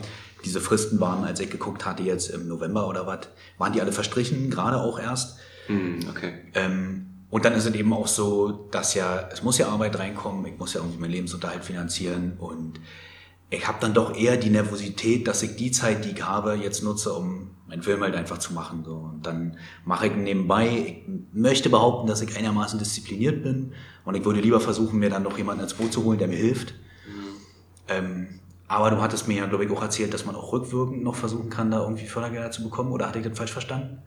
Diese 0.48 0.62
Fristen 0.62 1.02
waren, 1.02 1.26
als 1.26 1.42
ich 1.42 1.50
geguckt 1.50 1.86
hatte, 1.86 2.04
jetzt 2.04 2.30
im 2.30 2.48
November 2.48 2.88
oder 2.88 3.06
was, 3.06 3.28
waren 3.58 3.74
die 3.74 3.82
alle 3.82 3.92
verstrichen, 3.92 4.50
gerade 4.50 4.78
auch 4.78 4.98
erst. 4.98 5.40
Hm, 5.68 6.00
okay. 6.10 6.36
Ähm, 6.54 7.26
und 7.30 7.44
dann 7.44 7.52
ist 7.52 7.66
es 7.66 7.76
eben 7.76 7.92
auch 7.92 8.08
so, 8.08 8.70
dass 8.72 8.94
ja, 8.94 9.28
es 9.30 9.44
muss 9.44 9.58
ja 9.58 9.68
Arbeit 9.68 10.00
reinkommen, 10.00 10.46
ich 10.46 10.58
muss 10.58 10.74
ja 10.74 10.80
irgendwie 10.80 11.00
meinen 11.00 11.12
Lebensunterhalt 11.12 11.66
finanzieren 11.66 12.38
und 12.40 12.80
ich 13.50 13.68
habe 13.68 13.78
dann 13.82 13.94
doch 13.94 14.16
eher 14.16 14.38
die 14.38 14.50
Nervosität, 14.50 15.28
dass 15.28 15.44
ich 15.44 15.58
die 15.58 15.72
Zeit, 15.72 16.06
die 16.06 16.12
ich 16.12 16.26
habe, 16.26 16.54
jetzt 16.54 16.82
nutze, 16.82 17.12
um 17.12 17.52
meinen 17.68 17.84
Film 17.84 18.02
halt 18.02 18.16
einfach 18.16 18.38
zu 18.38 18.54
machen. 18.54 18.84
So. 18.86 18.96
Und 18.96 19.26
dann 19.26 19.58
mache 19.84 20.08
ich 20.08 20.16
nebenbei, 20.16 20.68
ich 20.68 21.14
möchte 21.34 21.70
behaupten, 21.70 22.08
dass 22.08 22.22
ich 22.22 22.34
einigermaßen 22.36 22.80
diszipliniert 22.80 23.44
bin 23.44 23.74
und 24.06 24.16
ich 24.16 24.24
würde 24.24 24.40
lieber 24.40 24.62
versuchen, 24.62 25.00
mir 25.00 25.10
dann 25.10 25.24
noch 25.24 25.38
jemanden 25.38 25.64
ins 25.64 25.74
Boot 25.74 25.92
zu 25.92 26.06
holen, 26.06 26.20
der 26.20 26.30
mir 26.30 26.38
hilft. 26.38 26.74
Ähm, 27.90 28.40
aber 28.68 28.92
du 28.92 29.02
hattest 29.02 29.28
mir 29.28 29.38
ja, 29.38 29.46
glaube 29.46 29.66
ich, 29.66 29.72
auch 29.72 29.82
erzählt, 29.82 30.14
dass 30.14 30.26
man 30.26 30.36
auch 30.36 30.52
rückwirkend 30.52 31.04
noch 31.04 31.16
versuchen 31.16 31.50
kann, 31.50 31.72
da 31.72 31.82
irgendwie 31.82 32.06
Fördergelder 32.06 32.52
zu 32.52 32.64
bekommen. 32.64 32.92
Oder 32.92 33.08
hatte 33.08 33.20
ich 33.20 33.28
das 33.28 33.38
falsch 33.38 33.52
verstanden? 33.52 34.02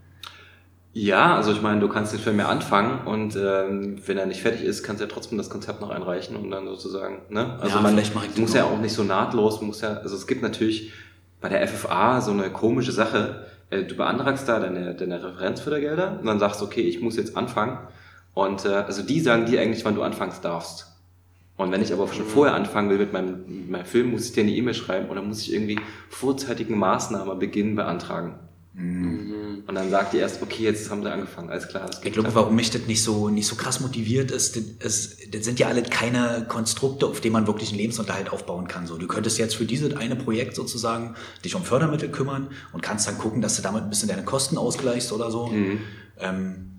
Ja, 0.92 1.36
also 1.36 1.52
ich 1.52 1.62
meine, 1.62 1.80
du 1.80 1.88
kannst 1.88 2.12
den 2.12 2.18
Film 2.18 2.40
ja 2.40 2.48
anfangen 2.48 3.06
und 3.06 3.36
ähm, 3.36 4.00
wenn 4.06 4.18
er 4.18 4.26
nicht 4.26 4.42
fertig 4.42 4.62
ist, 4.62 4.82
kannst 4.82 5.00
du 5.00 5.06
ja 5.06 5.10
trotzdem 5.12 5.38
das 5.38 5.48
Konzept 5.48 5.80
noch 5.80 5.90
einreichen 5.90 6.34
und 6.34 6.50
dann 6.50 6.66
sozusagen, 6.66 7.22
ne? 7.28 7.58
Also 7.60 7.76
Ja, 7.76 7.82
man 7.82 7.92
vielleicht 7.92 8.14
mache 8.14 8.26
ich 8.26 8.36
muss 8.36 8.54
ja 8.54 8.64
auch 8.64 8.78
nicht 8.78 8.92
so 8.92 9.04
nahtlos, 9.04 9.60
muss 9.60 9.82
ja, 9.82 9.98
also 9.98 10.16
es 10.16 10.26
gibt 10.26 10.42
natürlich 10.42 10.92
bei 11.40 11.48
der 11.48 11.66
FFA 11.68 12.20
so 12.20 12.32
eine 12.32 12.50
komische 12.50 12.90
Sache. 12.90 13.46
Äh, 13.70 13.84
Du 13.84 13.94
beantragst 13.94 14.48
da 14.48 14.58
deine, 14.58 14.96
deine 14.96 15.22
Referenzfördergelder 15.22 16.18
und 16.18 16.26
dann 16.26 16.40
sagst, 16.40 16.60
okay, 16.60 16.82
ich 16.82 17.00
muss 17.00 17.16
jetzt 17.16 17.36
anfangen. 17.36 17.78
Und 18.34 18.64
äh, 18.64 18.70
also 18.70 19.02
die 19.02 19.20
sagen 19.20 19.46
dir 19.46 19.60
eigentlich, 19.60 19.84
wann 19.84 19.94
du 19.94 20.02
anfangen 20.02 20.32
darfst. 20.42 20.89
Und 21.60 21.72
wenn 21.72 21.82
ich 21.82 21.92
aber 21.92 22.08
schon 22.08 22.24
vorher 22.24 22.54
anfangen 22.54 22.88
will 22.88 22.96
mit 22.96 23.12
meinem, 23.12 23.44
mit 23.46 23.70
meinem 23.70 23.84
Film, 23.84 24.12
muss 24.12 24.24
ich 24.24 24.32
dir 24.32 24.44
eine 24.44 24.52
E-Mail 24.52 24.72
schreiben 24.72 25.10
oder 25.10 25.20
muss 25.20 25.42
ich 25.42 25.52
irgendwie 25.52 25.78
vorzeitigen 26.08 26.78
Maßnahmenbeginn 26.78 27.76
beantragen. 27.76 28.36
Mhm. 28.72 29.64
Und 29.66 29.74
dann 29.74 29.90
sagt 29.90 30.14
die 30.14 30.16
erst, 30.16 30.40
okay, 30.40 30.62
jetzt 30.62 30.90
haben 30.90 31.02
sie 31.02 31.12
angefangen, 31.12 31.50
alles 31.50 31.68
klar. 31.68 31.86
das 31.86 32.02
Ich 32.02 32.12
glaube, 32.14 32.34
warum 32.34 32.56
mich 32.56 32.70
das 32.70 32.86
nicht 32.86 33.02
so, 33.02 33.28
nicht 33.28 33.46
so 33.46 33.56
krass 33.56 33.80
motiviert 33.80 34.30
ist, 34.30 34.56
das, 34.56 34.62
ist, 34.62 35.34
das 35.34 35.44
sind 35.44 35.58
ja 35.58 35.68
alle 35.68 35.82
keine 35.82 36.46
Konstrukte, 36.48 37.06
auf 37.06 37.20
denen 37.20 37.34
man 37.34 37.46
wirklich 37.46 37.68
einen 37.68 37.78
Lebensunterhalt 37.78 38.32
aufbauen 38.32 38.66
kann. 38.66 38.86
So, 38.86 38.96
du 38.96 39.06
könntest 39.06 39.38
jetzt 39.38 39.54
für 39.54 39.66
dieses 39.66 39.94
eine 39.96 40.16
Projekt 40.16 40.54
sozusagen 40.54 41.14
dich 41.44 41.54
um 41.56 41.62
Fördermittel 41.62 42.08
kümmern 42.08 42.48
und 42.72 42.82
kannst 42.82 43.06
dann 43.06 43.18
gucken, 43.18 43.42
dass 43.42 43.56
du 43.56 43.62
damit 43.62 43.82
ein 43.82 43.90
bisschen 43.90 44.08
deine 44.08 44.24
Kosten 44.24 44.56
ausgleichst 44.56 45.12
oder 45.12 45.30
so. 45.30 45.52
Ähm, 46.18 46.69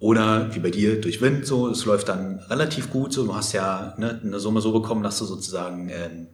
oder 0.00 0.52
wie 0.54 0.58
bei 0.58 0.70
dir 0.70 1.00
durch 1.00 1.20
Wind, 1.20 1.46
so, 1.46 1.68
es 1.68 1.84
läuft 1.84 2.08
dann 2.08 2.40
relativ 2.48 2.90
gut, 2.90 3.12
so, 3.12 3.24
du 3.24 3.34
hast 3.34 3.52
ja 3.52 3.94
ne, 3.98 4.20
eine 4.24 4.40
Summe 4.40 4.60
so 4.60 4.72
bekommen, 4.72 5.02
dass 5.02 5.18
du 5.18 5.26
sozusagen 5.26 5.90
ähm, 5.90 6.26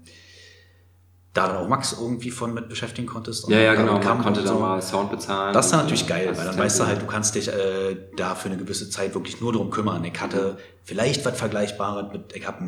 da 1.34 1.48
dann 1.48 1.56
auch 1.56 1.68
Max 1.68 1.94
irgendwie 2.00 2.30
von 2.30 2.54
mit 2.54 2.68
beschäftigen 2.68 3.06
konntest. 3.06 3.44
Und 3.44 3.52
Ja, 3.52 3.58
ja, 3.58 3.74
genau. 3.74 4.00
kam 4.00 4.18
Man 4.18 4.26
konnte 4.26 4.46
so. 4.46 4.58
mal 4.58 4.80
Sound 4.80 5.10
bezahlen. 5.10 5.52
Das 5.52 5.66
ist 5.66 5.72
dann 5.72 5.80
natürlich 5.80 6.06
geil, 6.06 6.32
weil 6.34 6.46
dann 6.46 6.56
weißt 6.56 6.80
du 6.80 6.86
halt, 6.86 7.02
du 7.02 7.06
kannst 7.06 7.34
dich 7.34 7.48
äh, 7.48 7.96
da 8.16 8.34
für 8.34 8.48
eine 8.48 8.56
gewisse 8.56 8.88
Zeit 8.88 9.14
wirklich 9.14 9.40
nur 9.40 9.52
drum 9.52 9.70
kümmern. 9.70 10.02
Ich 10.04 10.18
hatte 10.18 10.56
vielleicht 10.84 11.26
was 11.26 11.36
Vergleichbares 11.36 12.12
mit, 12.12 12.34
ich 12.34 12.46
habe 12.46 12.64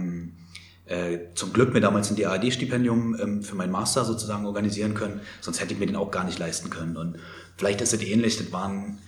äh, 0.86 1.18
zum 1.34 1.52
Glück 1.52 1.72
mir 1.72 1.80
damals 1.80 2.10
ein 2.10 2.16
DAAD-Stipendium 2.16 3.16
ähm, 3.20 3.42
für 3.42 3.54
meinen 3.54 3.70
Master 3.70 4.04
sozusagen 4.04 4.44
organisieren 4.46 4.94
können, 4.94 5.20
sonst 5.40 5.60
hätte 5.60 5.74
ich 5.74 5.78
mir 5.78 5.86
den 5.86 5.96
auch 5.96 6.10
gar 6.10 6.24
nicht 6.24 6.38
leisten 6.38 6.70
können. 6.70 6.96
Und 6.96 7.16
vielleicht 7.56 7.80
ist 7.80 7.94
es 7.94 8.02
ähnlich, 8.02 8.36
das 8.36 8.52
waren, 8.52 8.98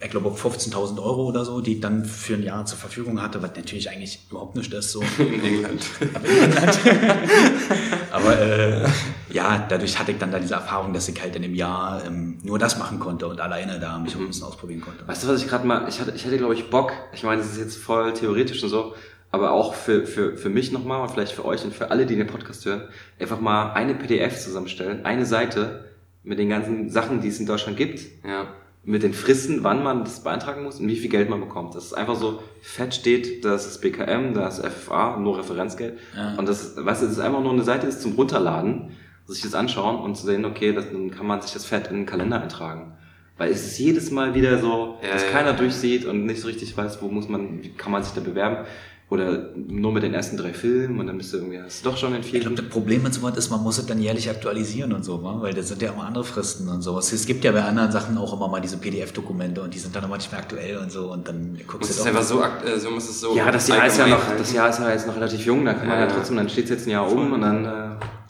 ich 0.00 0.10
glaube, 0.10 0.30
15.000 0.30 1.02
Euro 1.02 1.26
oder 1.26 1.44
so, 1.44 1.60
die 1.60 1.74
ich 1.74 1.80
dann 1.80 2.04
für 2.04 2.34
ein 2.34 2.42
Jahr 2.42 2.64
zur 2.66 2.78
Verfügung 2.78 3.20
hatte, 3.22 3.42
was 3.42 3.54
natürlich 3.56 3.90
eigentlich 3.90 4.20
überhaupt 4.30 4.56
nicht 4.56 4.72
ist 4.72 4.92
so. 4.92 5.02
In 5.18 5.44
England. 5.44 5.84
Aber 8.10 8.40
äh, 8.40 8.86
ja, 9.30 9.66
dadurch 9.68 9.98
hatte 9.98 10.12
ich 10.12 10.18
dann 10.18 10.30
da 10.30 10.38
diese 10.38 10.54
Erfahrung, 10.54 10.92
dass 10.92 11.08
ich 11.08 11.20
halt 11.20 11.36
in 11.36 11.42
dem 11.42 11.54
Jahr 11.54 12.04
ähm, 12.04 12.38
nur 12.42 12.58
das 12.58 12.78
machen 12.78 12.98
konnte 12.98 13.26
und 13.26 13.40
alleine 13.40 13.78
da 13.78 13.98
mich 13.98 14.16
auch 14.16 14.20
ein 14.20 14.26
bisschen 14.26 14.44
ausprobieren 14.44 14.80
konnte. 14.80 15.06
Weißt 15.06 15.22
du, 15.22 15.28
was 15.28 15.42
ich 15.42 15.48
gerade 15.48 15.66
mal, 15.66 15.86
ich 15.88 16.00
hatte, 16.00 16.12
ich 16.14 16.24
hätte, 16.24 16.38
glaube 16.38 16.54
ich, 16.54 16.70
Bock, 16.70 16.92
ich 17.12 17.22
meine, 17.22 17.42
das 17.42 17.52
ist 17.52 17.58
jetzt 17.58 17.76
voll 17.76 18.12
theoretisch 18.14 18.62
und 18.62 18.70
so, 18.70 18.94
aber 19.30 19.52
auch 19.52 19.74
für, 19.74 20.06
für, 20.06 20.36
für 20.36 20.48
mich 20.48 20.72
nochmal 20.72 21.02
und 21.02 21.10
vielleicht 21.10 21.32
für 21.32 21.44
euch 21.44 21.64
und 21.64 21.74
für 21.74 21.90
alle, 21.90 22.06
die 22.06 22.16
den 22.16 22.26
Podcast 22.26 22.64
hören, 22.64 22.82
einfach 23.18 23.40
mal 23.40 23.72
eine 23.72 23.94
PDF 23.94 24.40
zusammenstellen, 24.40 25.04
eine 25.04 25.26
Seite 25.26 25.84
mit 26.22 26.38
den 26.38 26.48
ganzen 26.48 26.88
Sachen, 26.88 27.20
die 27.20 27.28
es 27.28 27.38
in 27.38 27.46
Deutschland 27.46 27.76
gibt, 27.76 28.00
Ja. 28.24 28.46
Mit 28.84 29.02
den 29.02 29.14
Fristen, 29.14 29.64
wann 29.64 29.82
man 29.82 30.04
das 30.04 30.22
beantragen 30.22 30.62
muss 30.62 30.78
und 30.78 30.88
wie 30.88 30.96
viel 30.96 31.10
Geld 31.10 31.30
man 31.30 31.40
bekommt. 31.40 31.74
Das 31.74 31.86
ist 31.86 31.94
einfach 31.94 32.16
so, 32.16 32.42
fett 32.60 32.94
steht, 32.94 33.44
das 33.44 33.66
ist 33.66 33.80
BKM, 33.80 34.34
das 34.34 34.58
ist 34.58 34.66
FFA, 34.66 35.16
nur 35.18 35.38
Referenzgeld. 35.38 35.98
Ja. 36.14 36.34
Und 36.36 36.48
das, 36.48 36.76
weißt 36.76 37.02
du, 37.02 37.06
das 37.06 37.16
ist 37.16 37.20
einfach 37.20 37.40
nur 37.40 37.52
eine 37.52 37.62
Seite, 37.62 37.86
ist 37.86 38.02
zum 38.02 38.12
Runterladen, 38.12 38.90
sich 39.26 39.42
das 39.42 39.54
anschauen 39.54 39.96
und 39.96 40.16
zu 40.16 40.26
sehen, 40.26 40.44
okay, 40.44 40.72
das, 40.72 40.90
dann 40.92 41.10
kann 41.10 41.26
man 41.26 41.40
sich 41.40 41.52
das 41.52 41.64
fett 41.64 41.88
in 41.88 41.96
den 41.96 42.06
Kalender 42.06 42.42
eintragen. 42.42 42.92
Weil 43.38 43.50
es 43.50 43.66
ist 43.66 43.78
jedes 43.78 44.10
Mal 44.10 44.34
wieder 44.34 44.58
so, 44.58 44.98
Ja, 45.02 45.12
dass 45.12 45.24
ja, 45.24 45.30
keiner 45.30 45.54
durchsieht 45.54 46.04
und 46.04 46.26
nicht 46.26 46.40
so 46.40 46.46
richtig 46.46 46.76
weiß, 46.76 47.02
wo 47.02 47.08
muss 47.08 47.28
man, 47.28 47.62
wie 47.64 47.70
kann 47.70 47.90
man 47.90 48.02
sich 48.02 48.12
da 48.12 48.20
bewerben. 48.20 48.66
Oder 49.10 49.50
nur 49.54 49.92
mit 49.92 50.02
den 50.02 50.14
ersten 50.14 50.36
drei 50.38 50.52
Filmen 50.54 50.98
und 50.98 51.06
dann 51.06 51.18
bist 51.18 51.32
du 51.32 51.36
irgendwie, 51.36 51.60
hast 51.60 51.84
du 51.84 51.90
doch 51.90 51.96
schon 51.96 52.14
in 52.14 52.20
Ich 52.22 52.26
vielen. 52.28 52.40
glaube, 52.42 52.56
das 52.56 52.68
Problem 52.68 53.02
mit 53.02 53.12
sowas 53.14 53.36
ist, 53.36 53.50
man 53.50 53.62
muss 53.62 53.76
es 53.78 53.84
dann 53.86 54.00
jährlich 54.00 54.28
aktualisieren 54.30 54.92
und 54.94 55.04
so, 55.04 55.22
wa? 55.22 55.36
weil 55.40 55.52
das 55.52 55.68
sind 55.68 55.82
ja 55.82 55.92
immer 55.92 56.04
andere 56.06 56.24
Fristen 56.24 56.68
und 56.68 56.80
sowas. 56.82 57.12
Es 57.12 57.26
gibt 57.26 57.44
ja 57.44 57.52
bei 57.52 57.62
anderen 57.62 57.92
Sachen 57.92 58.16
auch 58.16 58.32
immer 58.32 58.48
mal 58.48 58.60
diese 58.60 58.78
PDF-Dokumente 58.78 59.60
und 59.62 59.74
die 59.74 59.78
sind 59.78 59.94
dann 59.94 60.04
immer 60.04 60.16
nicht 60.16 60.32
mehr 60.32 60.40
aktuell 60.40 60.78
und 60.78 60.90
so 60.90 61.12
und 61.12 61.28
dann 61.28 61.58
guckst 61.66 61.90
es 61.90 61.98
du 61.98 62.04
einfach 62.08 62.20
doch. 62.22 62.26
so, 62.26 62.42
äh, 62.66 62.78
so 62.80 62.90
muss 62.90 63.08
es 63.08 63.20
so. 63.20 63.36
Ja, 63.36 63.50
das 63.52 63.68
Jahr 63.68 63.86
ist 63.86 63.98
ja 63.98 64.06
noch, 64.06 64.20
das. 64.38 64.52
Jahr 64.52 64.70
ist 64.70 64.78
ja 64.80 64.90
jetzt 64.90 65.06
noch 65.06 65.14
relativ 65.16 65.44
jung, 65.44 65.64
da 65.66 65.74
kann 65.74 65.86
man 65.86 65.98
Ja, 65.98 66.04
ja, 66.04 66.08
ja. 66.10 66.14
trotzdem, 66.14 66.36
dann 66.36 66.48
steht 66.48 66.64
es 66.64 66.70
jetzt 66.70 66.86
ein 66.86 66.90
Jahr 66.90 67.08
um 67.10 67.30
und 67.34 67.40
dann, 67.42 67.64
äh, 67.66 67.68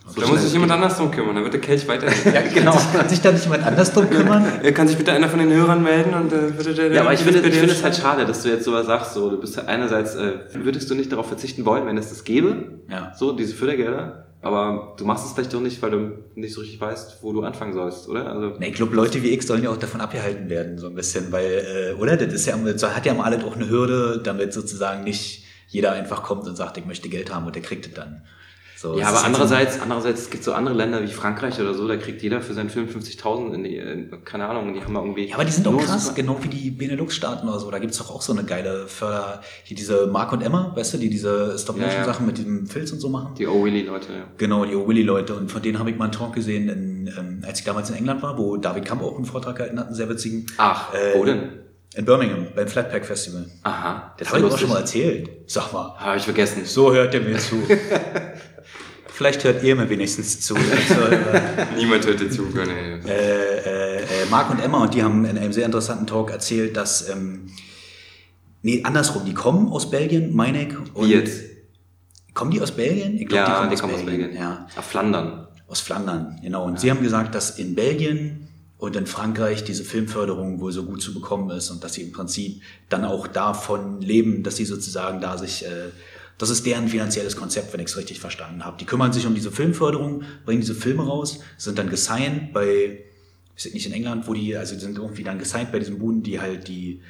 so 0.07 0.21
Da 0.21 0.27
muss 0.29 0.43
sich 0.43 0.53
jemand 0.53 0.71
anders 0.71 0.97
drum 0.99 1.11
kümmern, 1.11 1.35
dann 1.35 1.45
wird 1.45 1.55
der 1.55 1.61
Kelch 1.61 1.89
weiter. 1.89 2.07
Ja, 2.33 2.43
genau. 2.53 2.77
Kann 2.93 3.09
sich 3.09 3.21
da 3.21 3.33
nicht 3.33 3.45
jemand 3.45 3.65
anders 3.67 3.93
drum 3.93 4.09
kümmern? 4.11 4.45
Kann 4.75 4.87
sich 4.87 4.97
bitte 4.99 5.13
einer 5.13 5.29
von 5.29 5.39
den 5.39 5.51
Hörern 5.53 5.83
melden 5.83 6.13
und 6.15 6.33
äh, 6.33 6.57
würde 6.57 6.75
der. 6.75 6.93
Ja, 6.93 7.01
aber 7.03 7.13
ich 7.15 7.21
finde, 7.21 7.41
ich 7.41 7.55
finde 7.55 7.73
es 7.73 7.83
halt 7.83 7.97
schade, 7.97 8.27
dass 8.27 8.43
du 8.43 8.49
jetzt 8.51 8.65
sowas 8.65 8.87
sagst. 8.87 9.15
So, 9.15 9.31
du 9.31 9.41
bist 9.41 9.57
halt 9.57 9.69
einerseits, 9.69 10.15
äh, 10.15 10.33
würdest 10.55 10.91
du 10.91 10.95
nicht 10.95 11.11
darauf 11.11 11.27
verzichten 11.29 11.65
wollen, 11.65 11.87
wenn 11.87 11.97
es 11.97 12.11
das 12.11 12.25
gäbe, 12.25 12.81
Ja. 12.91 13.13
so 13.17 13.33
diese 13.33 13.55
Fördergelder, 13.55 14.27
aber 14.43 14.95
du 14.99 15.07
machst 15.07 15.25
es 15.25 15.33
vielleicht 15.33 15.55
doch 15.55 15.61
nicht, 15.61 15.81
weil 15.81 15.91
du 15.91 16.11
nicht 16.35 16.53
so 16.53 16.61
richtig 16.61 16.79
weißt, 16.81 17.19
wo 17.23 17.33
du 17.33 17.43
anfangen 17.43 17.73
sollst, 17.73 18.07
oder? 18.09 18.31
Also 18.31 18.53
Nee, 18.59 18.69
ich 18.69 18.75
glaube, 18.75 18.95
Leute 18.95 19.23
wie 19.23 19.29
ich 19.31 19.47
sollen 19.47 19.63
ja 19.65 19.71
auch 19.71 19.79
davon 19.79 20.03
abgehalten 20.03 20.51
werden, 20.51 20.77
so 20.79 20.87
ein 20.89 20.95
bisschen, 20.95 21.33
weil, 21.33 21.95
äh, 21.97 22.01
oder? 22.01 22.19
Das 22.19 22.33
ist 22.33 22.45
ja, 22.47 22.57
das 22.59 22.95
hat 22.95 23.07
ja 23.07 23.15
mal 23.15 23.25
alles 23.25 23.43
auch 23.43 23.57
eine 23.57 23.71
Hürde, 23.71 24.21
damit 24.23 24.53
sozusagen 24.53 25.03
nicht 25.05 25.45
jeder 25.69 25.93
einfach 25.93 26.23
kommt 26.23 26.47
und 26.47 26.57
sagt, 26.57 26.77
ich 26.77 26.85
möchte 26.85 27.09
Geld 27.09 27.35
haben 27.35 27.47
und 27.47 27.55
der 27.55 27.63
kriegt 27.63 27.87
es 27.87 27.95
dann. 27.95 28.23
So, 28.77 28.99
Ja, 28.99 29.09
aber 29.09 29.25
andererseits, 29.25 29.81
andererseits 29.81 30.29
gibt 30.31 30.41
es 30.41 30.45
so 30.47 30.53
andere 30.53 30.75
Länder 30.75 31.03
wie 31.03 31.07
Frankreich 31.07 31.59
oder 31.61 31.73
so, 31.75 31.87
da 31.89 31.97
kriegt 31.97 32.21
jeder 32.23 32.41
für 32.43 32.53
seinen 32.55 32.69
Film 32.71 32.87
50.000 32.89 33.55
in 33.55 33.65
die, 33.65 33.77
in, 33.77 34.11
keine 34.25 34.47
Ahnung, 34.47 34.75
die 34.75 34.83
haben 34.83 34.93
wir 34.93 35.01
irgendwie. 35.01 35.29
Ja, 35.29 35.37
aber 35.37 35.45
die 35.45 35.53
sind 35.53 35.67
auch 35.67 35.73
nur 35.73 35.81
krass, 35.83 36.05
super- 36.07 36.17
genau 36.17 36.39
wie 36.43 36.49
die 36.49 36.71
Benelux-Staaten 36.71 37.49
oder 37.49 37.59
so. 37.61 37.71
Da 37.71 37.79
gibt's 37.79 37.99
doch 37.99 38.11
auch 38.11 38.21
so 38.21 38.33
eine 38.33 38.45
geile 38.45 38.87
Förder, 38.89 39.41
hier 39.63 39.77
diese 39.77 40.07
Mark 40.09 40.33
und 40.33 40.43
Emma, 40.43 40.73
weißt 40.75 40.95
du, 40.95 40.99
die 40.99 41.09
diese 41.09 41.57
Stop-Motion-Sachen 41.59 42.27
mit 42.27 42.37
diesem 42.39 42.67
Filz 42.67 42.91
und 42.93 43.01
so 43.01 43.09
machen. 43.09 43.35
Die 43.39 43.47
O-Willy-Leute, 43.47 44.13
ja. 44.13 44.25
Genau, 44.39 44.65
die 44.65 44.75
Willy-Leute. 44.75 45.35
Und 45.35 45.51
von 45.51 45.63
denen 45.63 45.79
habe 45.79 45.91
ich 45.91 45.97
mal 45.97 46.05
einen 46.07 46.13
Talk 46.13 46.35
gesehen, 46.35 46.69
in, 46.69 47.07
ähm, 47.17 47.43
als 47.47 47.61
ich 47.61 47.65
damals 47.65 47.89
in 47.91 47.97
England 47.97 48.23
war, 48.23 48.37
wo 48.37 48.57
David 48.57 48.85
Kamp 48.85 49.03
auch 49.03 49.17
einen 49.17 49.25
Vortrag 49.25 49.57
gehalten 49.57 49.79
hat, 49.79 49.87
einen 49.87 49.95
sehr 49.95 50.09
witzigen. 50.09 50.47
Ach, 50.59 50.93
Äh, 50.93 51.17
wo 51.19 51.25
denn? 51.25 51.61
In 51.97 52.05
Birmingham, 52.07 52.49
beim 52.57 52.67
Flatpack 52.67 53.07
Festival. 53.07 53.47
Aha, 53.63 54.15
Das 54.19 54.29
habe 54.33 54.41
ich 54.45 54.53
auch 54.53 54.59
schon 54.59 54.69
mal 54.69 54.81
erzählt. 54.81 55.31
Sag 55.47 55.73
mal. 55.73 55.95
Habe 55.97 56.17
ich 56.17 56.25
vergessen. 56.25 56.63
So 56.65 56.93
hört 56.93 57.15
er 57.15 57.21
mir 57.21 57.39
zu. 57.39 57.55
Vielleicht 59.17 59.45
hört 59.45 59.63
ihr 59.63 59.77
mir 59.77 59.89
wenigstens 59.89 60.41
zu. 60.41 60.57
als 60.57 60.89
Hörer. 60.97 61.69
Niemand 61.77 62.05
hört 62.05 62.19
dir 62.21 62.31
zu, 62.31 62.43
nee. 62.43 62.61
äh, 63.09 63.59
äh, 63.59 63.99
äh, 64.03 64.07
Mark 64.29 64.51
und 64.51 64.59
Emma, 64.61 64.83
und 64.83 64.93
die 64.95 65.03
haben 65.05 65.25
in 65.25 65.39
einem 65.39 65.53
sehr 65.53 65.67
interessanten 65.67 66.07
Talk 66.07 66.33
erzählt, 66.33 66.77
dass, 66.77 67.09
ähm, 67.09 67.47
nee, 68.63 68.83
andersrum, 68.83 69.25
die 69.25 69.33
kommen 69.35 69.69
aus 69.69 69.89
Belgien, 69.89 70.35
meine 70.35 70.67
ich. 70.67 70.77
und- 70.95 71.07
Wie 71.09 71.13
jetzt? 71.13 71.43
Kommen 72.35 72.51
die 72.51 72.61
aus 72.61 72.73
Belgien? 72.73 73.17
Ich 73.17 73.29
glaub, 73.29 73.47
Ja, 73.47 73.67
die 73.69 73.77
kommen 73.77 73.95
aus 73.95 74.05
Belgien. 74.05 74.35
Ja, 74.35 74.67
Auf 74.77 74.87
Flandern. 74.87 75.47
aus 75.69 75.81
Flandern, 75.81 76.41
genau. 76.43 76.65
Und 76.65 76.81
sie 76.81 76.91
haben 76.91 77.01
gesagt, 77.01 77.37
dass 77.37 77.57
in 77.61 77.77
Belgien 77.77 78.49
und 78.79 78.97
in 78.97 79.07
Frankreich 79.07 79.63
diese 79.63 79.85
Filmförderung 79.85 80.61
wohl 80.61 80.73
so 80.73 80.83
gut 80.83 81.01
zu 81.01 81.15
bekommen 81.15 81.49
ist 81.51 81.71
und 81.71 81.85
dass 81.85 81.95
sie 81.95 82.03
im 82.03 82.11
Prinzip 82.11 82.61
dann 82.89 83.05
auch 83.05 83.29
davon 83.29 84.01
leben, 84.01 84.43
dass 84.43 84.57
sie 84.57 84.65
sozusagen 84.65 85.21
da 85.21 85.39
sich, 85.39 85.65
äh, 85.65 85.69
das 86.39 86.51
ist 86.51 86.67
deren 86.67 86.89
finanzielles 86.89 87.37
Konzept, 87.37 87.73
wenn 87.73 87.81
ich 87.81 87.87
es 87.87 87.97
richtig 87.97 88.21
verstanden 88.21 88.65
habe. 88.65 88.77
Die 88.79 88.87
kümmern 88.87 89.13
sich 89.13 89.27
um 89.27 89.35
diese 89.35 89.51
Filmförderung, 89.53 90.23
bringen 90.45 90.61
diese 90.61 90.75
Filme 90.75 91.05
raus, 91.07 91.39
sind 91.59 91.79
dann 91.79 91.89
gesigned 91.91 92.53
bei, 92.53 93.05
ich 93.57 93.65
weiß 93.67 93.73
nicht 93.75 93.87
in 93.87 93.93
England, 93.93 94.27
wo 94.27 94.35
die, 94.35 94.57
also 94.57 94.75
die 94.75 94.81
sind 94.81 94.99
irgendwie 94.99 95.23
dann 95.23 95.39
gesigned 95.39 95.71
bei 95.73 95.79
diesen 95.79 95.99
Buden, 95.99 96.23
die 96.23 96.41
halt 96.41 96.67
die, 96.69 97.03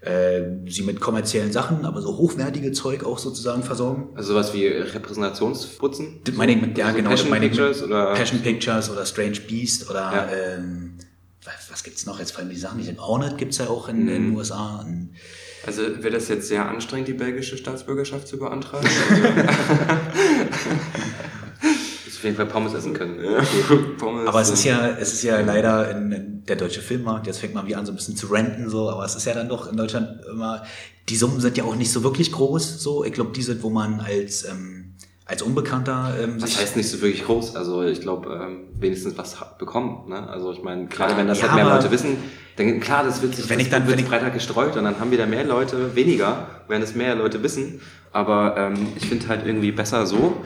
äh, 0.00 0.42
sie 0.68 0.82
mit 0.82 1.00
kommerziellen 1.00 1.52
Sachen, 1.52 1.84
aber 1.84 2.02
so 2.02 2.16
hochwertige 2.16 2.72
Zeug 2.72 3.04
auch 3.04 3.18
sozusagen 3.18 3.62
versorgen. 3.62 4.08
Also 4.16 4.32
sowas 4.32 4.52
wie 4.54 4.66
Repräsentationsputzen? 4.66 6.20
Das 6.24 6.34
meine 6.34 6.52
ich 6.52 6.60
mit, 6.60 6.76
ja, 6.78 6.86
Also 6.86 6.96
genau. 6.96 7.10
Passion 7.10 7.30
meine 7.30 7.44
ich 7.46 7.52
Pictures 7.52 7.82
oder- 7.82 8.14
Passion 8.14 8.40
Pictures 8.42 8.90
oder 8.90 9.06
Strange 9.06 9.38
Beast 9.46 9.88
oder 9.90 10.00
Ja. 10.12 10.28
ähm, 10.56 10.94
was, 11.44 11.70
was 11.70 11.82
gibt's 11.84 12.06
noch? 12.06 12.18
Jetzt 12.18 12.32
fallen 12.32 12.48
mir 12.48 12.54
die 12.54 12.60
Sachen 12.60 12.78
nicht. 12.78 12.88
in. 12.88 12.98
Ornette 12.98 13.36
gibt's 13.36 13.58
ja 13.58 13.68
auch 13.68 13.88
in, 13.88 14.04
Mhm. 14.04 14.06
den 14.08 14.36
USA. 14.36 14.80
Und, 14.80 15.10
Also 15.66 15.82
wäre 15.82 16.10
das 16.10 16.28
jetzt 16.28 16.48
sehr 16.48 16.68
anstrengend, 16.68 17.08
die 17.08 17.12
belgische 17.12 17.56
Staatsbürgerschaft 17.56 18.26
zu 18.26 18.38
beantragen? 18.38 18.86
Dass 22.04 22.16
auf 22.16 22.24
jeden 22.24 22.36
Fall 22.36 22.46
Pommes 22.46 22.74
essen 22.74 22.94
können. 22.94 23.18
Pommes, 23.98 24.26
aber 24.26 24.40
es 24.40 24.50
ist 24.50 24.64
ja, 24.64 24.88
es 24.88 25.12
ist 25.12 25.22
ja 25.22 25.40
leider 25.40 25.90
in, 25.90 26.12
in 26.12 26.44
der 26.46 26.56
deutsche 26.56 26.80
Filmmarkt, 26.80 27.26
jetzt 27.26 27.38
fängt 27.38 27.54
man 27.54 27.66
wie 27.66 27.76
an, 27.76 27.86
so 27.86 27.92
ein 27.92 27.96
bisschen 27.96 28.16
zu 28.16 28.26
renten, 28.26 28.68
so, 28.68 28.90
aber 28.90 29.04
es 29.04 29.14
ist 29.14 29.24
ja 29.24 29.34
dann 29.34 29.48
doch 29.48 29.70
in 29.70 29.76
Deutschland 29.76 30.20
immer, 30.30 30.64
die 31.08 31.16
Summen 31.16 31.40
sind 31.40 31.56
ja 31.56 31.64
auch 31.64 31.76
nicht 31.76 31.92
so 31.92 32.02
wirklich 32.02 32.32
groß, 32.32 32.82
so. 32.82 33.04
Ich 33.04 33.12
glaube, 33.12 33.32
die 33.32 33.42
sind, 33.42 33.62
wo 33.62 33.70
man 33.70 34.00
als, 34.00 34.44
ähm, 34.48 34.94
als 35.24 35.42
Unbekannter 35.42 36.14
ähm, 36.20 36.38
Das 36.38 36.58
heißt 36.60 36.76
nicht 36.76 36.90
so 36.90 37.00
wirklich 37.00 37.24
groß. 37.24 37.56
Also 37.56 37.82
ich 37.82 38.00
glaube, 38.00 38.40
ähm, 38.42 38.68
wenigstens 38.78 39.16
was 39.16 39.36
bekommen. 39.58 40.08
Ne? 40.08 40.28
Also 40.28 40.52
ich 40.52 40.62
meine, 40.62 40.86
gerade 40.86 41.16
wenn 41.16 41.26
das 41.28 41.40
Ja, 41.40 41.50
halt 41.50 41.64
mehr 41.64 41.74
Leute 41.74 41.90
wissen, 41.90 42.16
dann 42.56 42.80
klar, 42.80 43.04
das 43.04 43.22
wird 43.22 43.34
sich 43.34 43.48
Wenn 43.48 43.58
das 43.58 43.66
ich 43.66 43.70
dann- 43.72 43.86
wird 43.86 43.96
wenn 43.98 44.04
ich- 44.04 44.10
Freitag 44.10 44.34
gestreut 44.34 44.76
und 44.76 44.84
dann 44.84 44.98
haben 45.00 45.10
wieder 45.10 45.26
mehr 45.26 45.44
Leute 45.44 45.94
weniger, 45.94 46.48
wenn 46.68 46.82
es 46.82 46.94
mehr 46.94 47.14
Leute 47.14 47.42
wissen. 47.42 47.80
Aber 48.12 48.54
ähm, 48.58 48.88
ich 48.96 49.06
finde 49.06 49.28
halt 49.28 49.46
irgendwie 49.46 49.72
besser 49.72 50.06
so 50.06 50.36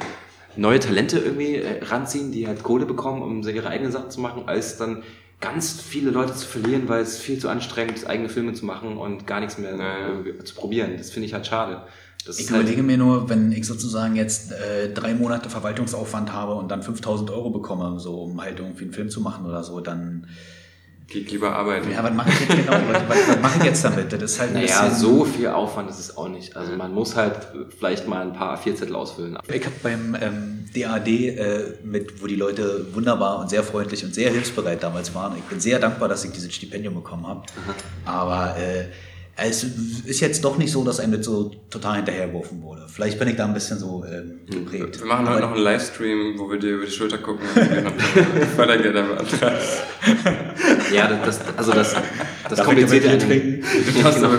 neue 0.57 0.79
Talente 0.81 1.19
irgendwie 1.19 1.57
äh, 1.57 1.83
ranziehen, 1.85 2.33
die 2.33 2.47
halt 2.47 2.63
Kohle 2.63 2.87
bekommen, 2.87 3.23
um 3.23 3.43
ihre 3.47 3.69
eigenen 3.69 3.93
Sachen 3.93 4.11
zu 4.11 4.21
machen, 4.21 4.45
als 4.47 4.77
dann 4.79 5.03
ganz 5.41 5.81
viele 5.81 6.11
Leute 6.11 6.33
zu 6.35 6.47
verlieren, 6.47 6.89
weil 6.89 7.03
es 7.03 7.19
viel 7.19 7.39
zu 7.39 7.49
anstrengend 7.51 7.95
ist, 7.97 8.07
eigene 8.07 8.29
Filme 8.31 8.55
zu 8.55 8.65
machen 8.65 8.97
und 8.97 9.27
gar 9.27 9.41
nichts 9.41 9.59
mehr 9.59 9.73
Ja, 9.77 9.79
ja. 9.99 10.09
irgendwie 10.09 10.39
zu 10.45 10.55
probieren. 10.55 10.93
Das 10.97 11.11
finde 11.11 11.27
ich 11.27 11.35
halt 11.35 11.47
schade. 11.47 11.83
Das 12.25 12.39
Ich 12.39 12.47
ist 12.47 12.51
halt, 12.53 12.63
überlege 12.63 12.83
mir 12.83 12.97
nur, 12.97 13.29
wenn 13.29 13.53
ich 13.53 13.67
sozusagen 13.67 14.17
jetzt 14.17 14.51
äh, 14.53 14.93
drei 14.95 15.13
Monate 15.15 15.51
Verwaltungsaufwand 15.51 16.33
habe 16.33 16.55
und 16.55 16.71
dann 16.71 16.83
5000 16.83 17.31
Euro 17.31 17.51
bekomme, 17.51 18.01
so 18.01 18.23
um 18.23 18.41
halt 18.41 18.59
irgendwie 18.59 18.85
einen 18.85 18.93
Film 18.95 19.11
zu 19.11 19.21
machen 19.21 19.45
oder 19.45 19.63
so, 19.63 19.81
dann, 19.81 20.27
Geht 21.09 21.31
lieber 21.31 21.55
arbeiten. 21.55 21.91
ja, 21.91 22.03
was 22.03 22.13
mache 22.13 22.31
ich 22.31 22.41
jetzt 22.41 22.57
genau? 22.57 22.73
was, 22.73 23.09
was, 23.09 23.29
was 23.29 23.41
mache 23.41 23.59
ich 23.59 23.65
jetzt 23.65 23.85
damit? 23.85 24.13
Das 24.13 24.23
ist 24.23 24.41
halt 24.41 24.57
ein 24.57 24.65
Naja, 24.65 24.91
so 24.91 25.25
viel 25.25 25.47
Aufwand 25.49 25.89
ist 25.89 26.01
es 26.01 26.17
auch 26.17 26.29
nicht. 26.29 26.57
Also 26.57 26.73
man 26.73 26.93
muss 26.93 27.15
halt 27.15 27.37
vielleicht 27.79 28.09
mal 28.09 28.23
ein 28.23 28.33
paar 28.33 28.59
A4-Zettel 28.59 28.97
ausfüllen. 28.97 29.39
Ich 29.53 29.65
habe 29.65 29.77
beim 29.85 30.17
ähm, 30.21 30.65
DAD, 30.75 31.09
äh, 31.09 31.79
mit, 31.85 32.21
wo 32.21 32.27
die 32.27 32.35
Leute 32.35 32.87
wunderbar 32.93 33.39
und 33.39 33.51
sehr 33.51 33.63
freundlich 33.63 34.05
und 34.05 34.15
sehr 34.15 34.33
hilfsbereit 34.33 34.83
damals 34.83 35.15
waren. 35.15 35.37
Ich 35.39 35.45
bin 35.45 35.61
sehr 35.61 35.79
dankbar, 35.79 36.09
dass 36.09 36.25
ich 36.25 36.33
dieses 36.33 36.53
Stipendium 36.53 36.95
bekommen 36.95 37.27
habe. 37.27 37.43
Aber 38.05 38.57
äh, 38.59 38.87
es 39.39 39.65
ist 40.07 40.21
jetzt 40.21 40.43
doch 40.45 40.57
nicht 40.57 40.73
so, 40.73 40.83
dass 40.83 40.99
einem 40.99 41.13
das 41.13 41.27
so 41.27 41.51
total 41.69 41.97
hinterhergeworfen 41.97 42.63
wurde. 42.63 42.87
Vielleicht 42.89 43.19
bin 43.19 43.29
ich 43.29 43.37
da 43.37 43.45
ein 43.45 43.53
bisschen 43.53 43.79
so 43.79 44.03
ähm, 44.11 44.41
geprägt. 44.51 44.99
Wir 44.99 45.07
machen 45.07 45.29
heute 45.29 45.39
Aber- 45.39 45.47
noch 45.49 45.55
einen 45.57 45.65
Livestream, 45.65 46.39
wo 46.39 46.51
wir 46.51 46.59
dir 46.59 46.77
über 46.77 46.87
die 46.87 46.91
Schulter 46.91 47.19
gucken 47.19 47.47
und 47.55 47.71
wir 47.71 47.85
haben 47.85 47.99
Fördergelder 48.57 49.03
beantragt. 49.03 49.63
Ja, 50.91 51.09
das, 51.09 51.39
das, 51.41 51.41
also 51.59 51.73
das, 51.73 51.95
das 52.49 52.63
Komplizierte 52.63 53.11
an 53.11 53.21
Hast 54.05 54.21
genau. 54.23 54.31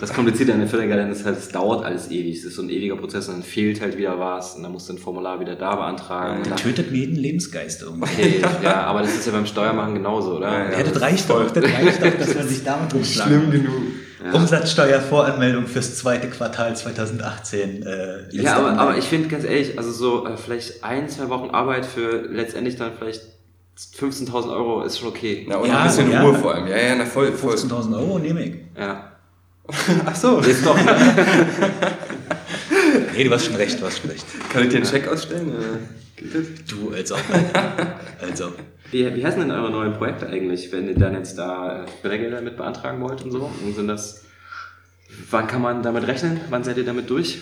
Das 0.00 0.12
Komplizierte 0.12 0.54
an 0.54 0.60
den 0.60 0.68
Fördergeldern 0.68 1.10
ist 1.10 1.26
halt, 1.26 1.36
es 1.38 1.48
dauert 1.50 1.84
alles 1.84 2.10
ewig. 2.10 2.38
Es 2.38 2.44
ist 2.44 2.54
so 2.56 2.62
ein 2.62 2.70
ewiger 2.70 2.96
Prozess 2.96 3.28
und 3.28 3.34
dann 3.34 3.42
fehlt 3.42 3.82
halt 3.82 3.98
wieder 3.98 4.18
was 4.18 4.54
und 4.54 4.62
dann 4.62 4.72
musst 4.72 4.88
du 4.88 4.94
ein 4.94 4.98
Formular 4.98 5.38
wieder 5.40 5.54
da 5.56 5.76
beantragen. 5.76 6.42
Dann, 6.48 6.56
tötet 6.56 6.90
mir 6.90 6.98
jeden 6.98 7.16
Lebensgeist 7.16 7.82
irgendwie. 7.82 8.04
okay, 8.04 8.42
ja, 8.62 8.84
aber 8.84 9.02
das 9.02 9.14
ist 9.14 9.26
ja 9.26 9.32
beim 9.32 9.44
Steuermachen 9.46 9.94
genauso, 9.94 10.36
oder? 10.36 10.50
Ja, 10.50 10.70
ja. 10.70 10.78
Ja, 10.78 10.84
das 10.84 11.00
reicht 11.00 11.28
doch, 11.28 11.50
das 11.50 11.62
reicht 11.64 12.02
doch, 12.02 12.18
dass 12.18 12.34
man 12.34 12.48
sich 12.48 12.64
damit 12.64 12.94
rumschlagen. 12.94 13.38
Schlimm 13.38 13.50
genug. 13.50 13.82
Umsatzsteuervoranmeldung 14.32 15.66
fürs 15.66 15.96
zweite 15.98 16.28
Quartal 16.30 16.74
2018. 16.76 17.84
Äh, 17.86 18.24
Ja, 18.30 18.56
aber, 18.56 18.78
aber 18.78 18.96
ich 18.98 19.04
finde 19.04 19.28
ganz 19.28 19.44
ehrlich, 19.44 19.76
also 19.78 19.90
so 19.92 20.26
äh, 20.26 20.36
vielleicht 20.36 20.82
ein, 20.82 21.08
zwei 21.08 21.28
Wochen 21.28 21.50
Arbeit 21.50 21.84
für 21.84 22.22
letztendlich 22.30 22.76
dann 22.76 22.92
vielleicht 22.98 23.22
15.000 23.98 24.50
Euro 24.54 24.82
ist 24.82 24.98
schon 24.98 25.08
okay. 25.08 25.46
Ja, 25.48 25.56
und 25.56 25.68
Ja, 25.68 25.80
ein 25.80 25.86
bisschen 25.88 26.10
ja. 26.10 26.22
Ruhe 26.22 26.34
vor 26.34 26.54
allem. 26.54 26.66
Ja, 26.68 26.76
ja, 26.76 26.94
na 26.96 27.04
voll, 27.04 27.32
voll. 27.32 27.54
15.000 27.54 27.96
Euro 27.98 28.18
nehme 28.18 28.44
ich. 28.44 28.54
Ja. 28.78 29.12
Ach 30.06 30.14
so. 30.16 30.40
Jetzt 30.40 30.64
doch, 30.64 30.76
ne? 30.84 30.94
Nee, 33.16 33.24
du 33.24 33.30
hast 33.32 33.46
schon 33.46 33.56
recht, 33.56 33.80
du 33.80 33.86
hast 33.86 33.98
schon 34.00 34.10
recht. 34.10 34.24
Kann 34.52 34.62
ich 34.64 34.68
dir 34.70 34.76
einen 34.76 34.86
Check 34.86 35.08
ausstellen? 35.08 35.52
Geht 36.16 36.34
das? 36.34 36.42
Du, 36.68 36.92
als 36.94 37.12
ob. 37.12 37.18
also. 38.20 38.52
Wie, 38.94 39.12
wie 39.16 39.26
heißen 39.26 39.40
denn 39.40 39.50
eure 39.50 39.72
neuen 39.72 39.94
Projekte 39.94 40.28
eigentlich, 40.28 40.70
wenn 40.70 40.86
ihr 40.86 40.94
dann 40.94 41.14
jetzt 41.14 41.36
da 41.36 41.82
äh, 41.82 41.86
Fördergelder 42.00 42.40
mit 42.40 42.56
beantragen 42.56 43.00
wollt 43.00 43.24
und 43.24 43.32
so? 43.32 43.50
Und 43.64 43.74
sind 43.74 43.88
das, 43.88 44.22
wann 45.30 45.48
kann 45.48 45.62
man 45.62 45.82
damit 45.82 46.06
rechnen? 46.06 46.40
Wann 46.48 46.62
seid 46.62 46.76
ihr 46.76 46.84
damit 46.84 47.10
durch? 47.10 47.40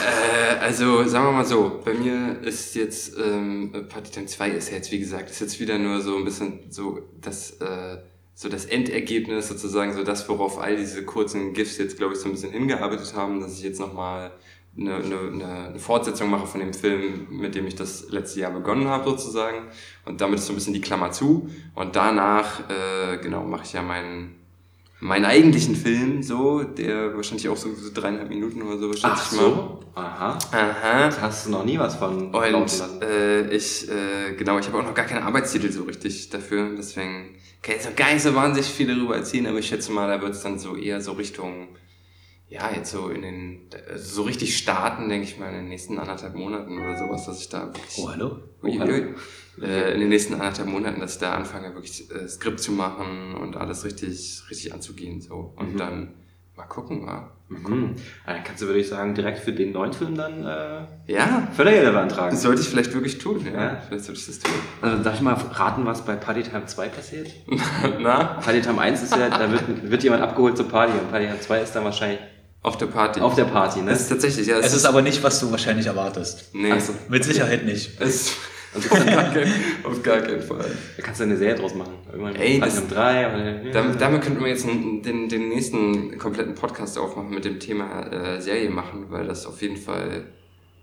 Äh, 0.00 0.60
also 0.60 1.04
sagen 1.04 1.26
wir 1.26 1.32
mal 1.32 1.44
so, 1.44 1.82
bei 1.84 1.92
mir 1.92 2.40
ist 2.40 2.74
jetzt 2.76 3.14
ähm, 3.18 3.72
Partitum 3.90 4.26
2 4.26 4.48
ist 4.52 4.70
jetzt 4.70 4.90
wie 4.90 4.98
gesagt, 4.98 5.28
ist 5.28 5.42
jetzt 5.42 5.60
wieder 5.60 5.76
nur 5.76 6.00
so 6.00 6.16
ein 6.16 6.24
bisschen 6.24 6.60
so 6.70 6.98
das 7.20 7.60
äh, 7.60 7.98
so 8.34 8.48
das 8.48 8.64
Endergebnis 8.64 9.48
sozusagen, 9.48 9.92
so 9.92 10.02
das, 10.02 10.26
worauf 10.30 10.58
all 10.58 10.76
diese 10.76 11.04
kurzen 11.04 11.52
GIFs 11.52 11.76
jetzt 11.76 11.98
glaube 11.98 12.14
ich 12.14 12.20
so 12.20 12.28
ein 12.28 12.32
bisschen 12.32 12.52
hingearbeitet 12.52 13.12
haben, 13.14 13.42
dass 13.42 13.58
ich 13.58 13.64
jetzt 13.64 13.80
nochmal 13.80 14.28
eine, 14.28 14.32
eine, 14.78 14.96
eine 14.96 15.68
eine 15.68 15.78
Fortsetzung 15.78 16.30
mache 16.30 16.46
von 16.46 16.60
dem 16.60 16.74
Film, 16.74 17.28
mit 17.30 17.54
dem 17.54 17.66
ich 17.66 17.74
das 17.74 18.10
letzte 18.10 18.40
Jahr 18.40 18.50
begonnen 18.50 18.88
habe 18.88 19.08
sozusagen 19.10 19.68
und 20.04 20.20
damit 20.20 20.38
ist 20.38 20.46
so 20.46 20.52
ein 20.52 20.56
bisschen 20.56 20.74
die 20.74 20.80
Klammer 20.80 21.12
zu 21.12 21.48
und 21.74 21.96
danach 21.96 22.60
äh, 22.68 23.18
genau 23.18 23.44
mache 23.44 23.64
ich 23.64 23.72
ja 23.72 23.82
meinen 23.82 24.36
meinen 25.04 25.26
eigentlichen 25.26 25.76
Film 25.76 26.22
so, 26.22 26.62
der 26.62 27.14
wahrscheinlich 27.14 27.48
auch 27.50 27.58
so, 27.58 27.74
so 27.74 27.90
dreieinhalb 27.92 28.30
Minuten 28.30 28.62
oder 28.62 28.78
so 28.78 28.90
schätze 28.94 29.22
ich 29.32 29.40
mal. 29.40 29.78
Aha. 29.94 30.38
Aha. 30.50 31.08
Da 31.10 31.20
hast 31.20 31.46
du 31.46 31.50
noch 31.50 31.64
nie 31.64 31.78
was 31.78 31.96
von 31.96 32.34
Und 32.34 33.02
äh, 33.02 33.54
ich, 33.54 33.86
äh, 33.88 34.34
genau, 34.34 34.58
ich 34.58 34.66
habe 34.66 34.78
auch 34.78 34.82
noch 34.82 34.94
gar 34.94 35.04
keinen 35.04 35.22
Arbeitstitel 35.22 35.70
so 35.70 35.82
richtig 35.82 36.30
dafür. 36.30 36.70
Deswegen 36.78 37.34
kann 37.60 37.74
ich 37.76 37.82
jetzt 37.82 37.90
noch 37.90 37.96
gar 37.96 38.14
nicht 38.14 38.22
so 38.22 38.34
wahnsinnig 38.34 38.70
viel 38.70 38.86
darüber 38.86 39.16
erzählen, 39.16 39.46
aber 39.46 39.58
ich 39.58 39.66
schätze 39.66 39.92
mal, 39.92 40.08
da 40.08 40.22
wird 40.22 40.32
es 40.32 40.42
dann 40.42 40.58
so 40.58 40.74
eher 40.74 41.02
so 41.02 41.12
Richtung, 41.12 41.68
ja, 42.54 42.70
jetzt 42.74 42.90
so 42.92 43.08
in 43.08 43.22
den, 43.22 43.60
also 43.90 44.14
so 44.16 44.22
richtig 44.22 44.56
starten, 44.56 45.08
denke 45.08 45.26
ich 45.26 45.38
mal, 45.38 45.48
in 45.48 45.54
den 45.56 45.68
nächsten 45.68 45.98
anderthalb 45.98 46.34
Monaten 46.36 46.78
oder 46.78 46.96
sowas, 46.96 47.26
dass 47.26 47.40
ich 47.40 47.48
da 47.48 47.66
wirklich, 47.66 47.98
Oh, 47.98 48.08
hallo? 48.10 48.36
Oh, 48.62 48.78
hallo. 48.78 48.94
Äh, 49.60 49.94
in 49.94 50.00
den 50.00 50.08
nächsten 50.08 50.34
anderthalb 50.34 50.68
Monaten, 50.68 51.00
dass 51.00 51.14
ich 51.14 51.20
da 51.20 51.32
anfange, 51.32 51.74
wirklich 51.74 52.10
äh, 52.10 52.28
Skript 52.28 52.60
zu 52.60 52.72
machen 52.72 53.34
und 53.34 53.56
alles 53.56 53.84
richtig, 53.84 54.42
richtig 54.50 54.72
anzugehen, 54.72 55.20
so. 55.20 55.52
Und 55.56 55.74
Mhm. 55.74 55.78
dann 55.78 56.14
mal 56.56 56.64
gucken, 56.66 57.04
wa? 57.06 57.32
Mhm. 57.48 57.94
Dann 58.26 58.42
kannst 58.44 58.62
du, 58.62 58.66
würde 58.66 58.80
ich 58.80 58.88
sagen, 58.88 59.14
direkt 59.14 59.38
für 59.38 59.52
den 59.52 59.72
neuen 59.72 59.92
Film 59.92 60.14
dann 60.16 60.44
äh, 60.44 61.12
Ja, 61.12 61.48
Fördergelder 61.54 61.92
beantragen. 61.92 62.30
das 62.30 62.42
sollte 62.42 62.62
ich 62.62 62.68
vielleicht 62.68 62.94
wirklich 62.94 63.18
tun, 63.18 63.44
ja. 63.44 63.52
Ja. 63.64 63.80
Vielleicht 63.86 64.04
sollte 64.06 64.20
ich 64.20 64.26
das 64.26 64.38
tun. 64.38 64.52
Also, 64.80 65.02
darf 65.02 65.14
ich 65.16 65.20
mal 65.20 65.34
raten, 65.34 65.84
was 65.84 66.04
bei 66.04 66.14
Party 66.16 66.42
Time 66.42 66.66
2 66.66 66.88
passiert? 66.88 67.30
Na? 68.00 68.38
Party 68.40 68.60
Time 68.60 68.80
1 68.80 69.02
ist 69.02 69.14
ja, 69.16 69.28
da 69.28 69.50
wird, 69.50 69.90
wird 69.90 70.02
jemand 70.04 70.22
abgeholt 70.22 70.56
zur 70.56 70.68
Party 70.68 70.92
und 70.98 71.10
Party 71.10 71.26
Time 71.26 71.40
2 71.40 71.60
ist 71.62 71.72
dann 71.76 71.84
wahrscheinlich 71.84 72.20
Auf 72.64 72.76
der 72.78 72.86
Party. 72.86 73.20
Auf 73.20 73.34
der 73.36 73.44
Party, 73.44 73.80
ne? 73.82 73.90
Das 73.92 74.00
ist 74.00 74.08
tatsächlich, 74.08 74.46
ja. 74.48 74.58
Es 74.58 74.74
ist 74.74 74.84
aber 74.86 75.02
nicht, 75.02 75.22
was 75.22 75.38
du 75.38 75.50
wahrscheinlich 75.52 75.86
erwartest. 75.86 76.48
nee. 76.54 76.72
Ach 76.72 76.80
so. 76.80 76.94
Mit 77.08 77.22
Sicherheit 77.24 77.64
nicht. 77.64 77.90
Es, 78.00 78.32
auf, 78.74 78.88
gar 78.90 79.04
keinen, 79.32 79.52
auf 79.84 80.02
gar 80.02 80.20
keinen 80.20 80.40
Fall. 80.42 80.64
Da 80.96 81.02
kannst 81.04 81.20
du 81.20 81.24
eine 81.24 81.36
Serie 81.36 81.54
draus 81.54 81.76
machen. 81.76 81.92
Irgendwann 82.10 82.34
Ey, 82.34 82.58
das- 82.58 82.78
um 82.80 82.88
drei. 82.88 83.32
Oder, 83.32 83.70
Damit, 83.70 84.00
damit 84.00 84.22
könnten 84.22 84.40
wir 84.40 84.48
jetzt 84.48 84.66
den, 84.66 85.28
den 85.28 85.48
nächsten 85.48 86.18
kompletten 86.18 86.56
Podcast 86.56 86.98
aufmachen 86.98 87.30
mit 87.30 87.44
dem 87.44 87.60
Thema 87.60 88.10
äh, 88.10 88.40
Serie 88.40 88.70
machen, 88.70 89.06
weil 89.10 89.28
das 89.28 89.46
auf 89.46 89.62
jeden 89.62 89.76
Fall, 89.76 90.24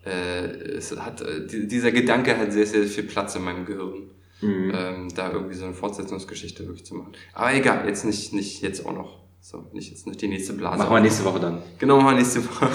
äh, 0.06 0.46
es 0.78 0.96
hat, 0.98 1.20
äh, 1.22 1.46
die, 1.48 1.68
dieser 1.68 1.92
Gedanke 1.92 2.38
hat 2.38 2.54
sehr, 2.54 2.66
sehr 2.66 2.84
viel 2.84 3.04
Platz 3.04 3.36
in 3.36 3.44
meinem 3.44 3.66
Gehirn, 3.66 4.04
Mhm. 4.44 4.72
ähm, 4.76 5.08
da 5.16 5.32
irgendwie 5.32 5.54
so 5.56 5.66
eine 5.66 5.74
Fortsetzungsgeschichte 5.76 6.66
wirklich 6.66 6.86
zu 6.86 6.96
machen. 6.96 7.12
Aber 7.34 7.54
egal, 7.54 7.88
jetzt 7.88 8.06
nicht, 8.06 8.34
nicht 8.34 8.62
jetzt 8.64 8.86
auch 8.86 8.94
noch. 8.94 9.21
So, 9.44 9.68
nicht 9.74 9.90
jetzt 9.90 10.06
nicht 10.06 10.22
die 10.22 10.28
nächste 10.28 10.54
Blase. 10.54 10.78
Machen 10.78 10.94
wir 10.94 11.00
nächste 11.00 11.26
Woche 11.26 11.40
dann. 11.40 11.64
Genau, 11.80 11.98
machen 11.98 12.12
wir 12.12 12.18
nächste 12.18 12.46
Woche. 12.46 12.68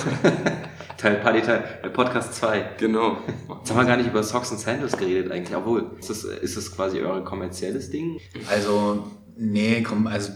Teil 0.99 1.15
Party 1.17 1.41
Teil, 1.41 1.63
Podcast 1.93 2.35
2. 2.35 2.71
genau. 2.77 3.19
Jetzt 3.59 3.71
haben 3.71 3.77
wir 3.77 3.85
gar 3.85 3.97
nicht 3.97 4.09
über 4.09 4.25
Socks 4.25 4.51
und 4.51 4.59
Sandals 4.59 4.97
geredet 4.97 5.31
eigentlich. 5.31 5.57
Obwohl, 5.57 5.93
ist 5.97 6.11
das, 6.11 6.25
ist 6.25 6.57
das 6.57 6.75
quasi 6.75 6.99
euer 6.99 7.25
kommerzielles 7.25 7.91
Ding? 7.91 8.19
Also, 8.51 9.07
nee, 9.37 9.81
komm, 9.83 10.09
also 10.09 10.33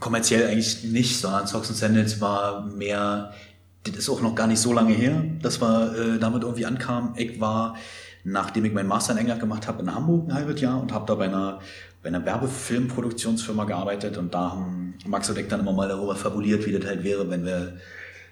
kommerziell 0.00 0.48
eigentlich 0.48 0.82
nicht, 0.84 1.20
sondern 1.20 1.46
Socks 1.46 1.68
and 1.68 1.76
Sandals 1.76 2.22
war 2.22 2.64
mehr, 2.64 3.34
das 3.82 3.96
ist 3.96 4.08
auch 4.08 4.22
noch 4.22 4.34
gar 4.34 4.46
nicht 4.46 4.60
so 4.60 4.72
lange 4.72 4.94
her, 4.94 5.22
dass 5.42 5.60
wir 5.60 5.94
äh, 5.94 6.18
damit 6.18 6.42
irgendwie 6.42 6.64
ankamen. 6.64 7.12
Ich 7.16 7.38
war, 7.38 7.76
nachdem 8.24 8.64
ich 8.64 8.72
meinen 8.72 8.88
Master 8.88 9.12
in 9.12 9.18
England 9.18 9.40
gemacht 9.40 9.68
habe, 9.68 9.82
in 9.82 9.94
Hamburg 9.94 10.26
ein 10.28 10.34
halbes 10.34 10.58
Jahr 10.58 10.80
und 10.80 10.92
habe 10.94 11.04
da 11.06 11.16
bei 11.16 11.26
einer, 11.26 11.60
bei 12.02 12.08
einer 12.08 12.24
Werbefilmproduktionsfirma 12.24 13.64
gearbeitet 13.64 14.16
und 14.16 14.32
da 14.32 14.52
haben 14.52 14.94
Max 15.06 15.28
und 15.30 15.38
ich 15.38 15.48
dann 15.48 15.60
immer 15.60 15.72
mal 15.72 15.88
darüber 15.88 16.16
fabuliert, 16.16 16.66
wie 16.66 16.72
das 16.72 16.84
halt 16.84 17.04
wäre, 17.04 17.28
wenn 17.30 17.44
wir 17.44 17.78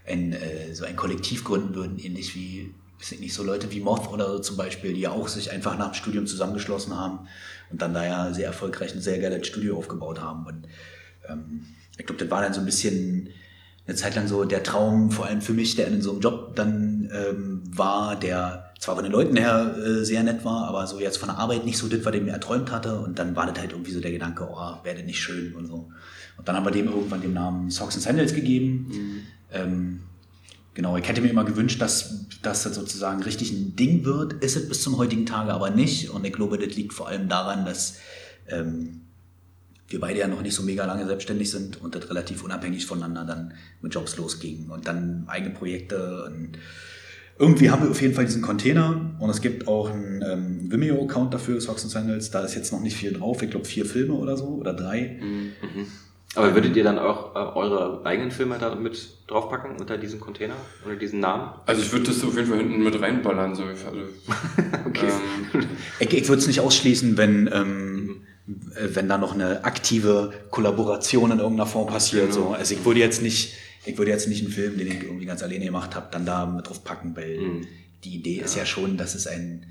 ein, 0.07 0.33
äh, 0.33 0.75
so 0.75 0.85
ein 0.85 0.97
Kollektiv 0.97 1.45
gründen 1.45 1.75
würden, 1.75 1.99
ähnlich 1.99 2.35
wie, 2.35 2.75
ich 3.01 3.21
nicht, 3.21 3.35
so 3.35 3.43
Leute 3.43 3.71
wie 3.71 3.81
Moth 3.81 4.11
oder 4.11 4.33
so 4.33 4.39
zum 4.39 4.57
Beispiel, 4.57 4.95
die 4.95 5.01
ja 5.01 5.11
auch 5.11 5.29
sich 5.29 5.51
einfach 5.51 5.79
nach 5.79 5.93
dem 5.93 5.95
Studium 5.95 6.27
zusammengeschlossen 6.27 6.97
haben 6.97 7.29
und 7.71 7.83
dann 7.83 7.95
da 7.95 8.05
ja 8.05 8.33
sehr 8.33 8.47
erfolgreich 8.47 8.95
ein 8.95 9.01
sehr 9.01 9.19
geiles 9.19 9.47
Studio 9.47 9.77
aufgebaut 9.77 10.21
haben. 10.21 10.47
Und 10.47 10.66
ähm, 11.29 11.66
ich 11.99 12.07
glaube, 12.07 12.23
das 12.23 12.31
war 12.31 12.43
dann 12.43 12.55
so 12.55 12.61
ein 12.61 12.66
bisschen 12.66 13.31
eine 13.87 13.97
Zeit 13.97 14.16
lang 14.16 14.29
so 14.29 14.45
der 14.45 14.62
Traum, 14.62 15.11
vor 15.11 15.27
allem 15.27 15.41
für 15.41 15.55
mich, 15.55 15.77
der 15.77 15.89
in 15.89 16.03
so 16.03 16.12
einem 16.12 16.21
Job 16.21 16.57
dann 16.57 17.11
ähm, 17.12 17.62
war, 17.66 18.16
der 18.16 18.68
zwar 18.79 18.95
von 18.95 19.05
den 19.05 19.12
Leuten 19.12 19.37
her 19.37 19.76
äh, 19.76 20.05
sehr 20.05 20.22
nett 20.22 20.45
war, 20.45 20.68
aber 20.68 20.87
so 20.87 21.01
jetzt 21.01 21.18
von 21.18 21.29
der 21.29 21.39
Arbeit 21.39 21.64
nicht 21.64 21.79
so 21.79 21.89
das 21.89 22.01
den 22.01 22.14
ich 22.14 22.22
mir 22.22 22.33
erträumt 22.33 22.70
hatte. 22.70 22.99
Und 23.01 23.18
dann 23.18 23.35
war 23.35 23.47
das 23.47 23.59
halt 23.59 23.72
irgendwie 23.72 23.91
so 23.91 24.01
der 24.01 24.12
Gedanke, 24.12 24.49
oh, 24.51 24.85
wäre 24.85 24.97
das 24.97 25.05
nicht 25.05 25.20
schön 25.20 25.55
und 25.55 25.66
so. 25.66 25.89
Und 26.37 26.47
dann 26.47 26.57
haben 26.57 26.64
wir 26.64 26.70
dem 26.70 26.87
irgendwann 26.87 27.20
den 27.20 27.33
Namen 27.33 27.70
Socks 27.70 27.97
and 27.97 28.05
Sandals 28.05 28.35
gegeben. 28.35 29.24
Ähm, 29.53 30.01
genau, 30.74 30.97
ich 30.97 31.09
hätte 31.09 31.20
mir 31.20 31.31
immer 31.31 31.45
gewünscht, 31.45 31.81
dass, 31.83 32.26
dass 32.43 32.62
das 32.62 32.76
sozusagen 32.76 33.22
richtig 33.24 33.51
ein 33.51 33.74
Ding 33.74 34.05
wird. 34.05 34.35
Ist 34.45 34.57
es 34.57 34.68
bis 34.68 34.83
zum 34.83 34.97
heutigen 34.97 35.26
Tage 35.26 35.53
aber 35.53 35.70
nicht. 35.70 36.11
Und 36.11 36.24
ich 36.24 36.33
glaube, 36.33 36.59
das 36.59 36.76
liegt 36.76 36.93
vor 36.93 37.09
allem 37.09 37.29
daran, 37.29 37.66
dass 37.66 37.97
ähm, 38.47 39.01
wir 39.89 39.99
beide 39.99 40.20
ja 40.20 40.29
noch 40.29 40.43
nicht 40.43 40.55
so 40.55 40.62
mega 40.62 40.85
lange 40.85 41.07
selbstständig 41.07 41.51
sind 41.51 41.81
und 41.81 41.95
das 41.95 42.09
relativ 42.11 42.45
unabhängig 42.45 42.87
voneinander 42.87 43.24
dann 43.24 43.55
mit 43.81 43.95
Jobs 43.95 44.16
losging 44.16 44.68
und 44.68 44.87
dann 44.87 45.24
eigene 45.26 45.55
Projekte 45.55 46.24
und 46.26 46.59
irgendwie 47.39 47.70
haben 47.70 47.82
wir 47.84 47.91
auf 47.91 48.01
jeden 48.03 48.14
Fall 48.14 48.24
diesen 48.24 48.43
Container 48.43 49.01
und 49.18 49.30
es 49.30 49.41
gibt 49.41 49.68
auch 49.68 49.91
einen 49.91 50.22
ähm, 50.28 50.72
Vimeo-Account 50.72 51.32
dafür, 51.34 51.61
Socks 51.61 51.82
and 51.84 51.93
Sandals. 51.93 52.30
Da 52.30 52.41
ist 52.41 52.55
jetzt 52.55 52.72
noch 52.72 52.80
nicht 52.80 52.97
viel 52.97 53.12
drauf. 53.12 53.43
Ich 53.43 53.51
glaube 53.51 53.64
vier 53.66 53.86
Filme 53.86 54.14
oder 54.14 54.36
so 54.36 54.47
oder 54.47 54.74
drei. 54.74 55.20
Aber 56.34 56.55
würdet 56.55 56.76
ihr 56.76 56.84
dann 56.84 56.99
auch 56.99 57.34
äh, 57.34 57.39
eure 57.39 58.05
eigenen 58.05 58.30
Filme 58.30 58.59
da 58.59 58.74
mit 58.74 59.09
draufpacken 59.28 59.76
unter 59.80 59.97
diesem 59.97 60.20
Container, 60.20 60.55
unter 60.84 60.97
diesem 60.97 61.20
Namen? 61.20 61.51
Also 61.66 61.82
ich 61.82 61.91
würde 61.93 62.07
das 62.07 62.22
auf 62.22 62.36
jeden 62.36 62.49
Fall 62.49 62.59
hinten 62.59 62.82
mit 62.82 63.01
reinballern. 63.01 63.55
So. 63.55 63.64
Also, 63.64 63.80
Okay. 64.86 65.09
ähm, 65.55 65.66
Ich, 66.01 66.12
ich 66.12 66.28
würde 66.28 66.41
es 66.41 66.47
nicht 66.47 66.61
ausschließen, 66.61 67.16
wenn, 67.16 67.49
ähm, 67.53 68.22
äh, 68.76 68.89
wenn 68.95 69.09
da 69.09 69.16
noch 69.16 69.34
eine 69.34 69.64
aktive 69.64 70.32
Kollaboration 70.51 71.30
in 71.32 71.39
irgendeiner 71.39 71.66
Form 71.68 71.86
passiert. 71.86 72.30
Genau. 72.32 72.49
So. 72.49 72.55
Also 72.55 72.74
ich 72.74 72.84
würde 72.84 73.01
jetzt 73.01 73.22
nicht, 73.22 73.55
ich 73.89 73.99
würde 73.99 74.11
jetzt 74.11 74.28
nicht 74.28 74.43
einen 74.45 74.53
Film, 74.53 74.76
den 74.78 74.86
ich 74.86 75.03
irgendwie 75.03 75.26
ganz 75.26 75.43
alleine 75.43 75.64
gemacht 75.64 75.95
habe, 75.97 76.07
dann 76.11 76.24
da 76.26 76.47
mit 76.47 76.68
drauf 76.68 76.84
packen, 76.84 77.16
weil 77.16 77.39
Mhm. 77.39 77.66
die 78.05 78.14
Idee 78.16 78.36
ist 78.45 78.55
ja 78.57 78.64
schon, 78.66 78.97
dass 78.97 79.14
es 79.14 79.26
ein, 79.26 79.66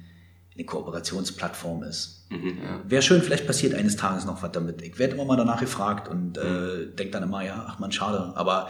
eine 0.56 0.66
Kooperationsplattform 0.66 1.84
ist. 1.84 2.26
Mhm. 2.30 2.58
Wäre 2.88 3.02
schön, 3.02 3.22
vielleicht 3.22 3.46
passiert 3.48 3.74
eines 3.76 3.96
Tages 3.96 4.26
noch 4.26 4.42
was 4.44 4.52
damit. 4.52 4.82
Ich 4.82 4.98
werde 5.00 5.14
immer 5.14 5.26
mal 5.26 5.38
danach 5.38 5.60
gefragt 5.60 6.08
und 6.08 6.38
Mhm. 6.38 6.44
äh, 6.44 6.96
denke 6.96 7.12
dann 7.12 7.24
immer, 7.24 7.44
ja, 7.44 7.66
ach 7.70 7.80
man, 7.80 7.92
schade. 7.92 8.34
Aber 8.36 8.70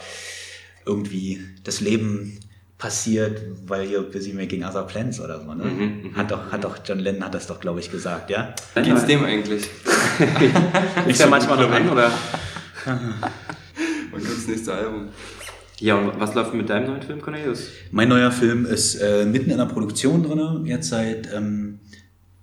irgendwie 0.85 1.39
das 1.63 1.81
Leben 1.81 2.39
passiert, 2.77 3.41
weil 3.65 3.87
you're 3.89 4.03
busy 4.03 4.33
making 4.33 4.63
other 4.63 4.83
plans 4.83 5.19
oder 5.19 5.41
so. 5.41 5.51
Ne? 5.53 5.63
Mhm, 5.63 6.15
Hat, 6.15 6.29
doch, 6.29 6.51
hat 6.51 6.63
doch 6.63 6.77
John 6.85 6.99
Lennon 6.99 7.23
hat 7.23 7.33
das 7.33 7.47
doch, 7.47 7.59
glaube 7.59 7.79
ich, 7.79 7.89
gesagt, 7.89 8.29
ja? 8.29 8.53
wie 8.75 8.81
geht's 8.83 9.05
dem 9.07 9.23
eigentlich? 9.25 9.63
Ist 11.07 11.19
ja 11.19 11.25
manchmal 11.27 11.57
noch 11.57 11.71
an, 11.71 11.89
oder? 11.89 12.11
Wann 12.85 13.19
kommt 14.11 14.37
das 14.37 14.47
nächste 14.47 14.73
Album? 14.73 15.07
Ja, 15.80 15.95
und 15.95 16.19
was 16.19 16.34
läuft 16.34 16.53
mit 16.53 16.69
deinem 16.69 16.88
neuen 16.88 17.01
Film, 17.01 17.21
Cornelius? 17.21 17.67
Mein 17.91 18.09
neuer 18.09 18.32
Film 18.32 18.65
ist 18.65 18.95
äh, 18.95 19.25
mitten 19.25 19.51
in 19.51 19.57
der 19.57 19.65
Produktion 19.65 20.23
drin, 20.23 20.65
jetzt 20.65 20.89
seit, 20.89 21.32
ähm, 21.34 21.80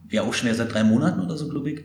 ja 0.09 0.23
auch 0.23 0.33
schon 0.33 0.53
seit 0.55 0.73
drei 0.73 0.85
Monaten 0.85 1.21
oder 1.21 1.37
so, 1.37 1.49
glaube 1.49 1.71
ich. 1.71 1.85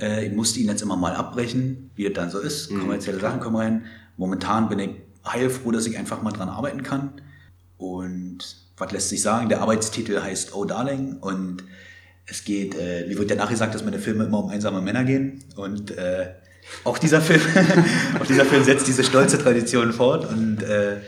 Äh, 0.00 0.26
ich 0.26 0.32
musste 0.32 0.58
ihn 0.58 0.68
jetzt 0.68 0.82
immer 0.82 0.96
mal 0.96 1.14
abbrechen, 1.14 1.90
wie 1.94 2.04
das 2.04 2.14
dann 2.14 2.30
so 2.30 2.40
ist. 2.40 2.70
Kommerzielle 2.70 3.20
Sachen 3.20 3.40
kommen 3.40 3.56
rein. 3.56 3.84
Momentan 4.16 4.68
bin 4.68 4.78
ich 4.80 4.90
heilfroh, 5.24 5.70
dass 5.70 5.86
ich 5.86 5.96
einfach 5.96 6.22
mal 6.22 6.32
dran 6.32 6.48
arbeiten 6.48 6.82
kann. 6.82 7.12
Und 7.76 8.38
was 8.76 8.92
lässt 8.92 9.10
sich 9.10 9.22
sagen? 9.22 9.48
Der 9.48 9.60
Arbeitstitel 9.60 10.20
heißt 10.20 10.54
Oh 10.54 10.64
Darling 10.64 11.18
und 11.18 11.64
es 12.26 12.44
geht, 12.44 12.74
äh, 12.76 13.06
mir 13.06 13.18
wird 13.18 13.30
ja 13.30 13.36
nachgesagt, 13.36 13.74
dass 13.74 13.84
meine 13.84 13.98
Filme 13.98 14.24
immer 14.24 14.42
um 14.42 14.50
einsame 14.50 14.80
Männer 14.80 15.04
gehen. 15.04 15.44
Und 15.56 15.90
äh, 15.92 16.30
auch 16.84 16.98
dieser 16.98 17.20
Film, 17.20 17.40
auch 18.20 18.26
dieser 18.26 18.44
Film 18.44 18.64
setzt 18.64 18.86
diese 18.86 19.04
stolze 19.04 19.38
Tradition 19.38 19.92
fort. 19.92 20.28
Und 20.30 20.62
äh, 20.62 21.00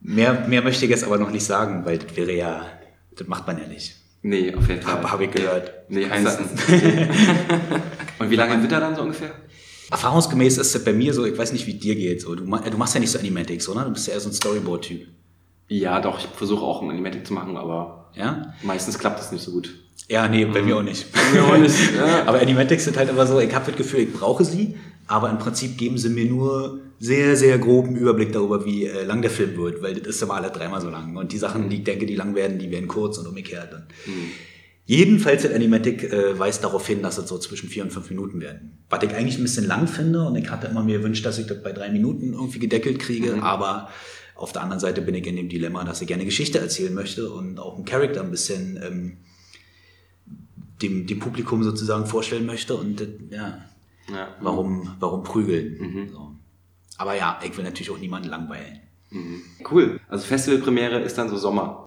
mehr, 0.00 0.46
mehr 0.48 0.62
möchte 0.62 0.84
ich 0.84 0.90
jetzt 0.90 1.04
aber 1.04 1.18
noch 1.18 1.30
nicht 1.30 1.44
sagen, 1.44 1.84
weil 1.84 1.98
das 1.98 2.16
wäre 2.16 2.32
ja, 2.32 2.66
das 3.16 3.26
macht 3.28 3.46
man 3.46 3.58
ja 3.58 3.66
nicht. 3.66 3.96
Nee, 4.22 4.54
auf 4.54 4.68
jeden 4.68 4.82
Fall. 4.82 4.92
Habe 4.92 5.12
hab 5.12 5.20
ich 5.20 5.30
gehört. 5.30 5.72
Nee, 5.88 6.04
Keins. 6.06 6.36
Und 8.18 8.30
wie 8.30 8.36
lange 8.36 8.60
wird 8.60 8.72
er 8.72 8.80
dann 8.80 8.94
so 8.94 9.02
ungefähr? 9.02 9.30
Erfahrungsgemäß 9.90 10.58
ist 10.58 10.74
es 10.74 10.84
bei 10.84 10.92
mir 10.92 11.12
so, 11.14 11.24
ich 11.24 11.36
weiß 11.36 11.52
nicht, 11.52 11.66
wie 11.66 11.74
dir 11.74 11.94
geht. 11.96 12.20
So, 12.20 12.34
du, 12.34 12.44
du 12.44 12.76
machst 12.76 12.94
ja 12.94 13.00
nicht 13.00 13.10
so 13.10 13.18
Animatics, 13.18 13.68
oder? 13.68 13.84
Du 13.84 13.92
bist 13.92 14.06
ja 14.06 14.14
eher 14.14 14.20
so 14.20 14.28
ein 14.28 14.32
Storyboard-Typ. 14.34 15.08
Ja, 15.68 16.00
doch, 16.00 16.18
ich 16.18 16.26
versuche 16.26 16.62
auch 16.64 16.82
ein 16.82 16.90
Animatic 16.90 17.26
zu 17.26 17.32
machen, 17.32 17.56
aber 17.56 18.10
Ja? 18.14 18.54
meistens 18.62 18.98
klappt 18.98 19.18
das 19.20 19.32
nicht 19.32 19.42
so 19.42 19.52
gut. 19.52 19.72
Ja, 20.10 20.26
nee, 20.26 20.44
bei 20.44 20.60
mir 20.60 20.76
auch 20.76 20.82
nicht. 20.82 21.06
mir 21.32 21.44
auch 21.44 21.56
nicht, 21.56 21.76
ja. 21.96 22.26
Aber 22.26 22.40
Animatics 22.40 22.84
sind 22.84 22.96
halt 22.96 23.08
immer 23.08 23.26
so, 23.28 23.38
ich 23.38 23.54
habe 23.54 23.66
das 23.66 23.76
Gefühl, 23.76 24.00
ich 24.00 24.12
brauche 24.12 24.44
sie, 24.44 24.74
aber 25.06 25.30
im 25.30 25.38
Prinzip 25.38 25.78
geben 25.78 25.98
sie 25.98 26.08
mir 26.08 26.24
nur 26.24 26.80
sehr, 26.98 27.36
sehr 27.36 27.58
groben 27.58 27.94
Überblick 27.94 28.32
darüber, 28.32 28.64
wie 28.64 28.86
äh, 28.86 29.04
lang 29.04 29.22
der 29.22 29.30
Film 29.30 29.56
wird, 29.56 29.82
weil 29.82 29.94
das 29.94 30.16
ist 30.16 30.22
immer 30.22 30.34
alle 30.34 30.50
dreimal 30.50 30.80
so 30.80 30.90
lang. 30.90 31.16
Und 31.16 31.30
die 31.30 31.38
Sachen, 31.38 31.70
die 31.70 31.76
ich 31.76 31.84
denke, 31.84 32.06
die 32.06 32.16
lang 32.16 32.34
werden, 32.34 32.58
die 32.58 32.72
werden 32.72 32.88
kurz 32.88 33.18
und 33.18 33.28
umgekehrt. 33.28 33.72
Und 33.72 33.84
Jedenfalls 34.84 35.44
hat 35.44 35.54
Animatic 35.54 36.12
äh, 36.12 36.36
weist 36.36 36.64
darauf 36.64 36.84
hin, 36.84 37.00
dass 37.00 37.16
es 37.16 37.28
so 37.28 37.38
zwischen 37.38 37.68
vier 37.68 37.84
und 37.84 37.92
fünf 37.92 38.10
Minuten 38.10 38.40
werden. 38.40 38.84
Was 38.90 39.04
ich 39.04 39.14
eigentlich 39.14 39.38
ein 39.38 39.44
bisschen 39.44 39.68
lang 39.68 39.86
finde 39.86 40.24
und 40.24 40.34
ich 40.34 40.50
hatte 40.50 40.66
immer 40.66 40.82
mir 40.82 40.98
gewünscht, 40.98 41.24
dass 41.24 41.38
ich 41.38 41.46
das 41.46 41.62
bei 41.62 41.70
drei 41.70 41.90
Minuten 41.90 42.32
irgendwie 42.32 42.58
gedeckelt 42.58 42.98
kriege, 42.98 43.40
aber 43.40 43.88
auf 44.34 44.50
der 44.52 44.62
anderen 44.62 44.80
Seite 44.80 45.02
bin 45.02 45.14
ich 45.14 45.24
in 45.28 45.36
dem 45.36 45.48
Dilemma, 45.48 45.84
dass 45.84 46.00
ich 46.00 46.08
gerne 46.08 46.24
Geschichte 46.24 46.58
erzählen 46.58 46.92
möchte 46.92 47.30
und 47.30 47.60
auch 47.60 47.76
einen 47.76 47.84
Charakter 47.84 48.20
ein 48.22 48.32
bisschen 48.32 48.80
ähm, 48.84 49.18
dem, 50.82 51.06
dem 51.06 51.18
Publikum 51.18 51.62
sozusagen 51.62 52.06
vorstellen 52.06 52.46
möchte 52.46 52.74
und 52.76 53.00
äh, 53.00 53.08
ja, 53.30 53.58
Ja. 54.12 54.28
warum, 54.40 54.90
warum 55.00 55.22
prügeln. 55.22 56.10
So. 56.12 56.32
Aber 56.98 57.16
ja, 57.16 57.38
ich 57.44 57.56
will 57.56 57.64
natürlich 57.64 57.90
auch 57.90 57.98
niemanden 57.98 58.28
langweilen. 58.28 58.80
Cool. 59.70 59.98
Also 60.08 60.24
Festivalpremiere 60.26 61.00
ist 61.00 61.18
dann 61.18 61.28
so 61.28 61.36
Sommer. 61.36 61.86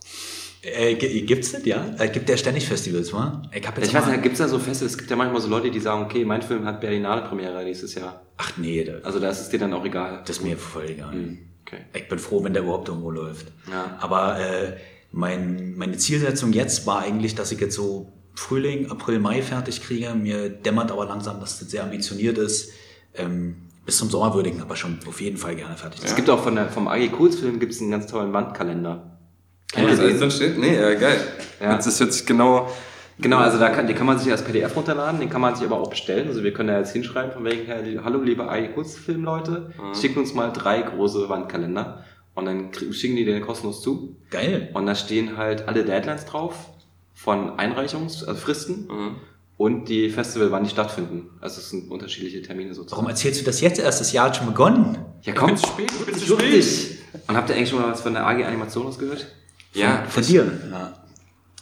Äh, 0.61 0.95
gibt's 0.95 1.51
das, 1.51 1.65
ja? 1.65 1.85
Äh, 1.99 2.07
gibt 2.09 2.29
ja 2.29 2.37
ständig 2.37 2.65
Festivals, 2.67 3.11
wa? 3.13 3.41
Ich 3.53 3.65
hab 3.67 3.77
jetzt 3.77 3.87
Ich 3.87 3.93
weiß 3.93 4.07
nicht, 4.07 4.23
gibt 4.23 4.33
es 4.33 4.39
da 4.39 4.47
so 4.47 4.59
Festivals? 4.59 4.93
Es 4.93 4.97
gibt 4.97 5.09
ja 5.09 5.15
manchmal 5.17 5.41
so 5.41 5.49
Leute, 5.49 5.69
die 5.71 5.79
sagen, 5.79 6.03
okay, 6.03 6.23
mein 6.25 6.41
Film 6.41 6.65
hat 6.65 6.79
Berlinale 6.81 7.21
Premiere 7.23 7.63
nächstes 7.63 7.95
Jahr. 7.95 8.21
Ach 8.37 8.53
nee, 8.57 8.83
das, 8.83 9.03
Also 9.03 9.19
da 9.19 9.29
ist 9.29 9.41
es 9.41 9.49
dir 9.49 9.59
dann 9.59 9.73
auch 9.73 9.83
egal. 9.85 10.21
das 10.25 10.37
ist 10.37 10.43
mir 10.43 10.57
voll 10.57 10.85
egal. 10.89 11.13
Okay. 11.65 11.79
Ich 11.93 12.07
bin 12.07 12.17
froh, 12.19 12.43
wenn 12.43 12.53
der 12.53 12.63
überhaupt 12.63 12.87
irgendwo 12.87 13.11
läuft. 13.11 13.47
Ja. 13.69 13.97
Aber 13.99 14.39
äh, 14.39 14.77
mein, 15.11 15.75
meine 15.75 15.97
Zielsetzung 15.97 16.53
jetzt 16.53 16.85
war 16.87 16.99
eigentlich, 16.99 17.35
dass 17.35 17.51
ich 17.51 17.59
jetzt 17.59 17.75
so 17.75 18.11
Frühling, 18.35 18.89
April, 18.89 19.19
Mai 19.19 19.41
fertig 19.41 19.81
kriege. 19.81 20.13
Mir 20.15 20.49
dämmert 20.49 20.91
aber 20.91 21.05
langsam, 21.05 21.39
dass 21.39 21.59
das 21.59 21.69
sehr 21.69 21.83
ambitioniert 21.83 22.37
ist. 22.37 22.71
Ähm, 23.15 23.55
bis 23.85 23.97
zum 23.97 24.09
Sommer 24.09 24.33
würde 24.33 24.49
ich 24.49 24.55
ihn 24.55 24.61
aber 24.61 24.75
schon 24.75 24.99
auf 25.07 25.19
jeden 25.21 25.37
Fall 25.37 25.55
gerne 25.55 25.75
fertig 25.75 26.01
Es 26.03 26.15
gibt 26.15 26.29
auch 26.29 26.41
von 26.41 26.55
der, 26.55 26.69
vom 26.69 26.87
AG 26.87 27.11
Kurz 27.11 27.35
Film 27.35 27.59
gibt's 27.59 27.81
einen 27.81 27.91
ganz 27.91 28.07
tollen 28.07 28.33
Wandkalender. 28.33 29.17
Kennt 29.71 29.87
ihr 29.87 29.91
das 29.91 29.99
alles 29.99 30.19
drin 30.19 30.31
steht? 30.31 30.57
Nee, 30.57 30.75
ja, 30.75 30.93
geil. 30.93 31.17
Ja. 31.59 31.75
Das 31.75 31.87
ist 31.87 31.99
jetzt 31.99 32.25
genau. 32.25 32.69
Genau, 33.19 33.37
also 33.37 33.59
da 33.59 33.69
kann, 33.69 33.85
den 33.85 33.95
kann 33.95 34.07
man 34.07 34.17
sich 34.17 34.31
als 34.31 34.43
PDF 34.43 34.75
runterladen, 34.75 35.19
den 35.19 35.29
kann 35.29 35.39
man 35.39 35.55
sich 35.55 35.65
aber 35.65 35.79
auch 35.79 35.89
bestellen. 35.89 36.27
Also 36.27 36.43
wir 36.43 36.51
können 36.51 36.69
da 36.69 36.79
jetzt 36.79 36.93
hinschreiben, 36.93 37.31
von 37.31 37.45
wegen 37.45 37.65
her, 37.65 37.83
hallo 38.03 38.19
liebe 38.19 38.49
AG 38.49 38.73
Kurzfilm-Leute, 38.73 39.71
schickt 39.99 40.17
uns 40.17 40.33
mal 40.33 40.51
drei 40.51 40.81
große 40.81 41.29
Wandkalender 41.29 42.03
Und 42.33 42.45
dann 42.45 42.71
schicken 42.73 43.15
die 43.15 43.23
den 43.23 43.41
kostenlos 43.41 43.83
zu. 43.83 44.17
Geil. 44.31 44.69
Und 44.73 44.87
da 44.87 44.95
stehen 44.95 45.37
halt 45.37 45.67
alle 45.67 45.85
Deadlines 45.85 46.25
drauf 46.25 46.72
von 47.13 47.57
Einreichungsfristen 47.59 48.27
also 48.29 48.41
Fristen 48.41 48.87
Mhm. 48.87 49.15
und 49.57 49.89
die 49.89 50.09
Festival, 50.09 50.51
wann 50.51 50.63
die 50.63 50.69
stattfinden. 50.69 51.29
Also 51.41 51.59
es 51.61 51.69
sind 51.69 51.89
unterschiedliche 51.91 52.41
Termine 52.41 52.73
sozusagen. 52.73 52.97
Warum 53.01 53.09
erzählst 53.09 53.41
du 53.41 53.45
das 53.45 53.61
jetzt 53.61 53.79
erst? 53.79 53.99
Das 54.01 54.11
Jahr 54.11 54.27
hat 54.27 54.37
schon 54.37 54.47
begonnen. 54.47 54.97
Ja, 55.21 55.33
komm. 55.33 55.47
bin 55.47 55.57
zu 55.57 55.67
spät, 55.67 55.91
ich 55.91 56.05
bin 56.05 56.15
zu 56.17 56.25
spät. 56.33 56.53
dich. 56.53 56.97
Und 57.27 57.35
habt 57.37 57.49
ihr 57.49 57.55
eigentlich 57.55 57.69
schon 57.69 57.81
mal 57.81 57.91
was 57.91 58.01
von 58.01 58.13
der 58.13 58.25
AG 58.25 58.43
Animation 58.43 58.87
ausgehört? 58.87 59.27
Ja, 59.73 60.03
Von 60.09 60.21
ich, 60.21 60.29
dir. 60.29 60.51
Ja. 60.71 60.93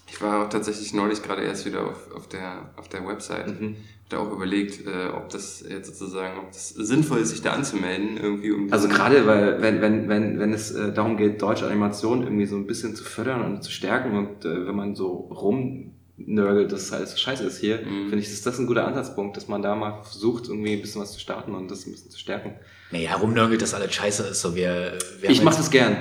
ich 0.09 0.21
war 0.21 0.45
auch 0.45 0.49
tatsächlich 0.49 0.93
neulich 0.93 1.21
gerade 1.23 1.43
erst 1.43 1.65
wieder 1.65 1.85
auf, 1.87 2.11
auf, 2.15 2.27
der, 2.27 2.69
auf 2.77 2.87
der 2.89 3.05
Website. 3.07 3.59
Mhm. 3.61 3.77
Hab 4.11 4.19
da 4.19 4.27
auch 4.27 4.31
überlegt, 4.33 4.85
äh, 4.85 5.07
ob 5.15 5.29
das 5.29 5.63
jetzt 5.67 5.97
sozusagen, 5.97 6.39
ob 6.39 6.47
das 6.51 6.69
sinnvoll 6.69 7.19
ist, 7.19 7.29
sich 7.29 7.41
da 7.41 7.51
anzumelden, 7.51 8.17
irgendwie 8.17 8.51
um 8.51 8.71
Also 8.71 8.87
gerade, 8.89 9.25
weil 9.25 9.61
wenn, 9.61 9.81
wenn, 9.81 10.09
wenn, 10.09 10.39
wenn 10.39 10.53
es 10.53 10.71
äh, 10.71 10.91
darum 10.91 11.15
geht, 11.17 11.41
deutsche 11.41 11.65
Animation 11.65 12.23
irgendwie 12.23 12.45
so 12.45 12.55
ein 12.57 12.67
bisschen 12.67 12.95
zu 12.95 13.03
fördern 13.03 13.41
und 13.43 13.63
zu 13.63 13.71
stärken 13.71 14.17
und 14.17 14.43
äh, 14.45 14.67
wenn 14.67 14.75
man 14.75 14.95
so 14.95 15.07
rumnörgelt, 15.31 16.71
dass 16.71 16.81
es 16.81 16.91
alles 16.93 17.19
scheiße 17.19 17.43
ist 17.45 17.59
hier, 17.59 17.77
Mhm. 17.77 18.09
finde 18.09 18.17
ich, 18.19 18.29
ist 18.31 18.45
das 18.45 18.59
ein 18.59 18.67
guter 18.67 18.85
Ansatzpunkt, 18.85 19.37
dass 19.37 19.47
man 19.47 19.61
da 19.61 19.75
mal 19.75 20.03
versucht, 20.03 20.47
irgendwie 20.49 20.73
ein 20.73 20.81
bisschen 20.81 21.01
was 21.01 21.13
zu 21.13 21.19
starten 21.19 21.55
und 21.55 21.71
das 21.71 21.85
ein 21.85 21.91
bisschen 21.91 22.11
zu 22.11 22.19
stärken. 22.19 22.55
Naja, 22.91 23.15
rumnörgelt, 23.15 23.61
dass 23.61 23.73
alles 23.73 23.93
scheiße 23.93 24.23
ist. 24.23 24.41
So, 24.41 24.55
wir, 24.55 24.97
wir 25.21 25.29
Ich 25.29 25.41
mache 25.41 25.57
das 25.57 25.71
gern. 25.71 25.95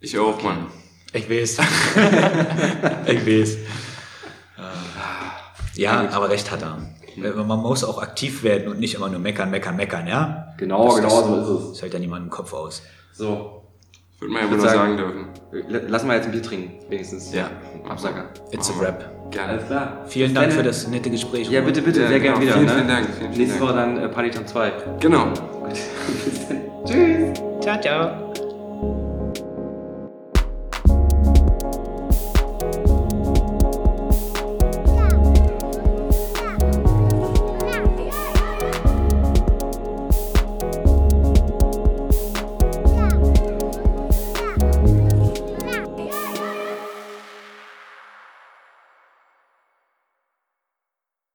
Ich 0.00 0.18
auch, 0.18 0.42
Mann. 0.42 0.66
Ich 1.12 1.28
weiß. 1.28 1.58
ich 3.06 3.26
weiß. 3.26 3.58
Ja, 5.76 6.08
aber 6.10 6.30
recht 6.30 6.50
hat 6.50 6.62
er. 6.62 6.93
Man 7.16 7.60
muss 7.60 7.84
auch 7.84 8.00
aktiv 8.02 8.42
werden 8.42 8.68
und 8.68 8.80
nicht 8.80 8.94
immer 8.94 9.08
nur 9.08 9.20
meckern, 9.20 9.50
meckern, 9.50 9.76
meckern, 9.76 10.06
ja? 10.06 10.48
Genau, 10.56 10.86
Das- 10.86 10.96
genau 10.96 11.08
das- 11.36 11.46
so 11.46 11.58
ist 11.58 11.70
Das 11.72 11.82
hält 11.82 11.94
ja 11.94 11.98
niemand 12.00 12.24
im 12.24 12.30
Kopf 12.30 12.52
aus. 12.52 12.82
es. 13.12 13.18
So, 13.18 13.62
Würde 14.20 14.32
man 14.34 14.44
ja 14.44 14.50
wohl 14.50 14.60
sagen- 14.60 14.96
sagen 14.96 14.96
dürfen. 14.96 15.88
lassen 15.88 16.08
wir 16.08 16.14
jetzt 16.16 16.26
ein 16.26 16.32
Bier 16.32 16.42
trinken, 16.42 16.72
wenigstens. 16.90 17.32
Ja. 17.32 17.50
Absacker. 17.88 18.24
It's 18.50 18.68
a 18.68 18.72
Machen 18.72 18.80
wir. 18.82 18.88
rap. 18.88 19.30
Gerne. 19.30 19.52
Alles 19.52 19.66
klar. 19.66 19.98
Vielen 20.06 20.34
Dank 20.34 20.48
Dann- 20.48 20.56
für 20.58 20.62
das 20.62 20.86
nette 20.88 21.10
Gespräch. 21.10 21.50
Ja, 21.50 21.60
bitte, 21.60 21.82
bitte, 21.82 22.02
Ja, 22.02 22.08
sehr 22.08 22.20
genau. 22.20 22.32
gern 22.38 22.42
wieder. 22.42 22.52
Vielen, 22.54 22.66
ne? 22.66 22.72
vielen 22.74 22.88
Dank, 22.88 23.06
vielen, 23.06 23.32
vielen 23.32 23.38
Nächste 23.48 23.58
Dank. 23.58 23.70
Woche 23.70 23.78
dann 23.78 23.98
äh, 23.98 24.08
Party 24.08 24.30
Time 24.30 24.46
2. 24.46 24.72
Genau. 25.00 25.26
Tschüss. 26.86 27.32
Ciao, 27.60 27.80
ciao. 27.80 28.33